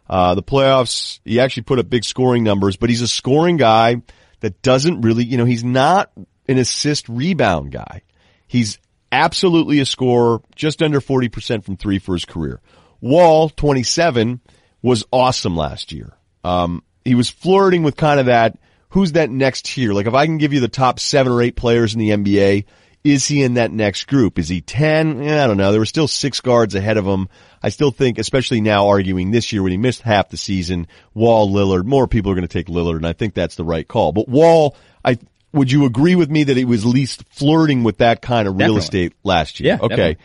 Uh, 0.09 0.35
the 0.35 0.43
playoffs, 0.43 1.19
he 1.25 1.41
actually 1.41 1.65
put 1.65 1.79
up 1.79 1.89
big 1.89 2.05
scoring 2.05 2.45
numbers, 2.45 2.77
but 2.77 2.89
he's 2.91 3.03
a 3.03 3.09
scoring 3.09 3.57
guy 3.57 4.03
that 4.41 4.63
doesn't 4.63 5.01
really, 5.01 5.25
you 5.25 5.39
know, 5.39 5.45
he's 5.45 5.65
not 5.65 6.13
an 6.47 6.59
assist 6.59 7.09
rebound 7.09 7.73
guy. 7.73 8.03
He's 8.47 8.79
absolutely 9.11 9.81
a 9.81 9.87
scorer, 9.87 10.41
just 10.55 10.83
under 10.83 11.01
40% 11.01 11.65
from 11.65 11.77
three 11.77 11.99
for 11.99 12.15
his 12.15 12.25
career. 12.25 12.61
Wall, 13.01 13.49
27, 13.49 14.41
was 14.83 15.05
awesome 15.11 15.57
last 15.57 15.91
year. 15.91 16.13
Um, 16.45 16.85
he 17.05 17.15
was 17.15 17.29
flirting 17.29 17.83
with 17.83 17.97
kind 17.97 18.21
of 18.21 18.27
that, 18.27 18.59
who's 18.91 19.13
that 19.13 19.31
next 19.31 19.65
tier? 19.65 19.93
Like 19.93 20.07
if 20.07 20.15
I 20.15 20.27
can 20.27 20.39
give 20.39 20.53
you 20.53 20.61
the 20.61 20.69
top 20.69 21.01
seven 21.01 21.33
or 21.33 21.43
eight 21.43 21.57
players 21.57 21.95
in 21.95 21.99
the 21.99 22.11
NBA, 22.11 22.67
is 23.05 23.27
he 23.29 23.43
in 23.43 23.55
that 23.55 23.71
next 23.71 24.07
group? 24.07 24.39
Is 24.39 24.49
he 24.49 24.63
10? 24.63 25.23
Eh, 25.23 25.45
I 25.45 25.47
don't 25.47 25.59
know. 25.59 25.71
There 25.71 25.81
were 25.81 25.85
still 25.87 26.09
six 26.09 26.41
guards 26.41 26.75
ahead 26.75 26.97
of 26.97 27.05
him. 27.05 27.29
I 27.63 27.69
still 27.69 27.91
think, 27.91 28.19
especially 28.19 28.63
now 28.63 28.89
arguing 28.89 29.31
this 29.31 29.53
year 29.53 29.63
when 29.63 29.73
he 29.73 29.79
missed 29.79 30.01
half 30.03 30.31
the 30.31 30.37
season, 30.39 30.87
Wall, 31.13 31.51
Lillard, 31.51 31.85
more 31.85 32.09
people 32.09 32.33
are 32.33 32.35
going 32.35 32.47
to 32.47 32.53
take 32.53 32.67
Lillard 32.69 32.97
and 32.97 33.07
I 33.07 33.13
think 33.13 33.35
that's 33.35 33.57
the 33.57 33.65
right 33.65 33.87
call. 33.87 34.13
But 34.13 34.29
Wall, 34.29 34.75
I, 35.05 35.19
would 35.53 35.71
you 35.71 35.85
agree 35.85 36.15
with 36.17 36.31
me 36.31 36.45
that 36.45 36.57
he 36.57 36.65
was 36.65 36.85
at 36.85 36.91
least 36.91 37.25
flirting 37.29 37.85
with 37.85 37.99
that 37.99 38.23
kind 38.23 38.49
of 38.49 38.55
real 38.55 38.75
Definitely. 38.75 38.79
estate 38.81 39.13
last 39.23 39.61
year? 39.61 39.75
Yeah, 39.75 39.79
Okay. 39.85 39.89
definitely. 39.97 40.25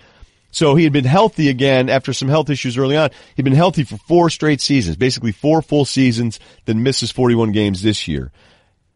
So 0.52 0.74
he 0.74 0.84
had 0.84 0.94
been 0.94 1.06
healthy 1.06 1.48
again 1.50 1.90
after 1.90 2.12
some 2.12 2.28
health 2.28 2.50
issues 2.50 2.76
early 2.78 2.98
on. 2.98 3.12
He'd 3.36 3.44
been 3.44 3.54
healthy 3.54 3.84
for 3.84 3.98
four 3.98 4.32
straight 4.32 4.62
seasons, 4.62 4.96
basically 4.96 5.32
four 5.32 5.62
full 5.62 5.86
seasons, 5.86 6.40
then 6.66 6.82
misses 6.82 7.12
41 7.12 7.52
games 7.52 7.84
this 7.84 8.08
year. 8.08 8.32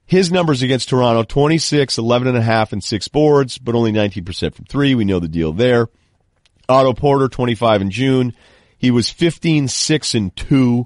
His 0.06 0.32
numbers 0.32 0.62
against 0.62 0.90
Toronto, 0.90 1.24
26, 1.24 1.98
11 1.98 2.28
and 2.28 2.38
a 2.38 2.42
half 2.42 2.74
and 2.74 2.84
six 2.84 3.08
boards, 3.08 3.58
but 3.58 3.76
only 3.76 3.92
19% 3.92 4.54
from 4.54 4.66
three. 4.66 4.96
We 4.96 5.06
know 5.06 5.20
the 5.20 5.28
deal 5.28 5.54
there. 5.54 5.88
Otto 6.68 6.94
Porter, 6.94 7.28
25 7.28 7.82
in 7.82 7.92
June. 7.92 8.34
He 8.78 8.92
was 8.92 9.10
15, 9.10 9.70
6 9.70 10.16
and 10.16 10.36
2, 10.36 10.86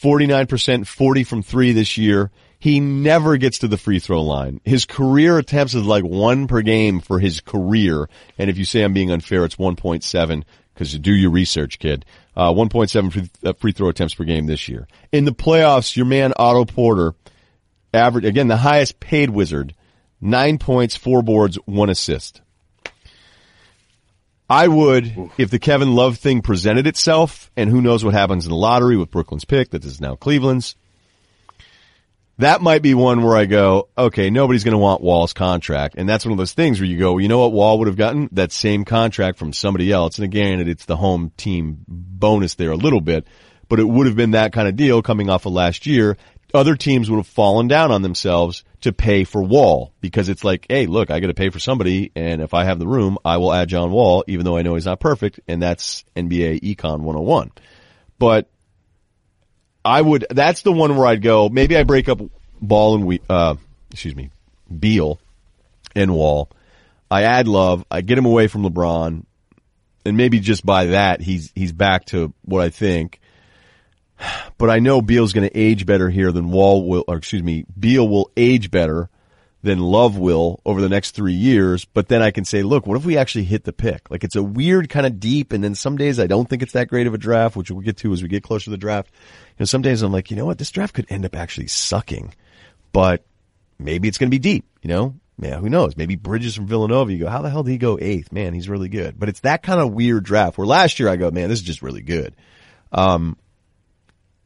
49%, 0.00 0.86
40 0.86 1.24
from 1.24 1.42
three 1.42 1.72
this 1.72 1.96
year. 1.96 2.30
He 2.58 2.80
never 2.80 3.36
gets 3.36 3.58
to 3.58 3.68
the 3.68 3.76
free 3.76 4.00
throw 4.00 4.22
line. 4.22 4.60
His 4.64 4.84
career 4.84 5.38
attempts 5.38 5.74
is 5.74 5.84
like 5.84 6.02
one 6.02 6.48
per 6.48 6.60
game 6.62 7.00
for 7.00 7.20
his 7.20 7.40
career. 7.40 8.08
And 8.36 8.50
if 8.50 8.58
you 8.58 8.64
say 8.64 8.82
I'm 8.82 8.92
being 8.92 9.12
unfair, 9.12 9.44
it's 9.44 9.56
1.7 9.56 10.42
because 10.74 10.92
you 10.92 10.98
do 10.98 11.14
your 11.14 11.30
research, 11.30 11.78
kid. 11.78 12.04
Uh, 12.36 12.52
1.7 12.52 13.12
free, 13.12 13.30
uh, 13.44 13.52
free 13.54 13.72
throw 13.72 13.88
attempts 13.88 14.14
per 14.14 14.24
game 14.24 14.46
this 14.46 14.68
year. 14.68 14.88
In 15.12 15.24
the 15.24 15.32
playoffs, 15.32 15.96
your 15.96 16.06
man 16.06 16.32
Otto 16.36 16.64
Porter, 16.64 17.14
average, 17.92 18.24
again, 18.24 18.48
the 18.48 18.56
highest 18.56 19.00
paid 19.00 19.30
wizard, 19.30 19.74
nine 20.20 20.58
points, 20.58 20.96
four 20.96 21.22
boards, 21.22 21.56
one 21.64 21.90
assist. 21.90 22.40
I 24.50 24.66
would, 24.66 25.30
if 25.36 25.50
the 25.50 25.58
Kevin 25.58 25.94
Love 25.94 26.16
thing 26.16 26.40
presented 26.40 26.86
itself, 26.86 27.50
and 27.56 27.68
who 27.68 27.82
knows 27.82 28.02
what 28.02 28.14
happens 28.14 28.46
in 28.46 28.50
the 28.50 28.56
lottery 28.56 28.96
with 28.96 29.10
Brooklyn's 29.10 29.44
pick, 29.44 29.70
that 29.70 29.84
is 29.84 30.00
now 30.00 30.14
Cleveland's. 30.14 30.74
That 32.38 32.62
might 32.62 32.82
be 32.82 32.94
one 32.94 33.22
where 33.22 33.36
I 33.36 33.46
go, 33.46 33.88
okay, 33.98 34.30
nobody's 34.30 34.62
going 34.62 34.72
to 34.72 34.78
want 34.78 35.02
Wall's 35.02 35.32
contract. 35.32 35.96
And 35.98 36.08
that's 36.08 36.24
one 36.24 36.32
of 36.32 36.38
those 36.38 36.52
things 36.52 36.78
where 36.78 36.88
you 36.88 36.96
go, 36.96 37.14
well, 37.14 37.20
you 37.20 37.28
know 37.28 37.40
what 37.40 37.52
Wall 37.52 37.80
would 37.80 37.88
have 37.88 37.96
gotten? 37.96 38.28
That 38.32 38.52
same 38.52 38.84
contract 38.84 39.38
from 39.38 39.52
somebody 39.52 39.90
else. 39.90 40.18
And 40.18 40.24
again, 40.24 40.66
it's 40.66 40.84
the 40.84 40.96
home 40.96 41.32
team 41.36 41.84
bonus 41.88 42.54
there 42.54 42.70
a 42.70 42.76
little 42.76 43.00
bit, 43.00 43.26
but 43.68 43.80
it 43.80 43.84
would 43.84 44.06
have 44.06 44.14
been 44.14 44.30
that 44.30 44.52
kind 44.52 44.68
of 44.68 44.76
deal 44.76 45.02
coming 45.02 45.28
off 45.28 45.46
of 45.46 45.52
last 45.52 45.84
year. 45.84 46.16
Other 46.54 46.76
teams 46.76 47.10
would 47.10 47.18
have 47.18 47.26
fallen 47.26 47.68
down 47.68 47.90
on 47.90 48.00
themselves 48.02 48.64
to 48.80 48.92
pay 48.92 49.24
for 49.24 49.42
Wall 49.42 49.92
because 50.00 50.28
it's 50.30 50.44
like, 50.44 50.66
hey, 50.68 50.86
look, 50.86 51.10
I 51.10 51.20
got 51.20 51.26
to 51.26 51.34
pay 51.34 51.50
for 51.50 51.58
somebody. 51.58 52.10
And 52.14 52.40
if 52.40 52.54
I 52.54 52.64
have 52.64 52.78
the 52.78 52.86
room, 52.86 53.18
I 53.24 53.36
will 53.36 53.52
add 53.52 53.68
John 53.68 53.90
Wall, 53.90 54.24
even 54.26 54.44
though 54.44 54.56
I 54.56 54.62
know 54.62 54.74
he's 54.74 54.86
not 54.86 54.98
perfect. 54.98 55.40
And 55.46 55.60
that's 55.60 56.04
NBA 56.16 56.60
Econ 56.60 57.00
101. 57.00 57.50
But 58.18 58.48
I 59.84 60.00
would. 60.00 60.26
That's 60.30 60.62
the 60.62 60.72
one 60.72 60.96
where 60.96 61.06
I'd 61.06 61.22
go. 61.22 61.48
Maybe 61.48 61.76
I 61.76 61.84
break 61.84 62.08
up 62.08 62.20
Ball 62.60 62.94
and 62.96 63.06
we. 63.06 63.20
Uh, 63.28 63.56
excuse 63.90 64.16
me, 64.16 64.30
Beal 64.76 65.20
and 65.94 66.14
Wall. 66.14 66.50
I 67.10 67.22
add 67.22 67.48
Love. 67.48 67.84
I 67.90 68.00
get 68.00 68.18
him 68.18 68.26
away 68.26 68.48
from 68.48 68.62
LeBron, 68.62 69.24
and 70.04 70.16
maybe 70.16 70.40
just 70.40 70.64
by 70.64 70.86
that 70.86 71.20
he's 71.20 71.52
he's 71.54 71.72
back 71.72 72.06
to 72.06 72.32
what 72.42 72.62
I 72.62 72.70
think. 72.70 73.20
But 74.58 74.70
I 74.70 74.80
know 74.80 75.00
Beal's 75.00 75.32
going 75.32 75.48
to 75.48 75.56
age 75.56 75.86
better 75.86 76.10
here 76.10 76.32
than 76.32 76.50
Wall 76.50 76.84
will. 76.84 77.04
Or 77.06 77.18
excuse 77.18 77.44
me, 77.44 77.64
Beal 77.78 78.08
will 78.08 78.32
age 78.36 78.72
better 78.72 79.08
than 79.62 79.78
Love 79.78 80.18
will 80.18 80.60
over 80.64 80.80
the 80.80 80.88
next 80.88 81.12
three 81.12 81.34
years. 81.34 81.84
But 81.84 82.08
then 82.08 82.22
I 82.22 82.30
can 82.30 82.44
say, 82.44 82.62
look, 82.62 82.86
what 82.86 82.96
if 82.96 83.04
we 83.04 83.16
actually 83.16 83.44
hit 83.44 83.62
the 83.64 83.72
pick? 83.72 84.10
Like 84.10 84.24
it's 84.24 84.34
a 84.34 84.42
weird 84.42 84.88
kind 84.88 85.06
of 85.06 85.20
deep, 85.20 85.52
and 85.52 85.62
then 85.62 85.74
some 85.74 85.96
days 85.96 86.18
I 86.18 86.26
don't 86.26 86.48
think 86.48 86.62
it's 86.62 86.72
that 86.72 86.88
great 86.88 87.06
of 87.06 87.14
a 87.14 87.18
draft, 87.18 87.56
which 87.56 87.70
we'll 87.70 87.82
get 87.82 87.98
to 87.98 88.12
as 88.12 88.22
we 88.22 88.28
get 88.28 88.42
closer 88.42 88.64
to 88.64 88.70
the 88.70 88.76
draft. 88.76 89.10
You 89.12 89.54
know, 89.60 89.66
some 89.66 89.82
days 89.82 90.02
I'm 90.02 90.12
like, 90.12 90.30
you 90.30 90.36
know 90.36 90.46
what, 90.46 90.58
this 90.58 90.70
draft 90.70 90.94
could 90.94 91.06
end 91.08 91.24
up 91.24 91.36
actually 91.36 91.68
sucking, 91.68 92.34
but 92.92 93.24
maybe 93.78 94.08
it's 94.08 94.18
going 94.18 94.28
to 94.30 94.34
be 94.34 94.40
deep. 94.40 94.64
You 94.82 94.88
know, 94.88 95.14
yeah, 95.40 95.58
who 95.58 95.68
knows? 95.68 95.96
Maybe 95.96 96.16
Bridges 96.16 96.56
from 96.56 96.66
Villanova. 96.66 97.12
You 97.12 97.20
go, 97.20 97.28
how 97.28 97.42
the 97.42 97.50
hell 97.50 97.62
did 97.62 97.70
he 97.72 97.78
go 97.78 97.98
eighth? 98.00 98.32
Man, 98.32 98.54
he's 98.54 98.68
really 98.68 98.88
good. 98.88 99.18
But 99.18 99.28
it's 99.28 99.40
that 99.40 99.62
kind 99.62 99.80
of 99.80 99.92
weird 99.92 100.24
draft 100.24 100.58
where 100.58 100.66
last 100.66 100.98
year 100.98 101.08
I 101.08 101.16
go, 101.16 101.30
man, 101.30 101.48
this 101.48 101.60
is 101.60 101.64
just 101.64 101.82
really 101.82 102.02
good. 102.02 102.34
Um, 102.90 103.36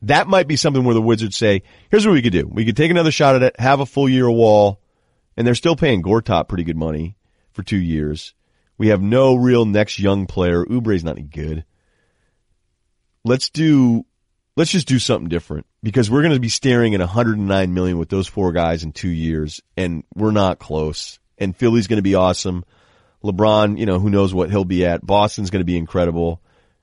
that 0.03 0.27
might 0.27 0.49
be 0.49 0.57
something 0.57 0.85
where 0.85 0.95
the 0.95 1.03
Wizards 1.03 1.37
say, 1.37 1.63
here's 1.91 2.07
what 2.07 2.13
we 2.13 2.23
could 2.23 2.33
do. 2.33 2.47
We 2.47 2.65
could 2.65 2.77
take 2.77 2.91
another 2.91 3.13
shot 3.13 3.37
at 3.37 3.43
it, 3.43 3.61
have 3.61 3.81
a 3.81 3.87
full 3.87 4.09
year 4.09 4.29
of 4.29 4.35
wall, 4.35 4.81
and 5.37 5.47
they're 5.47 5.55
still 5.55 5.77
paying 5.77 6.03
Gortat 6.03 6.49
pretty 6.49 6.65
good 6.65 6.77
money 6.77 7.17
for 7.53 7.63
two 7.63 7.79
years. 7.79 8.35
We 8.79 8.89
have 8.89 9.01
no 9.01 9.37
real 9.37 9.65
next 9.65 9.99
young 9.99 10.27
player. 10.27 10.65
Oubre's 10.65 11.05
not 11.05 11.19
any 11.19 11.27
good. 11.27 11.65
Let's 13.25 13.51
do, 13.51 14.05
let's 14.57 14.73
just 14.73 14.89
do 14.89 14.99
something 14.99 15.29
different 15.29 15.67
because 15.83 16.11
we're 16.11 16.23
going 16.23 16.35
to 16.35 16.41
be 16.41 16.49
staring 16.49 16.95
at 16.95 17.01
109 17.01 17.75
million 17.75 17.99
with 17.99 18.09
those 18.09 18.27
four 18.27 18.51
guys 18.51 18.83
in 18.83 18.91
two 18.91 19.09
years 19.09 19.63
and 19.77 20.03
we're 20.17 20.33
not 20.33 20.59
close. 20.59 21.21
And 21.39 21.57
Philly's 21.57 21.87
going 21.87 21.99
to 21.99 22.03
be 22.03 22.17
awesome. 22.17 22.65
LeBron, 23.23 23.79
you 23.79 23.87
know, 23.87 24.01
who 24.01 24.11
knows 24.11 24.35
what 24.35 24.51
he'll 24.51 24.65
be 24.65 24.85
at. 24.85 25.07
Boston's 25.07 25.51
going 25.51 25.61
to 25.61 25.65
be 25.65 25.79
incredible. 25.79 26.41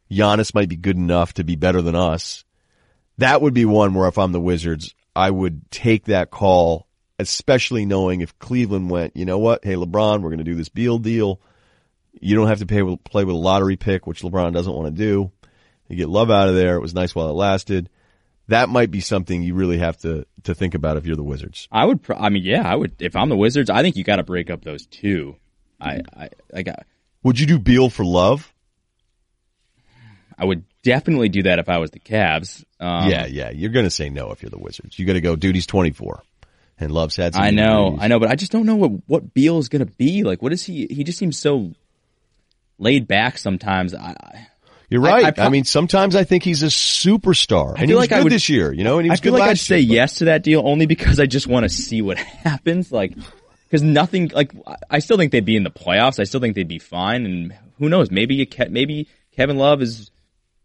Giannis 0.10 0.56
might 0.56 0.70
be 0.70 0.78
good 0.78 0.96
enough 0.96 1.34
to 1.34 1.44
be 1.44 1.58
better 1.58 1.82
than 1.82 1.96
us. 1.96 2.46
That 3.20 3.42
would 3.42 3.54
be 3.54 3.66
one 3.66 3.94
where 3.94 4.08
if 4.08 4.18
I'm 4.18 4.32
the 4.32 4.40
Wizards, 4.40 4.96
I 5.14 5.30
would 5.30 5.70
take 5.72 6.06
that 6.06 6.32
call, 6.32 6.88
especially 7.20 7.86
knowing 7.86 8.22
if 8.22 8.38
Cleveland 8.40 8.90
went, 8.90 9.18
you 9.18 9.26
know 9.26 9.40
what? 9.40 9.66
Hey, 9.66 9.76
LeBron, 9.76 10.22
we're 10.22 10.30
going 10.30 10.38
to 10.38 10.46
do 10.46 10.56
this 10.56 10.70
Beal 10.70 11.00
deal. 11.00 11.42
You 12.22 12.36
don't 12.36 12.48
have 12.48 12.60
to 12.60 12.66
pay, 12.66 12.82
play 13.04 13.26
with 13.26 13.36
a 13.36 13.40
lottery 13.40 13.76
pick, 13.76 14.08
which 14.08 14.22
LeBron 14.22 14.54
doesn't 14.54 14.74
want 14.74 14.96
to 14.96 15.04
do. 15.04 15.32
You 15.90 15.98
get 15.98 16.08
love 16.08 16.32
out 16.32 16.48
of 16.48 16.56
there. 16.56 16.76
It 16.76 16.82
was 16.82 16.94
nice 16.94 17.14
while 17.14 17.30
it 17.30 17.34
lasted. 17.34 17.90
That 18.48 18.70
might 18.70 18.90
be 18.90 19.02
something 19.02 19.44
you 19.44 19.54
really 19.54 19.80
have 19.80 19.98
to, 20.00 20.26
to 20.44 20.56
think 20.56 20.74
about 20.74 20.96
if 20.96 21.06
you're 21.06 21.18
the 21.18 21.24
Wizards. 21.24 21.68
I 21.72 21.86
would. 21.86 22.02
Pro- 22.02 22.18
I 22.18 22.30
mean, 22.30 22.44
yeah, 22.44 22.66
I 22.66 22.76
would. 22.76 23.02
If 23.02 23.18
I'm 23.18 23.28
the 23.28 23.38
Wizards, 23.38 23.70
I 23.70 23.82
think 23.82 23.98
you 23.98 24.04
got 24.06 24.16
to 24.16 24.24
break 24.24 24.50
up 24.50 24.64
those 24.64 24.86
two. 24.86 25.36
I, 25.80 26.02
I, 26.16 26.30
I 26.54 26.62
got. 26.62 26.86
Would 27.24 27.40
you 27.40 27.46
do 27.46 27.60
Beal 27.60 27.90
for 27.90 28.06
love? 28.06 28.54
I 30.38 30.46
would 30.46 30.64
definitely 30.84 31.30
do 31.30 31.44
that 31.44 31.60
if 31.60 31.70
I 31.70 31.78
was 31.78 31.92
the 31.92 32.00
Cavs. 32.00 32.64
Um, 32.80 33.10
yeah, 33.10 33.26
yeah. 33.26 33.50
You're 33.50 33.72
going 33.72 33.86
to 33.86 33.90
say 33.92 34.10
no 34.10 34.32
if 34.32 34.42
you're 34.42 34.50
the 34.50 34.60
Wizards. 34.60 34.98
You 34.98 35.06
got 35.06 35.14
to 35.14 35.22
go, 35.22 35.36
dude, 35.36 35.56
he's 35.56 35.66
24 35.68 36.22
and 36.80 36.92
loves 36.92 37.16
had 37.18 37.36
I 37.36 37.52
know, 37.52 37.88
injuries. 37.88 38.00
I 38.04 38.08
know, 38.08 38.20
but 38.20 38.30
I 38.30 38.36
just 38.36 38.52
don't 38.52 38.66
know 38.66 38.76
what 38.78 38.92
what 39.08 39.34
Beal 39.34 39.58
is 39.60 39.68
going 39.70 39.86
to 39.86 39.92
be 39.94 40.24
like. 40.24 40.42
What 40.42 40.54
is 40.54 40.64
he? 40.64 40.88
He 40.90 41.04
just 41.04 41.18
seems 41.18 41.38
so 41.38 41.72
laid 42.78 43.08
back 43.08 43.38
sometimes. 43.38 43.94
I, 43.94 44.16
I- 44.20 44.48
You're 44.90 45.02
right. 45.02 45.26
I 45.26 45.28
I, 45.28 45.32
pro- 45.32 45.50
mean, 45.50 45.66
sometimes 45.66 46.16
I 46.16 46.24
think 46.24 46.44
he's 46.44 46.64
a 46.64 46.68
superstar. 46.68 47.72
and 47.72 47.80
he 47.82 47.88
feel 47.88 47.98
was 47.98 48.04
like 48.04 48.12
I 48.12 48.18
good 48.20 48.26
would- 48.26 48.32
this 48.34 48.50
year, 48.50 48.72
you 48.72 48.84
know, 48.84 48.98
and 49.00 49.06
he 49.06 49.12
I 49.12 49.16
feel 49.18 49.34
good 49.34 49.40
like 49.40 49.50
I'd 49.52 49.58
say 49.60 49.80
year, 49.80 49.90
but- 49.90 49.94
yes 49.96 50.16
to 50.20 50.26
that 50.26 50.44
deal 50.44 50.62
only 50.66 50.86
because 50.86 51.20
I 51.20 51.26
just 51.26 51.48
want 51.48 51.64
to 51.64 51.70
see 51.70 52.02
what 52.02 52.18
happens. 52.18 52.92
Like, 52.92 53.14
because 53.66 53.84
nothing. 53.84 54.30
Like, 54.34 54.54
I- 54.66 54.76
I 54.90 55.00
still 55.00 55.18
think 55.18 55.32
they'd 55.32 55.46
be 55.46 55.56
in 55.58 55.64
the 55.64 55.70
playoffs. 55.72 56.20
I 56.20 56.24
still 56.24 56.40
think 56.40 56.56
they'd 56.56 56.68
be 56.68 56.80
fine. 56.80 57.26
And 57.26 57.54
who 57.78 57.90
knows? 57.90 58.10
Maybe 58.10 58.36
you 58.36 58.48
maybe 58.70 59.08
Kevin 59.36 59.58
Love 59.58 59.82
is 59.82 60.10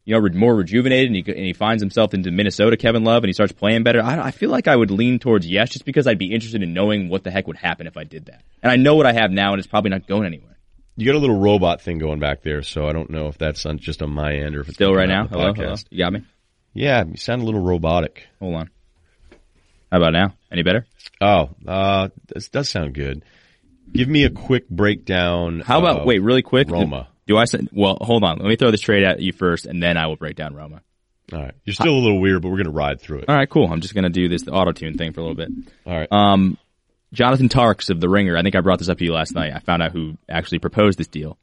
you 0.05 0.15
know 0.15 0.29
more 0.35 0.55
rejuvenated 0.55 1.07
and 1.07 1.17
he 1.17 1.33
and 1.33 1.47
he 1.47 1.53
finds 1.53 1.83
himself 1.83 2.15
into 2.15 2.31
Minnesota. 2.31 2.77
Kevin 2.77 3.05
Love 3.05 3.25
and 3.25 3.29
he 3.29 3.33
starts 3.33 3.53
playing 3.53 3.83
better. 3.83 4.03
I, 4.03 4.27
I 4.27 4.31
feel 4.31 4.51
like 4.51 4.69
I 4.69 4.77
would 4.77 4.91
lean 4.91 5.19
towards 5.19 5.47
yes, 5.47 5.71
just 5.71 5.85
because 5.85 6.07
I'd 6.07 6.19
be 6.19 6.33
interested 6.33 6.63
in 6.63 6.75
knowing 6.75 7.09
what 7.09 7.25
the 7.25 7.31
heck 7.31 7.47
would 7.47 7.57
happen 7.57 7.87
if 7.87 7.97
I 7.97 8.05
did 8.05 8.27
that. 8.27 8.43
And 8.63 8.71
I 8.71 8.77
know 8.77 8.97
what 8.97 9.07
I 9.07 9.13
have 9.13 9.31
now, 9.31 9.53
and 9.53 9.59
it's 9.59 9.69
probably 9.69 9.91
not 9.91 10.07
going 10.07 10.27
anywhere. 10.27 10.59
You 10.97 11.07
got 11.07 11.17
a 11.17 11.19
little 11.19 11.39
robot 11.39 11.81
thing 11.81 11.99
going 11.99 12.21
back 12.21 12.43
there, 12.43 12.63
so 12.63 12.87
I 12.87 12.93
don't 12.93 13.11
know 13.11 13.27
if 13.27 13.37
that's 13.37 13.67
on, 13.67 13.79
just 13.79 14.01
on 14.01 14.11
my 14.11 14.33
end 14.33 14.55
or 14.55 14.61
if 14.61 14.69
it's 14.69 14.77
Still 14.77 14.95
right 14.95 15.09
now. 15.09 15.27
Hello, 15.27 15.53
podcast. 15.53 15.57
hello. 15.57 15.77
You 15.91 15.99
got 15.99 16.13
me. 16.13 16.23
Yeah, 16.73 17.05
you 17.05 17.17
sound 17.17 17.43
a 17.43 17.45
little 17.45 17.63
robotic. 17.63 18.27
Hold 18.41 18.55
on. 18.55 18.71
How 19.91 19.99
about 19.99 20.13
now? 20.13 20.35
Any 20.53 20.63
better? 20.63 20.87
Oh, 21.21 21.51
uh, 21.67 22.09
this 22.27 22.49
does 22.49 22.69
sound 22.69 22.95
good. 22.95 23.25
Give 23.93 24.09
me 24.09 24.25
a 24.25 24.31
quick 24.31 24.69
breakdown. 24.69 25.61
How 25.61 25.79
about 25.79 26.07
wait, 26.07 26.21
really 26.21 26.43
quick? 26.43 26.71
Roma. 26.71 27.09
Do 27.27 27.37
I 27.37 27.45
send? 27.45 27.71
Well, 27.73 27.99
hold 28.01 28.25
on. 28.25 28.39
Let 28.39 28.49
me 28.49 28.57
throw 28.57 28.71
this 28.71 28.81
trade 28.81 29.05
at 29.05 29.21
you 29.21 29.33
first, 29.33 29.67
and 29.67 29.83
then 29.83 29.97
I 29.97 30.07
will 30.07 30.17
break 30.17 30.37
down 30.37 30.55
Roma. 30.55 30.83
All 31.33 31.41
right, 31.41 31.55
you're 31.65 31.75
still 31.75 31.95
a 31.95 31.99
little 31.99 32.21
weird, 32.21 32.43
but 32.43 32.51
we're 32.51 32.59
gonna 32.59 32.71
ride 32.71 33.01
through 33.01 33.21
it. 33.21 33.29
All 33.29 33.35
right, 33.35 33.49
cool. 33.49 33.67
I'm 33.73 33.81
just 33.81 33.95
gonna 33.95 34.11
do 34.11 34.29
this 34.29 34.47
auto 34.47 34.73
tune 34.73 34.99
thing 34.99 35.13
for 35.13 35.21
a 35.21 35.25
little 35.25 35.37
bit. 35.37 35.49
All 35.87 35.97
right. 35.97 36.13
Um, 36.13 36.59
Jonathan 37.15 37.49
Tjarks 37.49 37.91
of 37.91 38.01
The 38.01 38.09
Ringer. 38.09 38.37
I 38.37 38.43
think 38.43 38.57
I 38.57 38.61
brought 38.61 38.79
this 38.81 38.89
up 38.89 38.99
to 38.99 39.05
you 39.05 39.13
last 39.13 39.35
night. 39.35 39.53
I 39.55 39.61
found 39.61 39.83
out 39.83 39.93
who 39.93 40.19
actually 40.29 40.59
proposed 40.59 40.99
this 40.99 41.07
deal. 41.07 41.39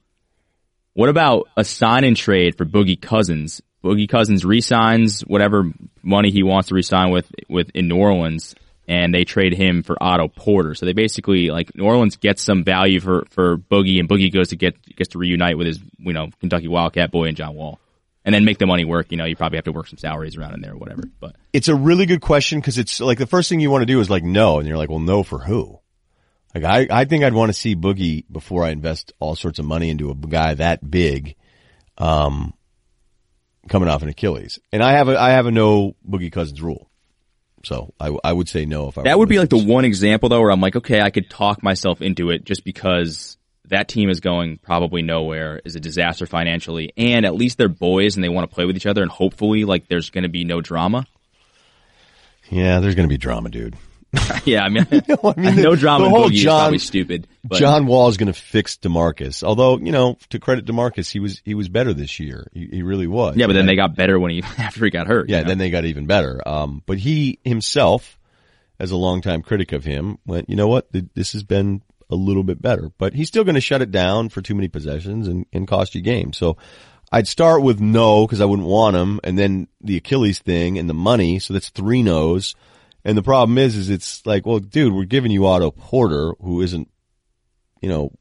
What 0.93 1.09
about 1.09 1.47
a 1.55 1.63
sign 1.63 2.03
and 2.03 2.15
trade 2.15 2.57
for 2.57 2.65
Boogie 2.65 3.01
Cousins? 3.01 3.61
Boogie 3.83 4.09
Cousins 4.09 4.45
resigns 4.45 5.21
whatever 5.21 5.71
money 6.03 6.29
he 6.29 6.43
wants 6.43 6.67
to 6.67 6.75
resign 6.75 7.09
with 7.09 7.31
with 7.49 7.71
in 7.73 7.87
New 7.87 7.97
Orleans, 7.97 8.53
and 8.91 9.13
they 9.13 9.23
trade 9.23 9.53
him 9.53 9.83
for 9.83 9.95
Otto 10.03 10.27
Porter. 10.27 10.75
So 10.75 10.85
they 10.85 10.91
basically 10.91 11.49
like 11.49 11.73
New 11.73 11.85
Orleans 11.85 12.17
gets 12.17 12.41
some 12.41 12.65
value 12.65 12.99
for 12.99 13.23
for 13.29 13.57
Boogie, 13.57 14.01
and 14.01 14.09
Boogie 14.09 14.31
goes 14.31 14.49
to 14.49 14.57
get 14.57 14.75
gets 14.97 15.11
to 15.11 15.17
reunite 15.17 15.57
with 15.57 15.67
his 15.67 15.79
you 15.97 16.11
know 16.11 16.27
Kentucky 16.41 16.67
Wildcat 16.67 17.09
boy 17.09 17.25
and 17.29 17.37
John 17.37 17.55
Wall, 17.55 17.79
and 18.25 18.35
then 18.35 18.43
make 18.43 18.57
the 18.57 18.65
money 18.65 18.83
work. 18.83 19.09
You 19.09 19.17
know, 19.17 19.23
you 19.23 19.37
probably 19.37 19.59
have 19.59 19.65
to 19.65 19.71
work 19.71 19.87
some 19.87 19.97
salaries 19.97 20.35
around 20.35 20.55
in 20.55 20.61
there 20.61 20.73
or 20.73 20.77
whatever. 20.77 21.03
But 21.21 21.37
It's 21.53 21.69
a 21.69 21.75
really 21.75 22.05
good 22.05 22.19
question 22.19 22.59
because 22.59 22.77
it's 22.77 22.99
like 22.99 23.17
the 23.17 23.27
first 23.27 23.47
thing 23.47 23.61
you 23.61 23.71
want 23.71 23.83
to 23.83 23.85
do 23.85 24.01
is 24.01 24.09
like 24.09 24.25
no, 24.25 24.59
and 24.59 24.67
you're 24.67 24.77
like, 24.77 24.89
well, 24.89 24.99
no 24.99 25.23
for 25.23 25.39
who? 25.39 25.79
Like 26.53 26.65
I, 26.65 26.87
I 26.91 27.05
think 27.05 27.23
I'd 27.23 27.33
want 27.33 27.47
to 27.47 27.57
see 27.57 27.77
Boogie 27.77 28.25
before 28.29 28.65
I 28.65 28.71
invest 28.71 29.13
all 29.19 29.37
sorts 29.37 29.59
of 29.59 29.63
money 29.63 29.89
into 29.89 30.11
a 30.11 30.15
guy 30.15 30.55
that 30.55 30.91
big, 30.91 31.35
um, 31.97 32.53
coming 33.69 33.87
off 33.87 34.03
an 34.03 34.09
Achilles. 34.09 34.59
And 34.73 34.83
I 34.83 34.91
have 34.97 35.07
a, 35.07 35.17
I 35.17 35.29
have 35.29 35.45
a 35.45 35.51
no 35.51 35.95
Boogie 36.05 36.29
Cousins 36.29 36.61
rule. 36.61 36.90
So 37.65 37.93
I, 37.99 38.15
I 38.23 38.33
would 38.33 38.49
say 38.49 38.65
no 38.65 38.87
if 38.87 38.97
I 38.97 39.03
that 39.03 39.19
would 39.19 39.29
be 39.29 39.39
like 39.39 39.49
the 39.49 39.63
one 39.63 39.85
example 39.85 40.29
though, 40.29 40.41
where 40.41 40.51
I'm 40.51 40.61
like, 40.61 40.75
okay, 40.75 41.01
I 41.01 41.09
could 41.09 41.29
talk 41.29 41.63
myself 41.63 42.01
into 42.01 42.29
it 42.29 42.43
just 42.43 42.63
because 42.63 43.37
that 43.71 43.87
team 43.87 44.09
is 44.09 44.19
going 44.19 44.57
probably 44.57 45.01
nowhere, 45.01 45.61
is 45.63 45.75
a 45.75 45.79
disaster 45.79 46.25
financially, 46.25 46.91
and 46.97 47.25
at 47.25 47.33
least 47.33 47.57
they're 47.57 47.69
boys 47.69 48.15
and 48.15 48.23
they 48.23 48.29
want 48.29 48.49
to 48.49 48.53
play 48.53 48.65
with 48.65 48.75
each 48.75 48.85
other, 48.85 49.01
and 49.01 49.09
hopefully, 49.09 49.63
like, 49.65 49.87
there's 49.87 50.09
going 50.09 50.23
to 50.23 50.29
be 50.29 50.43
no 50.43 50.61
drama. 50.61 51.07
Yeah, 52.49 52.81
there's 52.81 52.95
going 52.95 53.07
to 53.07 53.13
be 53.13 53.17
drama, 53.17 53.49
dude. 53.49 53.77
yeah, 54.45 54.63
I 54.63 54.69
mean, 54.69 54.85
I 54.91 55.33
mean, 55.37 55.55
no 55.61 55.75
drama. 55.75 56.05
the 56.05 56.09
whole 56.09 56.29
Boogie 56.29 56.35
is 56.35 56.43
John- 56.43 56.59
probably 56.61 56.77
stupid. 56.79 57.27
But 57.43 57.59
John 57.59 57.85
Wall 57.85 58.09
is 58.09 58.17
going 58.17 58.31
to 58.31 58.39
fix 58.39 58.77
DeMarcus. 58.77 59.43
Although, 59.43 59.77
you 59.77 59.91
know, 59.91 60.17
to 60.29 60.39
credit 60.39 60.65
DeMarcus, 60.65 61.11
he 61.11 61.19
was, 61.19 61.41
he 61.45 61.53
was 61.53 61.69
better 61.69 61.93
this 61.93 62.19
year. 62.19 62.47
He, 62.53 62.67
he 62.71 62.83
really 62.83 63.07
was. 63.07 63.37
yeah, 63.37 63.47
but 63.47 63.53
then 63.53 63.65
they 63.65 63.75
got 63.75 63.95
better 63.95 64.19
when 64.19 64.31
he 64.31 64.43
after 64.57 64.83
he 64.83 64.91
got 64.91 65.07
hurt. 65.07 65.29
Yeah, 65.29 65.37
you 65.37 65.43
know? 65.43 65.49
then 65.49 65.57
they 65.57 65.69
got 65.69 65.85
even 65.85 66.07
better. 66.07 66.41
Um, 66.45 66.83
but 66.85 66.97
he 66.97 67.39
himself, 67.43 68.19
as 68.79 68.91
a 68.91 68.97
longtime 68.97 69.43
critic 69.43 69.71
of 69.71 69.85
him, 69.85 70.17
went, 70.25 70.49
you 70.49 70.55
know 70.55 70.67
what? 70.67 70.87
This 70.91 71.33
has 71.33 71.43
been 71.43 71.81
a 72.09 72.15
little 72.15 72.43
bit 72.43 72.61
better, 72.61 72.91
but 72.97 73.13
he's 73.13 73.29
still 73.29 73.45
going 73.45 73.55
to 73.55 73.61
shut 73.61 73.81
it 73.81 73.91
down 73.91 74.27
for 74.29 74.41
too 74.41 74.55
many 74.55 74.67
possessions 74.67 75.27
and, 75.27 75.45
and 75.53 75.67
cost 75.67 75.95
you 75.95 76.01
games. 76.01 76.37
So 76.37 76.57
I'd 77.11 77.27
start 77.27 77.61
with 77.61 77.79
no 77.79 78.25
because 78.25 78.41
I 78.41 78.45
wouldn't 78.45 78.67
want 78.67 78.95
him, 78.95 79.19
and 79.23 79.37
then 79.37 79.67
the 79.81 79.97
Achilles 79.97 80.39
thing 80.39 80.77
and 80.77 80.89
the 80.89 80.93
money. 80.93 81.39
So 81.39 81.53
that's 81.53 81.69
three 81.69 82.03
no's. 82.03 82.55
And 83.03 83.17
the 83.17 83.23
problem 83.23 83.57
is, 83.57 83.75
is 83.75 83.89
it's 83.89 84.25
like, 84.25 84.45
well, 84.45 84.59
dude, 84.59 84.93
we're 84.93 85.05
giving 85.05 85.31
you 85.31 85.47
Otto 85.47 85.71
Porter, 85.71 86.33
who 86.41 86.61
isn't, 86.61 86.89
you 87.81 87.89
know, 87.89 88.11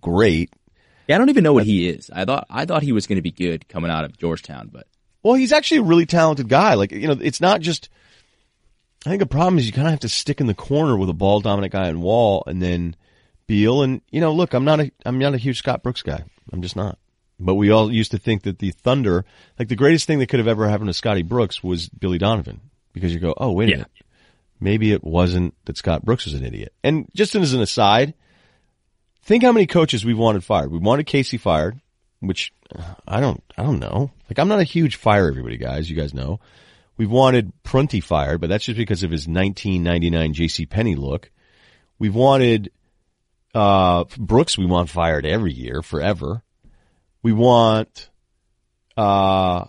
great. 0.00 0.50
yeah, 1.08 1.16
I 1.16 1.18
don't 1.18 1.28
even 1.28 1.44
know 1.44 1.52
what 1.52 1.64
he 1.66 1.88
is. 1.88 2.10
I 2.12 2.24
thought 2.24 2.46
I 2.48 2.64
thought 2.64 2.82
he 2.82 2.92
was 2.92 3.06
going 3.06 3.16
to 3.16 3.22
be 3.22 3.32
good 3.32 3.68
coming 3.68 3.90
out 3.90 4.04
of 4.04 4.16
Georgetown, 4.16 4.70
but 4.72 4.86
Well, 5.22 5.34
he's 5.34 5.52
actually 5.52 5.78
a 5.78 5.82
really 5.82 6.06
talented 6.06 6.48
guy. 6.48 6.74
Like, 6.74 6.92
you 6.92 7.06
know, 7.06 7.18
it's 7.20 7.40
not 7.40 7.60
just, 7.60 7.90
I 9.04 9.10
think 9.10 9.20
the 9.20 9.26
problem 9.26 9.58
is 9.58 9.66
you 9.66 9.72
kind 9.72 9.86
of 9.88 9.92
have 9.92 10.00
to 10.00 10.08
stick 10.08 10.40
in 10.40 10.46
the 10.46 10.54
corner 10.54 10.96
with 10.96 11.08
a 11.10 11.14
ball 11.14 11.40
dominant 11.40 11.72
guy 11.72 11.88
and 11.88 12.00
Wall 12.02 12.42
and 12.46 12.62
then 12.62 12.96
Beal. 13.46 13.82
And, 13.82 14.00
you 14.10 14.20
know, 14.22 14.32
look, 14.32 14.54
I'm 14.54 14.64
not 14.64 14.80
a, 14.80 14.90
I'm 15.04 15.18
not 15.18 15.34
a 15.34 15.38
huge 15.38 15.58
Scott 15.58 15.82
Brooks 15.82 16.02
guy. 16.02 16.22
I'm 16.52 16.62
just 16.62 16.76
not. 16.76 16.98
But 17.38 17.54
we 17.56 17.70
all 17.70 17.90
used 17.92 18.10
to 18.12 18.18
think 18.18 18.42
that 18.44 18.58
the 18.58 18.70
Thunder, 18.70 19.24
like 19.58 19.68
the 19.68 19.76
greatest 19.76 20.06
thing 20.06 20.18
that 20.20 20.28
could 20.28 20.40
have 20.40 20.48
ever 20.48 20.68
happened 20.68 20.88
to 20.88 20.94
Scotty 20.94 21.22
Brooks 21.22 21.62
was 21.62 21.88
Billy 21.90 22.18
Donovan. 22.18 22.60
Because 22.92 23.12
you 23.14 23.20
go, 23.20 23.34
oh, 23.36 23.52
wait 23.52 23.68
a 23.68 23.70
Yeah. 23.70 23.76
minute. 23.76 23.90
Maybe 24.60 24.92
it 24.92 25.02
wasn't 25.02 25.54
that 25.64 25.76
Scott 25.76 26.04
Brooks 26.04 26.26
was 26.26 26.34
an 26.34 26.44
idiot. 26.44 26.72
And 26.84 27.08
just 27.14 27.34
as 27.34 27.54
an 27.54 27.62
aside, 27.62 28.14
think 29.22 29.42
how 29.42 29.52
many 29.52 29.66
coaches 29.66 30.04
we've 30.04 30.18
wanted 30.18 30.44
fired. 30.44 30.70
We 30.70 30.78
wanted 30.78 31.06
Casey 31.06 31.38
fired, 31.38 31.80
which 32.20 32.52
uh, 32.76 32.94
I 33.08 33.20
don't, 33.20 33.42
I 33.56 33.62
don't 33.62 33.78
know. 33.78 34.10
Like 34.28 34.38
I'm 34.38 34.48
not 34.48 34.60
a 34.60 34.64
huge 34.64 34.96
fire 34.96 35.28
everybody 35.28 35.56
guys. 35.56 35.88
You 35.88 35.96
guys 35.96 36.14
know. 36.14 36.40
We've 36.96 37.10
wanted 37.10 37.52
Prunty 37.62 38.00
fired, 38.00 38.42
but 38.42 38.50
that's 38.50 38.64
just 38.64 38.76
because 38.76 39.02
of 39.02 39.10
his 39.10 39.26
1999 39.26 40.34
J.C. 40.34 40.66
Penney 40.66 40.96
look. 40.96 41.30
We've 41.98 42.14
wanted 42.14 42.70
uh, 43.54 44.04
Brooks. 44.18 44.58
We 44.58 44.66
want 44.66 44.90
fired 44.90 45.24
every 45.24 45.52
year, 45.52 45.80
forever. 45.80 46.42
We 47.22 47.32
want 47.32 48.10
uh, 48.96 49.64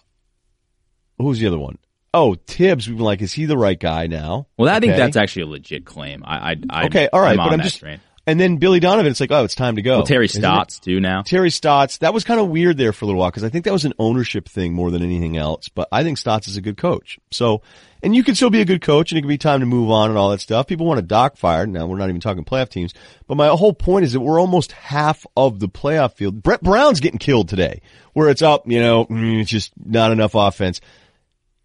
who's 1.17 1.39
the 1.39 1.47
other 1.47 1.59
one? 1.59 1.77
Oh, 2.13 2.35
Tibbs. 2.35 2.87
We've 2.87 2.97
been 2.97 3.05
like, 3.05 3.21
is 3.21 3.33
he 3.33 3.45
the 3.45 3.57
right 3.57 3.79
guy 3.79 4.07
now? 4.07 4.47
well, 4.57 4.73
I 4.73 4.79
think 4.79 4.95
that's 4.95 5.15
actually 5.15 5.43
a 5.43 5.47
legit 5.47 5.85
claim. 5.85 6.23
I, 6.25 6.51
I, 6.51 6.55
I 6.69 6.85
okay. 6.85 7.09
All 7.11 7.21
right, 7.21 7.37
I'm 7.39 7.49
but 7.49 7.53
I'm 7.53 7.61
just. 7.61 7.79
train. 7.79 7.99
And 8.27 8.39
then 8.39 8.57
Billy 8.57 8.79
Donovan. 8.79 9.09
It's 9.09 9.19
like, 9.19 9.31
oh, 9.31 9.43
it's 9.43 9.55
time 9.55 9.77
to 9.77 9.81
go. 9.81 9.97
Well, 9.97 10.05
Terry 10.05 10.27
Stotts 10.27 10.79
too 10.79 10.99
now. 10.99 11.23
Terry 11.23 11.49
Stotts, 11.49 11.97
that 11.99 12.13
was 12.13 12.23
kind 12.23 12.39
of 12.39 12.49
weird 12.49 12.77
there 12.77 12.93
for 12.93 13.05
a 13.05 13.07
little 13.07 13.19
while 13.19 13.31
because 13.31 13.43
I 13.43 13.49
think 13.49 13.65
that 13.65 13.73
was 13.73 13.83
an 13.83 13.93
ownership 13.97 14.47
thing 14.47 14.73
more 14.73 14.91
than 14.91 15.01
anything 15.01 15.37
else. 15.37 15.69
But 15.69 15.87
I 15.91 16.03
think 16.03 16.19
Stotts 16.19 16.47
is 16.47 16.55
a 16.55 16.61
good 16.61 16.77
coach. 16.77 17.19
So, 17.31 17.63
and 18.03 18.15
you 18.15 18.23
can 18.23 18.35
still 18.35 18.51
be 18.51 18.61
a 18.61 18.65
good 18.65 18.81
coach 18.81 19.11
and 19.11 19.17
it 19.17 19.21
can 19.21 19.27
be 19.27 19.39
time 19.39 19.61
to 19.61 19.65
move 19.65 19.89
on 19.89 20.09
and 20.09 20.19
all 20.19 20.29
that 20.29 20.39
stuff. 20.39 20.67
People 20.67 20.85
want 20.85 20.99
a 20.99 21.03
Doc 21.03 21.35
fired. 21.35 21.69
Now 21.69 21.87
we're 21.87 21.97
not 21.97 22.09
even 22.09 22.21
talking 22.21 22.45
playoff 22.45 22.69
teams, 22.69 22.93
but 23.25 23.35
my 23.35 23.47
whole 23.47 23.73
point 23.73 24.05
is 24.05 24.13
that 24.13 24.19
we're 24.19 24.39
almost 24.39 24.71
half 24.73 25.25
of 25.35 25.59
the 25.59 25.67
playoff 25.67 26.13
field. 26.13 26.43
Brett 26.43 26.61
Brown's 26.61 26.99
getting 26.99 27.19
killed 27.19 27.49
today 27.49 27.81
where 28.13 28.29
it's 28.29 28.43
up, 28.43 28.67
you 28.67 28.79
know, 28.79 29.05
mm, 29.05 29.41
it's 29.41 29.49
just 29.49 29.73
not 29.83 30.11
enough 30.11 30.35
offense. 30.35 30.79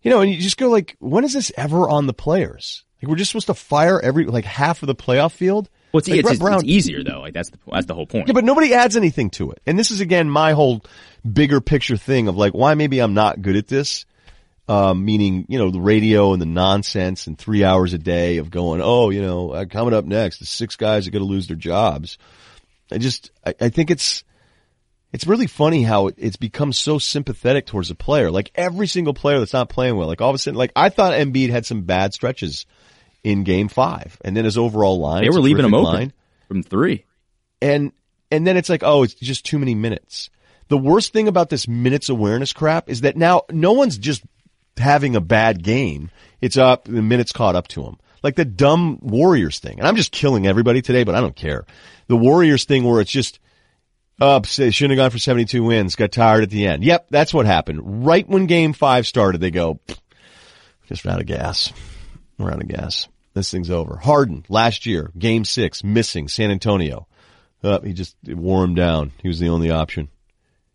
You 0.07 0.13
know, 0.13 0.21
and 0.21 0.31
you 0.31 0.39
just 0.39 0.57
go 0.57 0.69
like, 0.71 0.95
when 1.01 1.25
is 1.25 1.33
this 1.33 1.51
ever 1.57 1.89
on 1.89 2.07
the 2.07 2.15
players? 2.15 2.85
Like 3.03 3.11
we're 3.11 3.17
just 3.17 3.33
supposed 3.33 3.49
to 3.49 3.55
fire 3.55 4.01
every, 4.01 4.25
like 4.27 4.45
half 4.45 4.81
of 4.81 4.87
the 4.87 4.95
playoff 4.95 5.33
field? 5.33 5.69
Well, 5.93 5.99
it's, 5.99 6.09
Like, 6.09 6.21
it's, 6.21 6.31
it's, 6.31 6.39
Brown- 6.39 6.61
it's 6.61 6.65
easier 6.65 7.03
though. 7.03 7.19
Like 7.19 7.35
that's 7.35 7.51
the 7.51 7.59
that's 7.73 7.87
the 7.87 7.95
whole 7.97 8.07
point. 8.07 8.29
yeah, 8.29 8.33
but 8.33 8.45
nobody 8.45 8.73
adds 8.73 8.97
anything 8.97 9.31
to 9.31 9.51
it. 9.51 9.61
And 9.67 9.77
this 9.77 9.91
is 9.91 10.01
again 10.01 10.31
my 10.31 10.53
whole 10.53 10.85
bigger 11.29 11.61
picture 11.61 11.97
thing 11.97 12.29
of 12.29 12.37
like 12.37 12.53
why 12.53 12.75
maybe 12.75 13.01
I'm 13.01 13.15
not 13.15 13.43
good 13.43 13.57
at 13.57 13.67
this. 13.67 14.07
Um, 14.69 15.05
meaning, 15.05 15.47
you 15.49 15.59
know, 15.59 15.71
the 15.73 15.81
radio 15.81 16.33
and 16.33 16.41
the 16.41 16.47
nonsense 16.47 17.27
and 17.27 17.37
three 17.37 17.65
hours 17.65 17.93
a 17.93 17.99
day 17.99 18.37
of 18.37 18.49
going, 18.49 18.81
oh, 18.83 19.11
you 19.11 19.23
know, 19.23 19.51
uh, 19.51 19.65
coming 19.65 19.93
up 19.93 20.05
next, 20.05 20.39
the 20.39 20.47
six 20.47 20.77
guys 20.77 21.09
are 21.09 21.11
going 21.11 21.25
to 21.25 21.29
lose 21.29 21.49
their 21.49 21.57
jobs. 21.57 22.17
I 22.93 22.99
just, 22.99 23.33
I, 23.45 23.55
I 23.61 23.69
think 23.71 23.91
it's, 23.91 24.23
it's 25.13 25.27
really 25.27 25.47
funny 25.47 25.83
how 25.83 26.09
it's 26.17 26.37
become 26.37 26.73
so 26.73 26.99
sympathetic 26.99 27.67
towards 27.67 27.91
a 27.91 27.95
player. 27.95 28.31
Like 28.31 28.51
every 28.55 28.87
single 28.87 29.15
player 29.15 29.39
that's 29.39 29.53
not 29.53 29.69
playing 29.69 29.97
well, 29.97 30.09
like 30.09 30.21
all 30.21 30.31
of 30.31 30.35
a 30.35 30.39
sudden, 30.39 30.59
like 30.59 30.73
I 30.77 30.89
thought 30.89 31.15
Embiid 31.15 31.51
had 31.51 31.65
some 31.65 31.83
bad 31.83 32.13
stretches 32.13 32.67
in 33.25 33.45
game 33.45 33.69
five. 33.69 34.19
And 34.25 34.37
then 34.37 34.45
his 34.45 34.59
overall 34.59 34.99
line, 35.01 35.23
they 35.23 35.31
were 35.31 35.41
leaving 35.41 35.65
him 35.65 35.75
open 35.75 35.93
line 35.93 36.13
from 36.49 36.63
three. 36.63 37.05
and 37.63 37.93
and 38.31 38.47
then 38.47 38.57
it's 38.57 38.69
like, 38.69 38.83
oh, 38.83 39.05
it's 39.05 39.15
just 39.15 39.47
too 39.47 39.59
many 39.59 39.75
minutes. 39.75 40.31
The 40.69 40.79
worst 40.79 41.13
thing 41.13 41.29
about 41.29 41.49
this 41.49 41.69
minutes 41.69 42.09
awareness 42.09 42.53
crap 42.53 42.89
is 42.89 43.03
that 43.03 43.17
now 43.17 43.43
no 43.51 43.73
one's 43.73 43.99
just 43.99 44.23
having 44.77 45.15
a 45.15 45.21
bad 45.21 45.63
game. 45.63 46.11
It's 46.41 46.57
up, 46.57 46.85
the 46.85 47.03
minutes 47.03 47.33
caught 47.33 47.55
up 47.57 47.69
to 47.69 47.83
them. 47.83 47.99
Like 48.23 48.35
the 48.35 48.45
dumb 48.45 48.99
Warriors 49.01 49.61
thing. 49.61 49.79
And 49.79 49.87
I'm 49.87 49.95
just 49.95 50.11
killing 50.11 50.47
everybody 50.47 50.83
today, 50.83 51.05
but 51.05 51.15
I 51.15 51.21
don't 51.21 51.37
care. 51.37 51.65
The 52.09 52.17
Warriors 52.17 52.65
thing 52.65 52.83
where 52.83 53.01
it's 53.01 53.11
just 53.11 53.39
up, 54.21 54.47
shouldn't 54.47 54.91
have 54.91 54.97
gone 54.97 55.11
for 55.11 55.19
72 55.19 55.63
wins, 55.63 55.97
got 55.97 56.13
tired 56.13 56.43
at 56.43 56.51
the 56.51 56.67
end. 56.67 56.85
Yep, 56.85 57.09
that's 57.11 57.35
what 57.35 57.47
happened. 57.47 58.07
Right 58.07 58.27
when 58.29 58.47
game 58.47 58.73
five 58.73 59.07
started, 59.07 59.41
they 59.41 59.51
go, 59.51 59.81
just 60.87 61.05
ran 61.05 61.15
out 61.15 61.21
of 61.21 61.27
gas. 61.27 61.73
We're 62.39 62.51
out 62.51 62.63
of 62.63 62.69
gas. 62.69 63.09
This 63.35 63.51
thing's 63.51 63.71
over. 63.71 63.97
Harden, 63.97 64.45
last 64.49 64.87
year, 64.87 65.11
game 65.19 65.45
six, 65.45 65.85
missing 65.85 66.29
San 66.29 66.51
Antonio. 66.51 67.07
Uh, 67.63 67.81
he 67.81 67.93
just 67.93 68.17
wore 68.27 68.65
him 68.65 68.75
down. 68.75 69.13
He 69.23 69.29
was 69.29 69.39
the 69.39 69.49
only 69.49 69.71
option. 69.71 70.09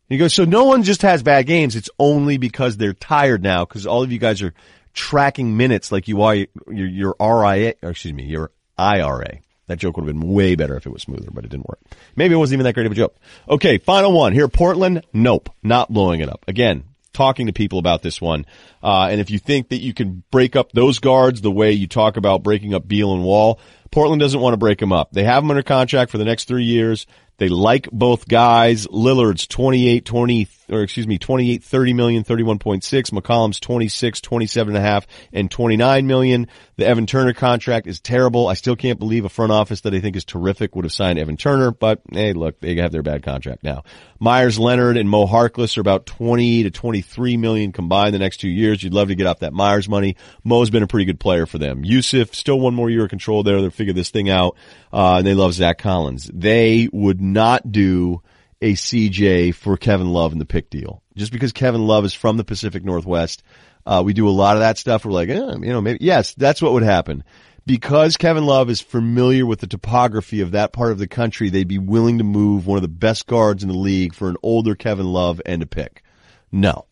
He 0.10 0.18
goes, 0.18 0.34
so 0.34 0.44
no 0.44 0.66
one 0.66 0.84
just 0.84 1.04
has 1.04 1.24
bad 1.24 1.46
games. 1.46 1.76
It's 1.76 1.90
only 1.98 2.38
because 2.38 2.76
they're 2.78 2.94
tired 2.94 3.42
now 3.42 3.66
because 3.66 3.88
all 3.88 4.04
of 4.04 4.12
you 4.12 4.20
guys 4.20 4.42
are 4.42 4.54
tracking 4.94 5.56
minutes 5.56 5.92
like 5.92 6.08
you 6.08 6.24
are 6.24 6.36
your, 6.36 6.48
your 6.68 7.16
RIA, 7.20 7.76
excuse 7.82 8.14
me, 8.14 8.26
your 8.26 8.52
IRA. 8.78 9.40
That 9.72 9.78
joke 9.78 9.96
would 9.96 10.06
have 10.06 10.14
been 10.14 10.30
way 10.34 10.56
better 10.56 10.76
if 10.76 10.86
it 10.86 10.92
was 10.92 11.02
smoother, 11.02 11.30
but 11.32 11.46
it 11.46 11.50
didn't 11.50 11.70
work. 11.70 11.80
Maybe 12.18 12.34
it 12.34 12.38
wasn't 12.38 12.56
even 12.56 12.66
that 12.66 12.74
great 12.74 12.88
of 12.88 12.92
a 12.92 12.96
joke. 12.96 13.16
Okay, 13.48 13.78
final 13.78 14.12
one 14.12 14.34
here. 14.34 14.50
Portland, 14.50 15.06
nope, 15.14 15.50
not 15.64 15.94
blowing 15.94 16.20
it 16.20 16.28
up. 16.28 16.44
Again, 16.46 16.84
talking 17.14 17.48
to 17.48 17.54
people 17.54 17.80
about 17.80 18.02
this 18.02 18.20
one. 18.20 18.46
Uh, 18.84 19.08
and 19.10 19.22
if 19.22 19.30
you 19.30 19.40
think 19.40 19.70
that 19.70 19.78
you 19.78 19.94
can 19.94 20.24
break 20.30 20.58
up 20.58 20.74
those 20.74 21.00
guards 21.00 21.40
the 21.40 21.50
way 21.50 21.72
you 21.72 21.88
talk 21.88 22.18
about 22.18 22.44
breaking 22.44 22.74
up 22.74 22.86
Beal 22.86 23.14
and 23.14 23.24
Wall, 23.24 23.62
Portland 23.92 24.20
doesn't 24.20 24.42
want 24.42 24.52
to 24.52 24.58
break 24.58 24.80
them 24.80 24.92
up. 24.92 25.14
They 25.14 25.24
have 25.24 25.42
them 25.42 25.52
under 25.52 25.64
contract 25.64 26.12
for 26.12 26.18
the 26.18 26.26
next 26.26 26.50
three 26.50 26.66
years. 26.66 27.08
They 27.42 27.50
like 27.50 27.90
both 27.92 28.28
guys. 28.28 28.86
Lillard's 28.86 29.48
28, 29.48 30.06
20, 30.06 30.48
or 30.70 30.84
excuse 30.84 31.08
me, 31.08 31.18
28, 31.18 31.64
30 31.64 31.94
million, 31.94 32.24
31.6. 32.24 32.84
McCollum's 33.10 33.60
26, 33.60 34.22
27 34.22 34.76
and 34.76 34.86
a 34.86 34.88
half, 34.88 35.08
and 35.34 35.50
29 35.50 36.06
million. 36.06 36.48
The 36.76 36.86
Evan 36.86 37.08
Turner 37.08 37.34
contract 37.34 37.88
is 37.88 38.00
terrible. 38.00 38.48
I 38.48 38.54
still 38.54 38.76
can't 38.76 39.00
believe 39.00 39.26
a 39.26 39.30
front 39.30 39.52
office 39.52 39.82
that 39.82 39.94
I 39.96 40.02
think 40.02 40.16
is 40.16 40.24
terrific 40.24 40.76
would 40.76 40.86
have 40.86 40.92
signed 40.92 41.18
Evan 41.18 41.36
Turner, 41.36 41.72
but 41.72 42.02
hey, 42.12 42.34
look, 42.34 42.60
they 42.60 42.76
have 42.76 42.92
their 42.92 43.02
bad 43.02 43.24
contract 43.24 43.64
now. 43.64 43.86
Meyers 44.20 44.60
Leonard 44.60 44.98
and 44.98 45.10
Mo 45.10 45.26
Harkless 45.26 45.78
are 45.78 45.82
about 45.82 46.06
20 46.06 46.64
to 46.64 46.70
23 46.70 47.38
million 47.38 47.72
combined 47.72 48.14
the 48.14 48.20
next 48.20 48.38
two 48.38 48.50
years. 48.50 48.84
You'd 48.84 48.94
love 48.94 49.08
to 49.08 49.16
get 49.16 49.26
off 49.26 49.40
that 49.40 49.52
Meyers 49.52 49.90
money. 49.90 50.16
Mo's 50.44 50.70
been 50.70 50.84
a 50.84 50.88
pretty 50.88 51.06
good 51.06 51.20
player 51.20 51.48
for 51.48 51.58
them. 51.58 51.84
Jusuf, 51.84 52.36
still 52.36 52.60
one 52.60 52.76
more 52.76 52.90
year 52.90 53.06
of 53.06 53.10
control 53.10 53.42
there. 53.42 53.60
They'll 53.60 53.72
figure 53.72 53.94
this 53.94 54.12
thing 54.12 54.30
out. 54.30 54.56
Uh, 54.94 55.18
and 55.18 55.28
they 55.28 55.34
love 55.34 55.54
Zach 55.54 55.78
Collins. 55.78 56.30
They 56.34 56.90
would 56.92 57.22
not 57.34 57.72
do 57.72 58.22
a 58.62 58.74
CJ 58.74 59.56
for 59.56 59.78
Kevin 59.78 60.12
Love 60.12 60.34
in 60.34 60.40
the 60.40 60.46
pick 60.46 60.70
deal. 60.70 61.02
Just 61.16 61.32
because 61.32 61.52
Kevin 61.52 61.86
Love 61.86 62.06
is 62.06 62.14
from 62.14 62.38
the 62.38 62.44
Pacific 62.44 62.84
Northwest, 62.84 63.44
uh, 63.86 64.02
we 64.06 64.14
do 64.14 64.28
a 64.28 64.32
lot 64.32 64.56
of 64.56 64.62
that 64.62 64.78
stuff. 64.78 65.04
We're 65.04 65.12
like, 65.12 65.30
eh, 65.30 65.34
you 65.34 65.74
know, 65.74 65.82
maybe 65.82 66.00
yes, 66.02 66.34
that's 66.36 66.62
what 66.62 66.74
would 66.74 66.84
happen. 66.84 67.24
Because 67.66 68.18
Kevin 68.18 68.46
Love 68.46 68.70
is 68.70 68.82
familiar 68.82 69.46
with 69.46 69.60
the 69.60 69.68
topography 69.68 70.42
of 70.42 70.52
that 70.52 70.74
part 70.74 70.92
of 70.92 70.98
the 70.98 71.08
country, 71.08 71.50
they'd 71.50 71.68
be 71.68 71.78
willing 71.78 72.18
to 72.18 72.24
move 72.24 72.66
one 72.66 72.78
of 72.78 72.82
the 72.82 72.88
best 72.88 73.28
guards 73.28 73.62
in 73.62 73.70
the 73.70 73.78
league 73.78 74.16
for 74.16 74.30
an 74.30 74.38
older 74.42 74.74
Kevin 74.76 75.06
Love 75.06 75.42
and 75.46 75.62
a 75.62 75.68
pick. 75.68 76.04
No. 76.52 76.86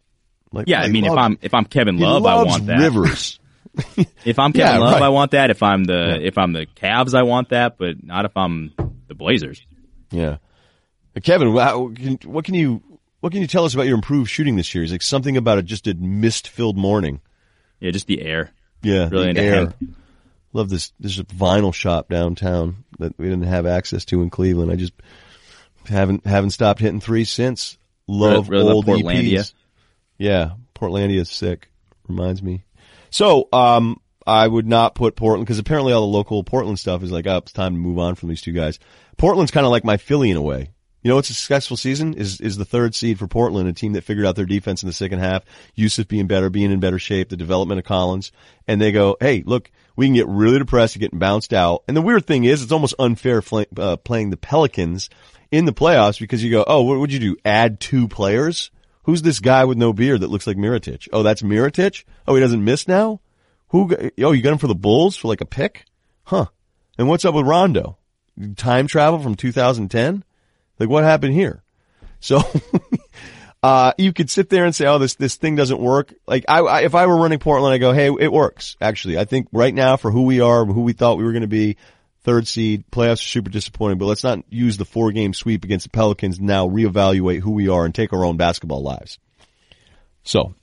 Like, 0.52 0.68
yeah, 0.68 0.82
I 0.82 0.90
mean, 0.90 1.04
Love, 1.04 1.14
if 1.14 1.18
I'm 1.18 1.38
if 1.42 1.54
I'm 1.54 1.66
Kevin 1.66 1.98
Love, 1.98 2.26
I 2.26 2.44
want 2.44 2.66
that. 2.68 2.80
Rivers. 2.80 3.40
if 4.26 4.40
I'm 4.40 4.52
Kevin 4.52 4.74
yeah, 4.74 4.78
Love, 4.80 4.94
right. 4.94 5.04
I 5.04 5.10
want 5.10 5.32
that. 5.32 5.52
If 5.52 5.62
I'm 5.62 5.84
the 5.84 6.18
yeah. 6.20 6.28
if 6.28 6.38
I'm 6.38 6.54
the 6.54 6.66
Cavs, 6.66 7.14
I 7.14 7.24
want 7.24 7.50
that. 7.50 7.78
But 7.78 8.04
not 8.04 8.26
if 8.26 8.36
I'm 8.36 8.74
the 9.08 9.16
Blazers. 9.16 9.66
Yeah, 10.12 10.38
Kevin, 11.24 11.53
what 11.53 12.45
can 12.45 12.53
you 12.53 12.82
what 13.20 13.32
can 13.32 13.41
you 13.41 13.47
tell 13.47 13.66
us 13.66 13.74
about 13.74 13.88
your 13.88 13.95
improved 13.95 14.30
shooting 14.30 14.55
this 14.55 14.74
year? 14.74 14.84
Is 14.84 14.91
like 14.91 15.01
something 15.01 15.38
about 15.38 15.57
it 15.57 15.66
just 15.66 15.88
a 15.88 15.93
mist 15.93 16.47
filled 16.47 16.78
morning. 16.78 17.22
Yeah, 17.80 17.91
just 17.91 18.07
the 18.07 18.22
air. 18.22 18.51
Yeah, 18.82 19.10
really 19.10 19.34
the 19.34 19.41
air. 19.41 19.74
Love 20.53 20.70
this. 20.70 20.91
A 21.01 21.24
vinyl 21.26 21.74
shop 21.74 22.10
downtown 22.10 22.86
that 22.97 23.18
we 23.18 23.26
didn't 23.26 23.43
have 23.43 23.66
access 23.66 24.05
to 24.05 24.22
in 24.22 24.30
Cleveland. 24.30 24.72
I 24.72 24.76
just 24.76 24.93
haven't 25.88 26.26
haven't 26.26 26.51
stopped 26.51 26.80
hitting 26.80 27.01
three 27.01 27.26
since. 27.26 27.78
Love 28.07 28.49
really, 28.49 28.64
really 28.64 28.76
old 28.76 28.88
love 28.88 28.97
Portlandia. 28.97 29.39
EPs. 29.39 29.53
Yeah, 30.18 30.51
Portlandia 30.76 31.20
is 31.20 31.30
sick. 31.30 31.70
Reminds 32.07 32.41
me. 32.41 32.64
So, 33.12 33.47
um, 33.53 34.01
I 34.26 34.47
would 34.47 34.68
not 34.68 34.95
put 34.95 35.16
Portland 35.16 35.45
because 35.45 35.60
apparently 35.60 35.93
all 35.93 36.01
the 36.01 36.18
local 36.18 36.43
Portland 36.43 36.80
stuff 36.80 37.03
is 37.03 37.12
like, 37.12 37.28
oh, 37.28 37.38
it's 37.38 37.51
time 37.51 37.74
to 37.74 37.80
move 37.80 37.99
on 37.99 38.16
from 38.16 38.30
these 38.30 38.41
two 38.41 38.51
guys. 38.51 38.80
Portland's 39.20 39.51
kind 39.51 39.65
of 39.65 39.72
like 39.72 39.84
my 39.84 39.97
Philly 39.97 40.32
in 40.32 40.38
a 40.38 40.41
way. 40.41 40.72
You 41.03 41.09
know 41.09 41.15
what's 41.15 41.30
a 41.30 41.34
successful 41.34 41.78
season 41.78 42.13
is 42.13 42.39
is 42.39 42.57
the 42.57 42.65
third 42.65 42.95
seed 42.95 43.20
for 43.20 43.28
Portland, 43.28 43.67
a 43.67 43.74
team 43.74 43.93
that 43.93 44.03
figured 44.05 44.26
out 44.26 44.38
their 44.38 44.45
defense 44.45 44.82
in 44.82 44.88
the 44.88 44.93
second 44.93 45.20
half. 45.20 45.43
Jusuf 45.78 46.07
being 46.07 46.28
better, 46.28 46.49
being 46.49 46.72
in 46.72 46.80
better 46.80 46.99
shape, 46.99 47.30
the 47.30 47.38
development 47.38 47.80
of 47.80 47.86
Collins, 47.86 48.32
and 48.65 48.82
they 48.82 48.93
go, 48.93 49.17
hey, 49.20 49.43
look, 49.45 49.72
we 49.97 50.07
can 50.07 50.13
get 50.15 50.28
really 50.28 50.57
depressed 50.57 50.95
and 50.95 51.01
getting 51.01 51.20
bounced 51.20 51.53
out. 51.53 51.84
And 51.88 51.95
the 51.95 52.01
weird 52.01 52.26
thing 52.26 52.45
is, 52.45 52.63
it's 52.63 52.72
almost 52.72 52.95
unfair 52.97 53.41
fl- 53.41 53.63
uh, 53.78 53.97
playing 53.97 54.30
the 54.30 54.38
Pelicans 54.38 55.09
in 55.51 55.65
the 55.65 55.74
playoffs 55.74 56.20
because 56.20 56.41
you 56.41 56.49
go, 56.49 56.63
oh, 56.65 56.84
what 56.84 56.99
would 56.99 57.13
you 57.13 57.20
do? 57.20 57.36
Add 57.43 57.82
two 57.82 58.07
players? 58.07 58.72
Who's 59.03 59.22
this 59.22 59.39
guy 59.39 59.65
with 59.65 59.78
no 59.78 59.91
beard 59.93 60.22
that 60.22 60.30
looks 60.30 60.47
like 60.47 60.57
Mirotic? 60.57 61.09
Oh, 61.11 61.24
that's 61.24 61.41
Mirotic? 61.41 62.05
Oh, 62.26 62.36
he 62.36 62.41
doesn't 62.41 62.63
miss 62.63 62.88
now? 62.88 63.20
Who, 63.70 63.93
oh, 64.22 64.32
you 64.32 64.41
got 64.41 64.53
him 64.53 64.57
for 64.57 64.67
the 64.67 64.76
Bulls 64.76 65.15
for 65.15 65.28
like 65.28 65.41
a 65.41 65.45
pick? 65.45 65.86
Huh. 66.24 66.45
And 66.97 67.07
what's 67.07 67.26
up 67.26 67.36
with 67.36 67.45
Rondo? 67.45 67.99
Time 68.56 68.88
travel 68.88 69.20
from 69.20 69.36
2010? 69.36 70.24
Like 70.80 70.90
what 70.90 71.04
happened 71.04 71.34
here? 71.34 71.64
So, 72.20 72.42
uh, 73.64 73.94
you 73.98 74.14
could 74.14 74.30
sit 74.30 74.50
there 74.50 74.66
and 74.66 74.76
say, 74.76 74.86
oh, 74.86 74.98
this, 74.98 75.16
this 75.16 75.36
thing 75.36 75.56
doesn't 75.56 75.80
work. 75.80 76.14
Like 76.28 76.46
I, 76.48 76.60
I, 76.60 76.82
if 76.82 76.96
I 76.96 77.06
were 77.06 77.18
running 77.18 77.40
Portland, 77.40 77.74
I 77.74 77.78
go, 77.78 77.92
hey, 77.92 78.08
it 78.08 78.32
works. 78.32 78.78
Actually, 78.80 79.18
I 79.18 79.26
think 79.26 79.48
right 79.52 79.74
now 79.74 79.98
for 79.98 80.12
who 80.12 80.24
we 80.24 80.42
are, 80.42 80.66
who 80.66 80.82
we 80.82 80.94
thought 80.94 81.18
we 81.18 81.24
were 81.24 81.32
going 81.32 81.42
to 81.42 81.48
be, 81.48 81.78
third 82.24 82.48
seed, 82.48 82.86
playoffs 82.92 83.14
are 83.14 83.18
super 83.18 83.50
disappointing, 83.50 83.98
but 83.98 84.06
let's 84.06 84.24
not 84.24 84.44
use 84.50 84.78
the 84.78 84.86
four 84.86 85.12
game 85.12 85.34
sweep 85.34 85.64
against 85.64 85.86
the 85.86 85.90
Pelicans 85.90 86.40
now 86.40 86.68
reevaluate 86.68 87.40
who 87.40 87.52
we 87.52 87.70
are 87.70 87.86
and 87.86 87.96
take 87.96 88.14
our 88.14 88.26
own 88.26 88.38
basketball 88.38 88.84
lives. 88.84 89.20
So 90.24 90.54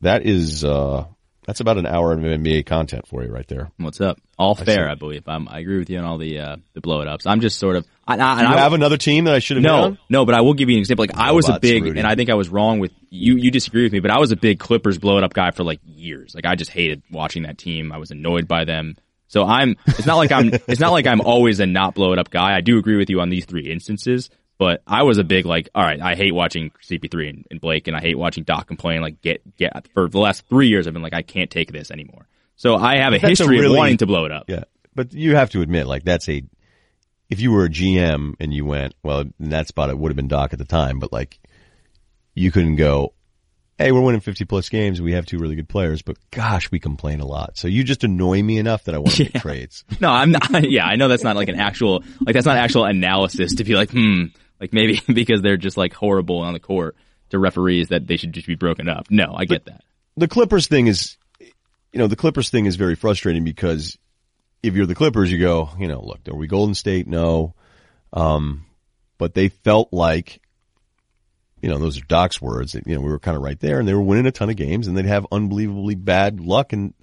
that 0.00 0.26
is, 0.26 0.64
uh, 0.64 1.04
that's 1.46 1.60
about 1.60 1.78
an 1.78 1.86
hour 1.86 2.12
of 2.12 2.18
NBA 2.18 2.66
content 2.66 3.06
for 3.06 3.22
you 3.22 3.30
right 3.30 3.46
there. 3.46 3.70
What's 3.76 4.00
up? 4.00 4.20
All 4.36 4.56
fair, 4.56 4.88
I, 4.88 4.92
I 4.92 4.94
believe. 4.96 5.28
I'm, 5.28 5.48
i 5.48 5.60
agree 5.60 5.78
with 5.78 5.88
you 5.88 5.98
on 5.98 6.04
all 6.04 6.18
the 6.18 6.40
uh, 6.40 6.56
the 6.74 6.80
blow 6.80 7.00
it 7.00 7.08
ups. 7.08 7.24
I'm 7.24 7.40
just 7.40 7.58
sort 7.58 7.76
of. 7.76 7.86
I, 8.06 8.16
I, 8.16 8.42
you 8.42 8.48
I, 8.48 8.58
have 8.58 8.72
another 8.72 8.96
team 8.96 9.24
that 9.24 9.34
I 9.34 9.38
should 9.38 9.56
have 9.56 9.64
no 9.64 9.96
no, 10.08 10.26
but 10.26 10.34
I 10.34 10.40
will 10.40 10.54
give 10.54 10.68
you 10.68 10.76
an 10.76 10.80
example. 10.80 11.04
Like 11.04 11.16
I 11.16 11.32
was 11.32 11.48
a 11.48 11.58
big, 11.60 11.84
Rudy. 11.84 12.00
and 12.00 12.06
I 12.06 12.16
think 12.16 12.30
I 12.30 12.34
was 12.34 12.48
wrong 12.48 12.80
with 12.80 12.92
you. 13.10 13.36
You 13.36 13.50
disagree 13.50 13.84
with 13.84 13.92
me, 13.92 14.00
but 14.00 14.10
I 14.10 14.18
was 14.18 14.32
a 14.32 14.36
big 14.36 14.58
Clippers 14.58 14.98
blow 14.98 15.18
it 15.18 15.24
up 15.24 15.32
guy 15.32 15.52
for 15.52 15.62
like 15.62 15.80
years. 15.84 16.34
Like 16.34 16.46
I 16.46 16.56
just 16.56 16.70
hated 16.70 17.02
watching 17.10 17.44
that 17.44 17.58
team. 17.58 17.92
I 17.92 17.98
was 17.98 18.10
annoyed 18.10 18.48
by 18.48 18.64
them. 18.64 18.96
So 19.28 19.44
I'm. 19.44 19.76
It's 19.86 20.06
not 20.06 20.16
like 20.16 20.32
I'm. 20.32 20.50
it's 20.52 20.80
not 20.80 20.90
like 20.90 21.06
I'm 21.06 21.20
always 21.20 21.60
a 21.60 21.66
not 21.66 21.94
blow 21.94 22.12
it 22.12 22.18
up 22.18 22.30
guy. 22.30 22.56
I 22.56 22.60
do 22.60 22.78
agree 22.78 22.96
with 22.96 23.08
you 23.08 23.20
on 23.20 23.30
these 23.30 23.44
three 23.44 23.70
instances. 23.70 24.30
But 24.58 24.82
I 24.86 25.02
was 25.02 25.18
a 25.18 25.24
big 25.24 25.44
like, 25.44 25.68
all 25.74 25.82
right, 25.82 26.00
I 26.00 26.14
hate 26.14 26.32
watching 26.32 26.70
CP3 26.82 27.28
and, 27.28 27.46
and, 27.50 27.60
Blake, 27.60 27.88
and 27.88 27.96
I 27.96 28.00
hate 28.00 28.16
watching 28.16 28.44
Doc 28.44 28.66
complain. 28.66 29.02
Like, 29.02 29.20
get 29.20 29.56
get 29.56 29.86
for 29.92 30.08
the 30.08 30.18
last 30.18 30.46
three 30.48 30.68
years, 30.68 30.86
I've 30.86 30.94
been 30.94 31.02
like, 31.02 31.14
I 31.14 31.22
can't 31.22 31.50
take 31.50 31.72
this 31.72 31.90
anymore. 31.90 32.26
So 32.56 32.76
I 32.76 32.96
have 32.96 33.12
a 33.12 33.18
history 33.18 33.58
a 33.58 33.60
really, 33.60 33.74
of 33.74 33.78
wanting 33.78 33.98
to 33.98 34.06
blow 34.06 34.24
it 34.24 34.32
up. 34.32 34.48
Yeah, 34.48 34.64
but 34.94 35.12
you 35.12 35.36
have 35.36 35.50
to 35.50 35.60
admit, 35.60 35.86
like, 35.86 36.04
that's 36.04 36.28
a. 36.28 36.42
If 37.28 37.40
you 37.40 37.50
were 37.50 37.64
a 37.64 37.68
GM 37.68 38.34
and 38.38 38.54
you 38.54 38.64
went, 38.64 38.94
well, 39.02 39.20
in 39.20 39.50
that 39.50 39.66
spot 39.66 39.90
it 39.90 39.98
would 39.98 40.10
have 40.10 40.16
been 40.16 40.28
Doc 40.28 40.52
at 40.52 40.60
the 40.60 40.64
time, 40.64 41.00
but 41.00 41.12
like, 41.12 41.40
you 42.34 42.52
couldn't 42.52 42.76
go, 42.76 43.14
hey, 43.78 43.92
we're 43.92 44.00
winning 44.00 44.20
50 44.20 44.44
plus 44.44 44.68
games. 44.68 45.00
We 45.00 45.12
have 45.12 45.26
two 45.26 45.38
really 45.38 45.56
good 45.56 45.68
players, 45.68 46.02
but 46.02 46.16
gosh, 46.30 46.70
we 46.70 46.78
complain 46.78 47.20
a 47.20 47.26
lot. 47.26 47.58
So 47.58 47.68
you 47.68 47.84
just 47.84 48.04
annoy 48.04 48.42
me 48.42 48.58
enough 48.58 48.84
that 48.84 48.94
I 48.94 48.98
want 48.98 49.16
to 49.16 49.24
yeah. 49.24 49.30
make 49.34 49.42
trades. 49.42 49.84
No, 50.00 50.10
I'm 50.10 50.30
not. 50.30 50.46
Yeah, 50.66 50.86
I 50.86 50.96
know 50.96 51.08
that's 51.08 51.22
not 51.22 51.36
like 51.36 51.48
an 51.48 51.60
actual, 51.60 52.02
like 52.24 52.34
that's 52.34 52.46
not 52.46 52.56
actual 52.56 52.84
analysis 52.84 53.56
to 53.56 53.64
be 53.64 53.74
like, 53.74 53.90
hmm, 53.90 54.26
like 54.60 54.72
maybe 54.72 55.00
because 55.12 55.42
they're 55.42 55.56
just 55.56 55.76
like 55.76 55.92
horrible 55.92 56.38
on 56.40 56.52
the 56.52 56.60
court 56.60 56.96
to 57.30 57.38
referees 57.38 57.88
that 57.88 58.06
they 58.06 58.16
should 58.16 58.32
just 58.32 58.46
be 58.46 58.54
broken 58.54 58.88
up. 58.88 59.06
No, 59.10 59.34
I 59.36 59.44
get 59.44 59.66
that. 59.66 59.82
The 60.16 60.28
Clippers 60.28 60.66
thing 60.68 60.86
is, 60.86 61.16
you 61.40 61.98
know, 61.98 62.06
the 62.06 62.16
Clippers 62.16 62.50
thing 62.50 62.66
is 62.66 62.76
very 62.76 62.94
frustrating 62.94 63.44
because 63.44 63.98
if 64.62 64.74
you're 64.74 64.86
the 64.86 64.94
Clippers, 64.94 65.30
you 65.30 65.38
go, 65.38 65.70
you 65.78 65.88
know, 65.88 66.02
look, 66.02 66.20
are 66.28 66.36
we 66.36 66.46
Golden 66.46 66.74
State? 66.74 67.06
No. 67.06 67.54
Um, 68.12 68.64
but 69.18 69.34
they 69.34 69.48
felt 69.48 69.92
like, 69.92 70.40
you 71.60 71.68
know, 71.68 71.78
those 71.78 71.98
are 71.98 72.04
Doc's 72.06 72.40
words. 72.40 72.74
You 72.74 72.94
know, 72.94 73.00
we 73.00 73.10
were 73.10 73.18
kind 73.18 73.36
of 73.36 73.42
right 73.42 73.58
there 73.58 73.78
and 73.78 73.88
they 73.88 73.94
were 73.94 74.02
winning 74.02 74.26
a 74.26 74.32
ton 74.32 74.50
of 74.50 74.56
games 74.56 74.86
and 74.86 74.96
they'd 74.96 75.06
have 75.06 75.26
unbelievably 75.32 75.96
bad 75.96 76.40
luck 76.40 76.72
and 76.72 76.94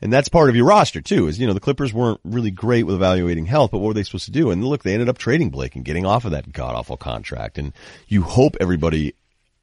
and 0.00 0.12
that's 0.12 0.28
part 0.28 0.48
of 0.48 0.56
your 0.56 0.66
roster 0.66 1.00
too, 1.00 1.28
is, 1.28 1.38
you 1.38 1.46
know, 1.46 1.52
the 1.52 1.60
Clippers 1.60 1.92
weren't 1.92 2.20
really 2.24 2.50
great 2.50 2.84
with 2.84 2.94
evaluating 2.94 3.46
health, 3.46 3.70
but 3.70 3.78
what 3.78 3.88
were 3.88 3.94
they 3.94 4.02
supposed 4.02 4.26
to 4.26 4.30
do? 4.30 4.50
And 4.50 4.64
look, 4.64 4.82
they 4.82 4.94
ended 4.94 5.08
up 5.08 5.18
trading 5.18 5.50
Blake 5.50 5.76
and 5.76 5.84
getting 5.84 6.06
off 6.06 6.24
of 6.24 6.32
that 6.32 6.52
god 6.52 6.74
awful 6.74 6.96
contract. 6.96 7.58
And 7.58 7.72
you 8.06 8.22
hope 8.22 8.56
everybody 8.60 9.14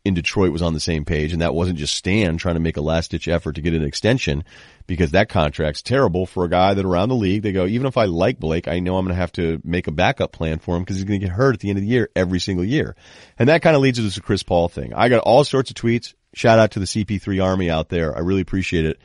in 0.05 0.13
Detroit 0.13 0.51
was 0.51 0.61
on 0.61 0.73
the 0.73 0.79
same 0.79 1.03
page 1.03 1.33
and 1.33 1.41
that 1.41 1.55
wasn't 1.55 1.79
just 1.79 1.95
Stan 1.95 2.37
trying 2.37 2.55
to 2.55 2.61
make 2.61 2.77
a 2.77 2.81
last 2.81 3.09
ditch 3.09 3.27
effort 3.27 3.55
to 3.55 3.61
get 3.61 3.73
an 3.73 3.83
extension 3.83 4.43
because 4.85 5.11
that 5.11 5.29
contract's 5.29 5.81
terrible 5.81 6.27
for 6.27 6.45
a 6.45 6.49
guy 6.49 6.75
that 6.75 6.85
around 6.85 7.09
the 7.09 7.15
league, 7.15 7.41
they 7.41 7.51
go, 7.51 7.65
even 7.65 7.87
if 7.87 7.97
I 7.97 8.05
like 8.05 8.39
Blake, 8.39 8.67
I 8.67 8.79
know 8.79 8.97
I'm 8.97 9.05
going 9.05 9.15
to 9.15 9.19
have 9.19 9.31
to 9.33 9.59
make 9.63 9.87
a 9.87 9.91
backup 9.91 10.31
plan 10.31 10.59
for 10.59 10.75
him 10.75 10.83
because 10.83 10.97
he's 10.97 11.05
going 11.05 11.19
to 11.19 11.25
get 11.25 11.33
hurt 11.33 11.55
at 11.55 11.59
the 11.59 11.69
end 11.69 11.79
of 11.79 11.81
the 11.81 11.89
year 11.89 12.09
every 12.15 12.39
single 12.39 12.63
year. 12.63 12.95
And 13.39 13.49
that 13.49 13.63
kind 13.63 13.75
of 13.75 13.81
leads 13.81 13.97
us 13.97 14.03
to 14.03 14.07
this 14.07 14.19
Chris 14.19 14.43
Paul 14.43 14.67
thing. 14.69 14.93
I 14.93 15.09
got 15.09 15.23
all 15.23 15.43
sorts 15.43 15.71
of 15.71 15.75
tweets. 15.75 16.13
Shout 16.35 16.59
out 16.59 16.71
to 16.71 16.79
the 16.79 16.85
CP3 16.85 17.43
army 17.43 17.71
out 17.71 17.89
there. 17.89 18.15
I 18.15 18.19
really 18.19 18.41
appreciate 18.41 18.85
it. 18.85 18.99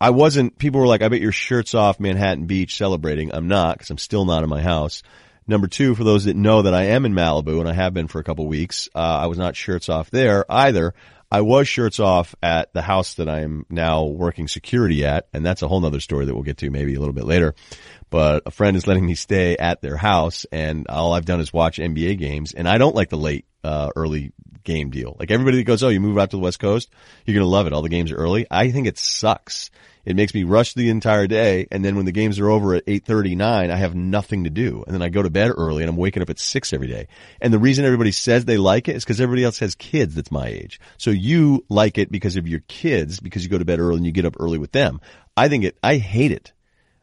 I 0.00 0.10
wasn't, 0.10 0.58
people 0.58 0.80
were 0.80 0.86
like, 0.86 1.02
I 1.02 1.08
bet 1.08 1.20
your 1.20 1.32
shirt's 1.32 1.74
off 1.74 2.00
Manhattan 2.00 2.46
Beach 2.46 2.76
celebrating. 2.76 3.34
I'm 3.34 3.48
not 3.48 3.78
because 3.78 3.90
I'm 3.90 3.98
still 3.98 4.24
not 4.24 4.42
in 4.42 4.48
my 4.48 4.62
house. 4.62 5.02
Number 5.48 5.68
two, 5.68 5.94
for 5.94 6.04
those 6.04 6.24
that 6.24 6.36
know 6.36 6.62
that 6.62 6.74
I 6.74 6.84
am 6.86 7.06
in 7.06 7.12
Malibu 7.12 7.60
and 7.60 7.68
I 7.68 7.72
have 7.72 7.94
been 7.94 8.08
for 8.08 8.18
a 8.18 8.24
couple 8.24 8.46
weeks, 8.46 8.88
uh, 8.94 8.98
I 8.98 9.26
was 9.26 9.38
not 9.38 9.54
shirts 9.54 9.88
off 9.88 10.10
there 10.10 10.44
either. 10.50 10.94
I 11.30 11.40
was 11.40 11.66
shirts 11.66 11.98
off 11.98 12.34
at 12.42 12.72
the 12.72 12.82
house 12.82 13.14
that 13.14 13.28
I 13.28 13.40
am 13.40 13.66
now 13.68 14.04
working 14.04 14.48
security 14.48 15.04
at, 15.04 15.28
and 15.32 15.44
that's 15.44 15.62
a 15.62 15.68
whole 15.68 15.80
nother 15.80 16.00
story 16.00 16.24
that 16.24 16.34
we'll 16.34 16.44
get 16.44 16.58
to 16.58 16.70
maybe 16.70 16.94
a 16.94 16.98
little 16.98 17.14
bit 17.14 17.24
later. 17.24 17.54
But 18.10 18.44
a 18.46 18.50
friend 18.50 18.76
is 18.76 18.86
letting 18.86 19.06
me 19.06 19.14
stay 19.14 19.56
at 19.56 19.82
their 19.82 19.96
house, 19.96 20.46
and 20.52 20.86
all 20.88 21.12
I've 21.12 21.24
done 21.24 21.40
is 21.40 21.52
watch 21.52 21.78
NBA 21.78 22.18
games, 22.18 22.52
and 22.52 22.68
I 22.68 22.78
don't 22.78 22.94
like 22.94 23.10
the 23.10 23.16
late, 23.16 23.44
uh, 23.64 23.90
early 23.96 24.32
game 24.66 24.90
deal. 24.90 25.16
Like 25.18 25.30
everybody 25.30 25.56
that 25.56 25.64
goes, 25.64 25.82
oh, 25.82 25.88
you 25.88 26.00
move 26.00 26.18
out 26.18 26.30
to 26.30 26.36
the 26.36 26.42
West 26.42 26.58
Coast, 26.58 26.90
you're 27.24 27.34
gonna 27.34 27.50
love 27.50 27.66
it. 27.66 27.72
All 27.72 27.80
the 27.80 27.88
games 27.88 28.12
are 28.12 28.16
early. 28.16 28.46
I 28.50 28.70
think 28.70 28.86
it 28.86 28.98
sucks. 28.98 29.70
It 30.06 30.14
makes 30.14 30.34
me 30.34 30.44
rush 30.44 30.74
the 30.74 30.88
entire 30.90 31.26
day, 31.26 31.66
and 31.72 31.84
then 31.84 31.96
when 31.96 32.04
the 32.04 32.12
games 32.12 32.38
are 32.38 32.48
over 32.48 32.74
at 32.74 32.86
8.39, 32.86 33.42
I 33.42 33.76
have 33.76 33.96
nothing 33.96 34.44
to 34.44 34.50
do. 34.50 34.84
And 34.86 34.94
then 34.94 35.02
I 35.02 35.08
go 35.08 35.20
to 35.20 35.30
bed 35.30 35.50
early, 35.50 35.82
and 35.82 35.90
I'm 35.90 35.96
waking 35.96 36.22
up 36.22 36.30
at 36.30 36.38
6 36.38 36.72
every 36.72 36.86
day. 36.86 37.08
And 37.40 37.52
the 37.52 37.58
reason 37.58 37.84
everybody 37.84 38.12
says 38.12 38.44
they 38.44 38.56
like 38.56 38.86
it 38.86 38.94
is 38.94 39.04
because 39.04 39.20
everybody 39.20 39.42
else 39.42 39.58
has 39.58 39.74
kids 39.74 40.14
that's 40.14 40.30
my 40.30 40.46
age. 40.46 40.78
So 40.96 41.10
you 41.10 41.64
like 41.68 41.98
it 41.98 42.12
because 42.12 42.36
of 42.36 42.46
your 42.46 42.60
kids, 42.68 43.18
because 43.18 43.42
you 43.42 43.50
go 43.50 43.58
to 43.58 43.64
bed 43.64 43.80
early 43.80 43.96
and 43.96 44.06
you 44.06 44.12
get 44.12 44.24
up 44.24 44.36
early 44.38 44.58
with 44.58 44.70
them. 44.70 45.00
I 45.36 45.48
think 45.48 45.64
it, 45.64 45.76
I 45.82 45.96
hate 45.96 46.30
it. 46.30 46.52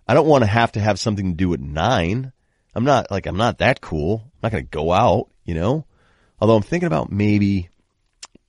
I 0.07 0.13
don't 0.13 0.27
want 0.27 0.45
to 0.45 0.49
have 0.49 0.71
to 0.73 0.79
have 0.79 0.97
something 0.97 1.31
to 1.31 1.37
do 1.37 1.53
at 1.53 1.59
9. 1.59 2.31
I'm 2.73 2.85
not, 2.85 3.11
like, 3.11 3.25
I'm 3.25 3.37
not 3.37 3.57
that 3.57 3.81
cool. 3.81 4.21
I'm 4.23 4.39
not 4.43 4.51
going 4.53 4.63
to 4.63 4.69
go 4.69 4.93
out, 4.93 5.29
you 5.43 5.55
know? 5.55 5.85
Although 6.43 6.57
I'm 6.57 6.61
thinking 6.61 6.87
about 6.87 7.09
maybe, 7.09 7.69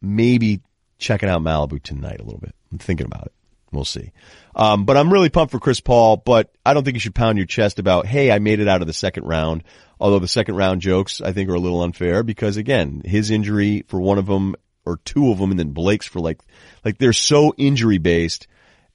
maybe 0.03 0.63
checking 0.99 1.29
out 1.29 1.43
Malibu 1.43 1.81
tonight 1.81 2.19
a 2.19 2.25
little 2.25 2.41
bit. 2.41 2.53
I'm 2.73 2.79
thinking 2.79 3.07
about 3.07 3.27
it. 3.27 3.33
We'll 3.71 3.85
see. 3.85 4.11
Um, 4.57 4.85
but 4.85 4.97
I'm 4.97 5.13
really 5.13 5.29
pumped 5.29 5.53
for 5.53 5.61
Chris 5.61 5.79
Paul, 5.79 6.17
but 6.17 6.53
I 6.67 6.75
don't 6.75 6.83
think 6.83 6.97
you 6.97 7.01
should 7.01 7.15
pound 7.15 7.39
your 7.39 7.47
chest 7.47 7.79
about, 7.79 8.07
hey, 8.07 8.33
I 8.33 8.41
made 8.41 8.59
it 8.59 8.67
out 8.67 8.81
of 8.81 8.89
the 8.89 8.93
second 8.93 9.27
round. 9.27 9.63
Although 10.01 10.19
the 10.19 10.27
second 10.27 10.57
round 10.57 10.81
jokes, 10.81 11.21
I 11.21 11.31
think, 11.31 11.49
are 11.49 11.55
a 11.55 11.61
little 11.61 11.85
unfair 11.85 12.25
because 12.25 12.57
again, 12.57 13.01
his 13.05 13.31
injury 13.31 13.85
for 13.87 14.01
one 14.01 14.19
of 14.19 14.27
them 14.27 14.57
or 14.85 14.97
two 15.05 15.31
of 15.31 15.39
them 15.39 15.53
and 15.53 15.61
then 15.61 15.71
Blake's 15.71 16.09
for 16.09 16.19
like, 16.19 16.41
like 16.85 16.99
they're 16.99 17.13
so 17.13 17.55
injury 17.57 17.99
based 17.99 18.49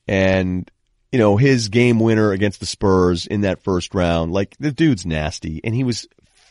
and, 0.09 0.69
you 1.09 1.19
know, 1.19 1.37
his 1.37 1.69
game 1.69 2.01
winner 2.01 2.33
against 2.33 2.59
the 2.59 2.65
Spurs 2.65 3.27
in 3.27 3.41
that 3.41 3.63
first 3.63 3.95
round, 3.95 4.33
like 4.33 4.57
the 4.59 4.73
dude's 4.73 5.05
nasty 5.05 5.61
and 5.63 5.73
he 5.73 5.85
was 5.85 6.05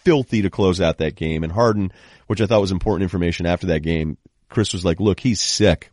filthy 0.09 0.41
to 0.41 0.49
close 0.49 0.81
out 0.81 0.99
that 0.99 1.17
game. 1.17 1.45
And 1.45 1.53
Harden, 1.53 1.93
which 2.29 2.41
I 2.41 2.47
thought 2.47 2.63
was 2.63 2.73
important 2.73 3.03
information 3.03 3.45
after 3.45 3.67
that 3.67 3.81
game, 3.81 4.17
Chris 4.49 4.73
was 4.73 4.83
like, 4.83 5.01
look, 5.01 5.21
he's 5.21 5.39
sick. 5.39 5.91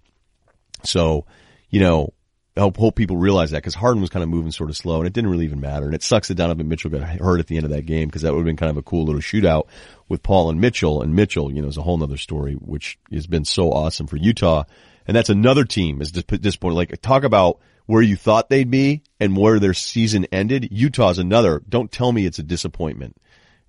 So, 0.83 1.25
you 1.69 1.81
know, 1.81 2.13
I 2.55 2.61
hope, 2.61 2.77
hope 2.77 2.95
people 2.95 3.17
realize 3.17 3.51
that 3.51 3.57
because 3.57 3.75
Harden 3.75 3.99
was 3.99 4.09
kind 4.09 4.23
of 4.23 4.29
moving 4.29 4.53
sort 4.53 4.69
of 4.69 4.77
slow 4.77 4.99
and 4.99 5.07
it 5.07 5.11
didn't 5.11 5.29
really 5.29 5.43
even 5.43 5.59
matter. 5.59 5.85
And 5.85 5.93
it 5.93 6.01
sucks 6.01 6.29
that 6.29 6.35
Donovan 6.35 6.69
Mitchell 6.69 6.91
got 6.91 7.03
hurt 7.03 7.41
at 7.41 7.47
the 7.47 7.57
end 7.57 7.65
of 7.65 7.71
that 7.71 7.85
game 7.85 8.07
because 8.07 8.21
that 8.21 8.31
would 8.31 8.39
have 8.39 8.45
been 8.45 8.55
kind 8.55 8.69
of 8.69 8.77
a 8.77 8.83
cool 8.83 9.03
little 9.03 9.19
shootout 9.19 9.67
with 10.07 10.23
Paul 10.23 10.49
and 10.49 10.61
Mitchell. 10.61 11.01
And 11.01 11.13
Mitchell, 11.13 11.51
you 11.51 11.61
know, 11.61 11.67
is 11.67 11.75
a 11.75 11.81
whole 11.81 11.97
nother 11.97 12.15
story, 12.15 12.53
which 12.53 12.97
has 13.11 13.27
been 13.27 13.43
so 13.43 13.73
awesome 13.73 14.07
for 14.07 14.15
Utah. 14.15 14.63
And 15.05 15.17
that's 15.17 15.29
another 15.29 15.65
team 15.65 16.01
is 16.01 16.17
at 16.17 16.41
this 16.41 16.55
point. 16.55 16.75
Like 16.75 17.01
talk 17.01 17.25
about 17.25 17.59
where 17.87 18.01
you 18.01 18.15
thought 18.15 18.47
they'd 18.47 18.71
be 18.71 19.03
and 19.19 19.35
where 19.35 19.59
their 19.59 19.73
season 19.73 20.25
ended. 20.31 20.69
Utah's 20.71 21.19
another. 21.19 21.61
Don't 21.67 21.91
tell 21.91 22.13
me 22.13 22.25
it's 22.25 22.39
a 22.39 22.43
disappointment. 22.43 23.17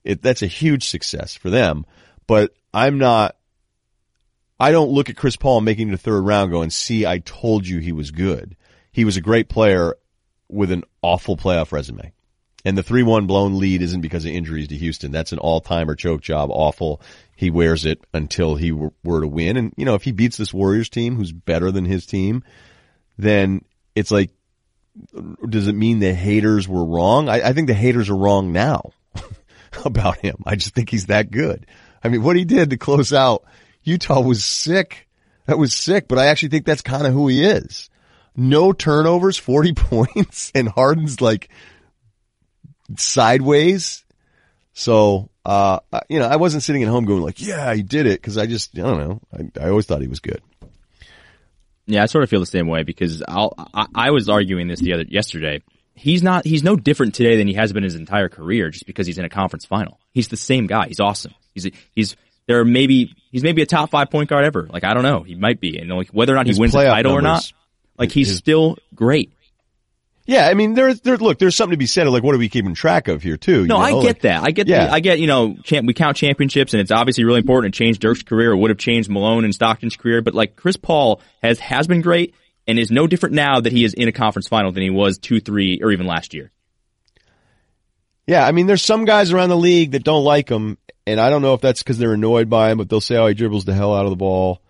It, 0.07 0.23
that's 0.23 0.43
a 0.43 0.47
huge 0.47 0.89
success 0.89 1.35
for 1.35 1.51
them, 1.51 1.85
but 2.27 2.55
I'm 2.73 2.99
not, 2.99 3.37
I 4.59 4.73
don't 4.73 4.91
look 4.91 5.11
at 5.11 5.17
Chris 5.17 5.37
Paul 5.37 5.61
making 5.61 5.91
the 5.91 5.99
third 5.99 6.23
round 6.23 6.51
go 6.51 6.63
and 6.63 6.73
see, 6.73 7.05
I 7.05 7.19
told 7.19 7.67
you 7.67 7.79
he 7.79 7.93
was 7.93 8.11
good 8.11 8.57
he 8.97 9.05
was 9.05 9.19
a 9.19 9.21
great 9.21 9.51
player 9.51 9.95
with 10.49 10.71
an 10.71 10.83
awful 11.03 11.37
playoff 11.37 11.71
resume. 11.71 12.15
And 12.65 12.79
the 12.79 12.83
3-1 12.83 13.27
blown 13.27 13.59
lead 13.59 13.83
isn't 13.83 14.01
because 14.01 14.25
of 14.25 14.31
injuries 14.31 14.69
to 14.69 14.75
Houston. 14.75 15.13
That's 15.13 15.33
an 15.33 15.39
all-timer 15.39 15.97
choke 15.97 16.23
job. 16.23 16.49
Awful. 16.51 17.03
He 17.37 17.51
wears 17.51 17.85
it 17.85 18.03
until 18.15 18.57
he 18.57 18.73
were 18.73 19.21
to 19.21 19.29
win. 19.29 19.59
And, 19.59 19.75
you 19.77 19.85
know, 19.85 19.97
if 19.97 20.05
he 20.05 20.13
beats 20.13 20.39
this 20.39 20.55
Warriors 20.55 20.89
team 20.89 21.15
who's 21.15 21.31
better 21.31 21.71
than 21.71 21.85
his 21.85 22.07
team, 22.07 22.43
then 23.19 23.67
it's 23.95 24.11
like, 24.11 24.31
does 25.47 25.69
it 25.69 25.75
mean 25.75 25.99
the 25.99 26.15
haters 26.15 26.67
were 26.67 26.87
wrong? 26.87 27.29
I, 27.29 27.49
I 27.49 27.53
think 27.53 27.67
the 27.67 27.75
haters 27.75 28.09
are 28.09 28.17
wrong 28.17 28.51
now 28.51 28.93
about 29.85 30.19
him. 30.19 30.43
I 30.47 30.57
just 30.57 30.75
think 30.75 30.91
he's 30.91 31.07
that 31.07 31.31
good. 31.31 31.67
I 32.03 32.09
mean, 32.09 32.23
what 32.23 32.37
he 32.37 32.45
did 32.45 32.71
to 32.71 32.77
close 32.77 33.13
out 33.13 33.45
Utah 33.83 34.21
was 34.21 34.45
sick. 34.45 35.09
That 35.47 35.59
was 35.59 35.75
sick, 35.75 36.09
but 36.09 36.19
I 36.19 36.27
actually 36.27 36.49
think 36.49 36.67
that's 36.67 36.83
kind 36.83 37.07
of 37.07 37.13
who 37.13 37.29
he 37.29 37.45
is 37.45 37.89
no 38.37 38.73
turnovers, 38.73 39.39
40 39.39 39.73
points, 39.75 40.53
and 40.55 40.69
Harden's 40.69 41.21
like 41.21 41.49
sideways. 42.97 44.05
So, 44.75 45.31
uh, 45.45 45.81
you 46.09 46.19
know, 46.19 46.27
I 46.27 46.37
wasn't 46.37 46.63
sitting 46.63 46.83
at 46.83 46.89
home 46.89 47.07
going 47.07 47.23
like, 47.23 47.41
yeah, 47.41 47.73
he 47.75 47.83
did 47.83 48.07
it. 48.07 48.23
Cause 48.23 48.37
I 48.37 48.47
just, 48.47 48.79
I 48.79 48.83
don't 48.83 48.99
know. 48.99 49.21
I, 49.33 49.65
I 49.65 49.69
always 49.71 49.87
thought 49.87 50.03
he 50.03 50.09
was 50.09 50.21
good. 50.21 50.43
Yeah, 51.87 52.03
I 52.03 52.07
sort 52.07 52.25
of 52.25 52.31
feel 52.31 52.41
the 52.41 52.47
same 52.47 52.67
way 52.67 52.83
because 52.83 53.23
I'll, 53.27 53.55
I, 53.73 53.87
I 53.95 54.11
was 54.11 54.29
arguing 54.29 54.69
this 54.69 54.81
the 54.81 54.93
other, 54.93 55.05
yesterday. 55.09 55.63
He's 55.97 56.23
not, 56.23 56.45
he's 56.45 56.63
no 56.63 56.77
different 56.77 57.15
today 57.15 57.37
than 57.37 57.49
he 57.49 57.55
has 57.55 57.73
been 57.73 57.83
his 57.83 57.95
entire 57.95 58.29
career 58.29 58.71
just 58.71 58.87
because 58.87 59.07
he's 59.07 59.17
in 59.19 59.25
a 59.25 59.31
conference 59.31 59.65
final. 59.65 59.99
He's 60.13 60.29
the 60.29 60.37
same 60.37 60.67
guy. 60.67 60.89
He's 60.89 61.01
awesome. 61.01 61.35
He's, 61.55 61.71
he's, 61.95 62.17
there 62.47 62.61
are 62.61 62.65
maybe, 62.65 63.15
he's 63.33 63.43
maybe 63.43 63.63
a 63.63 63.67
top 63.67 63.91
five 63.91 64.11
point 64.11 64.29
guard 64.29 64.45
ever. 64.45 64.69
Like, 64.71 64.85
I 64.85 64.93
don't 64.93 65.03
know. 65.03 65.23
He 65.23 65.35
might 65.35 65.59
be. 65.59 65.79
And 65.79 65.91
like, 65.91 66.11
whether 66.11 66.35
or 66.35 66.37
not 66.37 66.47
he 66.47 66.51
his 66.51 66.61
wins 66.61 66.75
a 66.75 66.85
title 66.85 67.13
numbers. 67.13 67.19
or 67.19 67.23
not, 67.23 67.53
like 67.99 68.13
he's 68.13 68.29
his, 68.29 68.37
still 68.37 68.77
great. 68.95 69.33
Yeah, 70.27 70.49
I 70.49 70.55
mean, 70.55 70.75
there's, 70.75 71.01
there, 71.01 71.17
look, 71.17 71.39
there's 71.39 71.55
something 71.55 71.71
to 71.71 71.79
be 71.79 71.87
said 71.87 72.07
of 72.07 72.13
like, 72.13 72.23
what 72.23 72.35
are 72.35 72.39
we 72.39 72.49
keeping 72.49 72.75
track 72.75 73.09
of 73.09 73.23
here 73.23 73.37
too? 73.37 73.65
No, 73.65 73.79
know? 73.79 73.83
I 73.83 73.93
get 73.93 74.05
like, 74.05 74.21
that. 74.23 74.43
I 74.43 74.51
get, 74.51 74.67
yeah. 74.67 74.87
The, 74.87 74.93
I 74.93 75.01
get, 75.01 75.19
you 75.21 75.29
know, 75.29 75.57
champ, 75.63 75.87
we 75.87 75.95
count 75.95 76.17
championships 76.17 76.75
and 76.75 76.81
it's 76.81 76.91
obviously 76.91 77.25
really 77.25 77.39
important. 77.39 77.75
It 77.75 77.79
changed 77.79 78.01
Dirk's 78.01 78.23
career. 78.23 78.53
It 78.53 78.57
would 78.57 78.71
have 78.71 78.79
changed 78.79 79.09
Malone 79.09 79.45
and 79.45 79.55
Stockton's 79.55 79.97
career. 79.97 80.23
But 80.23 80.35
like 80.35 80.57
Chris 80.57 80.77
Paul 80.77 81.21
has, 81.43 81.59
has 81.61 81.87
been 81.87 82.03
great 82.03 82.35
and 82.67 82.79
is 82.79 82.91
no 82.91 83.07
different 83.07 83.35
now 83.35 83.61
that 83.61 83.73
he 83.73 83.85
is 83.85 83.95
in 83.95 84.09
a 84.09 84.13
conference 84.13 84.49
final 84.49 84.73
than 84.73 84.83
he 84.83 84.91
was 84.91 85.19
two, 85.19 85.41
three, 85.41 85.81
or 85.83 85.93
even 85.93 86.07
last 86.07 86.35
year. 86.35 86.51
Yeah, 88.27 88.45
I 88.45 88.53
mean, 88.53 88.67
there's 88.67 88.83
some 88.83 89.05
guys 89.05 89.33
around 89.33 89.51
the 89.51 89.57
league 89.57 89.93
that 89.93 90.03
don't 90.03 90.25
like 90.25 90.49
him, 90.49 90.79
and 91.07 91.21
I 91.21 91.31
don't 91.31 91.43
know 91.43 91.55
if 91.55 91.61
that's 91.61 91.83
because 91.83 91.99
they're 91.99 92.15
annoyed 92.15 92.51
by 92.51 92.71
him, 92.71 92.79
but 92.79 92.89
they'll 92.89 93.01
say, 93.01 93.17
"Oh, 93.17 93.29
he 93.29 93.35
dribbles 93.35 93.65
the 93.65 93.75
hell 93.75 93.95
out 93.95 94.05
of 94.05 94.11
the 94.11 94.17
ball," 94.17 94.63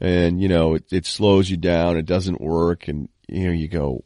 and 0.00 0.42
you 0.42 0.48
know, 0.48 0.74
it, 0.74 0.84
it 0.92 1.06
slows 1.06 1.48
you 1.48 1.56
down, 1.56 1.96
it 1.96 2.06
doesn't 2.06 2.40
work, 2.40 2.88
and 2.88 3.08
you 3.28 3.46
know, 3.46 3.52
you 3.52 3.68
go, 3.68 4.04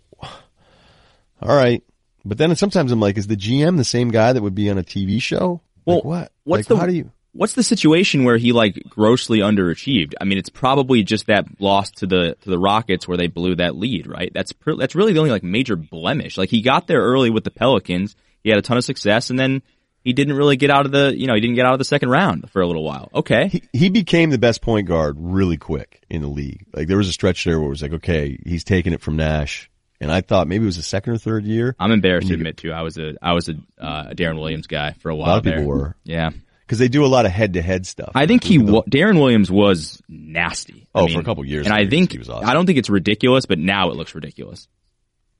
all 1.42 1.56
right. 1.56 1.82
But 2.24 2.38
then 2.38 2.54
sometimes 2.56 2.92
I'm 2.92 3.00
like, 3.00 3.16
is 3.16 3.26
the 3.26 3.36
GM 3.36 3.76
the 3.76 3.84
same 3.84 4.10
guy 4.10 4.32
that 4.32 4.42
would 4.42 4.54
be 4.54 4.70
on 4.70 4.78
a 4.78 4.82
TV 4.82 5.22
show? 5.22 5.62
Well, 5.84 5.96
like 5.96 6.04
what? 6.04 6.32
What's 6.44 6.70
like, 6.70 6.76
the, 6.76 6.76
how 6.76 6.86
do 6.86 6.94
you? 6.94 7.12
What's 7.32 7.52
the 7.52 7.62
situation 7.62 8.24
where 8.24 8.36
he 8.36 8.52
like 8.52 8.82
grossly 8.88 9.38
underachieved? 9.38 10.14
I 10.20 10.24
mean, 10.24 10.38
it's 10.38 10.48
probably 10.48 11.02
just 11.04 11.26
that 11.26 11.46
loss 11.60 11.90
to 11.92 12.06
the 12.06 12.36
to 12.40 12.50
the 12.50 12.58
Rockets 12.58 13.06
where 13.06 13.18
they 13.18 13.26
blew 13.28 13.56
that 13.56 13.76
lead, 13.76 14.06
right? 14.06 14.32
That's 14.32 14.52
that's 14.78 14.94
really 14.94 15.12
the 15.12 15.20
only 15.20 15.30
like 15.30 15.42
major 15.42 15.76
blemish. 15.76 16.38
Like 16.38 16.50
he 16.50 16.62
got 16.62 16.86
there 16.86 17.00
early 17.00 17.30
with 17.30 17.44
the 17.44 17.50
Pelicans, 17.50 18.16
he 18.42 18.50
had 18.50 18.58
a 18.58 18.62
ton 18.62 18.76
of 18.76 18.84
success, 18.84 19.30
and 19.30 19.38
then 19.38 19.62
he 20.08 20.12
didn't 20.14 20.36
really 20.36 20.56
get 20.56 20.70
out 20.70 20.86
of 20.86 20.92
the, 20.92 21.12
you 21.14 21.26
know, 21.26 21.34
he 21.34 21.40
didn't 21.40 21.56
get 21.56 21.66
out 21.66 21.74
of 21.74 21.78
the 21.78 21.84
second 21.84 22.08
round 22.08 22.50
for 22.50 22.62
a 22.62 22.66
little 22.66 22.84
while. 22.84 23.10
Okay. 23.14 23.48
He, 23.48 23.62
he 23.72 23.88
became 23.90 24.30
the 24.30 24.38
best 24.38 24.62
point 24.62 24.88
guard 24.88 25.16
really 25.18 25.58
quick 25.58 26.02
in 26.08 26.22
the 26.22 26.28
league. 26.28 26.64
Like 26.72 26.88
there 26.88 26.96
was 26.96 27.08
a 27.08 27.12
stretch 27.12 27.44
there 27.44 27.58
where 27.58 27.66
it 27.66 27.70
was 27.70 27.82
like, 27.82 27.92
okay, 27.92 28.38
he's 28.46 28.64
taking 28.64 28.92
it 28.92 29.02
from 29.02 29.16
Nash. 29.16 29.70
And 30.00 30.12
I 30.12 30.20
thought 30.20 30.46
maybe 30.46 30.62
it 30.62 30.66
was 30.66 30.76
the 30.76 30.82
second 30.82 31.12
or 31.12 31.18
third 31.18 31.44
year. 31.44 31.74
I'm 31.78 31.90
embarrassed 31.90 32.28
to 32.28 32.34
admit 32.34 32.56
too. 32.56 32.72
I 32.72 32.82
was 32.82 32.96
a, 32.96 33.16
I 33.20 33.32
was 33.32 33.48
a, 33.48 33.54
uh, 33.78 34.10
Deron 34.12 34.36
Williams 34.36 34.68
guy 34.68 34.92
for 34.92 35.10
a 35.10 35.14
while. 35.14 35.26
A 35.26 35.30
lot 35.30 35.38
of 35.38 35.44
there. 35.44 35.56
people 35.56 35.68
were. 35.68 35.96
Yeah. 36.04 36.30
Cause 36.68 36.78
they 36.78 36.88
do 36.88 37.02
a 37.02 37.08
lot 37.08 37.24
of 37.24 37.32
head 37.32 37.54
to 37.54 37.62
head 37.62 37.86
stuff. 37.86 38.12
I 38.14 38.26
think 38.26 38.44
he, 38.44 38.58
wa- 38.58 38.82
Deron 38.82 39.18
Williams 39.18 39.50
was 39.50 40.02
nasty. 40.06 40.86
Oh, 40.94 41.04
I 41.04 41.06
mean, 41.06 41.14
for 41.14 41.20
a 41.20 41.24
couple 41.24 41.44
years. 41.44 41.66
And 41.66 41.74
I 41.74 41.88
think, 41.88 42.12
he 42.12 42.18
was 42.18 42.28
awesome. 42.28 42.46
I 42.48 42.52
don't 42.52 42.66
think 42.66 42.78
it's 42.78 42.90
ridiculous, 42.90 43.46
but 43.46 43.58
now 43.58 43.90
it 43.90 43.96
looks 43.96 44.14
ridiculous. 44.14 44.68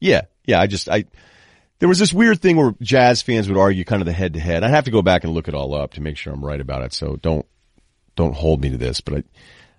Yeah. 0.01 0.23
Yeah. 0.47 0.59
I 0.59 0.67
just, 0.67 0.89
I, 0.89 1.05
there 1.81 1.89
was 1.89 1.99
this 1.99 2.15
weird 2.15 2.41
thing 2.41 2.57
where 2.57 2.75
jazz 2.81 3.21
fans 3.21 3.47
would 3.49 3.59
argue 3.59 3.85
kind 3.85 4.01
of 4.01 4.07
the 4.07 4.13
head 4.13 4.35
to 4.35 4.41
head. 4.41 4.65
I 4.65 4.69
have 4.69 4.85
to 4.87 4.91
go 4.91 5.03
back 5.03 5.25
and 5.25 5.35
look 5.35 5.49
it 5.49 5.55
all 5.55 5.75
up 5.75 5.95
to 5.95 6.01
make 6.01 6.17
sure 6.17 6.33
I'm 6.33 6.43
right 6.45 6.61
about 6.61 6.83
it. 6.83 6.95
So 6.95 7.17
don't, 7.17 7.45
don't 8.17 8.35
hold 8.35 8.63
me 8.63 8.71
to 8.71 8.79
this, 8.79 9.03
but 9.03 9.15
I, 9.15 9.23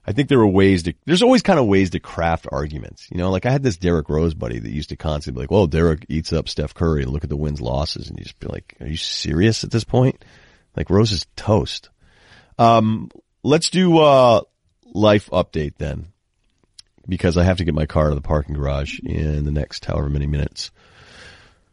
I 0.06 0.12
think 0.12 0.30
there 0.30 0.40
were 0.40 0.48
ways 0.48 0.84
to, 0.84 0.94
there's 1.06 1.24
always 1.24 1.42
kind 1.42 1.60
of 1.60 1.66
ways 1.66 1.90
to 1.90 2.00
craft 2.00 2.48
arguments. 2.52 3.08
You 3.12 3.18
know, 3.18 3.32
like 3.32 3.46
I 3.46 3.52
had 3.52 3.64
this 3.64 3.78
Derrick 3.78 4.08
Rose 4.08 4.34
buddy 4.34 4.60
that 4.60 4.72
used 4.72 4.90
to 4.90 4.96
constantly 4.96 5.40
be 5.40 5.44
like, 5.44 5.52
well, 5.52 5.68
Derrick 5.68 6.06
eats 6.10 6.32
up 6.32 6.48
Steph 6.48 6.74
Curry 6.74 7.04
and 7.04 7.12
look 7.12 7.24
at 7.24 7.30
the 7.30 7.36
wins 7.36 7.60
losses. 7.60 8.08
And 8.10 8.18
you 8.20 8.24
just 8.24 8.40
be 8.40 8.48
like, 8.48 8.76
are 8.80 8.88
you 8.88 8.98
serious 8.98 9.64
at 9.64 9.72
this 9.72 9.84
point? 9.84 10.24
Like 10.76 10.90
Rose 10.90 11.12
is 11.12 11.26
toast. 11.36 11.90
Um, 12.58 13.10
let's 13.44 13.70
do, 13.70 13.98
uh, 14.00 14.42
life 14.94 15.30
update 15.32 15.76
then 15.78 16.08
because 17.08 17.38
I 17.38 17.44
have 17.44 17.58
to 17.58 17.66
get 17.66 17.74
my 17.74 17.86
car 17.86 18.10
to 18.10 18.16
the 18.16 18.22
parking 18.22 18.56
garage 18.56 19.00
in 19.00 19.46
the 19.46 19.52
next 19.52 19.86
however 19.86 20.10
many 20.10 20.28
minutes. 20.28 20.72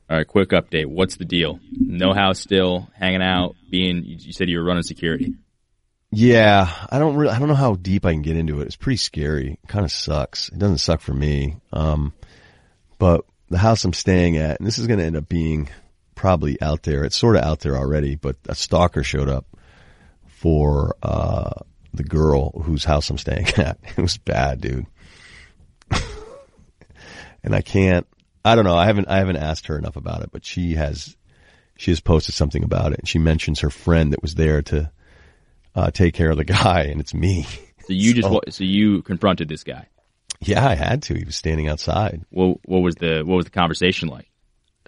All 0.09 0.17
right, 0.17 0.27
quick 0.27 0.51
update. 0.51 0.87
What's 0.87 1.17
the 1.17 1.25
deal? 1.25 1.59
No 1.73 2.15
house 2.15 2.39
still, 2.39 2.89
hanging 2.95 3.23
out, 3.23 3.57
being, 3.71 4.05
you 4.05 4.33
said 4.33 4.49
you 4.49 4.59
were 4.59 4.65
running 4.65 4.85
security. 4.85 5.35
Yeah, 6.13 6.73
I 6.89 6.99
don't 7.01 7.17
really, 7.17 7.33
I 7.33 7.39
don't 7.41 7.49
know 7.49 7.55
how 7.55 7.75
deep 7.75 8.07
I 8.07 8.13
can 8.13 8.23
get 8.23 8.37
into 8.37 8.61
it. 8.61 8.67
It's 8.67 8.77
pretty 8.77 8.99
scary. 8.99 9.59
It 9.63 9.69
kind 9.69 9.85
of 9.85 9.91
sucks. 9.91 10.49
It 10.49 10.59
doesn't 10.59 10.79
suck 10.79 11.01
for 11.01 11.13
me. 11.13 11.57
Um, 11.73 12.15
but 12.99 13.25
the 13.51 13.59
house 13.59 13.85
I'm 13.85 13.93
staying 13.93 14.37
at, 14.37 14.61
and 14.61 14.67
this 14.67 14.79
is 14.79 14.87
going 14.87 15.01
to 15.01 15.05
end 15.05 15.17
up 15.17 15.29
being 15.29 15.69
probably 16.17 16.61
out 16.61 16.83
there. 16.83 17.05
It's 17.05 17.15
sort 17.15 17.37
of 17.37 17.43
out 17.43 17.61
there 17.61 17.77
already, 17.77 18.17
but 18.17 18.37
a 18.49 18.57
stalker 18.57 19.05
showed 19.05 19.29
up 19.29 19.47
for, 20.27 20.97
uh, 21.03 21.53
the 21.95 22.03
girl 22.03 22.51
whose 22.63 22.85
house 22.85 23.09
I'm 23.09 23.19
staying 23.19 23.47
at. 23.57 23.79
It 23.97 24.03
was 24.03 24.19
bad, 24.19 24.61
dude. 24.61 24.87
and 27.45 27.55
I 27.55 27.61
can't, 27.61 28.07
I 28.45 28.55
don't 28.55 28.65
know. 28.65 28.77
I 28.77 28.87
haven't, 28.87 29.09
I 29.09 29.19
haven't 29.19 29.37
asked 29.37 29.69
her 29.69 29.79
enough 29.79 29.97
about 29.97 30.23
it, 30.23 30.31
but 30.33 30.45
she 30.45 30.75
has, 30.75 31.17
she 31.77 31.91
has 31.91 32.01
posted 32.01 32.35
something 32.35 32.65
about 32.65 32.93
it 32.93 33.01
and 33.01 33.09
she 33.09 33.19
mentions 33.19 33.61
her 33.61 33.71
friend 33.71 34.13
that 34.13 34.23
was 34.23 34.35
there 34.35 34.63
to, 34.63 34.91
uh, 35.75 35.91
take 35.91 36.15
care 36.15 36.31
of 36.31 36.37
the 36.37 36.45
guy 36.63 36.85
and 36.85 37.01
it's 37.01 37.15
me. 37.15 37.47
So 37.87 37.93
you 37.93 38.15
just, 38.15 38.29
so, 38.29 38.41
so 38.49 38.65
you 38.65 39.03
confronted 39.03 39.49
this 39.49 39.65
guy? 39.65 39.87
Yeah, 40.41 40.67
I 40.67 40.75
had 40.75 41.03
to. 41.05 41.15
He 41.15 41.25
was 41.25 41.37
standing 41.37 41.69
outside. 41.69 42.25
Well, 42.31 42.61
what 42.65 42.81
was 42.81 42.97
the, 42.97 43.23
what 43.25 43.37
was 43.37 43.45
the 43.47 43.51
conversation 43.51 44.09
like? 44.09 44.29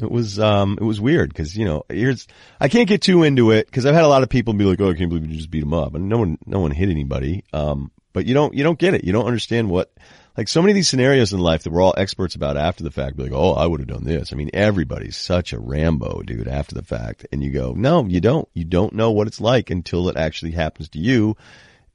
It 0.01 0.11
was, 0.11 0.39
um, 0.39 0.79
it 0.81 0.85
was 0.85 1.01
weird 1.01 1.31
because, 1.31 1.57
you 1.57 1.65
know, 1.65 1.85
here's, 1.89 2.27
I 2.61 2.69
can't 2.69 2.89
get 2.89 3.03
too 3.03 3.23
into 3.23 3.51
it 3.51 3.66
because 3.66 3.87
I've 3.87 3.95
had 3.95 4.05
a 4.05 4.09
lot 4.09 4.23
of 4.23 4.29
people 4.29 4.55
be 4.55 4.65
like, 4.65 4.81
oh, 4.81 4.91
I 4.91 4.95
can't 4.95 5.09
believe 5.09 5.29
you 5.29 5.37
just 5.37 5.51
beat 5.51 5.62
him 5.62 5.75
up. 5.75 5.95
And 5.95 6.09
no 6.09 6.19
one, 6.19 6.39
no 6.47 6.61
one 6.61 6.70
hit 6.70 6.89
anybody. 6.89 7.45
Um, 7.53 7.91
but 8.12 8.27
you 8.27 8.35
don't, 8.35 8.55
you 8.55 8.65
don't 8.65 8.79
get 8.79 8.95
it. 8.95 9.05
You 9.05 9.12
don't 9.12 9.27
understand 9.27 9.70
what, 9.70 9.93
like 10.37 10.47
so 10.47 10.62
many 10.62 10.70
of 10.70 10.77
these 10.77 10.89
scenarios 10.89 11.33
in 11.33 11.41
life 11.41 11.65
that 11.65 11.73
we're 11.73 11.83
all 11.83 11.95
experts 11.97 12.37
about 12.37 12.57
after 12.57 12.85
the 12.85 12.93
fact, 12.93 13.16
be 13.16 13.25
like, 13.25 13.33
oh, 13.33 13.55
I 13.55 13.66
would 13.66 13.81
have 13.81 13.89
done 13.89 14.05
this. 14.05 14.33
I 14.33 14.37
mean, 14.37 14.51
everybody's 14.55 15.16
such 15.16 15.53
a 15.53 15.59
Rambo, 15.59 16.23
dude, 16.23 16.47
after 16.47 16.77
the 16.77 16.85
fact. 16.85 17.27
And 17.33 17.43
you 17.43 17.51
go, 17.51 17.73
no, 17.73 18.05
you 18.07 18.20
don't. 18.20 18.49
You 18.55 18.65
don't 18.65 18.93
know 18.93 19.11
what 19.11 19.27
it's 19.27 19.41
like 19.41 19.70
until 19.70 20.09
it 20.09 20.16
actually 20.16 20.53
happens 20.53 20.91
to 20.91 21.01
you. 21.01 21.37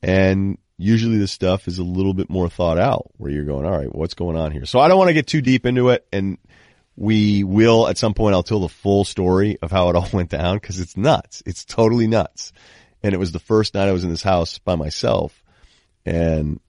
And 0.02 0.58
usually 0.78 1.18
this 1.18 1.32
stuff 1.32 1.70
is 1.70 1.80
a 1.80 1.84
little 1.84 2.14
bit 2.14 2.30
more 2.30 2.50
thought 2.50 2.78
out 2.78 3.12
where 3.16 3.32
you're 3.32 3.46
going, 3.46 3.66
all 3.66 3.78
right, 3.78 3.94
what's 3.94 4.16
going 4.16 4.36
on 4.36 4.52
here? 4.52 4.66
So 4.66 4.80
I 4.80 4.90
don't 4.90 4.98
want 4.98 5.08
to 5.08 5.14
get 5.14 5.28
too 5.28 5.42
deep 5.42 5.66
into 5.66 5.90
it. 5.90 6.06
And 6.12 6.38
we 6.96 7.44
will 7.44 7.88
at 7.88 7.98
some 7.98 8.14
point, 8.14 8.36
I'll 8.36 8.44
tell 8.44 8.60
the 8.60 8.70
full 8.70 9.04
story 9.04 9.58
of 9.62 9.72
how 9.72 9.90
it 9.90 9.96
all 9.96 10.10
went 10.14 10.30
down 10.30 10.58
because 10.58 10.80
it's 10.80 10.98
nuts. 10.98 11.42
It's 11.46 11.66
totally 11.66 12.08
nuts. 12.08 12.54
And 13.02 13.14
it 13.14 13.18
was 13.18 13.32
the 13.32 13.40
first 13.40 13.74
night 13.74 13.90
I 13.90 13.92
was 13.92 14.04
in 14.04 14.10
this 14.10 14.24
house 14.24 14.60
by 14.60 14.76
myself. 14.76 15.44
And, 16.06 16.60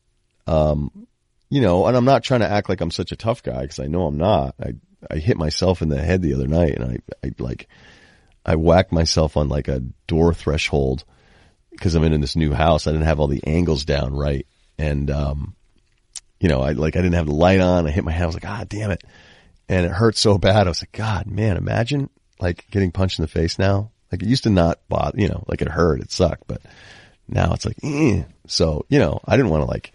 um, 0.46 1.06
you 1.50 1.60
know, 1.60 1.86
and 1.86 1.96
I'm 1.96 2.04
not 2.04 2.24
trying 2.24 2.40
to 2.40 2.50
act 2.50 2.68
like 2.68 2.80
I'm 2.80 2.90
such 2.90 3.12
a 3.12 3.16
tough 3.16 3.42
guy 3.42 3.62
because 3.62 3.78
I 3.78 3.86
know 3.86 4.06
I'm 4.06 4.16
not. 4.16 4.54
I, 4.60 4.74
I 5.10 5.18
hit 5.18 5.36
myself 5.36 5.82
in 5.82 5.88
the 5.88 6.02
head 6.02 6.22
the 6.22 6.34
other 6.34 6.48
night 6.48 6.74
and 6.76 6.84
I, 6.84 7.26
I 7.26 7.32
like, 7.38 7.68
I 8.44 8.56
whacked 8.56 8.92
myself 8.92 9.36
on 9.36 9.48
like 9.48 9.68
a 9.68 9.82
door 10.06 10.34
threshold 10.34 11.04
because 11.70 11.94
I'm 11.94 12.04
in 12.04 12.20
this 12.20 12.36
new 12.36 12.52
house. 12.52 12.86
I 12.86 12.92
didn't 12.92 13.06
have 13.06 13.20
all 13.20 13.28
the 13.28 13.46
angles 13.46 13.84
down 13.84 14.14
right. 14.14 14.46
And, 14.78 15.10
um, 15.10 15.54
you 16.40 16.48
know, 16.48 16.60
I 16.60 16.72
like, 16.72 16.96
I 16.96 17.00
didn't 17.00 17.14
have 17.14 17.26
the 17.26 17.34
light 17.34 17.60
on. 17.60 17.86
I 17.86 17.90
hit 17.90 18.04
my 18.04 18.12
head. 18.12 18.24
I 18.24 18.26
was 18.26 18.34
like, 18.34 18.48
ah, 18.48 18.64
damn 18.68 18.90
it. 18.90 19.02
And 19.68 19.86
it 19.86 19.92
hurt 19.92 20.16
so 20.16 20.38
bad. 20.38 20.66
I 20.66 20.70
was 20.70 20.82
like, 20.82 20.92
God, 20.92 21.26
man, 21.26 21.56
imagine 21.56 22.10
like 22.40 22.66
getting 22.70 22.92
punched 22.92 23.18
in 23.18 23.22
the 23.22 23.28
face 23.28 23.58
now. 23.58 23.90
Like 24.12 24.22
it 24.22 24.28
used 24.28 24.44
to 24.44 24.50
not 24.50 24.80
bother, 24.88 25.18
you 25.18 25.28
know, 25.28 25.44
like 25.48 25.62
it 25.62 25.68
hurt. 25.68 26.00
It 26.00 26.12
sucked, 26.12 26.46
but 26.46 26.62
now 27.28 27.54
it's 27.54 27.64
like, 27.64 27.78
eh. 27.82 28.24
so, 28.46 28.84
you 28.88 28.98
know, 28.98 29.20
I 29.24 29.36
didn't 29.36 29.50
want 29.50 29.62
to 29.62 29.70
like 29.70 29.92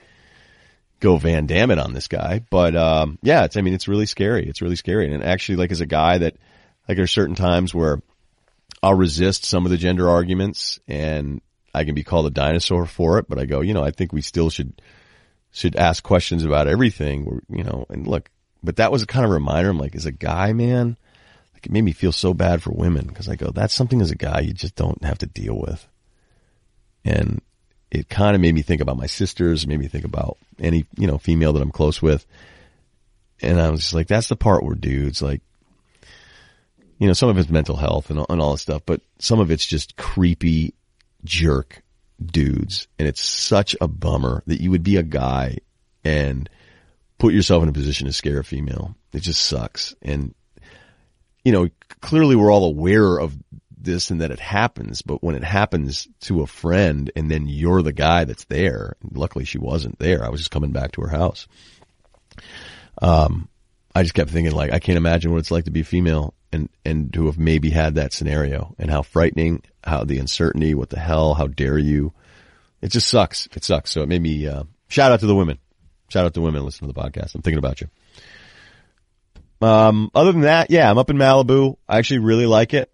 go 0.99 1.17
Van 1.17 1.45
Damme 1.45 1.71
it 1.71 1.79
on 1.79 1.93
this 1.93 2.07
guy, 2.07 2.43
but, 2.49 2.75
um, 2.75 3.19
yeah, 3.21 3.45
it's, 3.45 3.55
I 3.55 3.61
mean, 3.61 3.73
it's 3.73 3.87
really 3.87 4.07
scary. 4.07 4.47
It's 4.47 4.61
really 4.61 4.75
scary. 4.75 5.13
And 5.13 5.23
actually, 5.23 5.57
like 5.57 5.71
as 5.71 5.81
a 5.81 5.85
guy 5.85 6.17
that, 6.17 6.35
like 6.87 6.97
there's 6.97 7.11
certain 7.11 7.35
times 7.35 7.73
where 7.73 8.01
I'll 8.81 8.95
resist 8.95 9.45
some 9.45 9.65
of 9.65 9.71
the 9.71 9.77
gender 9.77 10.09
arguments 10.09 10.79
and 10.87 11.41
I 11.73 11.83
can 11.83 11.93
be 11.93 12.03
called 12.03 12.25
a 12.25 12.31
dinosaur 12.31 12.85
for 12.85 13.19
it, 13.19 13.29
but 13.29 13.37
I 13.37 13.45
go, 13.45 13.61
you 13.61 13.73
know, 13.73 13.83
I 13.83 13.91
think 13.91 14.11
we 14.11 14.21
still 14.21 14.49
should, 14.49 14.81
should 15.51 15.75
ask 15.75 16.03
questions 16.03 16.43
about 16.43 16.67
everything, 16.67 17.41
you 17.47 17.63
know, 17.63 17.85
and 17.89 18.07
look, 18.07 18.29
but 18.63 18.77
that 18.77 18.91
was 18.91 19.01
a 19.01 19.07
kind 19.07 19.25
of 19.25 19.31
reminder. 19.31 19.69
I'm 19.69 19.79
like, 19.79 19.95
as 19.95 20.05
a 20.05 20.11
guy, 20.11 20.53
man, 20.53 20.97
like 21.53 21.65
it 21.65 21.71
made 21.71 21.83
me 21.83 21.91
feel 21.91 22.11
so 22.11 22.33
bad 22.33 22.61
for 22.61 22.71
women 22.71 23.07
because 23.07 23.29
I 23.29 23.35
go, 23.35 23.51
that's 23.51 23.73
something 23.73 24.01
as 24.01 24.11
a 24.11 24.15
guy 24.15 24.41
you 24.41 24.53
just 24.53 24.75
don't 24.75 25.03
have 25.03 25.19
to 25.19 25.25
deal 25.25 25.57
with. 25.57 25.87
And 27.05 27.41
it 27.91 28.09
kind 28.09 28.35
of 28.35 28.41
made 28.41 28.53
me 28.53 28.61
think 28.61 28.81
about 28.81 28.97
my 28.97 29.07
sisters, 29.07 29.65
made 29.65 29.79
me 29.79 29.87
think 29.87 30.05
about 30.05 30.37
any, 30.59 30.85
you 30.97 31.07
know, 31.07 31.17
female 31.17 31.53
that 31.53 31.61
I'm 31.61 31.71
close 31.71 32.01
with. 32.01 32.25
And 33.41 33.59
I 33.59 33.69
was 33.69 33.81
just 33.81 33.93
like, 33.93 34.07
that's 34.07 34.27
the 34.27 34.35
part 34.35 34.63
where 34.63 34.75
dudes 34.75 35.21
like, 35.21 35.41
you 36.97 37.07
know, 37.07 37.13
some 37.13 37.29
of 37.29 37.37
it's 37.37 37.49
mental 37.49 37.77
health 37.77 38.09
and, 38.09 38.25
and 38.29 38.41
all 38.41 38.51
this 38.51 38.61
stuff, 38.61 38.83
but 38.85 39.01
some 39.19 39.39
of 39.39 39.51
it's 39.51 39.65
just 39.65 39.95
creepy 39.95 40.73
jerk 41.23 41.81
dudes. 42.23 42.87
And 42.99 43.07
it's 43.07 43.21
such 43.21 43.75
a 43.79 43.87
bummer 43.87 44.43
that 44.47 44.61
you 44.61 44.71
would 44.71 44.83
be 44.83 44.97
a 44.97 45.03
guy 45.03 45.59
and 46.03 46.49
put 47.19 47.33
yourself 47.33 47.61
in 47.61 47.69
a 47.69 47.73
position 47.73 48.07
to 48.07 48.13
scare 48.13 48.39
a 48.39 48.43
female. 48.43 48.95
It 49.13 49.19
just 49.19 49.45
sucks. 49.45 49.93
And, 50.01 50.33
you 51.43 51.51
know, 51.51 51.69
clearly 52.01 52.35
we're 52.35 52.51
all 52.51 52.65
aware 52.65 53.17
of 53.17 53.37
this 53.77 54.09
and 54.09 54.21
that 54.21 54.31
it 54.31 54.39
happens, 54.39 55.01
but 55.01 55.23
when 55.23 55.35
it 55.35 55.43
happens 55.43 56.07
to 56.21 56.41
a 56.41 56.47
friend 56.47 57.11
and 57.15 57.29
then 57.29 57.47
you're 57.47 57.81
the 57.81 57.93
guy 57.93 58.25
that's 58.25 58.45
there, 58.45 58.95
luckily 59.11 59.45
she 59.45 59.57
wasn't 59.57 59.99
there. 59.99 60.23
I 60.23 60.29
was 60.29 60.41
just 60.41 60.51
coming 60.51 60.71
back 60.71 60.93
to 60.93 61.01
her 61.01 61.09
house. 61.09 61.47
Um, 63.01 63.47
I 63.93 64.03
just 64.03 64.15
kept 64.15 64.29
thinking 64.29 64.53
like, 64.53 64.71
I 64.71 64.79
can't 64.79 64.97
imagine 64.97 65.31
what 65.31 65.39
it's 65.39 65.51
like 65.51 65.65
to 65.65 65.71
be 65.71 65.83
female 65.83 66.33
and, 66.51 66.69
and 66.85 67.13
to 67.13 67.27
have 67.27 67.37
maybe 67.37 67.69
had 67.69 67.95
that 67.95 68.13
scenario 68.13 68.75
and 68.79 68.89
how 68.89 69.01
frightening, 69.01 69.61
how 69.83 70.03
the 70.03 70.19
uncertainty, 70.19 70.73
what 70.73 70.89
the 70.89 70.99
hell, 70.99 71.33
how 71.33 71.47
dare 71.47 71.77
you? 71.77 72.13
It 72.81 72.91
just 72.91 73.07
sucks. 73.07 73.47
It 73.53 73.63
sucks. 73.63 73.91
So 73.91 74.01
it 74.01 74.09
made 74.09 74.21
me, 74.21 74.47
uh, 74.47 74.63
shout 74.87 75.11
out 75.11 75.19
to 75.21 75.27
the 75.27 75.35
women. 75.35 75.57
Shout 76.09 76.25
out 76.25 76.33
to 76.33 76.41
women 76.41 76.65
listen 76.65 76.87
to 76.87 76.93
the 76.93 76.99
podcast. 76.99 77.35
I'm 77.35 77.41
thinking 77.41 77.59
about 77.59 77.81
you. 77.81 77.87
Um, 79.61 80.09
other 80.15 80.31
than 80.31 80.41
that, 80.41 80.71
yeah, 80.71 80.89
I'm 80.89 80.97
up 80.97 81.09
in 81.09 81.17
Malibu. 81.17 81.77
I 81.87 81.97
actually 81.97 82.19
really 82.19 82.45
like 82.45 82.73
it. 82.73 82.91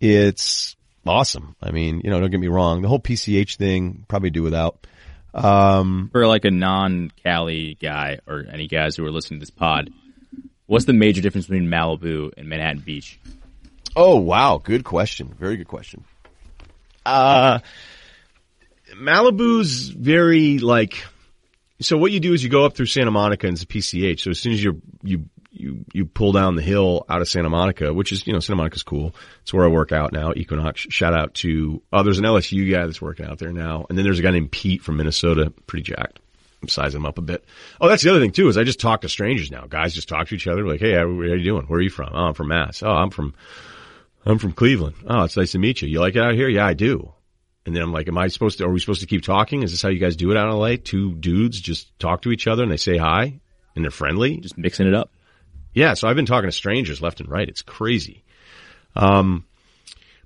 It's 0.00 0.76
awesome. 1.06 1.56
I 1.62 1.70
mean, 1.70 2.02
you 2.04 2.10
know, 2.10 2.20
don't 2.20 2.30
get 2.30 2.40
me 2.40 2.48
wrong. 2.48 2.82
The 2.82 2.88
whole 2.88 3.00
PCH 3.00 3.56
thing, 3.56 4.04
probably 4.08 4.30
do 4.30 4.42
without. 4.42 4.86
Um, 5.34 6.08
For 6.12 6.26
like 6.26 6.44
a 6.44 6.50
non-Cali 6.50 7.76
guy 7.80 8.18
or 8.26 8.44
any 8.50 8.66
guys 8.66 8.96
who 8.96 9.04
are 9.06 9.10
listening 9.10 9.40
to 9.40 9.42
this 9.42 9.50
pod, 9.50 9.90
what's 10.66 10.84
the 10.84 10.92
major 10.92 11.20
difference 11.20 11.46
between 11.46 11.68
Malibu 11.68 12.32
and 12.36 12.48
Manhattan 12.48 12.80
Beach? 12.80 13.18
Oh, 13.94 14.16
wow. 14.16 14.60
Good 14.62 14.84
question. 14.84 15.34
Very 15.38 15.56
good 15.56 15.68
question. 15.68 16.04
Uh, 17.04 17.60
Malibu's 18.94 19.88
very 19.88 20.58
like, 20.58 21.04
so 21.80 21.96
what 21.96 22.12
you 22.12 22.20
do 22.20 22.32
is 22.32 22.42
you 22.42 22.50
go 22.50 22.64
up 22.64 22.74
through 22.74 22.86
Santa 22.86 23.10
Monica 23.10 23.46
and 23.46 23.54
it's 23.54 23.62
a 23.62 23.66
PCH. 23.66 24.20
So 24.20 24.30
as 24.30 24.40
soon 24.40 24.52
as 24.52 24.62
you 24.62 24.82
you 25.02 25.28
you 25.50 25.84
you 25.92 26.06
pull 26.06 26.32
down 26.32 26.56
the 26.56 26.62
hill 26.62 27.04
out 27.08 27.20
of 27.20 27.28
Santa 27.28 27.48
Monica, 27.48 27.92
which 27.92 28.12
is 28.12 28.26
you 28.26 28.32
know 28.32 28.40
Santa 28.40 28.56
Monica's 28.56 28.82
cool. 28.82 29.14
It's 29.42 29.52
where 29.54 29.64
I 29.64 29.68
work 29.68 29.92
out 29.92 30.12
now. 30.12 30.32
Equinox. 30.34 30.86
Shout 30.90 31.14
out 31.14 31.34
to 31.34 31.82
oh, 31.92 32.02
there's 32.02 32.18
an 32.18 32.24
LSU 32.24 32.70
guy 32.70 32.86
that's 32.86 33.02
working 33.02 33.26
out 33.26 33.38
there 33.38 33.52
now, 33.52 33.86
and 33.88 33.96
then 33.96 34.04
there's 34.04 34.18
a 34.18 34.22
guy 34.22 34.30
named 34.30 34.50
Pete 34.50 34.82
from 34.82 34.96
Minnesota, 34.96 35.52
pretty 35.66 35.84
jacked. 35.84 36.20
I'm 36.62 36.68
sizing 36.68 37.00
him 37.00 37.06
up 37.06 37.18
a 37.18 37.22
bit. 37.22 37.44
Oh, 37.80 37.88
that's 37.88 38.02
the 38.02 38.10
other 38.10 38.20
thing 38.20 38.32
too 38.32 38.48
is 38.48 38.58
I 38.58 38.64
just 38.64 38.80
talk 38.80 39.02
to 39.02 39.08
strangers 39.08 39.50
now. 39.50 39.66
Guys 39.68 39.94
just 39.94 40.08
talk 40.08 40.28
to 40.28 40.34
each 40.34 40.48
other 40.48 40.66
like, 40.66 40.80
hey, 40.80 40.94
how, 40.94 41.02
are 41.02 41.36
you 41.36 41.44
doing? 41.44 41.66
Where 41.66 41.78
are 41.78 41.82
you 41.82 41.90
from? 41.90 42.10
Oh, 42.12 42.26
I'm 42.26 42.34
from 42.34 42.48
Mass. 42.48 42.82
Oh, 42.82 42.90
I'm 42.90 43.10
from 43.10 43.34
I'm 44.26 44.38
from 44.38 44.52
Cleveland. 44.52 44.96
Oh, 45.06 45.22
it's 45.22 45.36
nice 45.36 45.52
to 45.52 45.58
meet 45.58 45.80
you. 45.80 45.88
You 45.88 46.00
like 46.00 46.16
it 46.16 46.22
out 46.22 46.34
here? 46.34 46.48
Yeah, 46.48 46.66
I 46.66 46.74
do. 46.74 47.12
And 47.68 47.76
then 47.76 47.82
I'm 47.82 47.92
like, 47.92 48.08
am 48.08 48.16
I 48.16 48.28
supposed 48.28 48.56
to, 48.58 48.64
are 48.64 48.70
we 48.70 48.80
supposed 48.80 49.02
to 49.02 49.06
keep 49.06 49.22
talking? 49.22 49.62
Is 49.62 49.72
this 49.72 49.82
how 49.82 49.90
you 49.90 49.98
guys 49.98 50.16
do 50.16 50.30
it 50.30 50.38
out 50.38 50.48
in 50.48 50.56
LA? 50.56 50.76
Two 50.82 51.12
dudes 51.12 51.60
just 51.60 51.98
talk 51.98 52.22
to 52.22 52.32
each 52.32 52.46
other 52.46 52.62
and 52.62 52.72
they 52.72 52.78
say 52.78 52.96
hi 52.96 53.40
and 53.76 53.84
they're 53.84 53.90
friendly? 53.90 54.38
Just 54.38 54.56
mixing 54.56 54.86
it 54.88 54.94
up. 54.94 55.12
Yeah. 55.74 55.92
So 55.92 56.08
I've 56.08 56.16
been 56.16 56.24
talking 56.24 56.48
to 56.48 56.52
strangers 56.52 57.02
left 57.02 57.20
and 57.20 57.28
right. 57.28 57.46
It's 57.46 57.60
crazy. 57.60 58.24
Um, 58.96 59.44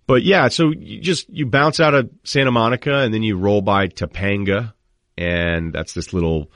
but 0.06 0.23
yeah, 0.23 0.47
so 0.51 0.70
you 0.70 1.01
just, 1.01 1.28
you 1.31 1.44
bounce 1.47 1.81
out 1.81 1.94
of 1.94 2.10
Santa 2.23 2.52
Monica 2.52 2.94
and 2.94 3.12
then 3.12 3.24
you 3.24 3.36
roll 3.36 3.60
by 3.60 3.89
Topanga 3.89 4.73
and 5.19 5.73
that's 5.73 5.94
this 5.94 6.12
little 6.12 6.48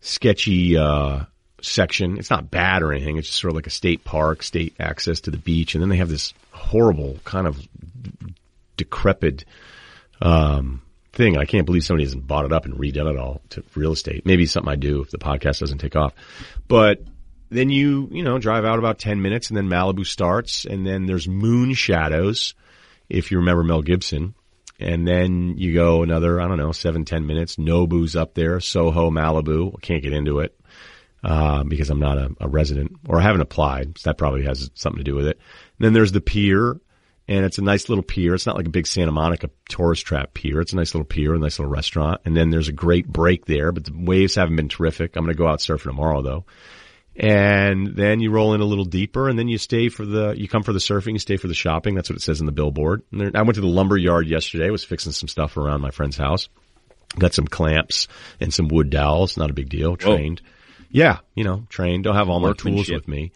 sketchy, 0.00 0.76
uh, 0.76 1.24
section. 1.60 2.18
It's 2.18 2.30
not 2.30 2.52
bad 2.52 2.82
or 2.82 2.92
anything. 2.92 3.16
It's 3.16 3.26
just 3.26 3.40
sort 3.40 3.50
of 3.50 3.56
like 3.56 3.66
a 3.66 3.70
state 3.70 4.04
park, 4.04 4.44
state 4.44 4.74
access 4.78 5.22
to 5.22 5.32
the 5.32 5.38
beach. 5.38 5.74
And 5.74 5.82
then 5.82 5.88
they 5.88 5.96
have 5.96 6.08
this 6.08 6.34
horrible 6.52 7.18
kind 7.24 7.48
of 7.48 7.60
decrepit, 8.76 9.44
um, 10.20 10.82
thing. 11.12 11.36
I 11.36 11.44
can't 11.44 11.66
believe 11.66 11.84
somebody 11.84 12.04
hasn't 12.04 12.26
bought 12.26 12.44
it 12.44 12.52
up 12.52 12.64
and 12.64 12.74
redone 12.74 13.10
it 13.10 13.18
all 13.18 13.42
to 13.50 13.64
real 13.74 13.92
estate. 13.92 14.26
Maybe 14.26 14.46
something 14.46 14.70
I 14.70 14.76
do 14.76 15.02
if 15.02 15.10
the 15.10 15.18
podcast 15.18 15.60
doesn't 15.60 15.78
take 15.78 15.96
off. 15.96 16.14
But 16.68 17.02
then 17.50 17.70
you, 17.70 18.08
you 18.12 18.22
know, 18.22 18.38
drive 18.38 18.64
out 18.64 18.78
about 18.78 18.98
10 18.98 19.20
minutes 19.20 19.48
and 19.48 19.56
then 19.56 19.68
Malibu 19.68 20.06
starts 20.06 20.64
and 20.64 20.86
then 20.86 21.06
there's 21.06 21.26
Moonshadows. 21.26 22.54
If 23.08 23.30
you 23.30 23.38
remember 23.38 23.64
Mel 23.64 23.82
Gibson 23.82 24.34
and 24.78 25.06
then 25.06 25.56
you 25.58 25.74
go 25.74 26.02
another, 26.02 26.40
I 26.40 26.46
don't 26.46 26.58
know, 26.58 26.72
seven, 26.72 27.04
10 27.04 27.26
minutes. 27.26 27.56
Nobu's 27.56 28.14
up 28.14 28.34
there, 28.34 28.60
Soho, 28.60 29.10
Malibu. 29.10 29.80
Can't 29.82 30.02
get 30.02 30.12
into 30.12 30.38
it, 30.40 30.58
uh, 31.24 31.64
because 31.64 31.90
I'm 31.90 31.98
not 31.98 32.18
a, 32.18 32.30
a 32.40 32.48
resident 32.48 32.92
or 33.08 33.18
I 33.18 33.22
haven't 33.22 33.42
applied. 33.42 33.98
So 33.98 34.10
that 34.10 34.18
probably 34.18 34.44
has 34.44 34.70
something 34.74 34.98
to 34.98 35.04
do 35.04 35.16
with 35.16 35.26
it. 35.26 35.38
And 35.78 35.84
then 35.84 35.92
there's 35.92 36.12
the 36.12 36.20
pier 36.20 36.80
and 37.30 37.44
it's 37.44 37.58
a 37.58 37.62
nice 37.62 37.88
little 37.88 38.02
pier. 38.02 38.34
It's 38.34 38.44
not 38.44 38.56
like 38.56 38.66
a 38.66 38.70
big 38.70 38.88
Santa 38.88 39.12
Monica 39.12 39.50
tourist 39.68 40.04
trap 40.04 40.34
pier. 40.34 40.60
It's 40.60 40.72
a 40.72 40.76
nice 40.76 40.94
little 40.94 41.06
pier, 41.06 41.32
a 41.32 41.38
nice 41.38 41.60
little 41.60 41.70
restaurant. 41.70 42.20
And 42.24 42.36
then 42.36 42.50
there's 42.50 42.66
a 42.66 42.72
great 42.72 43.06
break 43.06 43.46
there, 43.46 43.70
but 43.70 43.84
the 43.84 43.92
waves 43.94 44.34
haven't 44.34 44.56
been 44.56 44.68
terrific. 44.68 45.14
I'm 45.14 45.22
going 45.22 45.32
to 45.32 45.38
go 45.38 45.46
out 45.46 45.60
surfing 45.60 45.84
tomorrow 45.84 46.22
though. 46.22 46.44
And 47.14 47.94
then 47.94 48.18
you 48.18 48.32
roll 48.32 48.54
in 48.54 48.60
a 48.60 48.64
little 48.64 48.84
deeper 48.84 49.28
and 49.28 49.38
then 49.38 49.46
you 49.46 49.58
stay 49.58 49.90
for 49.90 50.04
the, 50.04 50.34
you 50.36 50.48
come 50.48 50.64
for 50.64 50.72
the 50.72 50.80
surfing, 50.80 51.12
you 51.12 51.20
stay 51.20 51.36
for 51.36 51.46
the 51.46 51.54
shopping. 51.54 51.94
That's 51.94 52.10
what 52.10 52.16
it 52.16 52.22
says 52.22 52.40
in 52.40 52.46
the 52.46 52.52
billboard. 52.52 53.02
There, 53.12 53.30
I 53.32 53.42
went 53.42 53.54
to 53.54 53.60
the 53.60 53.68
lumber 53.68 53.96
yard 53.96 54.26
yesterday, 54.26 54.68
was 54.70 54.82
fixing 54.82 55.12
some 55.12 55.28
stuff 55.28 55.56
around 55.56 55.82
my 55.82 55.90
friend's 55.90 56.16
house. 56.16 56.48
Got 57.16 57.34
some 57.34 57.46
clamps 57.46 58.08
and 58.40 58.52
some 58.52 58.66
wood 58.66 58.90
dowels. 58.90 59.36
Not 59.36 59.50
a 59.50 59.54
big 59.54 59.68
deal. 59.68 59.96
Trained. 59.96 60.40
Whoa. 60.40 60.50
Yeah. 60.90 61.18
You 61.36 61.44
know, 61.44 61.64
trained. 61.68 62.02
Don't 62.04 62.16
have 62.16 62.28
all 62.28 62.40
my 62.40 62.54
tools 62.54 62.90
with 62.90 63.06
me. 63.06 63.30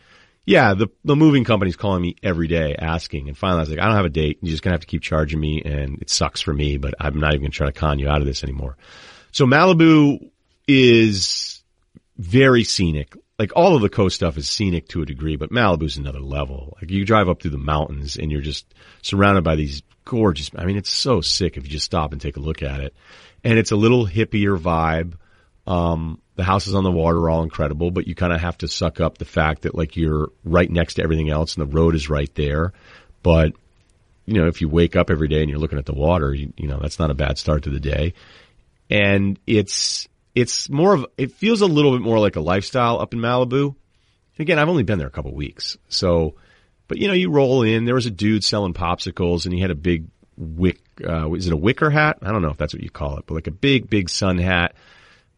Yeah, 0.46 0.74
the 0.74 0.88
the 1.04 1.16
moving 1.16 1.44
company's 1.44 1.76
calling 1.76 2.02
me 2.02 2.16
every 2.22 2.48
day 2.48 2.76
asking, 2.78 3.28
and 3.28 3.36
finally 3.38 3.60
I 3.60 3.62
was 3.62 3.70
like, 3.70 3.78
I 3.78 3.86
don't 3.86 3.96
have 3.96 4.04
a 4.04 4.10
date. 4.10 4.38
You're 4.42 4.50
just 4.50 4.62
gonna 4.62 4.74
have 4.74 4.82
to 4.82 4.86
keep 4.86 5.02
charging 5.02 5.40
me, 5.40 5.62
and 5.64 6.00
it 6.02 6.10
sucks 6.10 6.40
for 6.40 6.52
me, 6.52 6.76
but 6.76 6.94
I'm 7.00 7.18
not 7.18 7.32
even 7.32 7.42
gonna 7.42 7.50
try 7.50 7.66
to 7.66 7.72
con 7.72 7.98
you 7.98 8.08
out 8.08 8.20
of 8.20 8.26
this 8.26 8.44
anymore. 8.44 8.76
So 9.32 9.46
Malibu 9.46 10.30
is 10.68 11.62
very 12.18 12.64
scenic. 12.64 13.16
Like 13.38 13.52
all 13.56 13.74
of 13.74 13.82
the 13.82 13.88
coast 13.88 14.16
stuff 14.16 14.36
is 14.36 14.48
scenic 14.48 14.88
to 14.88 15.02
a 15.02 15.06
degree, 15.06 15.36
but 15.36 15.50
Malibu's 15.50 15.96
another 15.96 16.20
level. 16.20 16.76
Like 16.80 16.90
you 16.90 17.04
drive 17.04 17.28
up 17.28 17.40
through 17.40 17.50
the 17.50 17.58
mountains 17.58 18.16
and 18.16 18.30
you're 18.30 18.40
just 18.40 18.66
surrounded 19.02 19.44
by 19.44 19.56
these 19.56 19.82
gorgeous. 20.04 20.50
I 20.54 20.66
mean, 20.66 20.76
it's 20.76 20.90
so 20.90 21.20
sick 21.20 21.56
if 21.56 21.64
you 21.64 21.70
just 21.70 21.86
stop 21.86 22.12
and 22.12 22.20
take 22.20 22.36
a 22.36 22.40
look 22.40 22.62
at 22.62 22.80
it, 22.80 22.94
and 23.42 23.58
it's 23.58 23.72
a 23.72 23.76
little 23.76 24.06
hippier 24.06 24.58
vibe. 24.58 25.14
Um, 25.66 26.20
the 26.36 26.44
houses 26.44 26.74
on 26.74 26.84
the 26.84 26.90
water 26.90 27.18
are 27.18 27.30
all 27.30 27.42
incredible, 27.42 27.90
but 27.90 28.06
you 28.06 28.14
kind 28.14 28.32
of 28.32 28.40
have 28.40 28.58
to 28.58 28.68
suck 28.68 29.00
up 29.00 29.18
the 29.18 29.24
fact 29.24 29.62
that 29.62 29.74
like 29.74 29.96
you're 29.96 30.30
right 30.44 30.70
next 30.70 30.94
to 30.94 31.02
everything 31.02 31.30
else 31.30 31.56
and 31.56 31.68
the 31.68 31.74
road 31.74 31.94
is 31.94 32.10
right 32.10 32.32
there. 32.34 32.72
But, 33.22 33.52
you 34.26 34.34
know, 34.34 34.48
if 34.48 34.60
you 34.60 34.68
wake 34.68 34.96
up 34.96 35.10
every 35.10 35.28
day 35.28 35.40
and 35.40 35.50
you're 35.50 35.60
looking 35.60 35.78
at 35.78 35.86
the 35.86 35.94
water, 35.94 36.34
you, 36.34 36.52
you 36.56 36.66
know, 36.66 36.78
that's 36.80 36.98
not 36.98 37.10
a 37.10 37.14
bad 37.14 37.38
start 37.38 37.64
to 37.64 37.70
the 37.70 37.80
day. 37.80 38.14
And 38.90 39.38
it's, 39.46 40.08
it's 40.34 40.68
more 40.68 40.94
of, 40.94 41.06
it 41.16 41.32
feels 41.32 41.60
a 41.60 41.66
little 41.66 41.92
bit 41.92 42.02
more 42.02 42.18
like 42.18 42.36
a 42.36 42.40
lifestyle 42.40 43.00
up 43.00 43.14
in 43.14 43.20
Malibu. 43.20 43.76
Again, 44.38 44.58
I've 44.58 44.68
only 44.68 44.82
been 44.82 44.98
there 44.98 45.06
a 45.06 45.12
couple 45.12 45.32
weeks. 45.32 45.78
So, 45.88 46.34
but 46.88 46.98
you 46.98 47.06
know, 47.06 47.14
you 47.14 47.30
roll 47.30 47.62
in, 47.62 47.84
there 47.84 47.94
was 47.94 48.06
a 48.06 48.10
dude 48.10 48.42
selling 48.42 48.74
popsicles 48.74 49.44
and 49.44 49.54
he 49.54 49.60
had 49.60 49.70
a 49.70 49.76
big 49.76 50.06
wick, 50.36 50.80
uh, 51.06 51.32
is 51.32 51.46
it 51.46 51.52
a 51.52 51.56
wicker 51.56 51.90
hat? 51.90 52.18
I 52.22 52.32
don't 52.32 52.42
know 52.42 52.50
if 52.50 52.56
that's 52.56 52.74
what 52.74 52.82
you 52.82 52.90
call 52.90 53.18
it, 53.18 53.24
but 53.26 53.34
like 53.34 53.46
a 53.46 53.52
big, 53.52 53.88
big 53.88 54.10
sun 54.10 54.38
hat 54.38 54.74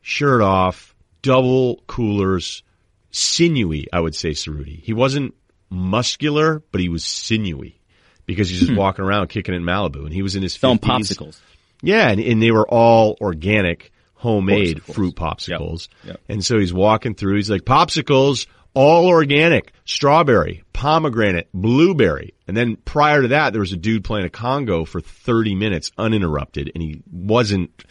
shirt 0.06 0.40
off, 0.40 0.94
double 1.20 1.82
coolers, 1.88 2.62
sinewy, 3.10 3.88
I 3.92 3.98
would 3.98 4.14
say, 4.14 4.30
Cerruti. 4.30 4.80
He 4.80 4.92
wasn't 4.92 5.34
muscular, 5.68 6.62
but 6.70 6.80
he 6.80 6.88
was 6.88 7.04
sinewy. 7.04 7.80
because 8.24 8.48
he's 8.48 8.60
just 8.60 8.70
hmm. 8.70 8.78
walking 8.78 9.04
around 9.04 9.28
kicking 9.28 9.54
in 9.54 9.62
Malibu, 9.62 10.04
and 10.04 10.12
he 10.12 10.22
was 10.22 10.36
in 10.36 10.42
his 10.42 10.54
Film 10.56 10.78
50s. 10.78 10.86
popsicles. 10.86 11.40
Yeah, 11.82 12.08
and, 12.08 12.20
and 12.20 12.40
they 12.40 12.52
were 12.52 12.68
all 12.68 13.16
organic, 13.20 13.92
homemade 14.14 14.82
fruit 14.82 15.16
course. 15.16 15.48
Yep. 15.48 15.60
popsicles. 15.60 15.88
Yep. 16.04 16.20
And 16.28 16.44
so 16.44 16.58
he's 16.58 16.72
walking 16.72 17.16
through. 17.16 17.36
He's 17.36 17.50
like, 17.50 17.62
popsicles, 17.62 18.46
all 18.74 19.08
organic, 19.08 19.72
strawberry, 19.84 20.62
pomegranate, 20.72 21.48
blueberry. 21.52 22.34
And 22.46 22.56
then 22.56 22.76
prior 22.76 23.22
to 23.22 23.28
that, 23.28 23.52
there 23.52 23.60
was 23.60 23.72
a 23.72 23.76
dude 23.76 24.04
playing 24.04 24.26
a 24.26 24.30
conga 24.30 24.86
for 24.86 25.00
30 25.00 25.56
minutes 25.56 25.90
uninterrupted, 25.98 26.70
and 26.74 26.82
he 26.82 27.02
wasn't. 27.10 27.84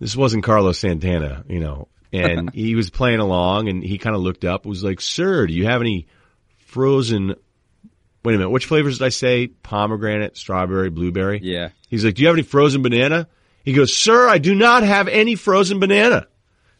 This 0.00 0.16
wasn't 0.16 0.44
Carlos 0.44 0.78
Santana, 0.78 1.44
you 1.48 1.60
know. 1.60 1.88
And 2.12 2.50
he 2.54 2.74
was 2.74 2.90
playing 2.90 3.20
along, 3.20 3.68
and 3.68 3.82
he 3.82 3.98
kind 3.98 4.14
of 4.16 4.22
looked 4.22 4.44
up, 4.44 4.66
was 4.66 4.84
like, 4.84 5.00
"Sir, 5.00 5.46
do 5.46 5.52
you 5.52 5.66
have 5.66 5.80
any 5.80 6.06
frozen?" 6.66 7.34
Wait 8.24 8.34
a 8.34 8.38
minute, 8.38 8.50
which 8.50 8.66
flavors 8.66 8.98
did 8.98 9.04
I 9.04 9.10
say? 9.10 9.46
Pomegranate, 9.46 10.36
strawberry, 10.36 10.90
blueberry. 10.90 11.40
Yeah. 11.42 11.70
He's 11.88 12.04
like, 12.04 12.14
"Do 12.14 12.22
you 12.22 12.28
have 12.28 12.36
any 12.36 12.42
frozen 12.42 12.82
banana?" 12.82 13.28
He 13.64 13.72
goes, 13.72 13.94
"Sir, 13.94 14.28
I 14.28 14.38
do 14.38 14.54
not 14.54 14.82
have 14.82 15.08
any 15.08 15.34
frozen 15.34 15.80
banana." 15.80 16.26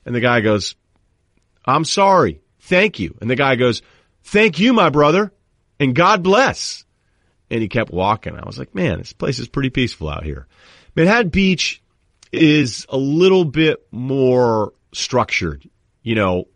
And 0.05 0.15
the 0.15 0.21
guy 0.21 0.41
goes, 0.41 0.75
"I'm 1.65 1.85
sorry. 1.85 2.41
Thank 2.61 2.99
you." 2.99 3.17
And 3.21 3.31
the 3.31 3.37
guy 3.37 3.57
goes, 3.57 3.83
"Thank 4.25 4.59
you, 4.59 4.73
my 4.73 4.91
brother, 4.91 5.33
and 5.79 5.95
God 5.95 6.23
bless." 6.23 6.85
And 7.51 7.63
he 7.63 7.69
kept 7.69 7.91
walking. 7.91 8.37
I 8.37 8.47
was 8.47 8.59
like, 8.59 8.75
"Man, 8.75 8.99
this 8.99 9.13
place 9.13 9.39
is 9.39 9.49
pretty 9.49 9.71
peaceful 9.71 10.09
out 10.09 10.25
here." 10.25 10.47
Manhattan 10.95 11.31
Beach 11.31 11.83
is 12.33 12.87
a 12.89 12.97
little 12.97 13.45
bit 13.45 13.87
more 13.91 14.73
structured. 14.93 15.69
You 16.03 16.15
know, 16.15 16.49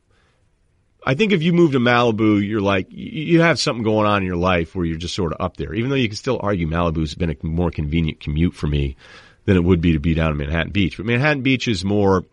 I 1.04 1.14
think 1.14 1.32
if 1.32 1.42
you 1.42 1.52
move 1.52 1.72
to 1.72 1.80
Malibu, 1.80 2.46
you're 2.46 2.60
like, 2.60 2.86
you 2.90 3.40
have 3.40 3.58
something 3.58 3.82
going 3.82 4.06
on 4.06 4.22
in 4.22 4.26
your 4.26 4.36
life 4.36 4.74
where 4.74 4.84
you're 4.84 4.96
just 4.96 5.14
sort 5.14 5.32
of 5.32 5.40
up 5.40 5.56
there. 5.56 5.74
Even 5.74 5.90
though 5.90 5.96
you 5.96 6.08
can 6.08 6.16
still 6.16 6.38
argue 6.40 6.66
Malibu's 6.66 7.14
been 7.14 7.30
a 7.30 7.36
more 7.42 7.70
convenient 7.70 8.20
commute 8.20 8.54
for 8.54 8.66
me 8.66 8.96
than 9.44 9.56
it 9.56 9.64
would 9.64 9.80
be 9.80 9.92
to 9.92 9.98
be 9.98 10.14
down 10.14 10.30
in 10.30 10.36
Manhattan 10.36 10.72
Beach. 10.72 10.96
But 10.96 11.06
Manhattan 11.06 11.42
Beach 11.42 11.66
is 11.66 11.84
more, 11.84 12.24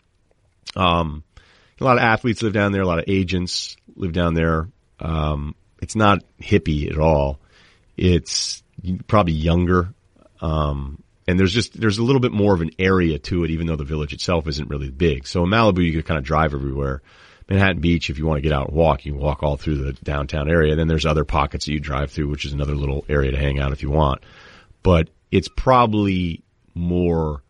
um, 0.76 1.24
a 1.80 1.84
lot 1.84 1.98
of 1.98 2.04
athletes 2.04 2.44
live 2.44 2.54
down 2.54 2.72
there, 2.72 2.84
a 2.84 2.88
lot 2.88 3.00
of 3.00 3.06
agents 3.08 3.76
live 3.96 4.14
down 4.14 4.36
there. 4.36 4.70
Um, 5.00 5.56
it's 5.82 5.96
not 5.96 6.24
hippie 6.40 6.92
at 6.92 7.00
all. 7.00 7.40
It's 7.98 8.62
probably 9.08 9.34
younger. 9.34 9.94
Um, 10.42 11.02
and 11.30 11.40
there's 11.40 11.54
just, 11.54 11.80
there's 11.80 12.00
a 12.00 12.04
little 12.04 12.20
bit 12.20 12.32
more 12.32 12.56
of 12.56 12.62
an 12.62 12.72
area 12.80 13.20
to 13.20 13.44
it, 13.44 13.52
even 13.52 13.68
though 13.68 13.76
the 13.76 13.84
village 13.84 14.14
itself 14.14 14.48
isn't 14.48 14.68
really 14.68 14.90
big. 14.90 15.28
So 15.28 15.44
in 15.44 15.50
Malibu, 15.52 15.86
you 15.86 15.92
can 15.92 16.02
kind 16.02 16.18
of 16.18 16.24
drive 16.24 16.56
everywhere. 16.56 17.04
Manhattan 17.48 17.82
Beach, 17.82 18.10
if 18.10 18.18
you 18.18 18.26
want 18.26 18.38
to 18.38 18.42
get 18.42 18.52
out 18.52 18.70
and 18.70 18.76
walk, 18.76 19.06
you 19.06 19.12
can 19.12 19.22
walk 19.22 19.44
all 19.44 19.56
through 19.56 19.78
the 19.78 19.94
downtown 19.94 20.50
area. 20.50 20.76
Then 20.76 20.88
there's 20.88 21.06
other 21.06 21.26
pockets 21.26 21.66
that 21.66 21.72
you 21.72 21.80
drive 21.80 22.10
through, 22.10 22.30
which 22.30 22.46
is 22.46 22.54
another 22.54 22.76
little 22.76 23.06
area 23.08 23.30
to 23.30 23.38
hang 23.38 23.60
out 23.60 23.74
if 23.74 23.84
you 23.84 23.92
want. 23.92 24.24
But 24.82 25.10
it's 25.32 25.48
probably 25.48 26.44
more 26.74 27.44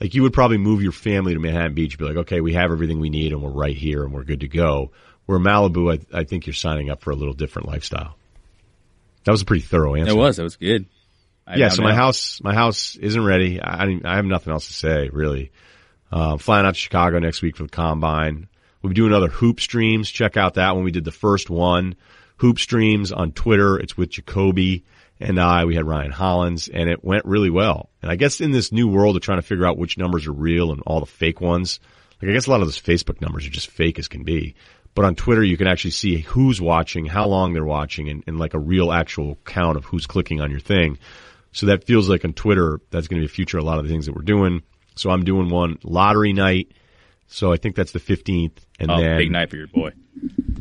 like 0.00 0.14
you 0.14 0.22
would 0.22 0.32
probably 0.32 0.58
move 0.58 0.82
your 0.82 0.92
family 0.92 1.34
to 1.34 1.40
Manhattan 1.40 1.74
Beach, 1.74 1.98
be 1.98 2.04
like, 2.04 2.16
okay, 2.16 2.40
we 2.40 2.52
have 2.52 2.70
everything 2.70 3.00
we 3.00 3.10
need 3.10 3.32
and 3.32 3.42
we're 3.42 3.50
right 3.50 3.76
here 3.76 4.04
and 4.04 4.12
we're 4.12 4.24
good 4.24 4.40
to 4.40 4.48
go. 4.48 4.92
Where 5.24 5.40
Malibu, 5.40 5.92
I, 5.92 6.20
I 6.20 6.22
think 6.22 6.46
you're 6.46 6.54
signing 6.54 6.90
up 6.90 7.00
for 7.02 7.10
a 7.10 7.16
little 7.16 7.34
different 7.34 7.66
lifestyle. 7.66 8.16
That 9.24 9.32
was 9.32 9.42
a 9.42 9.46
pretty 9.46 9.62
thorough 9.62 9.96
answer. 9.96 10.12
It 10.12 10.16
was. 10.16 10.38
It 10.38 10.44
was 10.44 10.54
good. 10.56 10.86
I 11.46 11.56
Yeah, 11.56 11.68
so 11.68 11.82
my 11.82 11.94
house, 11.94 12.40
my 12.42 12.54
house 12.54 12.96
isn't 12.96 13.24
ready. 13.24 13.60
I, 13.60 13.84
I 13.84 14.00
I 14.04 14.16
have 14.16 14.24
nothing 14.24 14.52
else 14.52 14.66
to 14.66 14.72
say 14.72 15.08
really. 15.12 15.52
Uh, 16.10 16.36
flying 16.36 16.64
out 16.66 16.74
to 16.74 16.80
Chicago 16.80 17.18
next 17.18 17.42
week 17.42 17.56
for 17.56 17.64
the 17.64 17.68
combine. 17.68 18.48
We'll 18.80 18.90
be 18.90 18.94
doing 18.94 19.12
other 19.12 19.28
hoop 19.28 19.60
streams. 19.60 20.08
Check 20.08 20.36
out 20.36 20.54
that 20.54 20.74
one. 20.74 20.84
We 20.84 20.92
did 20.92 21.04
the 21.04 21.10
first 21.10 21.50
one, 21.50 21.96
hoop 22.36 22.58
streams 22.58 23.10
on 23.10 23.32
Twitter. 23.32 23.76
It's 23.76 23.96
with 23.96 24.10
Jacoby 24.10 24.84
and 25.18 25.40
I. 25.40 25.64
We 25.64 25.74
had 25.74 25.86
Ryan 25.86 26.12
Hollins, 26.12 26.68
and 26.68 26.88
it 26.88 27.04
went 27.04 27.24
really 27.24 27.50
well. 27.50 27.90
And 28.02 28.10
I 28.10 28.16
guess 28.16 28.40
in 28.40 28.52
this 28.52 28.72
new 28.72 28.88
world 28.88 29.16
of 29.16 29.22
trying 29.22 29.38
to 29.38 29.46
figure 29.46 29.66
out 29.66 29.78
which 29.78 29.98
numbers 29.98 30.26
are 30.26 30.32
real 30.32 30.72
and 30.72 30.82
all 30.86 31.00
the 31.00 31.06
fake 31.06 31.40
ones, 31.40 31.80
like 32.20 32.30
I 32.30 32.34
guess 32.34 32.46
a 32.46 32.50
lot 32.50 32.60
of 32.60 32.66
those 32.66 32.80
Facebook 32.80 33.20
numbers 33.20 33.46
are 33.46 33.50
just 33.50 33.70
fake 33.70 33.98
as 33.98 34.08
can 34.08 34.24
be. 34.24 34.54
But 34.94 35.04
on 35.04 35.14
Twitter, 35.14 35.44
you 35.44 35.58
can 35.58 35.66
actually 35.66 35.90
see 35.90 36.18
who's 36.18 36.60
watching, 36.60 37.04
how 37.04 37.26
long 37.26 37.52
they're 37.52 37.64
watching, 37.64 38.08
and, 38.08 38.24
and 38.26 38.38
like 38.38 38.54
a 38.54 38.58
real 38.58 38.92
actual 38.92 39.36
count 39.44 39.76
of 39.76 39.84
who's 39.84 40.06
clicking 40.06 40.40
on 40.40 40.50
your 40.50 40.60
thing. 40.60 40.98
So 41.56 41.66
that 41.66 41.84
feels 41.84 42.06
like 42.06 42.22
on 42.22 42.34
Twitter, 42.34 42.80
that's 42.90 43.08
going 43.08 43.18
to 43.22 43.26
be 43.26 43.32
a 43.32 43.34
future 43.34 43.56
a 43.56 43.62
lot 43.64 43.78
of 43.78 43.84
the 43.84 43.90
things 43.90 44.04
that 44.04 44.14
we're 44.14 44.20
doing. 44.20 44.62
So 44.94 45.08
I'm 45.08 45.24
doing 45.24 45.48
one 45.48 45.78
lottery 45.82 46.34
night. 46.34 46.72
So 47.28 47.50
I 47.50 47.56
think 47.56 47.76
that's 47.76 47.92
the 47.92 47.98
15th. 47.98 48.58
And 48.78 48.90
Oh, 48.90 49.00
then, 49.00 49.16
big 49.16 49.30
night 49.30 49.48
for 49.48 49.56
your 49.56 49.66
boy. 49.66 49.92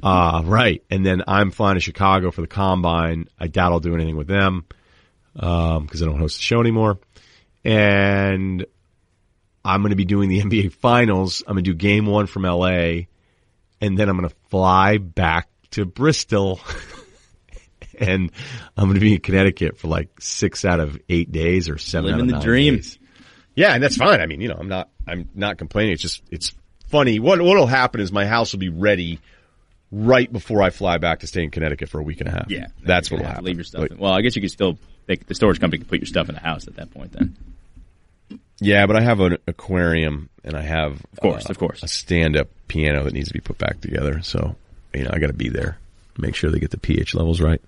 uh, 0.02 0.42
right. 0.46 0.82
And 0.90 1.06
then 1.06 1.22
I'm 1.28 1.52
flying 1.52 1.76
to 1.76 1.82
Chicago 1.82 2.32
for 2.32 2.40
the 2.40 2.48
combine. 2.48 3.28
I 3.38 3.48
doubt 3.48 3.74
I'll 3.74 3.82
do 3.82 3.94
anything 3.94 4.16
with 4.16 4.28
them, 4.28 4.64
um, 5.36 5.86
cause 5.88 6.02
I 6.02 6.06
don't 6.06 6.18
host 6.18 6.38
the 6.38 6.44
show 6.44 6.62
anymore. 6.62 6.98
And 7.66 8.66
I'm 9.66 9.82
going 9.82 9.90
to 9.90 9.96
be 9.98 10.06
doing 10.06 10.30
the 10.30 10.40
NBA 10.44 10.72
finals. 10.74 11.44
I'm 11.46 11.56
going 11.56 11.66
to 11.66 11.72
do 11.72 11.76
game 11.76 12.06
one 12.06 12.26
from 12.28 12.44
LA 12.44 13.08
and 13.82 13.98
then 13.98 14.08
I'm 14.08 14.18
going 14.18 14.30
to 14.30 14.36
fly 14.50 14.98
back 14.98 15.50
to 15.72 15.86
Bristol 15.86 16.62
and 18.02 18.32
I'm 18.78 18.86
going 18.86 18.96
to 18.96 19.00
be 19.00 19.14
in 19.16 19.22
Connecticut 19.22 19.78
for 19.78 19.88
like 19.88 20.10
six 20.20 20.66
out 20.66 20.80
of 20.80 21.00
eight 21.10 21.32
days 21.32 21.70
or 21.70 21.78
seven 21.78 22.12
Living 22.12 22.20
out 22.20 22.22
of 22.22 22.28
the 22.28 22.34
nine 22.34 22.42
dream. 22.44 22.76
days. 22.76 23.00
Yeah, 23.56 23.74
and 23.74 23.82
that's 23.82 23.96
fine. 23.98 24.20
I 24.20 24.26
mean, 24.26 24.42
you 24.42 24.50
know, 24.50 24.58
I'm 24.60 24.68
not, 24.68 24.90
I'm 25.08 25.30
not 25.34 25.58
complaining. 25.58 25.94
It's 25.94 26.02
just, 26.02 26.22
it's 26.30 26.54
funny. 26.90 27.20
What, 27.20 27.42
what'll 27.42 27.68
happen 27.68 28.02
is 28.02 28.12
my 28.12 28.26
house 28.26 28.52
will 28.52 28.60
be 28.60 28.70
ready 28.70 29.20
right 29.92 30.32
before 30.32 30.62
I 30.62 30.72
fly 30.72 30.98
back 30.98 31.20
to 31.22 31.28
stay 31.28 31.44
in 31.44 31.52
Connecticut 31.52 31.88
for 31.90 32.00
a 32.00 32.04
week 32.04 32.20
and 32.20 32.28
a 32.28 32.32
half. 32.32 32.50
Yeah, 32.50 32.68
that's 32.84 33.10
You're 33.10 33.20
what'll 33.20 33.28
have 33.28 33.34
to 33.34 33.36
happen. 33.36 33.46
Leave 33.46 33.58
your 33.58 33.64
stuff. 33.64 33.82
But- 33.82 33.92
in. 33.92 33.98
Well, 33.98 34.12
I 34.12 34.22
guess 34.22 34.36
you 34.36 34.42
could 34.42 34.52
still. 34.52 34.78
They, 35.06 35.16
the 35.18 35.36
storage 35.36 35.60
company 35.60 35.78
can 35.78 35.88
put 35.88 36.00
your 36.00 36.08
stuff 36.08 36.30
in 36.30 36.36
the 36.36 36.42
house 36.42 36.68
at 36.68 36.78
that 36.78 36.92
point. 36.92 37.12
Then, 37.12 37.38
yeah, 38.60 38.88
but 38.88 38.96
I 38.96 39.02
have 39.02 39.20
an 39.20 39.38
aquarium 39.48 40.30
and 40.44 40.56
I 40.56 40.62
have, 40.62 40.94
of 41.14 41.20
course, 41.22 41.46
uh, 41.46 41.50
of 41.52 41.60
course. 41.60 41.84
a 41.84 41.88
stand-up 41.88 42.48
piano 42.68 43.04
that 43.04 43.14
needs 43.14 43.28
to 43.28 43.34
be 43.34 43.40
put 43.40 43.58
back 43.58 43.82
together. 43.82 44.22
So, 44.24 44.56
you 44.94 45.04
know, 45.04 45.12
I 45.14 45.20
got 45.20 45.28
to 45.28 45.34
be 45.34 45.50
there, 45.50 45.78
make 46.18 46.36
sure 46.36 46.50
they 46.50 46.60
get 46.60 46.72
the 46.72 46.80
pH 46.80 47.14
levels 47.14 47.40
right. 47.42 47.62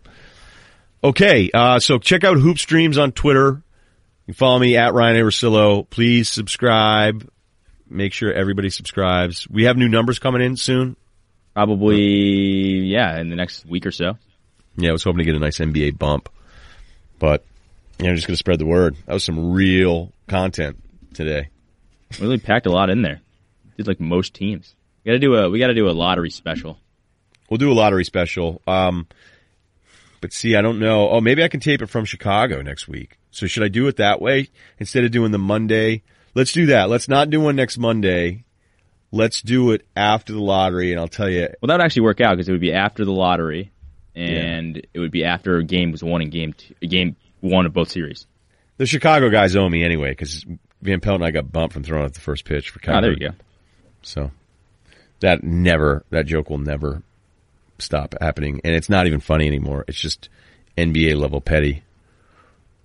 Okay, 1.03 1.51
uh, 1.53 1.79
so 1.79 1.99
check 1.99 2.23
out 2.23 2.37
Hoop 2.37 2.57
Streams 2.57 2.97
on 2.97 3.11
Twitter. 3.11 3.61
You 4.25 4.33
can 4.33 4.33
follow 4.33 4.59
me 4.59 4.77
at 4.77 4.93
Ryen 4.93 5.15
Russillo. 5.17 5.87
Please 5.89 6.29
subscribe. 6.29 7.29
Make 7.89 8.13
sure 8.13 8.33
everybody 8.33 8.69
subscribes. 8.69 9.47
We 9.47 9.65
have 9.65 9.77
new 9.77 9.87
numbers 9.87 10.19
coming 10.19 10.41
in 10.41 10.57
soon. 10.57 10.97
probably 11.53 11.99
yeah, 11.99 13.19
in 13.19 13.29
the 13.29 13.35
next 13.35 13.65
week 13.65 13.85
or 13.85 13.91
so. 13.91 14.17
Yeah, 14.75 14.89
I 14.89 14.91
was 14.91 15.03
hoping 15.03 15.19
to 15.19 15.23
get 15.23 15.35
a 15.35 15.39
nice 15.39 15.59
NBA 15.59 15.97
bump, 15.97 16.29
but 17.19 17.45
you 17.99 18.07
know, 18.07 18.15
just 18.15 18.27
going 18.27 18.33
to 18.33 18.39
spread 18.39 18.59
the 18.59 18.65
word. 18.65 18.95
That 19.05 19.13
was 19.13 19.23
some 19.23 19.53
real 19.53 20.11
content 20.27 20.77
today. 21.13 21.49
We 22.19 22.25
really 22.25 22.37
packed 22.39 22.65
a 22.65 22.71
lot 22.71 22.89
in 22.89 23.01
there. 23.01 23.21
Did 23.77 23.87
like 23.87 23.99
most 23.99 24.33
teams. 24.33 24.75
We 25.03 25.09
got 25.09 25.13
to 25.13 25.19
do 25.19 25.35
a 25.35 25.49
we 25.49 25.59
got 25.59 25.67
to 25.67 25.73
do 25.73 25.89
a 25.89 25.91
lottery 25.91 26.31
special. 26.31 26.77
We'll 27.49 27.59
do 27.59 27.71
a 27.71 27.73
lottery 27.73 28.03
special. 28.03 28.61
Um, 28.67 29.07
but 30.21 30.33
see, 30.33 30.55
I 30.55 30.61
don't 30.61 30.79
know. 30.79 31.09
Oh, 31.09 31.21
maybe 31.21 31.43
I 31.43 31.47
can 31.47 31.59
tape 31.59 31.81
it 31.81 31.87
from 31.87 32.05
Chicago 32.05 32.61
next 32.61 32.87
week. 32.87 33.17
So 33.31 33.47
should 33.47 33.63
I 33.63 33.67
do 33.67 33.87
it 33.87 33.97
that 33.97 34.21
way 34.21 34.49
instead 34.79 35.03
of 35.03 35.11
doing 35.11 35.31
the 35.31 35.37
Monday? 35.37 36.03
Let's 36.33 36.51
do 36.51 36.67
that. 36.67 36.89
Let's 36.89 37.07
not 37.07 37.29
do 37.29 37.41
one 37.41 37.55
next 37.55 37.77
Monday. 37.77 38.43
Let's 39.11 39.41
do 39.41 39.71
it 39.71 39.85
after 39.95 40.33
the 40.33 40.41
lottery, 40.41 40.91
and 40.91 40.99
I'll 40.99 41.07
tell 41.07 41.29
you. 41.29 41.47
Well, 41.61 41.67
that 41.67 41.75
would 41.75 41.81
actually 41.81 42.03
work 42.03 42.21
out 42.21 42.31
because 42.35 42.49
it 42.49 42.51
would 42.51 42.61
be 42.61 42.73
after 42.73 43.05
the 43.05 43.11
lottery, 43.11 43.71
and 44.15 44.77
it 44.93 44.99
would 44.99 45.11
be 45.11 45.23
after 45.23 45.61
game 45.61 45.91
was 45.91 46.03
won 46.03 46.21
in 46.21 46.29
game 46.29 46.53
two, 46.53 46.73
game 46.85 47.15
one 47.39 47.65
of 47.65 47.73
both 47.73 47.89
series. 47.89 48.27
The 48.77 48.85
Chicago 48.85 49.29
guys 49.29 49.55
owe 49.55 49.69
me 49.69 49.83
anyway 49.83 50.09
because 50.11 50.45
Van 50.81 50.99
Pelt 50.99 51.15
and 51.15 51.25
I 51.25 51.31
got 51.31 51.51
bumped 51.51 51.73
from 51.73 51.83
throwing 51.83 52.03
out 52.03 52.13
the 52.13 52.19
first 52.19 52.45
pitch 52.45 52.69
for 52.69 52.79
Oh, 52.91 53.01
there 53.01 53.11
you 53.11 53.29
go. 53.29 53.35
So 54.01 54.31
that 55.19 55.43
never, 55.43 56.05
that 56.11 56.25
joke 56.25 56.49
will 56.49 56.59
never 56.59 57.01
stop 57.79 58.15
happening. 58.21 58.61
And 58.63 58.75
it's 58.75 58.89
not 58.89 59.07
even 59.07 59.19
funny 59.19 59.47
anymore. 59.47 59.85
It's 59.87 59.99
just 59.99 60.29
NBA 60.77 61.15
level 61.15 61.41
petty. 61.41 61.83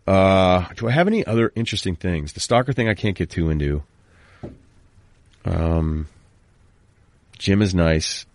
Uh, 0.07 0.67
do 0.77 0.89
I 0.89 0.91
have 0.91 1.07
any 1.07 1.25
other 1.25 1.53
interesting 1.55 1.95
things? 1.97 2.33
The 2.33 2.41
stalker 2.41 2.73
thing 2.73 2.89
I 2.89 2.95
can't 2.95 3.17
get 3.17 3.31
too 3.31 3.51
into. 3.51 3.83
Um, 5.45 6.09
gym 7.39 7.63
is 7.63 7.75
nice. 7.75 8.27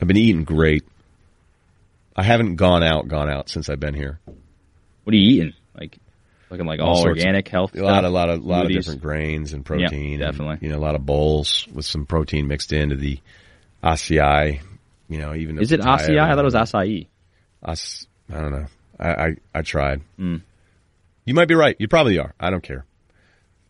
I've 0.00 0.08
been 0.08 0.16
eating 0.16 0.44
great. 0.44 0.84
I 2.16 2.22
haven't 2.22 2.56
gone 2.56 2.82
out, 2.82 3.08
gone 3.08 3.30
out 3.30 3.48
since 3.48 3.68
I've 3.68 3.80
been 3.80 3.94
here. 3.94 4.18
What 5.04 5.14
are 5.14 5.16
you 5.16 5.42
eating? 5.42 5.54
Like 5.78 5.98
looking 6.52 6.66
like 6.66 6.80
all, 6.80 7.00
of- 7.00 7.06
organic 7.06 7.48
health. 7.48 7.74
A 7.74 7.82
lot, 7.82 8.04
a 8.04 8.08
lot 8.08 8.28
of, 8.28 8.44
lot 8.44 8.66
of 8.66 8.72
different 8.72 9.00
grains 9.00 9.52
and 9.54 9.64
protein. 9.64 10.12
and, 10.12 10.20
definitely. 10.20 10.58
you 10.60 10.68
know, 10.68 10.78
a 10.78 10.84
lot 10.84 10.94
of 10.94 11.04
bowls 11.04 11.66
with 11.72 11.86
some 11.86 12.06
protein 12.06 12.46
mixed 12.46 12.72
into 12.72 12.94
the 12.94 13.18
acai. 13.82 14.60
You 15.08 15.18
know, 15.18 15.34
even 15.34 15.58
Is 15.58 15.72
it 15.72 15.80
acai? 15.80 16.18
I 16.18 16.34
thought 16.34 16.38
it 16.38 16.44
was 16.44 16.54
acai. 16.54 17.06
As- 17.64 18.06
I 18.32 18.40
don't 18.40 18.52
know. 18.52 18.66
I 19.00 19.08
I, 19.08 19.36
I 19.54 19.62
tried. 19.62 20.02
Hmm. 20.16 20.36
You 21.24 21.34
might 21.34 21.48
be 21.48 21.54
right. 21.54 21.76
You 21.78 21.88
probably 21.88 22.18
are. 22.18 22.34
I 22.38 22.50
don't 22.50 22.62
care. 22.62 22.84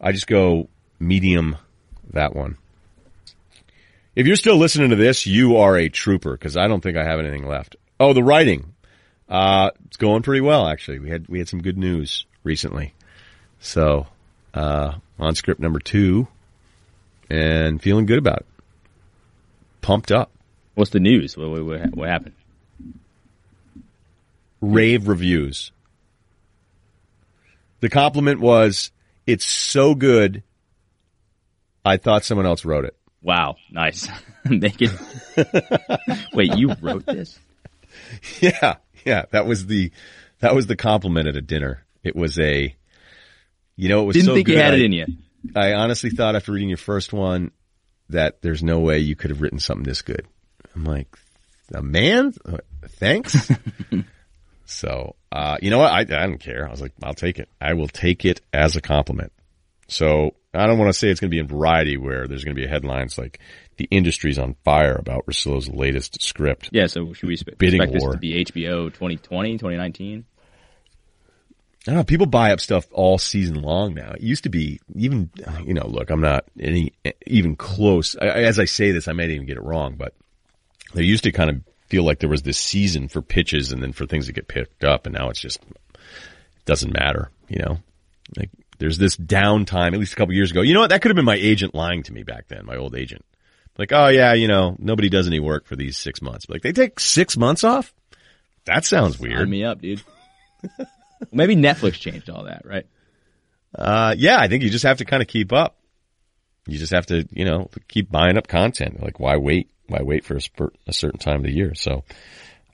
I 0.00 0.12
just 0.12 0.26
go 0.26 0.68
medium. 0.98 1.56
That 2.12 2.34
one. 2.34 2.58
If 4.14 4.26
you're 4.26 4.36
still 4.36 4.56
listening 4.56 4.90
to 4.90 4.96
this, 4.96 5.26
you 5.26 5.56
are 5.56 5.76
a 5.76 5.88
trooper 5.88 6.32
because 6.32 6.56
I 6.56 6.68
don't 6.68 6.82
think 6.82 6.98
I 6.98 7.04
have 7.04 7.18
anything 7.18 7.46
left. 7.46 7.76
Oh, 7.98 8.12
the 8.12 8.22
writing. 8.22 8.74
Uh, 9.28 9.70
it's 9.86 9.96
going 9.96 10.22
pretty 10.22 10.42
well, 10.42 10.66
actually. 10.66 10.98
We 10.98 11.08
had, 11.08 11.28
we 11.28 11.38
had 11.38 11.48
some 11.48 11.62
good 11.62 11.78
news 11.78 12.26
recently. 12.44 12.94
So, 13.60 14.06
uh, 14.54 14.94
on 15.18 15.34
script 15.34 15.60
number 15.60 15.78
two 15.78 16.28
and 17.30 17.80
feeling 17.80 18.06
good 18.06 18.18
about 18.18 18.40
it. 18.40 18.46
Pumped 19.80 20.12
up. 20.12 20.30
What's 20.74 20.90
the 20.90 21.00
news? 21.00 21.36
What, 21.36 21.50
what, 21.64 21.96
what 21.96 22.08
happened? 22.08 22.34
Rave 24.60 25.08
reviews. 25.08 25.72
The 27.80 27.88
compliment 27.88 28.40
was, 28.40 28.92
it's 29.26 29.44
so 29.44 29.94
good. 29.94 30.42
I 31.84 31.96
thought 31.96 32.24
someone 32.24 32.46
else 32.46 32.64
wrote 32.64 32.84
it. 32.84 32.96
Wow, 33.22 33.56
nice. 33.70 34.08
Make 34.44 34.80
it. 34.80 34.90
Wait, 36.34 36.56
you 36.56 36.74
wrote 36.80 37.06
this? 37.06 37.38
Yeah, 38.40 38.76
yeah. 39.04 39.24
That 39.30 39.46
was 39.46 39.66
the 39.66 39.92
that 40.40 40.54
was 40.54 40.66
the 40.66 40.76
compliment 40.76 41.28
at 41.28 41.36
a 41.36 41.40
dinner. 41.40 41.84
It 42.02 42.16
was 42.16 42.38
a, 42.38 42.74
you 43.76 43.88
know, 43.88 44.02
it 44.02 44.06
was 44.06 44.14
Didn't 44.14 44.26
so 44.26 44.34
think 44.34 44.46
good. 44.46 44.52
you 44.52 44.58
had 44.58 44.74
I, 44.74 44.76
it 44.76 44.82
in 44.82 44.92
you. 44.92 45.06
I 45.56 45.74
honestly 45.74 46.10
thought 46.10 46.36
after 46.36 46.52
reading 46.52 46.68
your 46.68 46.78
first 46.78 47.12
one 47.12 47.50
that 48.08 48.42
there's 48.42 48.62
no 48.62 48.80
way 48.80 48.98
you 48.98 49.16
could 49.16 49.30
have 49.30 49.40
written 49.40 49.58
something 49.58 49.84
this 49.84 50.02
good. 50.02 50.26
I'm 50.74 50.84
like, 50.84 51.16
a 51.74 51.82
man, 51.82 52.32
thanks. 52.98 53.50
so, 54.66 55.16
uh, 55.30 55.58
you 55.60 55.70
know 55.70 55.78
what? 55.78 55.90
I, 55.90 56.00
I 56.00 56.26
don't 56.26 56.38
care. 56.40 56.66
I 56.66 56.70
was 56.70 56.80
like, 56.80 56.92
I'll 57.02 57.14
take 57.14 57.38
it. 57.38 57.48
I 57.60 57.74
will 57.74 57.88
take 57.88 58.24
it 58.24 58.40
as 58.52 58.76
a 58.76 58.80
compliment. 58.80 59.32
So 59.88 60.34
I 60.54 60.66
don't 60.66 60.78
want 60.78 60.92
to 60.92 60.98
say 60.98 61.08
it's 61.08 61.20
going 61.20 61.30
to 61.30 61.34
be 61.34 61.38
in 61.38 61.48
Variety 61.48 61.96
where 61.96 62.26
there's 62.26 62.44
going 62.44 62.56
to 62.56 62.60
be 62.60 62.66
headlines 62.66 63.18
like 63.18 63.40
the 63.76 63.88
industry's 63.90 64.38
on 64.38 64.54
fire 64.64 64.96
about 64.96 65.26
Russillo's 65.26 65.68
latest 65.68 66.22
script. 66.22 66.70
Yeah, 66.72 66.86
so 66.86 67.12
should 67.12 67.28
we 67.28 67.36
Bidding 67.58 67.82
expect 67.82 67.92
this 67.92 68.12
to 68.12 68.18
be 68.18 68.44
HBO 68.44 68.86
2020, 68.86 69.52
2019? 69.58 70.24
I 71.86 71.90
don't 71.90 71.96
know. 71.96 72.04
People 72.04 72.26
buy 72.26 72.52
up 72.52 72.60
stuff 72.60 72.86
all 72.92 73.18
season 73.18 73.60
long 73.60 73.94
now. 73.94 74.12
It 74.12 74.20
used 74.20 74.44
to 74.44 74.50
be 74.50 74.80
even, 74.94 75.30
you 75.64 75.74
know, 75.74 75.86
look, 75.86 76.10
I'm 76.10 76.20
not 76.20 76.44
any, 76.58 76.92
even 77.26 77.56
close. 77.56 78.16
I, 78.20 78.26
as 78.26 78.60
I 78.60 78.66
say 78.66 78.92
this, 78.92 79.08
I 79.08 79.12
might 79.12 79.30
even 79.30 79.46
get 79.46 79.56
it 79.56 79.64
wrong, 79.64 79.96
but 79.96 80.14
there 80.94 81.02
used 81.02 81.24
to 81.24 81.32
kind 81.32 81.50
of 81.50 81.60
feel 81.88 82.04
like 82.04 82.20
there 82.20 82.28
was 82.28 82.42
this 82.42 82.58
season 82.58 83.08
for 83.08 83.20
pitches 83.20 83.72
and 83.72 83.82
then 83.82 83.92
for 83.92 84.06
things 84.06 84.26
to 84.26 84.32
get 84.32 84.46
picked 84.46 84.84
up. 84.84 85.06
And 85.06 85.14
now 85.14 85.28
it's 85.28 85.40
just, 85.40 85.60
it 85.94 86.64
doesn't 86.66 86.92
matter, 86.92 87.30
you 87.48 87.58
know, 87.58 87.78
like 88.36 88.50
there's 88.78 88.98
this 88.98 89.16
downtime, 89.16 89.92
at 89.92 89.98
least 89.98 90.12
a 90.12 90.16
couple 90.16 90.34
years 90.34 90.52
ago. 90.52 90.62
You 90.62 90.74
know 90.74 90.80
what? 90.80 90.90
That 90.90 91.02
could 91.02 91.10
have 91.10 91.16
been 91.16 91.24
my 91.24 91.34
agent 91.34 91.74
lying 91.74 92.04
to 92.04 92.12
me 92.12 92.22
back 92.22 92.46
then, 92.46 92.64
my 92.64 92.76
old 92.76 92.94
agent. 92.94 93.24
Like, 93.76 93.90
oh 93.92 94.06
yeah, 94.06 94.34
you 94.34 94.46
know, 94.46 94.76
nobody 94.78 95.08
does 95.08 95.26
any 95.26 95.40
work 95.40 95.66
for 95.66 95.74
these 95.74 95.96
six 95.96 96.22
months. 96.22 96.48
Like 96.48 96.62
they 96.62 96.72
take 96.72 97.00
six 97.00 97.36
months 97.36 97.64
off? 97.64 97.92
That 98.66 98.84
sounds 98.84 99.18
Sign 99.18 99.30
weird. 99.30 99.48
me 99.48 99.64
up, 99.64 99.80
dude. 99.80 100.02
maybe 101.30 101.56
Netflix 101.56 101.94
changed 101.94 102.30
all 102.30 102.44
that, 102.44 102.62
right? 102.64 102.86
Uh, 103.74 104.14
yeah, 104.16 104.38
I 104.38 104.48
think 104.48 104.62
you 104.62 104.70
just 104.70 104.84
have 104.84 104.98
to 104.98 105.04
kind 105.04 105.22
of 105.22 105.28
keep 105.28 105.52
up. 105.52 105.76
You 106.66 106.78
just 106.78 106.92
have 106.92 107.06
to, 107.06 107.26
you 107.30 107.44
know, 107.44 107.70
keep 107.88 108.10
buying 108.10 108.36
up 108.36 108.46
content. 108.46 109.02
Like, 109.02 109.18
why 109.18 109.36
wait? 109.36 109.70
Why 109.88 110.02
wait 110.02 110.24
for 110.24 110.36
a, 110.36 110.68
a 110.86 110.92
certain 110.92 111.18
time 111.18 111.36
of 111.36 111.42
the 111.44 111.52
year? 111.52 111.74
So, 111.74 112.04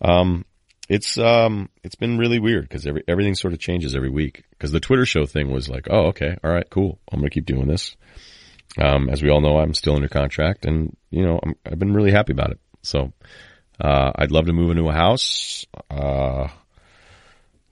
um, 0.02 0.44
it's, 0.88 1.18
um, 1.18 1.68
it's 1.82 1.94
been 1.94 2.18
really 2.18 2.38
weird 2.38 2.62
because 2.62 2.86
every, 2.86 3.02
everything 3.08 3.34
sort 3.34 3.52
of 3.52 3.60
changes 3.60 3.94
every 3.94 4.10
week. 4.10 4.44
Cause 4.58 4.72
the 4.72 4.80
Twitter 4.80 5.06
show 5.06 5.26
thing 5.26 5.50
was 5.50 5.68
like, 5.68 5.86
oh, 5.90 6.08
okay. 6.08 6.36
All 6.42 6.50
right, 6.50 6.68
cool. 6.68 6.98
I'm 7.10 7.20
to 7.20 7.30
keep 7.30 7.46
doing 7.46 7.68
this. 7.68 7.96
Um, 8.78 9.08
as 9.08 9.22
we 9.22 9.30
all 9.30 9.40
know, 9.40 9.58
I'm 9.58 9.74
still 9.74 9.96
under 9.96 10.08
contract 10.08 10.66
and, 10.66 10.96
you 11.10 11.24
know, 11.24 11.40
I'm, 11.42 11.54
I've 11.64 11.78
been 11.78 11.94
really 11.94 12.10
happy 12.10 12.32
about 12.32 12.50
it. 12.50 12.60
So, 12.82 13.12
uh, 13.80 14.12
I'd 14.16 14.32
love 14.32 14.46
to 14.46 14.52
move 14.52 14.70
into 14.70 14.88
a 14.88 14.92
house. 14.92 15.66
Uh, 15.90 16.48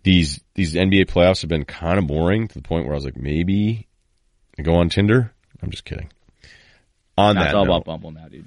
these, 0.06 0.40
these 0.54 0.74
NBA 0.74 1.06
playoffs 1.06 1.42
have 1.42 1.50
been 1.50 1.64
kind 1.64 1.98
of 1.98 2.06
boring 2.06 2.46
to 2.48 2.54
the 2.54 2.62
point 2.62 2.84
where 2.86 2.94
I 2.94 2.96
was 2.96 3.04
like, 3.04 3.16
maybe 3.16 3.86
I 4.58 4.62
go 4.62 4.76
on 4.76 4.88
Tinder. 4.88 5.32
I'm 5.62 5.70
just 5.70 5.84
kidding. 5.84 6.10
On 7.18 7.34
Nah, 7.34 7.40
that 7.40 7.46
it's 7.48 7.54
all 7.54 7.64
note- 7.66 7.72
about 7.72 7.84
Bumble 7.86 8.10
now, 8.12 8.28
dude. 8.28 8.46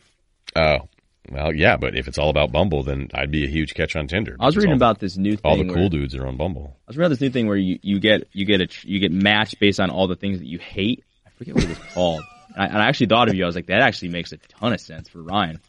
Oh, 0.56 0.88
well, 1.30 1.53
yeah, 1.53 1.76
but 1.77 1.95
if 1.95 2.07
it's 2.07 2.18
all 2.18 2.30
about 2.30 2.52
Bumble, 2.52 2.84
then 2.84 3.10
I'd 3.14 3.30
be 3.30 3.44
a 3.45 3.49
huge 3.49 3.73
catch 3.76 3.95
on 3.95 4.07
Tinder. 4.07 4.36
I 4.40 4.45
was 4.45 4.56
reading 4.57 4.72
about 4.73 4.99
this 4.99 5.18
new 5.18 5.31
thing. 5.36 5.41
all 5.44 5.57
the 5.57 5.65
where- 5.65 5.76
cool 5.76 5.90
dudes 5.90 6.15
are 6.15 6.26
on 6.26 6.38
Bumble. 6.38 6.76
I 6.88 6.90
was 6.90 6.98
reading 6.98 7.10
this 7.11 7.22
new 7.22 7.30
thing 7.30 7.48
where 7.48 7.57
you, 7.57 7.77
you 7.84 7.99
get 7.99 8.27
you 8.31 8.45
get 8.45 8.61
a 8.61 8.68
you 8.88 8.99
get 8.99 9.11
matched 9.11 9.60
based 9.60 9.80
on 9.80 9.90
all 9.90 10.07
the 10.07 10.15
things 10.15 10.40
that 10.40 10.48
you 10.48 10.57
hate. 10.60 11.03
I 11.27 11.30
forget 11.31 11.56
what 11.56 11.64
it 11.65 11.69
was 11.69 11.94
called. 11.94 12.23
And 12.56 12.64
I, 12.64 12.65
and 12.65 12.77
I 12.80 12.88
actually 12.88 13.07
thought 13.07 13.30
of 13.30 13.36
you. 13.36 13.44
I 13.44 13.45
was 13.45 13.56
like, 13.56 13.68
that 13.68 13.81
actually 13.81 14.10
makes 14.10 14.31
a 14.31 14.38
ton 14.38 14.73
of 14.73 14.81
sense 14.81 15.07
for 15.07 15.22
Ryen. 15.22 15.60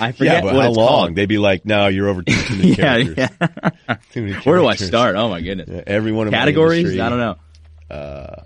I 0.00 0.12
forget 0.12 0.36
yeah, 0.36 0.40
but 0.42 0.54
what 0.54 0.64
how 0.64 0.70
long? 0.72 0.88
called. 0.88 1.14
They'd 1.16 1.26
be 1.26 1.38
like, 1.38 1.64
no, 1.64 1.88
you're 1.88 2.08
over 2.08 2.22
too, 2.22 2.32
too 2.34 2.56
many 2.58 2.68
yeah, 2.70 2.76
characters. 2.76 3.16
yeah. 3.18 3.96
Too 4.12 4.22
many 4.22 4.34
Where 4.34 4.58
do 4.58 4.66
I 4.66 4.76
start? 4.76 5.16
Oh 5.16 5.28
my 5.28 5.40
goodness. 5.40 5.68
Yeah, 5.70 5.82
everyone 5.86 6.26
in 6.28 6.32
my 6.32 6.38
Categories? 6.38 6.98
I 6.98 7.08
don't 7.08 7.18
know. 7.18 7.36
Uh, 7.90 8.42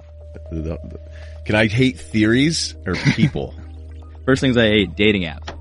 the- 0.50 0.60
the- 0.62 1.00
can 1.44 1.54
I 1.54 1.66
hate 1.66 1.98
theories 1.98 2.74
or 2.86 2.94
people? 2.94 3.54
First 4.26 4.40
things 4.42 4.56
I 4.56 4.66
hate: 4.68 4.96
dating 4.96 5.22
apps. 5.22 5.54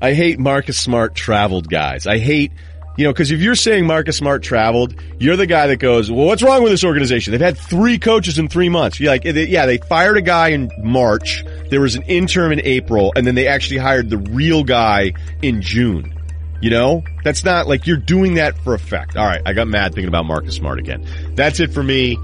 I 0.00 0.12
hate 0.14 0.38
Marcus 0.38 0.78
Smart 0.78 1.14
traveled 1.14 1.68
guys. 1.68 2.06
I 2.06 2.18
hate, 2.18 2.52
you 2.96 3.04
know, 3.04 3.12
because 3.12 3.30
if 3.30 3.40
you're 3.40 3.54
saying 3.54 3.86
Marcus 3.86 4.16
Smart 4.16 4.42
traveled, 4.42 4.94
you're 5.18 5.36
the 5.36 5.46
guy 5.46 5.66
that 5.66 5.76
goes, 5.76 6.10
well, 6.10 6.26
what's 6.26 6.42
wrong 6.42 6.62
with 6.62 6.70
this 6.70 6.84
organization? 6.84 7.32
They've 7.32 7.40
had 7.40 7.58
three 7.58 7.98
coaches 7.98 8.38
in 8.38 8.48
three 8.48 8.68
months. 8.68 9.00
You're 9.00 9.10
like, 9.10 9.24
yeah, 9.24 9.66
they 9.66 9.78
fired 9.78 10.16
a 10.16 10.22
guy 10.22 10.48
in 10.48 10.70
March. 10.82 11.44
There 11.70 11.80
was 11.80 11.96
an 11.96 12.02
interim 12.02 12.52
in 12.52 12.60
April, 12.60 13.12
and 13.16 13.26
then 13.26 13.34
they 13.34 13.48
actually 13.48 13.78
hired 13.78 14.10
the 14.10 14.18
real 14.18 14.62
guy 14.62 15.12
in 15.42 15.60
June. 15.60 16.12
You 16.60 16.70
know, 16.70 17.02
that's 17.24 17.44
not 17.44 17.66
like 17.66 17.86
you're 17.86 17.96
doing 17.96 18.34
that 18.34 18.56
for 18.58 18.74
effect. 18.74 19.16
All 19.16 19.26
right, 19.26 19.42
I 19.44 19.52
got 19.52 19.68
mad 19.68 19.92
thinking 19.92 20.08
about 20.08 20.24
Marcus 20.24 20.54
Smart 20.54 20.78
again. 20.78 21.06
That's 21.34 21.60
it 21.60 21.74
for 21.74 21.82
me. 21.82 22.16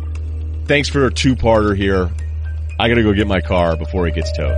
Thanks 0.66 0.88
for 0.88 1.04
a 1.04 1.10
two-parter 1.12 1.76
here. 1.76 2.10
I 2.78 2.88
gotta 2.88 3.02
go 3.02 3.12
get 3.12 3.26
my 3.26 3.40
car 3.40 3.76
before 3.76 4.06
it 4.06 4.14
gets 4.14 4.30
towed. 4.32 4.56